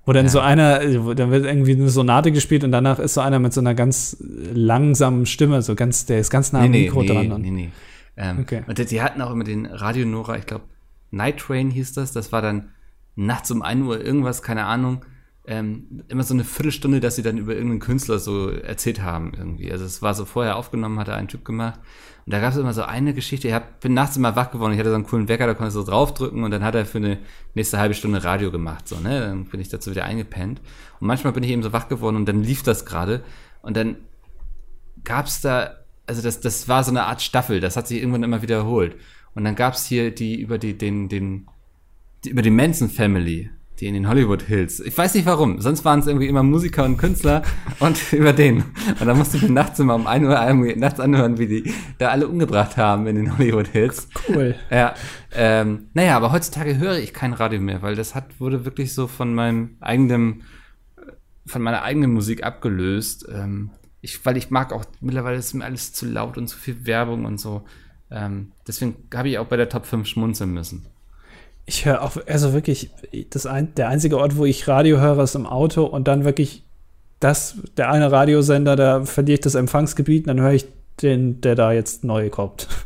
Wo 0.06 0.12
dann 0.12 0.28
so 0.28 0.40
einer, 0.40 0.80
wo 1.04 1.14
dann 1.14 1.30
wird 1.30 1.44
irgendwie 1.44 1.72
eine 1.72 1.88
Sonate 1.88 2.32
gespielt 2.32 2.64
und 2.64 2.72
danach 2.72 2.98
ist 2.98 3.14
so 3.14 3.20
einer 3.20 3.38
mit 3.38 3.52
so 3.52 3.60
einer 3.60 3.74
ganz 3.74 4.16
langsamen 4.20 5.26
Stimme, 5.26 5.62
so 5.62 5.74
ganz, 5.74 6.06
der 6.06 6.18
ist 6.20 6.30
ganz 6.30 6.52
nah 6.52 6.60
am 6.60 6.70
nee, 6.70 6.84
Mikro 6.84 7.02
nee, 7.02 7.08
dran. 7.08 7.26
nee, 7.28 7.32
und- 7.32 7.42
nee, 7.42 7.50
nee. 7.50 7.70
Ähm, 8.16 8.40
Okay. 8.40 8.62
Und 8.66 8.78
die, 8.78 8.86
die 8.86 9.02
hatten 9.02 9.20
auch 9.22 9.30
immer 9.30 9.44
den 9.44 9.66
Radio 9.66 10.06
Nora, 10.06 10.36
ich 10.36 10.46
glaube, 10.46 10.64
Night 11.10 11.38
Train 11.38 11.70
hieß 11.70 11.92
das. 11.92 12.12
Das 12.12 12.32
war 12.32 12.42
dann 12.42 12.70
nachts 13.14 13.50
um 13.50 13.62
1 13.62 13.86
Uhr 13.86 14.00
irgendwas, 14.00 14.42
keine 14.42 14.64
Ahnung. 14.64 15.04
Ähm, 15.50 16.04
immer 16.06 16.22
so 16.22 16.32
eine 16.32 16.44
Viertelstunde, 16.44 17.00
dass 17.00 17.16
sie 17.16 17.24
dann 17.24 17.36
über 17.36 17.54
irgendeinen 17.54 17.80
Künstler 17.80 18.20
so 18.20 18.50
erzählt 18.50 19.02
haben 19.02 19.32
irgendwie. 19.36 19.72
Also 19.72 19.84
es 19.84 20.00
war 20.00 20.14
so 20.14 20.24
vorher 20.24 20.54
aufgenommen, 20.54 21.00
hat 21.00 21.08
er 21.08 21.16
ein 21.16 21.26
Typ 21.26 21.44
gemacht. 21.44 21.80
Und 22.24 22.32
da 22.32 22.38
gab 22.38 22.52
es 22.52 22.56
immer 22.56 22.72
so 22.72 22.82
eine 22.82 23.14
Geschichte, 23.14 23.48
ich 23.48 23.54
hab, 23.54 23.80
bin 23.80 23.92
nachts 23.92 24.16
immer 24.16 24.36
wach 24.36 24.52
geworden, 24.52 24.74
ich 24.74 24.78
hatte 24.78 24.90
so 24.90 24.94
einen 24.94 25.06
coolen 25.06 25.26
Wecker, 25.26 25.48
da 25.48 25.54
konnte 25.54 25.70
ich 25.70 25.74
so 25.74 25.82
draufdrücken 25.82 26.44
und 26.44 26.52
dann 26.52 26.62
hat 26.62 26.76
er 26.76 26.86
für 26.86 26.98
eine 26.98 27.18
nächste 27.54 27.78
halbe 27.78 27.94
Stunde 27.94 28.22
Radio 28.22 28.52
gemacht. 28.52 28.86
So, 28.86 29.00
ne? 29.00 29.22
Dann 29.22 29.46
bin 29.46 29.60
ich 29.60 29.68
dazu 29.68 29.90
wieder 29.90 30.04
eingepennt. 30.04 30.60
Und 31.00 31.08
manchmal 31.08 31.32
bin 31.32 31.42
ich 31.42 31.50
eben 31.50 31.64
so 31.64 31.72
wach 31.72 31.88
geworden 31.88 32.14
und 32.14 32.28
dann 32.28 32.44
lief 32.44 32.62
das 32.62 32.86
gerade. 32.86 33.24
Und 33.60 33.76
dann 33.76 33.96
gab's 35.02 35.40
da, 35.40 35.78
also 36.06 36.22
das, 36.22 36.38
das 36.38 36.68
war 36.68 36.84
so 36.84 36.92
eine 36.92 37.06
Art 37.06 37.22
Staffel, 37.22 37.58
das 37.58 37.76
hat 37.76 37.88
sich 37.88 37.98
irgendwann 37.98 38.22
immer 38.22 38.42
wiederholt. 38.42 38.94
Und 39.34 39.42
dann 39.42 39.56
gab's 39.56 39.84
hier 39.84 40.14
die 40.14 40.40
über 40.40 40.58
die, 40.58 40.78
den, 40.78 41.08
den, 41.08 41.48
die, 42.24 42.30
über 42.30 42.42
die 42.42 42.50
Manson 42.50 42.88
Family, 42.88 43.50
die 43.80 43.86
in 43.86 43.94
den 43.94 44.08
Hollywood 44.08 44.42
Hills. 44.42 44.80
Ich 44.80 44.96
weiß 44.96 45.14
nicht 45.14 45.26
warum, 45.26 45.60
sonst 45.60 45.84
waren 45.84 46.00
es 46.00 46.06
irgendwie 46.06 46.26
immer 46.26 46.42
Musiker 46.42 46.84
und 46.84 46.98
Künstler 46.98 47.42
und 47.78 48.12
über 48.12 48.32
den. 48.32 48.64
Und 49.00 49.06
dann 49.06 49.16
musste 49.16 49.38
ich 49.38 49.42
mir 49.44 49.50
nachts 49.50 49.78
immer 49.78 49.94
um 49.94 50.06
1 50.06 50.26
Uhr 50.26 50.40
irgendwie 50.40 50.76
nachts 50.76 51.00
anhören, 51.00 51.38
wie 51.38 51.46
die 51.46 51.74
da 51.98 52.08
alle 52.08 52.28
umgebracht 52.28 52.76
haben 52.76 53.06
in 53.06 53.16
den 53.16 53.36
Hollywood 53.38 53.68
Hills. 53.68 54.08
Cool. 54.28 54.54
Ja, 54.70 54.94
ähm, 55.32 55.88
naja, 55.94 56.16
aber 56.16 56.32
heutzutage 56.32 56.78
höre 56.78 56.98
ich 56.98 57.14
kein 57.14 57.32
Radio 57.32 57.60
mehr, 57.60 57.82
weil 57.82 57.96
das 57.96 58.14
hat, 58.14 58.38
wurde 58.38 58.64
wirklich 58.64 58.94
so 58.94 59.06
von 59.06 59.34
meinem 59.34 59.76
eigenen, 59.80 60.42
von 61.46 61.62
meiner 61.62 61.82
eigenen 61.82 62.12
Musik 62.12 62.44
abgelöst. 62.44 63.26
Ähm, 63.32 63.70
ich, 64.02 64.24
weil 64.24 64.36
ich 64.36 64.50
mag 64.50 64.72
auch, 64.72 64.84
mittlerweile 65.00 65.36
ist 65.36 65.54
mir 65.54 65.64
alles 65.64 65.92
zu 65.92 66.06
laut 66.06 66.36
und 66.38 66.48
zu 66.48 66.58
viel 66.58 66.86
Werbung 66.86 67.24
und 67.24 67.40
so. 67.40 67.64
Ähm, 68.10 68.52
deswegen 68.66 68.96
habe 69.14 69.28
ich 69.28 69.38
auch 69.38 69.46
bei 69.46 69.56
der 69.56 69.68
Top 69.68 69.86
5 69.86 70.06
schmunzeln 70.06 70.52
müssen. 70.52 70.86
Ich 71.70 71.86
höre 71.86 72.02
auch, 72.02 72.16
also 72.26 72.52
wirklich, 72.52 72.90
das 73.30 73.46
ein, 73.46 73.72
der 73.76 73.88
einzige 73.88 74.18
Ort, 74.18 74.36
wo 74.36 74.44
ich 74.44 74.66
Radio 74.66 74.98
höre, 74.98 75.22
ist 75.22 75.36
im 75.36 75.46
Auto 75.46 75.84
und 75.84 76.08
dann 76.08 76.24
wirklich 76.24 76.64
das, 77.20 77.58
der 77.76 77.92
eine 77.92 78.10
Radiosender, 78.10 78.74
da 78.74 79.04
verliere 79.04 79.34
ich 79.34 79.40
das 79.40 79.54
Empfangsgebiet, 79.54 80.24
und 80.24 80.36
dann 80.36 80.40
höre 80.40 80.54
ich 80.54 80.66
den, 81.00 81.40
der 81.42 81.54
da 81.54 81.70
jetzt 81.70 82.02
neu 82.02 82.28
kommt. 82.28 82.66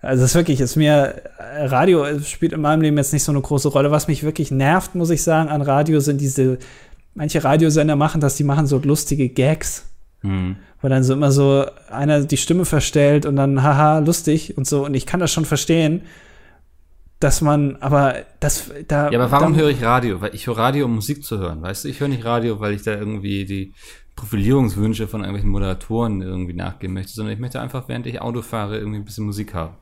Also 0.00 0.22
es 0.22 0.32
ist 0.32 0.34
wirklich, 0.34 0.60
ist 0.60 0.76
mir, 0.76 1.22
Radio 1.38 2.20
spielt 2.20 2.52
in 2.52 2.60
meinem 2.60 2.82
Leben 2.82 2.98
jetzt 2.98 3.14
nicht 3.14 3.24
so 3.24 3.32
eine 3.32 3.40
große 3.40 3.68
Rolle. 3.68 3.90
Was 3.90 4.06
mich 4.06 4.22
wirklich 4.22 4.50
nervt, 4.50 4.94
muss 4.94 5.08
ich 5.08 5.22
sagen, 5.22 5.48
an 5.48 5.62
Radio 5.62 5.98
sind 5.98 6.20
diese, 6.20 6.58
manche 7.14 7.42
Radiosender 7.42 7.96
machen 7.96 8.20
das, 8.20 8.36
die 8.36 8.44
machen 8.44 8.66
so 8.66 8.76
lustige 8.76 9.30
Gags. 9.30 9.86
Hm. 10.20 10.56
Wo 10.82 10.88
dann 10.88 11.04
so 11.04 11.14
immer 11.14 11.32
so 11.32 11.64
einer 11.90 12.20
die 12.20 12.36
Stimme 12.36 12.66
verstellt 12.66 13.24
und 13.24 13.36
dann, 13.36 13.62
haha, 13.62 14.00
lustig 14.00 14.58
und 14.58 14.66
so. 14.66 14.84
Und 14.84 14.92
ich 14.92 15.06
kann 15.06 15.20
das 15.20 15.32
schon 15.32 15.46
verstehen, 15.46 16.02
dass 17.20 17.40
man, 17.40 17.76
aber 17.76 18.16
das, 18.40 18.70
da. 18.88 19.10
Ja, 19.10 19.18
aber 19.20 19.30
warum 19.30 19.56
höre 19.56 19.70
ich 19.70 19.82
Radio? 19.82 20.20
Weil 20.20 20.34
ich 20.34 20.46
höre 20.46 20.58
Radio, 20.58 20.86
um 20.86 20.94
Musik 20.94 21.24
zu 21.24 21.38
hören, 21.38 21.62
weißt 21.62 21.84
du? 21.84 21.88
Ich 21.88 22.00
höre 22.00 22.08
nicht 22.08 22.24
Radio, 22.24 22.60
weil 22.60 22.74
ich 22.74 22.82
da 22.82 22.92
irgendwie 22.92 23.44
die 23.44 23.72
Profilierungswünsche 24.16 25.08
von 25.08 25.20
irgendwelchen 25.20 25.50
Moderatoren 25.50 26.22
irgendwie 26.22 26.54
nachgehen 26.54 26.92
möchte, 26.92 27.12
sondern 27.12 27.34
ich 27.34 27.40
möchte 27.40 27.60
einfach, 27.60 27.88
während 27.88 28.06
ich 28.06 28.20
Auto 28.20 28.42
fahre, 28.42 28.78
irgendwie 28.78 28.98
ein 28.98 29.04
bisschen 29.04 29.26
Musik 29.26 29.54
haben. 29.54 29.74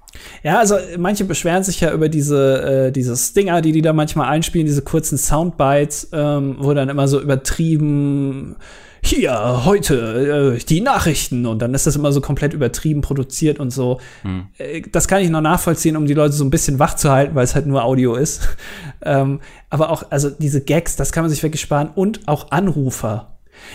Ja, 0.43 0.59
also 0.59 0.77
manche 0.99 1.25
beschweren 1.25 1.63
sich 1.65 1.81
ja 1.81 1.93
über 1.93 2.09
diese, 2.09 2.87
äh, 2.87 2.93
diese 2.93 3.17
Stinger, 3.17 3.61
die 3.61 3.73
die 3.73 3.83
da 3.83 3.93
manchmal 3.93 4.29
einspielen, 4.29 4.67
diese 4.67 4.83
kurzen 4.83 5.19
Soundbites, 5.19 6.09
ähm, 6.13 6.57
wo 6.61 6.73
dann 6.73 6.89
immer 6.89 7.09
so 7.09 7.21
übertrieben 7.21 8.57
hier, 9.05 9.65
heute, 9.65 10.55
äh, 10.57 10.65
die 10.65 10.81
Nachrichten 10.81 11.45
und 11.45 11.59
dann 11.61 11.75
ist 11.75 11.87
das 11.87 11.97
immer 11.97 12.13
so 12.13 12.21
komplett 12.21 12.53
übertrieben 12.53 13.01
produziert 13.01 13.59
und 13.59 13.71
so. 13.71 14.01
Hm. 14.23 14.47
Äh, 14.59 14.83
das 14.93 15.09
kann 15.09 15.23
ich 15.23 15.29
noch 15.29 15.41
nachvollziehen, 15.41 15.97
um 15.97 16.07
die 16.07 16.15
Leute 16.15 16.33
so 16.35 16.45
ein 16.45 16.51
bisschen 16.51 16.79
wach 16.79 16.95
zu 16.95 17.11
halten, 17.11 17.35
weil 17.35 17.45
es 17.45 17.55
halt 17.55 17.67
nur 17.67 17.85
Audio 17.85 18.15
ist. 18.15 18.49
ähm, 19.03 19.41
aber 19.71 19.91
auch, 19.91 20.05
also 20.11 20.31
diese 20.31 20.61
Gags, 20.61 20.97
das 20.97 21.11
kann 21.13 21.25
man 21.25 21.31
sich 21.31 21.43
wirklich 21.43 21.61
sparen 21.61 21.91
und 21.95 22.21
auch 22.27 22.53
Anrufer. 22.53 23.29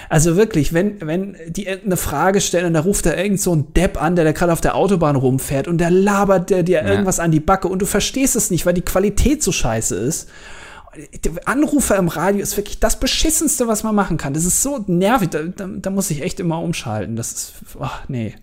Also 0.09 0.35
wirklich, 0.37 0.73
wenn, 0.73 0.99
wenn 1.05 1.35
die 1.49 1.67
eine 1.67 1.97
Frage 1.97 2.41
stellen 2.41 2.65
und 2.65 2.73
da 2.73 2.81
ruft 2.81 3.05
da 3.05 3.13
irgend 3.13 3.39
so 3.39 3.53
ein 3.53 3.73
Depp 3.73 4.01
an, 4.01 4.15
der 4.15 4.25
da 4.25 4.31
gerade 4.31 4.51
auf 4.51 4.61
der 4.61 4.75
Autobahn 4.75 5.15
rumfährt 5.15 5.67
und 5.67 5.77
der 5.77 5.91
labert 5.91 6.49
der 6.49 6.63
dir 6.63 6.81
Ja. 6.83 6.89
irgendwas 6.89 7.19
an 7.19 7.31
die 7.31 7.39
Backe 7.39 7.67
und 7.67 7.81
du 7.81 7.85
verstehst 7.85 8.35
es 8.35 8.49
nicht, 8.49 8.65
weil 8.65 8.73
die 8.73 8.81
Qualität 8.81 9.43
so 9.43 9.51
scheiße 9.51 9.95
ist. 9.95 10.29
Anrufer 11.45 11.95
im 11.97 12.07
Radio 12.07 12.41
ist 12.41 12.57
wirklich 12.57 12.79
das 12.79 12.99
Beschissenste, 12.99 13.67
was 13.67 13.83
man 13.83 13.95
machen 13.95 14.17
kann. 14.17 14.33
Das 14.33 14.45
ist 14.45 14.61
so 14.63 14.83
nervig, 14.87 15.29
da, 15.29 15.43
da, 15.43 15.67
da 15.67 15.89
muss 15.89 16.09
ich 16.11 16.21
echt 16.21 16.39
immer 16.39 16.61
umschalten. 16.61 17.15
Das 17.15 17.31
ist, 17.31 17.53
ach, 17.79 18.07
nee. 18.07 18.35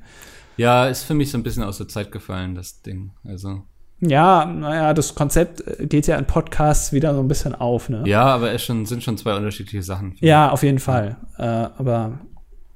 Ja, 0.57 0.87
ist 0.87 1.03
für 1.05 1.15
mich 1.15 1.31
so 1.31 1.39
ein 1.39 1.43
bisschen 1.43 1.63
aus 1.65 1.79
der 1.79 1.89
Zeit 1.89 2.13
gefallen, 2.13 2.55
das 2.55 2.81
Ding. 2.83 3.11
Also. 3.25 3.63
Ja, 4.01 4.45
naja, 4.45 4.93
das 4.95 5.15
Konzept 5.15 5.67
äh, 5.67 5.87
geht 5.87 6.07
ja 6.07 6.17
in 6.17 6.27
Podcasts 6.27 6.93
wieder 6.93 7.15
so 7.15 7.21
ein 7.21 7.29
bisschen 7.29 7.55
auf, 7.55 7.89
ne? 7.89 8.03
Ja, 8.07 8.25
aber 8.27 8.53
es 8.53 8.63
schon, 8.63 8.87
sind 8.87 9.03
schon 9.03 9.17
zwei 9.19 9.35
unterschiedliche 9.37 9.83
Sachen. 9.83 10.15
Ja, 10.21 10.51
auf 10.51 10.63
jeden 10.63 10.79
Fall. 10.79 11.17
Äh, 11.39 11.43
aber, 11.43 12.21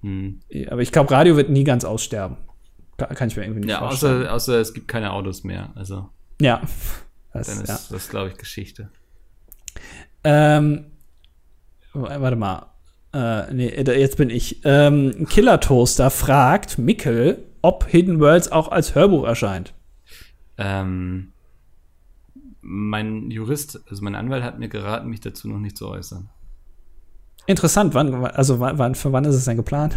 Hm. 0.03 0.41
aber 0.70 0.81
ich 0.81 0.93
glaube, 0.93 1.11
Radio 1.11 1.37
wird 1.37 1.51
nie 1.51 1.64
ganz 1.64 1.85
aussterben. 1.85 2.37
Ka- 2.97 3.07
Kann 3.14 3.29
ich 3.29 3.37
mir 3.37 3.43
irgendwie 3.43 3.61
nicht 3.61 3.70
Ja, 3.70 3.79
vorstellen. 3.81 4.22
außer, 4.22 4.33
außer 4.35 4.61
es 4.61 4.72
gibt 4.74 4.89
keine 4.89 5.12
Autos 5.12 5.45
mehr. 5.45 5.70
Also, 5.74 6.09
Ja. 6.41 6.62
Das, 7.33 7.47
dann 7.49 7.61
ist 7.62 7.68
ja. 7.68 7.79
das, 7.91 8.09
glaube 8.09 8.31
ich, 8.31 8.37
Geschichte. 8.39 8.91
Ähm, 10.24 10.87
warte 11.93 12.37
mal. 12.37 12.66
Äh, 13.12 13.53
nee, 13.53 13.68
jetzt 13.68 14.16
bin 14.16 14.31
ich. 14.31 14.61
Ähm, 14.64 15.26
Killer 15.29 15.61
Toaster 15.61 16.11
fragt 16.11 16.79
Mickel, 16.79 17.45
ob 17.62 17.87
Hidden 17.87 18.20
Worlds 18.20 18.53
auch 18.53 18.68
als 18.68 18.95
Hörbuch 18.95 19.24
erscheint. 19.24 19.74
Ähm, 20.59 21.33
mein 22.61 23.31
Jurist, 23.31 23.81
also 23.89 24.03
mein 24.03 24.14
Anwalt 24.14 24.43
hat 24.43 24.59
mir 24.59 24.68
geraten, 24.68 25.09
mich 25.09 25.20
dazu 25.20 25.49
noch 25.49 25.59
nicht 25.59 25.76
zu 25.76 25.89
äußern. 25.89 26.29
Interessant, 27.49 27.94
wann, 27.94 28.26
also 28.26 28.61
wann, 28.61 28.94
für 28.94 29.11
wann 29.11 29.24
ist 29.24 29.34
es 29.34 29.46
denn 29.46 29.57
geplant? 29.57 29.96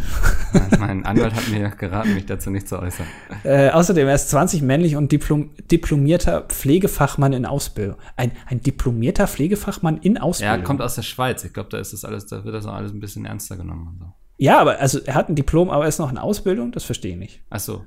mein 0.80 1.06
Anwalt 1.06 1.34
hat 1.36 1.50
mir 1.50 1.70
geraten, 1.70 2.14
mich 2.14 2.26
dazu 2.26 2.50
nicht 2.50 2.68
zu 2.70 2.80
äußern. 2.80 3.06
Äh, 3.44 3.70
außerdem, 3.72 4.08
er 4.08 4.16
ist 4.16 4.30
20 4.30 4.62
männlich 4.62 4.96
und 4.96 5.12
Diplom 5.12 5.50
diplomierter 5.70 6.44
Pflegefachmann 6.48 7.34
in 7.34 7.46
Ausbildung. 7.46 7.98
Ein, 8.16 8.32
ein 8.48 8.62
diplomierter 8.62 9.28
Pflegefachmann 9.28 9.98
in 9.98 10.16
Er 10.16 10.24
Ausbildung. 10.24 10.64
kommt 10.64 10.82
aus 10.82 10.96
der 10.96 11.02
Schweiz. 11.02 11.44
Ich 11.44 11.52
glaube, 11.52 11.68
da 11.70 11.78
ist 11.78 11.92
das 11.92 12.06
alles, 12.06 12.26
da 12.26 12.46
wird 12.46 12.56
das 12.56 12.66
auch 12.66 12.74
alles 12.74 12.94
ein 12.94 13.02
bisschen 13.02 13.26
ernster 13.26 13.58
genommen. 13.58 13.88
Und 13.90 14.00
so. 14.00 14.06
ja, 14.38 14.58
aber 14.60 14.80
also 14.80 15.00
er 15.00 15.16
hat 15.16 15.28
ein 15.28 15.36
Diplom, 15.36 15.70
aber 15.70 15.84
er 15.84 15.90
ist 15.90 16.00
noch 16.00 16.10
in 16.10 16.18
Ausbildung? 16.18 16.72
Das 16.72 16.86
verstehe 16.86 17.12
ich 17.12 17.20
nicht. 17.20 17.42
Ach 17.50 17.60
so, 17.60 17.84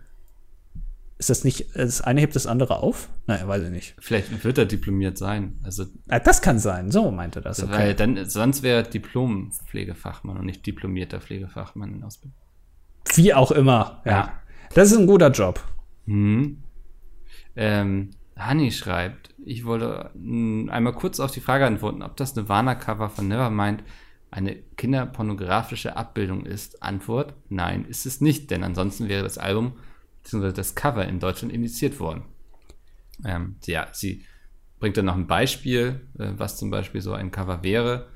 Ist 1.24 1.30
das 1.30 1.42
nicht, 1.44 1.74
das 1.74 2.02
eine 2.02 2.20
hebt 2.20 2.36
das 2.36 2.46
andere 2.46 2.80
auf? 2.80 3.08
Naja, 3.26 3.48
weiß 3.48 3.62
ich 3.62 3.70
nicht. 3.70 3.94
vielleicht 3.98 4.44
wird 4.44 4.58
er 4.58 4.66
diplomiert 4.66 5.16
sein. 5.16 5.58
Also, 5.62 5.86
Ah, 6.08 6.18
das 6.18 6.42
kann 6.42 6.58
sein, 6.58 6.90
so 6.90 7.10
meinte 7.10 7.40
das. 7.40 7.62
Okay. 7.62 7.72
weil 7.72 7.94
dann, 7.94 8.28
sonst 8.28 8.62
wäre 8.62 8.82
er 8.82 8.82
Diplom-Pflegefachmann 8.82 10.36
und 10.36 10.44
nicht 10.44 10.66
diplomierter 10.66 11.22
Pflegefachmann 11.22 11.94
in 11.94 12.02
Ausbildung. 12.04 12.36
Wie 13.14 13.32
auch 13.32 13.52
immer. 13.52 14.02
Ja. 14.04 14.10
Ja. 14.12 14.32
Das 14.74 14.92
ist 14.92 14.98
ein 14.98 15.06
guter 15.06 15.30
Job. 15.30 15.64
Hm. 16.04 16.58
Ähm, 17.56 18.10
Hani 18.36 18.70
schreibt, 18.70 19.30
ich 19.46 19.64
wollte 19.64 20.10
mh, 20.14 20.70
einmal 20.70 20.92
kurz 20.92 21.20
auf 21.20 21.30
die 21.30 21.40
Frage 21.40 21.64
antworten, 21.64 22.02
ob 22.02 22.18
das 22.18 22.36
Nirvana-Cover 22.36 23.08
von 23.08 23.28
Nevermind 23.28 23.82
eine 24.30 24.56
kinderpornografische 24.76 25.96
Abbildung 25.96 26.44
ist. 26.44 26.82
Antwort, 26.82 27.32
nein, 27.48 27.86
ist 27.88 28.04
es 28.04 28.20
nicht, 28.20 28.50
denn 28.50 28.62
ansonsten 28.62 29.08
wäre 29.08 29.22
das 29.22 29.38
Album 29.38 29.72
bzw. 30.24 30.52
das 30.52 30.74
Cover 30.74 31.06
in 31.06 31.20
Deutschland 31.20 31.52
indiziert 31.52 32.00
worden. 32.00 32.24
Ähm, 33.24 33.56
ja, 33.66 33.88
sie 33.92 34.24
bringt 34.80 34.96
dann 34.96 35.04
noch 35.04 35.16
ein 35.16 35.26
Beispiel, 35.26 36.00
äh, 36.18 36.32
was 36.36 36.56
zum 36.56 36.70
Beispiel 36.70 37.00
so 37.00 37.12
ein 37.12 37.30
Cover 37.30 37.62
wäre. 37.62 38.08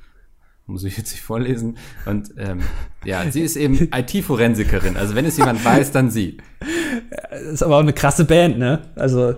Muss 0.67 0.85
ich 0.85 0.99
jetzt 0.99 1.13
nicht 1.13 1.23
vorlesen. 1.23 1.79
Und 2.05 2.35
ähm, 2.37 2.61
ja, 3.05 3.31
sie 3.31 3.41
ist 3.41 3.57
eben 3.57 3.89
IT-Forensikerin. 3.95 4.97
Also 4.97 5.15
wenn 5.15 5.25
es 5.25 5.39
jemand 5.39 5.65
weiß, 5.65 5.93
dann 5.93 6.11
sie. 6.11 6.37
Das 7.31 7.43
ist 7.43 7.63
aber 7.63 7.77
auch 7.77 7.83
eine 7.83 7.95
krasse 7.95 8.27
Band, 8.27 8.59
ne? 8.59 8.83
Also 8.95 9.37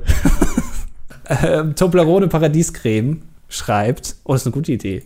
ähm, 1.28 1.76
Toblerone 1.76 2.26
Paradiescreme 2.26 3.22
schreibt, 3.48 4.16
oh, 4.24 4.32
das 4.32 4.42
ist 4.42 4.46
eine 4.46 4.54
gute 4.54 4.72
Idee. 4.72 5.04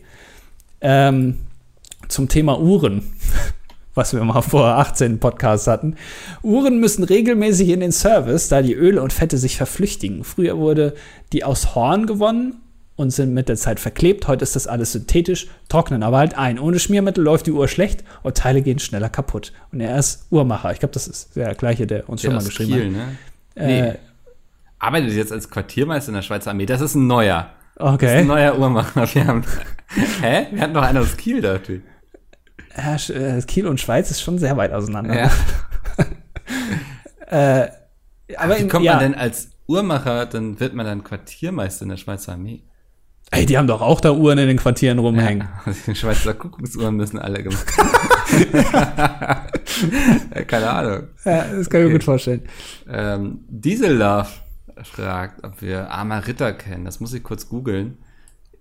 Ähm, 0.81 1.41
zum 2.09 2.29
Thema 2.29 2.59
Uhren, 2.59 3.03
was 3.95 4.13
wir 4.13 4.23
mal 4.25 4.43
vor 4.43 4.67
18 4.67 5.19
Podcasts 5.21 5.67
hatten. 5.67 5.97
Uhren 6.43 6.81
müssen 6.81 7.05
regelmäßig 7.05 7.69
in 7.69 7.81
den 7.81 7.93
Service, 7.93 8.49
da 8.49 8.63
die 8.63 8.75
Öle 8.75 9.03
und 9.03 9.13
Fette 9.13 9.39
sich 9.39 9.57
verflüchtigen. 9.57 10.25
Früher 10.25 10.57
wurde 10.59 10.95
die 11.33 11.45
aus 11.45 11.75
Horn 11.75 12.07
gewonnen 12.07 12.57
und 12.97 13.11
sind 13.11 13.35
mit 13.35 13.49
der 13.49 13.57
Zeit 13.57 13.81
verklebt. 13.81 14.29
Heute 14.29 14.43
ist 14.45 14.55
das 14.57 14.67
alles 14.67 14.93
synthetisch, 14.93 15.49
trocknen 15.69 16.03
aber 16.03 16.19
halt 16.19 16.37
ein. 16.39 16.59
Ohne 16.59 16.79
Schmiermittel 16.79 17.25
läuft 17.25 17.47
die 17.47 17.53
Uhr 17.53 17.67
schlecht 17.69 18.05
und 18.23 18.37
Teile 18.37 18.63
gehen 18.63 18.79
schneller 18.79 19.09
kaputt. 19.09 19.53
Und 19.73 19.81
er 19.81 19.99
ist 19.99 20.27
Uhrmacher. 20.31 20.73
Ich 20.73 20.79
glaube, 20.79 20.95
das 20.95 21.09
ist 21.09 21.35
der 21.37 21.55
gleiche, 21.55 21.87
der 21.87 22.09
uns 22.09 22.21
schon 22.23 22.31
Der 22.31 22.35
mal 22.37 22.43
aus 22.43 22.49
geschrieben 22.49 22.73
Kiel, 22.73 22.85
hat. 22.87 22.93
ne? 22.93 23.17
Äh, 23.57 23.83
Nee. 23.93 23.99
Arbeitet 24.79 25.13
jetzt 25.13 25.33
als 25.33 25.49
Quartiermeister 25.49 26.09
in 26.11 26.15
der 26.17 26.23
Schweizer 26.23 26.51
Armee. 26.51 26.67
Das 26.67 26.81
ist 26.81 26.95
ein 26.95 27.07
neuer. 27.07 27.49
Das 27.77 27.87
ist 27.87 27.89
ein 27.89 27.95
Okay. 27.95 28.25
neuer 28.25 28.59
Uhrmacher. 28.59 29.09
Wir 29.15 29.27
haben, 29.27 29.43
hä? 30.21 30.47
Wir 30.53 30.61
hatten 30.63 30.75
doch 30.75 30.83
einen 30.83 30.99
aus 30.99 31.17
Kiel, 31.17 31.39
ich. 31.69 31.81
Ja, 32.77 32.97
äh, 33.15 33.43
Kiel 33.43 33.67
und 33.67 33.81
Schweiz 33.81 34.11
ist 34.11 34.23
schon 34.23 34.39
sehr 34.39 34.57
weit 34.57 34.73
auseinander. 34.73 35.19
Ja. 35.19 35.31
Äh, 37.27 37.69
aber 38.37 38.59
Wie 38.59 38.63
in, 38.63 38.69
kommt 38.69 38.85
ja, 38.85 38.93
man 38.93 39.01
denn 39.03 39.15
als 39.15 39.49
Uhrmacher, 39.67 40.27
dann 40.27 40.61
wird 40.61 40.75
man 40.75 40.87
dann 40.87 41.03
Quartiermeister 41.03 41.85
in 41.85 41.89
der 41.89 41.97
Schweizer 41.97 42.33
Armee? 42.33 42.63
ey, 43.31 43.47
die 43.47 43.57
haben 43.59 43.67
doch 43.67 43.81
auch 43.81 44.01
da 44.01 44.13
Uhren 44.13 44.39
in 44.39 44.47
den 44.47 44.59
Quartieren 44.59 44.99
rumhängen. 44.99 45.49
Ja, 45.67 45.73
die 45.87 45.95
Schweizer 45.95 46.35
Kuckucksuhren 46.35 46.95
müssen 46.95 47.19
alle 47.19 47.43
gemacht 47.43 47.67
Keine 50.47 50.71
Ahnung. 50.71 51.05
Ja, 51.25 51.45
das 51.53 51.69
kann 51.71 51.81
ich 51.81 51.87
mir 51.87 51.89
Okay. 51.89 51.93
gut 51.93 52.05
vorstellen. 52.05 52.43
Ähm, 52.89 53.41
Diesel 53.49 53.97
Love 53.97 54.29
fragt, 54.83 55.43
ob 55.45 55.61
wir 55.63 55.91
Armer 55.91 56.27
Ritter 56.27 56.53
kennen. 56.53 56.85
Das 56.85 57.01
muss 57.01 57.15
ich 57.15 57.23
kurz 57.23 57.49
googeln. 57.49 57.99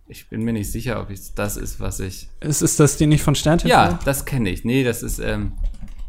Ich 0.07 0.29
bin 0.29 0.43
mir 0.43 0.53
nicht 0.53 0.71
sicher, 0.71 0.99
ob 1.01 1.09
es 1.09 1.33
das 1.33 1.55
ist, 1.57 1.79
was 1.79 1.99
ich. 1.99 2.29
Ist, 2.41 2.61
ist 2.61 2.79
das 2.79 2.97
die 2.97 3.07
nicht 3.07 3.23
von 3.23 3.35
Stern 3.35 3.59
Ja, 3.63 3.99
das 4.05 4.25
kenne 4.25 4.49
ich. 4.49 4.65
Nee, 4.65 4.83
das 4.83 5.01
ist, 5.01 5.19
ähm, 5.19 5.53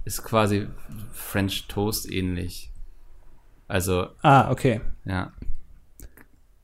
ist 0.04 0.24
quasi 0.24 0.66
French 1.12 1.68
Toast 1.68 2.10
ähnlich. 2.10 2.70
Also, 3.68 4.08
Ah, 4.22 4.50
okay. 4.50 4.80
ja. 5.04 5.32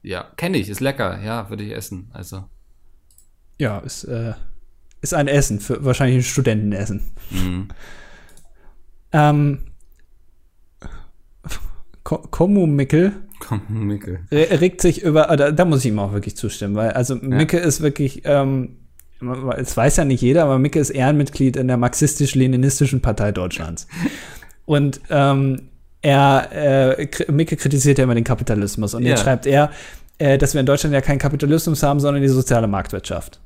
Ja, 0.03 0.24
kenne 0.37 0.57
ich, 0.59 0.68
ist 0.68 0.81
lecker. 0.81 1.20
Ja, 1.22 1.49
würde 1.51 1.62
ich 1.64 1.72
essen. 1.72 2.11
Also, 2.12 2.45
Ja, 3.59 3.78
ist, 3.78 4.05
äh, 4.05 4.35
ist 5.03 5.14
ein 5.14 5.28
Essen, 5.28 5.61
für 5.61 5.85
wahrscheinlich 5.85 6.18
ein 6.18 6.22
Studentenessen. 6.28 7.12
mh. 7.31 7.68
Ähm, 9.12 9.69
Komu 12.05 12.66
Mickel 12.66 13.12
komm, 13.40 13.62
Mickel. 13.68 14.20
re- 14.32 14.61
regt 14.61 14.80
sich 14.80 15.03
über, 15.03 15.30
äh, 15.30 15.36
da, 15.36 15.51
da 15.51 15.64
muss 15.64 15.80
ich 15.84 15.90
ihm 15.90 15.98
auch 15.98 16.12
wirklich 16.12 16.36
zustimmen, 16.36 16.74
weil 16.74 16.90
also 16.92 17.14
Micke 17.16 17.59
ist 17.59 17.80
wirklich, 17.80 18.22
ähm, 18.24 18.76
es 19.57 19.76
weiß 19.76 19.96
ja 19.98 20.05
nicht 20.05 20.22
jeder, 20.22 20.44
aber 20.44 20.59
Micke 20.59 20.78
ist 20.80 20.90
Ehrenmitglied 20.90 21.57
in 21.57 21.68
der 21.68 21.76
marxistisch-leninistischen 21.76 23.01
Partei 23.03 23.32
Deutschlands. 23.32 23.86
Und 24.64 25.01
ähm, 25.11 25.68
er, 26.03 26.48
äh, 26.98 27.03
kri- 27.05 27.30
Micke 27.30 27.57
kritisiert 27.57 27.98
ja 27.98 28.05
immer 28.05 28.14
den 28.14 28.24
Kapitalismus 28.24 28.94
und 28.94 29.03
jetzt 29.03 29.18
Ja. 29.18 29.24
schreibt 29.24 29.46
er, 29.46 29.70
äh, 30.18 30.38
dass 30.38 30.55
wir 30.55 30.61
in 30.61 30.66
Deutschland 30.66 30.94
ja 30.94 31.01
keinen 31.01 31.18
Kapitalismus 31.18 31.82
haben, 31.82 31.98
sondern 32.01 32.22
die 32.22 32.28
soziale 32.28 32.66
Marktwirtschaft. 32.68 33.39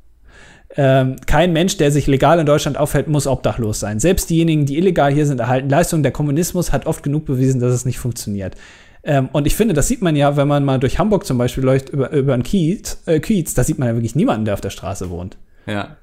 Ähm, 0.77 1.17
kein 1.27 1.53
Mensch, 1.53 1.77
der 1.77 1.93
sich 1.93 2.07
legal 2.07 2.41
in 2.41 2.47
Deutschland 2.47 2.77
aufhält, 2.77 3.07
muss 3.07 3.27
obdachlos 3.27 3.81
sein. 3.81 4.01
Selbst 4.01 4.29
diejenigen, 4.29 4.67
die 4.67 4.77
illegal 4.77 5.13
hier 5.13 5.27
sind, 5.27 5.41
erhalten 5.41 5.69
Leistungen. 5.69 6.03
Der 6.03 6.13
Kommunismus 6.13 6.73
hat 6.73 6.87
oft 6.87 7.03
genug 7.03 7.27
bewiesen, 7.27 7.61
dass 7.61 7.73
es 7.73 7.85
nicht 7.85 7.99
funktioniert. 7.99 8.57
Ähm, 9.05 9.29
und 9.33 9.47
ich 9.47 9.55
finde, 9.55 9.75
das 9.75 9.87
sieht 9.87 10.03
man 10.03 10.17
ja, 10.17 10.37
wenn 10.37 10.49
man 10.49 10.65
mal 10.65 10.81
durch 10.81 10.99
Hamburg 10.99 11.27
zum 11.27 11.39
Beispiel 11.39 11.63
läuft, 11.63 11.91
über, 11.91 12.11
über 12.11 12.35
einen 12.35 12.43
Kiez, 12.43 13.03
äh, 13.07 13.21
Kiez, 13.21 13.55
da 13.55 13.63
sieht 13.63 13.79
man 13.79 13.89
ja 13.89 13.95
wirklich 13.95 14.17
niemanden, 14.17 14.47
der 14.47 14.55
auf 14.55 14.61
der 14.61 14.71
Straße 14.71 15.11
wohnt. 15.11 15.37
Ja. 15.67 15.97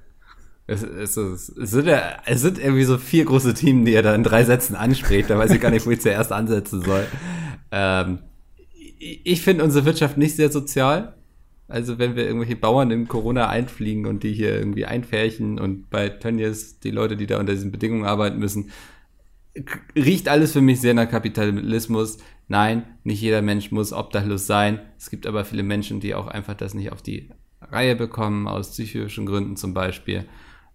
Es, 0.67 0.83
es, 0.83 1.17
es, 1.17 1.47
sind 1.47 1.87
ja, 1.87 2.01
es 2.25 2.41
sind 2.41 2.57
irgendwie 2.57 2.83
so 2.83 2.97
vier 2.97 3.25
große 3.25 3.55
Themen, 3.55 3.83
die 3.83 3.93
er 3.93 4.03
da 4.03 4.15
in 4.15 4.23
drei 4.23 4.45
Sätzen 4.45 4.75
anspricht. 4.75 5.29
Da 5.29 5.37
weiß 5.37 5.51
ich 5.51 5.59
gar 5.59 5.71
nicht, 5.71 5.85
wo 5.85 5.91
ich 5.91 5.99
zuerst 5.99 6.31
ansetzen 6.31 6.81
soll. 6.83 7.05
Ähm, 7.71 8.19
ich 8.99 9.41
finde 9.41 9.63
unsere 9.63 9.85
Wirtschaft 9.85 10.17
nicht 10.17 10.35
sehr 10.35 10.51
sozial. 10.51 11.15
Also 11.71 11.97
wenn 11.99 12.15
wir 12.15 12.25
irgendwelche 12.25 12.55
Bauern 12.55 12.91
in 12.91 13.07
Corona 13.07 13.47
einfliegen 13.47 14.05
und 14.05 14.23
die 14.23 14.33
hier 14.33 14.55
irgendwie 14.55 14.85
einfärchen 14.85 15.59
und 15.59 15.89
bei 15.89 16.09
Tönnies 16.09 16.79
die 16.79 16.91
Leute, 16.91 17.15
die 17.15 17.27
da 17.27 17.39
unter 17.39 17.53
diesen 17.53 17.71
Bedingungen 17.71 18.05
arbeiten 18.05 18.39
müssen, 18.39 18.71
riecht 19.95 20.27
alles 20.27 20.51
für 20.53 20.61
mich 20.61 20.81
sehr 20.81 20.93
nach 20.93 21.09
Kapitalismus. 21.09 22.17
Nein, 22.47 22.83
nicht 23.03 23.21
jeder 23.21 23.41
Mensch 23.41 23.71
muss 23.71 23.93
obdachlos 23.93 24.47
sein. 24.47 24.79
Es 24.97 25.09
gibt 25.09 25.25
aber 25.25 25.45
viele 25.45 25.63
Menschen, 25.63 25.99
die 25.99 26.13
auch 26.13 26.27
einfach 26.27 26.55
das 26.55 26.73
nicht 26.73 26.91
auf 26.91 27.01
die 27.01 27.29
Reihe 27.61 27.95
bekommen, 27.95 28.47
aus 28.47 28.71
psychischen 28.71 29.25
Gründen 29.25 29.55
zum 29.55 29.73
Beispiel. 29.73 30.25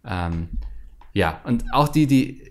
Ähm, 0.05 0.49
ja, 1.13 1.41
und 1.45 1.65
auch 1.73 1.89
die, 1.89 2.07
die 2.07 2.43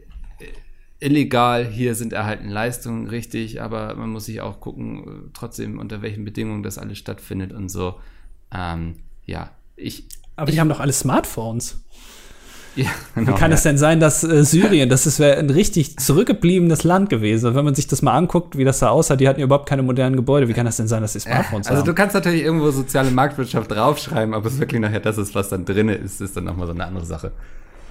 illegal 0.99 1.65
hier 1.65 1.95
sind, 1.95 2.13
erhalten 2.13 2.49
Leistungen, 2.49 3.07
richtig, 3.07 3.61
aber 3.61 3.95
man 3.95 4.09
muss 4.09 4.25
sich 4.25 4.41
auch 4.41 4.59
gucken, 4.59 5.31
trotzdem 5.33 5.79
unter 5.79 6.01
welchen 6.01 6.25
Bedingungen 6.25 6.63
das 6.63 6.77
alles 6.77 6.97
stattfindet 6.97 7.53
und 7.53 7.69
so. 7.69 7.95
Ähm, 8.56 8.95
ja, 9.26 9.51
ich. 9.76 10.08
Aber 10.36 10.51
die 10.51 10.60
haben 10.60 10.70
doch 10.70 10.80
alle 10.80 10.93
Smartphones. 10.93 11.82
Ja, 12.78 12.89
genau, 13.14 13.32
Wie 13.32 13.39
kann 13.39 13.51
ja. 13.51 13.56
es 13.56 13.64
denn 13.64 13.78
sein, 13.78 14.01
dass 14.01 14.26
äh, 14.26 14.43
Syrien, 14.43 14.89
das 14.89 15.08
ist 15.08 15.22
ein 15.22 15.49
richtig 15.49 15.97
zurückgebliebenes 15.97 16.84
Land 16.84 17.10
gewesen? 17.10 17.56
Wenn 17.56 17.64
man 17.64 17.74
sich 17.74 17.88
das 17.88 18.01
mal 18.01 18.12
anguckt, 18.12 18.58
wie 18.58 18.66
das 18.66 18.80
da 18.80 18.89
aussah, 18.89 19.16
die 19.16 19.30
hatten 19.30 19.39
ja 19.39 19.45
überhaupt 19.45 19.70
keine 19.70 19.82
modernen 19.82 20.18
Gebäude. 20.18 20.49
Wie 20.49 20.53
kann 20.53 20.66
das 20.66 20.76
denn 20.76 20.89
sein, 20.89 21.01
dass 21.01 21.14
die 21.14 21.22
Smartphones 21.22 21.68
also 21.68 21.70
haben? 21.70 21.76
Also 21.78 21.86
du 21.86 21.95
kannst 21.95 22.16
natürlich 22.16 22.41
irgendwo 22.41 22.72
soziale 22.72 23.12
Marktwirtschaft 23.12 23.72
draufschreiben, 23.72 24.34
aber 24.34 24.47
es 24.47 24.60
wirklich 24.60 24.82
nachher 24.82 24.99
das 24.99 25.18
ist, 25.18 25.34
was 25.34 25.47
dann 25.47 25.64
drin 25.64 25.88
ist, 25.88 26.20
ist 26.20 26.36
dann 26.36 26.43
nochmal 26.43 26.68
so 26.68 26.74
eine 26.74 26.86
andere 26.86 27.06
Sache. 27.06 27.32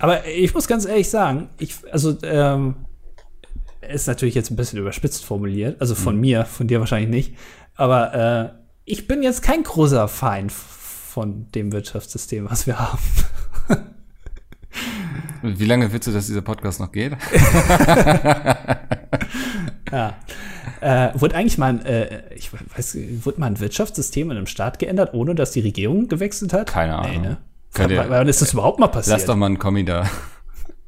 Aber 0.00 0.26
ich 0.26 0.52
muss 0.52 0.68
ganz 0.68 0.84
ehrlich 0.84 1.08
sagen, 1.08 1.48
ich, 1.56 1.76
also, 1.90 2.18
ähm, 2.22 2.74
ist 3.90 4.06
natürlich 4.06 4.34
jetzt 4.34 4.50
ein 4.50 4.56
bisschen 4.56 4.78
überspitzt 4.78 5.24
formuliert, 5.24 5.80
also 5.80 5.94
von 5.94 6.14
mhm. 6.16 6.20
mir, 6.20 6.44
von 6.44 6.66
dir 6.66 6.80
wahrscheinlich 6.80 7.08
nicht. 7.08 7.34
Aber 7.74 8.14
äh, 8.14 8.63
ich 8.84 9.06
bin 9.06 9.22
jetzt 9.22 9.42
kein 9.42 9.62
großer 9.62 10.08
Feind 10.08 10.52
von 10.52 11.50
dem 11.52 11.72
Wirtschaftssystem, 11.72 12.50
was 12.50 12.66
wir 12.66 12.78
haben. 12.78 12.98
Wie 15.42 15.64
lange 15.64 15.92
willst 15.92 16.08
du, 16.08 16.12
dass 16.12 16.26
dieser 16.26 16.42
Podcast 16.42 16.80
noch 16.80 16.90
geht? 16.92 17.12
ja. 19.92 20.14
Äh, 20.80 21.10
wurde 21.14 21.36
eigentlich 21.36 21.58
mal 21.58 21.68
ein, 21.68 21.84
äh, 21.86 22.34
ich 22.34 22.50
weiß, 22.52 22.98
wurde 23.24 23.40
mal 23.40 23.46
ein 23.46 23.60
Wirtschaftssystem 23.60 24.30
in 24.30 24.36
einem 24.36 24.46
Staat 24.46 24.78
geändert, 24.78 25.14
ohne 25.14 25.34
dass 25.34 25.52
die 25.52 25.60
Regierung 25.60 26.08
gewechselt 26.08 26.52
hat? 26.52 26.66
Keine 26.66 26.96
Ahnung. 26.96 27.22
Nee, 27.22 27.28
ne? 27.28 27.36
Wann, 27.72 28.10
wann 28.10 28.28
ist 28.28 28.42
das 28.42 28.52
überhaupt 28.52 28.78
mal 28.80 28.88
passiert? 28.88 29.16
Lass 29.16 29.26
doch 29.26 29.36
mal 29.36 29.46
einen 29.46 29.58
Kommi 29.58 29.84
da. 29.84 30.08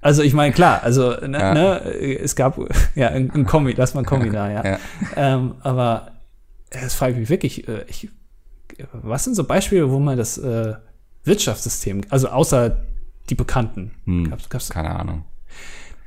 Also 0.01 0.23
ich 0.23 0.35
meine, 0.35 0.53
klar, 0.53 0.83
also 0.83 1.13
ne, 1.27 1.39
ja. 1.39 1.55
ne, 1.55 1.81
es 1.81 2.37
gab 2.37 2.59
ja 2.95 3.09
ein, 3.09 3.31
ein 3.33 3.47
Kommi, 3.47 3.73
lass 3.73 3.95
mal 3.95 4.03
ein 4.03 4.07
Kommi 4.07 4.31
da, 4.31 4.51
ja. 4.51 4.65
ja. 4.65 4.79
Ähm, 5.17 5.57
aber 5.63 6.16
das 6.71 6.95
frage 6.95 7.13
ich 7.13 7.19
mich 7.19 7.31
wirklich, 7.31 7.69
äh, 7.69 7.85
ich, 7.89 8.09
was 8.93 9.25
sind 9.25 9.35
so 9.35 9.45
Beispiele, 9.45 9.91
wo 9.91 9.99
man 9.99 10.17
das 10.17 10.39
äh, 10.39 10.75
Wirtschaftssystem, 11.25 12.03
also 12.09 12.29
außer 12.29 12.85
die 13.31 13.35
Bekannten, 13.35 13.93
hm, 14.05 14.31
gab's, 14.31 14.49
gab's, 14.49 14.71
keine 14.71 14.91
Ahnung. 14.91 15.25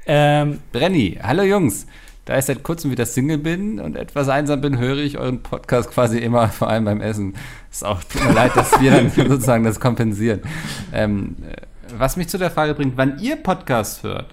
Ähm, 0.05 0.60
Brenny, 0.72 1.20
hallo 1.22 1.43
Jungs. 1.43 1.86
Da 2.26 2.38
ich 2.38 2.45
seit 2.45 2.62
kurzem 2.62 2.91
wieder 2.91 3.07
Single 3.07 3.39
bin 3.39 3.80
und 3.80 3.95
etwas 3.95 4.30
einsam 4.30 4.62
bin, 4.62 4.78
höre 4.78 4.97
ich 4.97 5.18
euren 5.18 5.41
Podcast 5.41 5.89
quasi 5.89 6.20
immer, 6.20 6.47
vor 6.49 6.70
allem 6.70 6.86
beim 6.86 7.01
Essen. 7.01 7.36
Ist 7.72 7.84
auch, 7.84 8.03
tut 8.03 8.24
mir 8.24 8.34
leid, 8.34 8.55
dass 8.55 8.80
wir 8.80 8.91
dann 8.91 9.10
sozusagen 9.30 9.64
das 9.64 9.80
kompensieren. 9.80 10.41
Ähm, 10.93 11.36
was 11.97 12.18
mich 12.18 12.28
zu 12.28 12.38
der 12.38 12.51
Frage 12.51 12.76
bringt, 12.76 12.97
wann 12.97 13.18
ihr 13.20 13.36
Podcast 13.36 14.03
hört. 14.03 14.28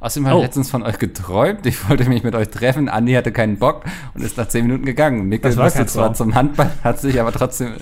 Außerdem 0.00 0.26
habe 0.26 0.36
ich 0.36 0.40
oh. 0.40 0.44
letztens 0.44 0.70
von 0.70 0.82
euch 0.82 0.98
geträumt. 0.98 1.66
Ich 1.66 1.88
wollte 1.88 2.08
mich 2.08 2.22
mit 2.22 2.34
euch 2.34 2.48
treffen. 2.48 2.88
Andi 2.88 3.14
hatte 3.14 3.32
keinen 3.32 3.58
Bock 3.58 3.84
und 4.14 4.22
ist 4.22 4.36
nach 4.36 4.48
zehn 4.48 4.66
Minuten 4.66 4.84
gegangen. 4.84 5.28
Mikkel 5.28 5.54
musste 5.56 5.86
zwar 5.86 6.14
zum 6.14 6.34
Handball, 6.34 6.70
hat 6.84 7.00
sich 7.00 7.20
aber 7.20 7.32
trotzdem 7.32 7.74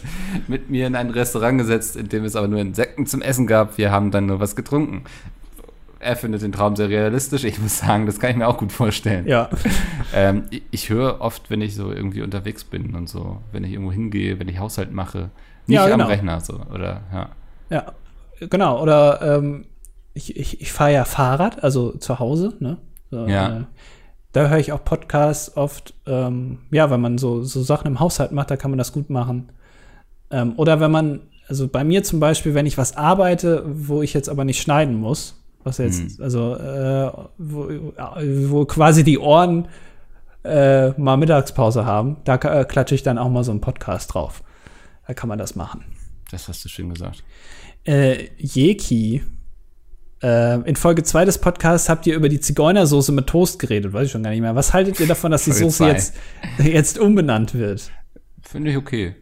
mit 0.48 0.70
mir 0.70 0.86
in 0.86 0.94
ein 0.94 1.10
Restaurant 1.10 1.58
gesetzt, 1.58 1.96
in 1.96 2.08
dem 2.08 2.24
es 2.24 2.36
aber 2.36 2.48
nur 2.48 2.60
Insekten 2.60 3.06
zum 3.06 3.22
Essen 3.22 3.46
gab. 3.46 3.76
Wir 3.78 3.90
haben 3.90 4.10
dann 4.10 4.26
nur 4.26 4.40
was 4.40 4.56
getrunken. 4.56 5.04
Er 5.98 6.16
findet 6.16 6.42
den 6.42 6.52
Traum 6.52 6.76
sehr 6.76 6.88
realistisch. 6.88 7.44
Ich 7.44 7.58
muss 7.58 7.78
sagen, 7.78 8.06
das 8.06 8.20
kann 8.20 8.30
ich 8.30 8.36
mir 8.36 8.46
auch 8.46 8.58
gut 8.58 8.72
vorstellen. 8.72 9.26
Ja. 9.26 9.50
Ähm, 10.14 10.44
ich, 10.50 10.62
ich 10.70 10.88
höre 10.88 11.20
oft, 11.20 11.50
wenn 11.50 11.60
ich 11.60 11.74
so 11.74 11.90
irgendwie 11.90 12.22
unterwegs 12.22 12.62
bin 12.62 12.94
und 12.94 13.08
so, 13.08 13.38
wenn 13.50 13.64
ich 13.64 13.72
irgendwo 13.72 13.90
hingehe, 13.90 14.38
wenn 14.38 14.48
ich 14.48 14.60
Haushalt 14.60 14.92
mache, 14.92 15.30
nicht 15.66 15.76
ja, 15.76 15.88
genau. 15.88 16.04
am 16.04 16.10
Rechner 16.10 16.40
so, 16.40 16.60
oder 16.72 17.02
ja. 17.12 17.28
Ja, 17.70 17.92
genau. 18.48 18.80
Oder 18.80 19.38
ähm, 19.38 19.64
ich, 20.16 20.34
ich, 20.34 20.60
ich 20.62 20.72
fahre 20.72 20.94
ja 20.94 21.04
Fahrrad, 21.04 21.62
also 21.62 21.92
zu 21.92 22.18
Hause, 22.18 22.54
ne? 22.58 22.78
So, 23.10 23.26
ja. 23.26 23.58
Äh, 23.58 23.64
da 24.32 24.48
höre 24.48 24.58
ich 24.58 24.72
auch 24.72 24.82
Podcasts 24.82 25.56
oft, 25.56 25.94
ähm, 26.06 26.58
ja, 26.70 26.90
wenn 26.90 27.00
man 27.00 27.18
so, 27.18 27.42
so 27.42 27.62
Sachen 27.62 27.86
im 27.86 28.00
Haushalt 28.00 28.32
macht, 28.32 28.50
da 28.50 28.56
kann 28.56 28.70
man 28.70 28.78
das 28.78 28.92
gut 28.92 29.10
machen. 29.10 29.50
Ähm, 30.30 30.54
oder 30.56 30.80
wenn 30.80 30.90
man, 30.90 31.20
also 31.48 31.68
bei 31.68 31.84
mir 31.84 32.02
zum 32.02 32.18
Beispiel, 32.18 32.54
wenn 32.54 32.66
ich 32.66 32.78
was 32.78 32.96
arbeite, 32.96 33.62
wo 33.66 34.02
ich 34.02 34.14
jetzt 34.14 34.28
aber 34.28 34.44
nicht 34.44 34.60
schneiden 34.60 34.96
muss, 34.96 35.42
was 35.64 35.78
jetzt, 35.78 36.00
hm. 36.00 36.22
also 36.22 36.54
äh, 36.56 37.12
wo, 37.38 37.68
wo 38.48 38.64
quasi 38.64 39.04
die 39.04 39.18
Ohren 39.18 39.68
äh, 40.44 40.90
mal 40.98 41.16
Mittagspause 41.16 41.84
haben, 41.84 42.16
da 42.24 42.36
äh, 42.36 42.64
klatsche 42.64 42.94
ich 42.94 43.02
dann 43.02 43.18
auch 43.18 43.28
mal 43.28 43.44
so 43.44 43.50
einen 43.50 43.60
Podcast 43.60 44.14
drauf. 44.14 44.42
Da 45.06 45.14
kann 45.14 45.28
man 45.28 45.38
das 45.38 45.56
machen. 45.56 45.84
Das 46.30 46.48
hast 46.48 46.64
du 46.64 46.68
schön 46.68 46.88
gesagt. 46.90 47.22
Äh, 47.84 48.28
Jeki, 48.38 49.16
äh, 49.16 49.35
in 50.20 50.76
Folge 50.76 51.02
2 51.02 51.26
des 51.26 51.38
Podcasts 51.38 51.88
habt 51.88 52.06
ihr 52.06 52.14
über 52.14 52.28
die 52.28 52.40
Zigeunersoße 52.40 53.12
mit 53.12 53.26
Toast 53.26 53.58
geredet, 53.58 53.92
weiß 53.92 54.06
ich 54.06 54.12
schon 54.12 54.22
gar 54.22 54.30
nicht 54.30 54.40
mehr. 54.40 54.54
Was 54.54 54.72
haltet 54.72 54.98
ihr 54.98 55.06
davon, 55.06 55.30
dass 55.30 55.44
die 55.44 55.52
Soße 55.52 55.86
jetzt, 55.86 56.14
jetzt 56.58 56.98
umbenannt 56.98 57.54
wird? 57.54 57.90
Finde 58.42 58.70
ich 58.70 58.76
okay. 58.76 59.14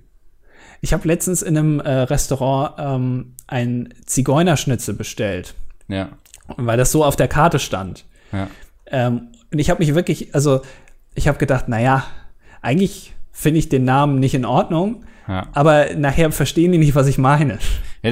Ich 0.80 0.92
habe 0.92 1.08
letztens 1.08 1.42
in 1.42 1.56
einem 1.56 1.80
äh, 1.80 1.90
Restaurant 1.90 2.74
ähm, 2.78 3.34
ein 3.46 3.92
Zigeunerschnitzel 4.04 4.94
bestellt. 4.94 5.54
Ja. 5.88 6.10
Weil 6.56 6.76
das 6.76 6.92
so 6.92 7.04
auf 7.04 7.16
der 7.16 7.26
Karte 7.26 7.58
stand. 7.58 8.04
Ja. 8.32 8.48
Ähm, 8.86 9.28
und 9.50 9.58
ich 9.58 9.70
habe 9.70 9.82
mich 9.82 9.94
wirklich, 9.94 10.34
also 10.34 10.60
ich 11.14 11.26
habe 11.26 11.38
gedacht, 11.38 11.68
naja, 11.68 12.04
eigentlich 12.60 13.14
finde 13.32 13.58
ich 13.58 13.68
den 13.68 13.84
Namen 13.84 14.20
nicht 14.20 14.34
in 14.34 14.44
Ordnung. 14.44 15.04
Ja. 15.26 15.48
Aber 15.52 15.94
nachher 15.94 16.30
verstehen 16.32 16.72
die 16.72 16.78
nicht, 16.78 16.94
was 16.94 17.06
ich 17.06 17.18
meine. 17.18 17.58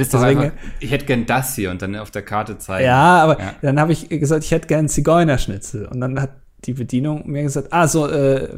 Ist 0.00 0.14
Deswegen, 0.14 0.40
einfach, 0.40 0.56
ich 0.80 0.90
hätte 0.90 1.04
gern 1.04 1.26
das 1.26 1.54
hier 1.54 1.70
und 1.70 1.82
dann 1.82 1.96
auf 1.96 2.10
der 2.10 2.22
Karte 2.22 2.56
zeigen. 2.56 2.86
Ja, 2.86 3.22
aber 3.22 3.38
ja. 3.38 3.54
dann 3.60 3.78
habe 3.78 3.92
ich 3.92 4.08
gesagt, 4.08 4.44
ich 4.44 4.50
hätte 4.50 4.66
gern 4.66 4.88
Zigeunerschnitzel. 4.88 5.86
Und 5.86 6.00
dann 6.00 6.20
hat 6.20 6.30
die 6.64 6.72
Bedienung 6.72 7.28
mir 7.28 7.42
gesagt, 7.42 7.68
ah, 7.72 7.86
so, 7.86 8.08
äh, 8.08 8.48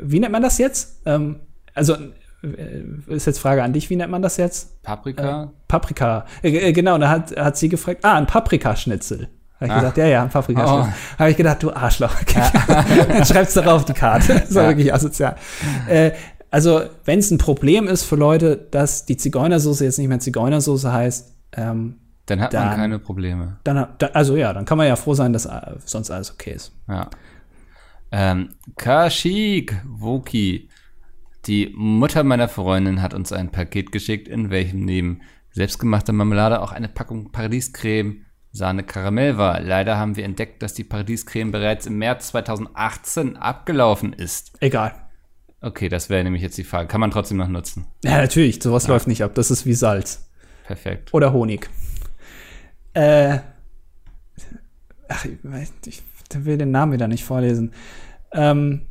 wie 0.00 0.20
nennt 0.20 0.32
man 0.32 0.42
das 0.42 0.58
jetzt? 0.58 1.00
Ähm, 1.04 1.40
also, 1.74 1.96
äh, 2.42 3.12
ist 3.14 3.26
jetzt 3.26 3.40
Frage 3.40 3.62
an 3.62 3.72
dich, 3.72 3.90
wie 3.90 3.96
nennt 3.96 4.12
man 4.12 4.22
das 4.22 4.36
jetzt? 4.36 4.82
Paprika? 4.82 5.44
Äh, 5.44 5.46
Paprika. 5.66 6.26
Äh, 6.42 6.68
äh 6.68 6.72
genau, 6.72 6.96
da 6.98 7.08
hat, 7.08 7.36
hat 7.36 7.56
sie 7.56 7.68
gefragt, 7.68 8.04
ah, 8.04 8.14
ein 8.14 8.26
Paprikaschnitzel. 8.26 9.28
Habe 9.56 9.66
ich 9.66 9.72
ah. 9.72 9.80
gesagt, 9.80 9.96
ja, 9.96 10.06
ja, 10.06 10.22
ein 10.22 10.30
Paprikaschnitzel. 10.30 10.92
Oh. 10.92 11.18
Habe 11.18 11.30
ich 11.30 11.36
gedacht, 11.36 11.62
du 11.62 11.72
Arschloch. 11.72 12.14
Ja. 12.34 12.52
dann 13.08 13.24
schreibst 13.24 13.56
du 13.56 13.62
drauf 13.62 13.84
die 13.84 13.94
Karte. 13.94 14.34
Das 14.48 14.54
war 14.54 14.62
ja. 14.62 14.68
wirklich 14.68 14.94
asozial. 14.94 15.34
Äh, 15.88 16.12
also, 16.50 16.82
wenn 17.04 17.18
es 17.18 17.30
ein 17.30 17.38
Problem 17.38 17.86
ist 17.86 18.04
für 18.04 18.16
Leute, 18.16 18.56
dass 18.56 19.04
die 19.06 19.16
Zigeunersoße 19.16 19.84
jetzt 19.84 19.98
nicht 19.98 20.08
mehr 20.08 20.20
Zigeunersoße 20.20 20.92
heißt, 20.92 21.34
ähm, 21.52 21.96
dann 22.26 22.40
hat 22.40 22.52
dann, 22.52 22.66
man 22.66 22.76
keine 22.76 22.98
Probleme. 22.98 23.58
Dann, 23.64 23.86
also 24.12 24.36
ja, 24.36 24.52
dann 24.52 24.64
kann 24.64 24.78
man 24.78 24.86
ja 24.86 24.96
froh 24.96 25.14
sein, 25.14 25.32
dass 25.32 25.46
äh, 25.46 25.76
sonst 25.84 26.10
alles 26.10 26.32
okay 26.32 26.52
ist. 26.52 26.72
Ja. 26.86 27.08
Ähm, 28.10 28.50
Kashik 28.76 29.82
Woki, 29.86 30.68
die 31.46 31.72
Mutter 31.74 32.24
meiner 32.24 32.48
Freundin, 32.48 33.02
hat 33.02 33.14
uns 33.14 33.32
ein 33.32 33.50
Paket 33.50 33.92
geschickt, 33.92 34.28
in 34.28 34.50
welchem 34.50 34.84
neben 34.84 35.20
selbstgemachter 35.52 36.12
Marmelade 36.12 36.60
auch 36.60 36.72
eine 36.72 36.88
Packung 36.88 37.32
Paradiescreme 37.32 38.24
Sahne 38.50 38.82
Karamell 38.82 39.36
war. 39.36 39.60
Leider 39.60 39.98
haben 39.98 40.16
wir 40.16 40.24
entdeckt, 40.24 40.62
dass 40.62 40.74
die 40.74 40.84
Paradiescreme 40.84 41.52
bereits 41.52 41.86
im 41.86 41.98
März 41.98 42.28
2018 42.28 43.36
abgelaufen 43.36 44.12
ist. 44.12 44.56
Egal. 44.60 45.07
Okay, 45.60 45.88
das 45.88 46.08
wäre 46.08 46.22
nämlich 46.22 46.42
jetzt 46.42 46.56
die 46.56 46.64
Frage. 46.64 46.88
Kann 46.88 47.00
man 47.00 47.10
trotzdem 47.10 47.36
noch 47.36 47.48
nutzen? 47.48 47.86
Ja, 48.04 48.18
natürlich. 48.18 48.62
Sowas 48.62 48.86
ja. 48.86 48.92
läuft 48.92 49.08
nicht 49.08 49.22
ab. 49.22 49.34
Das 49.34 49.50
ist 49.50 49.66
wie 49.66 49.74
Salz. 49.74 50.28
Perfekt. 50.66 51.12
Oder 51.12 51.32
Honig. 51.32 51.68
Äh, 52.94 53.38
ach, 55.08 55.24
ich, 55.24 55.38
ich 55.86 56.02
will 56.44 56.58
den 56.58 56.70
Namen 56.70 56.92
wieder 56.92 57.08
nicht 57.08 57.24
vorlesen. 57.24 57.72
Ähm, 58.32 58.82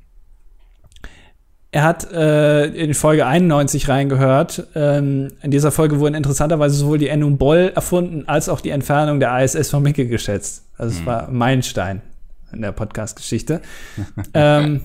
Er 1.71 1.83
hat 1.83 2.11
äh, 2.11 2.65
in 2.65 2.93
Folge 2.93 3.25
91 3.25 3.87
reingehört. 3.87 4.67
Ähm, 4.75 5.33
in 5.41 5.51
dieser 5.51 5.71
Folge 5.71 5.99
wurden 5.99 6.15
interessanterweise 6.15 6.75
sowohl 6.75 6.97
die 6.97 7.07
Endung 7.07 7.37
Boll 7.37 7.71
erfunden, 7.75 8.27
als 8.27 8.49
auch 8.49 8.59
die 8.59 8.71
Entfernung 8.71 9.19
der 9.19 9.37
ISS 9.43 9.69
von 9.69 9.83
Micke 9.83 10.07
geschätzt. 10.07 10.65
Also 10.77 10.99
es 10.99 11.05
war 11.05 11.29
Meilenstein 11.29 12.01
in 12.51 12.61
der 12.61 12.71
Podcast-Geschichte. 12.71 13.61
ähm, 14.33 14.81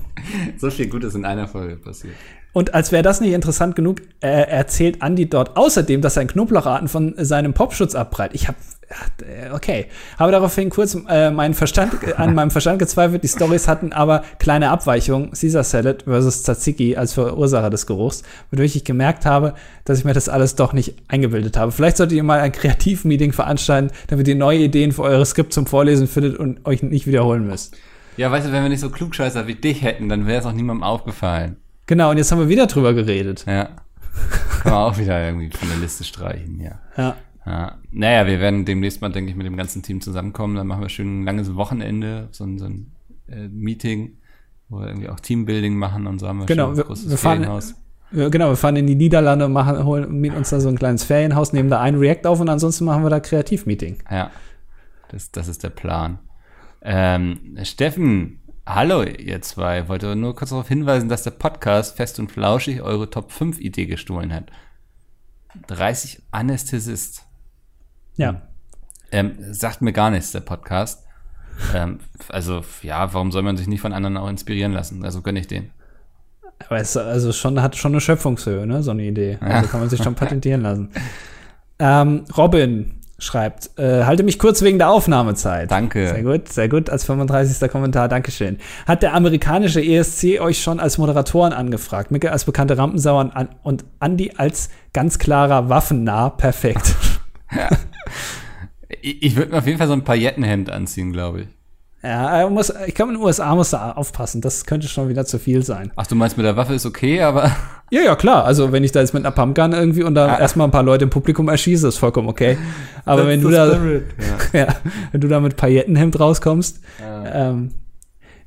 So 0.57 0.69
viel 0.69 0.87
Gutes 0.87 1.15
in 1.15 1.25
einer 1.25 1.47
Folge 1.47 1.77
passiert. 1.77 2.15
und 2.53 2.73
als 2.73 2.91
wäre 2.91 3.03
das 3.03 3.21
nicht 3.21 3.33
interessant 3.33 3.75
genug, 3.75 4.01
äh, 4.21 4.27
erzählt 4.27 5.01
Andy 5.01 5.29
dort 5.29 5.57
außerdem, 5.57 6.01
dass 6.01 6.13
sein 6.15 6.27
Knoblaucharten 6.27 6.87
von 6.87 7.15
seinem 7.17 7.53
Popschutz 7.53 7.95
abprallt. 7.95 8.33
Ich 8.33 8.47
habe 8.47 8.57
okay, 9.53 9.87
habe 10.17 10.31
daraufhin 10.31 10.69
kurz 10.69 10.97
äh, 11.07 11.31
meinen 11.31 11.53
Verstand 11.53 11.93
an 12.17 12.33
meinem 12.35 12.51
Verstand 12.51 12.79
gezweifelt. 12.79 13.23
Die 13.23 13.27
Stories 13.27 13.67
hatten 13.67 13.93
aber 13.93 14.23
kleine 14.39 14.69
Abweichungen. 14.69 15.31
Caesar 15.31 15.63
Salad 15.63 16.03
versus 16.03 16.43
Tzatziki 16.43 16.95
als 16.95 17.13
Verursacher 17.13 17.69
des 17.69 17.85
Geruchs, 17.85 18.23
wodurch 18.51 18.75
ich 18.75 18.83
gemerkt 18.83 19.25
habe, 19.25 19.53
dass 19.85 19.99
ich 19.99 20.05
mir 20.05 20.13
das 20.13 20.29
alles 20.29 20.55
doch 20.55 20.73
nicht 20.73 20.95
eingebildet 21.07 21.57
habe. 21.57 21.71
Vielleicht 21.71 21.97
solltet 21.97 22.17
ihr 22.17 22.23
mal 22.23 22.39
ein 22.39 22.51
Kreativmeeting 22.51 23.33
veranstalten, 23.33 23.91
damit 24.07 24.27
ihr 24.27 24.35
neue 24.35 24.59
Ideen 24.59 24.91
für 24.91 25.03
eure 25.03 25.25
Skript 25.25 25.53
zum 25.53 25.65
Vorlesen 25.65 26.07
findet 26.07 26.37
und 26.37 26.65
euch 26.65 26.83
nicht 26.83 27.07
wiederholen 27.07 27.47
müsst. 27.47 27.75
Ja, 28.17 28.31
weißt 28.31 28.47
du, 28.47 28.51
wenn 28.51 28.61
wir 28.61 28.69
nicht 28.69 28.81
so 28.81 28.89
Klugscheißer 28.89 29.47
wie 29.47 29.55
dich 29.55 29.81
hätten, 29.81 30.07
dann 30.07 30.27
wäre 30.27 30.39
es 30.39 30.45
auch 30.45 30.51
niemandem 30.51 30.83
aufgefallen. 30.83 31.57
Genau, 31.87 32.11
und 32.11 32.17
jetzt 32.17 32.31
haben 32.31 32.39
wir 32.39 32.49
wieder 32.49 32.67
drüber 32.67 32.93
geredet. 32.93 33.45
Ja. 33.47 33.69
Kann 34.61 34.71
man 34.71 34.73
auch 34.73 34.97
wieder 34.97 35.25
irgendwie 35.25 35.49
von 35.49 35.67
der 35.67 35.77
Liste 35.79 36.03
streichen, 36.03 36.61
ja. 36.61 36.79
Ja. 36.95 37.15
Ja, 37.45 37.77
naja, 37.91 38.25
wir 38.25 38.39
werden 38.39 38.63
demnächst 38.65 39.01
mal, 39.01 39.09
denke 39.11 39.29
ich, 39.31 39.35
mit 39.35 39.45
dem 39.45 39.57
ganzen 39.57 39.83
Team 39.83 39.99
zusammenkommen. 40.01 40.55
Dann 40.55 40.67
machen 40.67 40.81
wir 40.81 40.89
schön 40.89 41.21
ein 41.21 41.25
langes 41.25 41.55
Wochenende, 41.55 42.29
so 42.31 42.45
ein, 42.45 42.57
so 42.57 42.65
ein 42.65 42.91
äh, 43.27 43.47
Meeting, 43.49 44.17
wo 44.69 44.79
wir 44.79 44.87
irgendwie 44.87 45.09
auch 45.09 45.19
Teambuilding 45.19 45.75
machen 45.75 46.07
und 46.07 46.19
so 46.19 46.27
haben 46.27 46.39
wir 46.39 46.45
Genau, 46.45 46.67
schon 46.67 46.77
wir- 46.77 46.83
ein 46.83 46.87
großes 46.87 47.09
wir 47.09 47.17
fahren- 47.17 47.37
Ferienhaus. 47.39 47.75
Ja, 48.11 48.29
Genau, 48.29 48.49
wir 48.49 48.55
fahren 48.55 48.75
in 48.75 48.85
die 48.87 48.95
Niederlande, 48.95 49.49
machen, 49.49 49.83
holen, 49.83 50.21
mieten 50.21 50.37
uns 50.37 50.51
da 50.51 50.59
so 50.59 50.69
ein 50.69 50.77
kleines 50.77 51.03
Ferienhaus, 51.03 51.51
nehmen 51.51 51.69
da 51.69 51.81
ein 51.81 51.95
React 51.95 52.27
auf 52.27 52.39
und 52.39 52.47
ansonsten 52.47 52.85
machen 52.85 53.03
wir 53.03 53.09
da 53.09 53.19
Kreativmeeting. 53.19 53.97
Ja, 54.09 54.29
das, 55.09 55.31
das 55.31 55.47
ist 55.47 55.63
der 55.63 55.71
Plan. 55.71 56.19
Ähm, 56.81 57.57
Steffen, 57.63 58.39
hallo 58.67 59.03
ihr 59.03 59.41
zwei. 59.41 59.87
Wollte 59.89 60.15
nur 60.15 60.35
kurz 60.35 60.51
darauf 60.51 60.67
hinweisen, 60.67 61.09
dass 61.09 61.23
der 61.23 61.31
Podcast 61.31 61.97
Fest 61.97 62.19
und 62.19 62.31
Flauschig 62.31 62.81
eure 62.81 63.09
Top 63.09 63.31
5 63.31 63.59
Idee 63.59 63.85
gestohlen 63.87 64.31
hat. 64.33 64.51
30 65.67 66.21
Anästhesist. 66.31 67.25
Ja. 68.15 68.41
Ähm, 69.11 69.33
sagt 69.51 69.81
mir 69.81 69.93
gar 69.93 70.11
nichts, 70.11 70.31
der 70.31 70.39
Podcast. 70.41 71.03
Ähm, 71.73 71.99
also, 72.29 72.61
ja, 72.81 73.13
warum 73.13 73.31
soll 73.31 73.43
man 73.43 73.57
sich 73.57 73.67
nicht 73.67 73.81
von 73.81 73.93
anderen 73.93 74.17
auch 74.17 74.29
inspirieren 74.29 74.71
lassen? 74.71 75.05
Also 75.05 75.21
gönne 75.21 75.39
ich 75.39 75.47
den. 75.47 75.71
Aber 76.67 76.77
es 76.77 76.95
also 76.97 77.31
schon, 77.31 77.61
hat 77.61 77.75
schon 77.75 77.91
eine 77.91 78.01
Schöpfungshöhe, 78.01 78.65
ne, 78.65 78.83
so 78.83 78.91
eine 78.91 79.03
Idee. 79.03 79.37
Also 79.41 79.67
kann 79.69 79.79
man 79.79 79.89
sich 79.89 80.01
schon 80.01 80.15
patentieren 80.15 80.61
lassen. 80.61 80.89
Ähm, 81.79 82.25
Robin 82.37 82.99
schreibt, 83.19 83.77
äh, 83.77 84.03
halte 84.03 84.23
mich 84.23 84.37
kurz 84.37 84.61
wegen 84.61 84.77
der 84.77 84.89
Aufnahmezeit. 84.89 85.71
Danke. 85.71 86.07
Sehr 86.07 86.23
gut, 86.23 86.49
sehr 86.49 86.69
gut. 86.69 86.89
Als 86.89 87.05
35. 87.05 87.69
Kommentar, 87.69 88.07
Dankeschön. 88.07 88.57
Hat 88.85 89.01
der 89.01 89.13
amerikanische 89.13 89.81
ESC 89.81 90.39
euch 90.39 90.61
schon 90.61 90.79
als 90.79 90.97
Moderatoren 90.97 91.53
angefragt? 91.53 92.11
Micke 92.11 92.31
als 92.31 92.45
bekannte 92.45 92.77
Rampensau 92.77 93.19
und 93.19 93.31
An- 93.35 93.49
und 93.63 93.85
Andi 93.99 94.33
als 94.37 94.69
ganz 94.93 95.19
klarer 95.19 95.69
Waffennah, 95.69 96.29
perfekt. 96.29 96.95
Ich, 99.01 99.23
ich 99.23 99.35
würde 99.35 99.51
mir 99.51 99.57
auf 99.57 99.65
jeden 99.65 99.77
Fall 99.77 99.87
so 99.87 99.93
ein 99.93 100.03
Paillettenhemd 100.03 100.69
anziehen, 100.69 101.11
glaube 101.11 101.41
ich. 101.41 101.47
ja, 102.03 102.47
muss, 102.49 102.71
ich 102.85 102.93
glaube, 102.95 103.11
in 103.13 103.17
den 103.17 103.23
USA 103.25 103.55
muss 103.55 103.73
er 103.73 103.97
aufpassen. 103.97 104.39
Das 104.41 104.65
könnte 104.65 104.87
schon 104.87 105.09
wieder 105.09 105.25
zu 105.25 105.39
viel 105.39 105.63
sein. 105.63 105.91
Ach, 105.95 106.05
du 106.07 106.15
meinst 106.15 106.37
mit 106.37 106.45
der 106.45 106.55
Waffe 106.55 106.73
ist 106.73 106.85
okay, 106.85 107.21
aber 107.21 107.51
Ja, 107.91 108.01
ja, 108.01 108.15
klar. 108.15 108.45
Also, 108.45 108.71
wenn 108.71 108.83
ich 108.83 108.91
da 108.91 109.01
jetzt 109.01 109.13
mit 109.13 109.23
einer 109.25 109.33
Pumpgun 109.35 109.71
irgendwie 109.73 110.03
und 110.03 110.15
dann 110.15 110.29
Ah. 110.31 110.39
erstmal 110.39 110.67
ein 110.67 110.71
paar 110.71 110.83
Leute 110.83 111.03
im 111.03 111.09
Publikum 111.09 111.47
erschieße, 111.47 111.87
ist 111.87 111.97
vollkommen 111.97 112.27
okay. 112.27 112.57
Aber 113.05 113.27
wenn 113.27 113.41
du 113.41 113.51
That's 113.51 113.71
da. 113.71 114.53
Ja. 114.53 114.65
ja, 114.67 114.75
wenn 115.11 115.21
du 115.21 115.27
da 115.27 115.39
mit 115.39 115.57
Paillettenhemd 115.57 116.19
rauskommst, 116.19 116.79
ähm, 117.31 117.71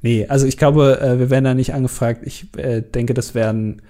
nee, 0.03 0.27
also 0.29 0.47
ich 0.47 0.57
glaube, 0.57 1.01
äh, 1.01 1.19
wir 1.19 1.31
werden 1.31 1.45
da 1.45 1.55
nicht 1.55 1.75
angefragt. 1.75 2.23
Ich 2.25 2.47
äh, 2.57 2.83
denke, 2.83 3.15
das 3.15 3.35
werden 3.35 3.83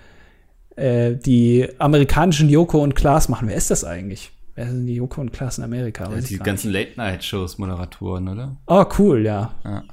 äh, 0.76 1.14
die 1.14 1.68
amerikanischen 1.78 2.48
Joko 2.50 2.82
und 2.82 2.94
Klaas 2.94 3.28
machen. 3.28 3.48
Wer 3.48 3.56
ist 3.56 3.70
das 3.70 3.84
eigentlich? 3.84 4.32
Wer 4.56 4.66
sind 4.66 4.86
die 4.86 4.94
Joko 4.96 5.20
und 5.20 5.32
Klaas 5.32 5.58
in 5.58 5.64
Amerika? 5.64 6.10
Ich 6.16 6.24
Die 6.26 6.38
ganzen 6.38 6.72
Late-Night-Shows, 6.72 7.58
Moderatoren, 7.58 8.26
oder? 8.28 8.56
Oh, 8.66 8.84
cool, 8.98 9.24
ja. 9.24 9.52
Ja. 9.64 9.84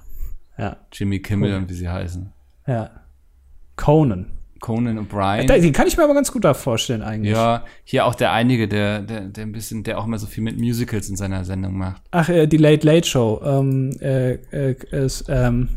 Ja, 0.57 0.77
Jimmy 0.91 1.19
Kimmel 1.19 1.51
Cool. 1.51 1.57
und 1.57 1.69
wie 1.69 1.73
sie 1.73 1.89
heißen. 1.89 2.31
ja. 2.67 2.89
Conan. 3.75 4.27
Conan 4.59 4.97
O'Brien. 4.99 5.45
Den 5.47 5.73
kann 5.73 5.87
ich 5.87 5.97
mir 5.97 6.03
aber 6.05 6.13
ganz 6.13 6.31
gut 6.31 6.45
da 6.45 6.53
vorstellen 6.53 7.01
eigentlich. 7.01 7.33
Ja, 7.33 7.65
hier 7.83 8.05
auch 8.05 8.15
der 8.15 8.31
einige, 8.31 8.67
der, 8.69 9.01
der, 9.01 9.21
der 9.21 9.43
ein 9.45 9.51
bisschen, 9.51 9.83
der 9.83 9.99
auch 9.99 10.05
immer 10.05 10.17
so 10.19 10.25
viel 10.27 10.41
mit 10.43 10.57
Musicals 10.57 11.09
in 11.09 11.17
seiner 11.17 11.43
Sendung 11.43 11.75
macht. 11.77 12.01
Ach, 12.11 12.29
äh, 12.29 12.47
die 12.47 12.55
Late 12.57 12.85
Late 12.87 13.05
Show. 13.05 13.41
Ähm, 13.43 13.89
äh, 13.99 14.33
äh, 14.53 14.75
ist, 14.91 15.25
ähm, 15.27 15.67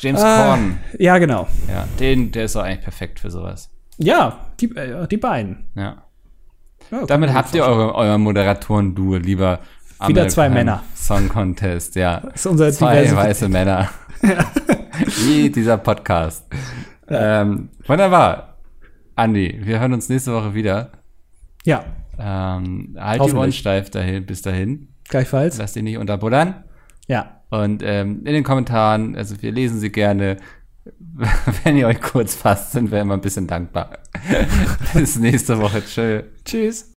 James 0.00 0.20
Ah. 0.20 0.44
Corden, 0.48 0.80
ja, 0.98 1.16
genau. 1.18 1.46
ja, 1.68 1.86
den, 1.98 2.30
der 2.32 2.44
ist 2.44 2.56
doch 2.56 2.62
eigentlich 2.62 2.82
perfekt 2.82 3.20
für 3.20 3.30
sowas. 3.30 3.70
Ja, 3.96 4.46
die, 4.60 4.74
äh, 4.76 5.06
die 5.08 5.16
beiden. 5.16 5.64
Ja. 5.76 6.02
Ja, 6.90 7.06
Damit 7.06 7.32
habt 7.32 7.54
ihr 7.54 7.64
eure, 7.64 7.94
euer 7.94 8.18
Moderatoren-Duo, 8.18 9.16
lieber 9.16 9.60
Wieder 10.06 10.28
zwei 10.28 10.48
Männer. 10.48 10.82
Song 10.94 11.28
Contest, 11.28 11.94
ja. 11.94 12.20
Das 12.20 12.34
ist 12.36 12.46
unser 12.46 12.72
Zwei 12.72 13.14
weiße 13.14 13.48
Männer. 13.48 13.90
Wie 15.26 15.50
dieser 15.50 15.76
Podcast. 15.78 16.44
Ähm, 17.08 17.68
wunderbar. 17.86 18.56
Andi, 19.16 19.60
wir 19.62 19.80
hören 19.80 19.92
uns 19.92 20.08
nächste 20.08 20.32
Woche 20.32 20.54
wieder. 20.54 20.90
Ja, 21.64 21.84
Ähm, 22.18 22.96
halt 22.98 23.24
die. 23.26 23.32
Ohren 23.32 23.52
steif 23.52 23.90
dahin, 23.90 24.26
bis 24.26 24.42
dahin. 24.42 24.88
gleichfalls. 25.08 25.58
Lass 25.58 25.72
dich 25.74 25.82
nicht 25.82 25.98
unterbuddern. 25.98 26.64
Ja. 27.06 27.40
Und 27.50 27.82
ähm, 27.84 28.18
in 28.24 28.32
den 28.32 28.44
Kommentaren, 28.44 29.16
also 29.16 29.40
wir 29.42 29.52
lesen 29.52 29.80
sie 29.80 29.90
gerne. 29.90 30.36
Wenn 31.64 31.76
ihr 31.76 31.86
euch 31.86 32.00
kurz 32.00 32.34
fasst, 32.34 32.72
sind 32.72 32.90
wir 32.90 33.00
immer 33.00 33.14
ein 33.14 33.20
bisschen 33.20 33.46
dankbar. 33.46 33.98
Bis 34.94 35.16
nächste 35.16 35.58
Woche. 35.58 35.82
Tschö. 35.84 36.22
Tschüss. 36.44 36.88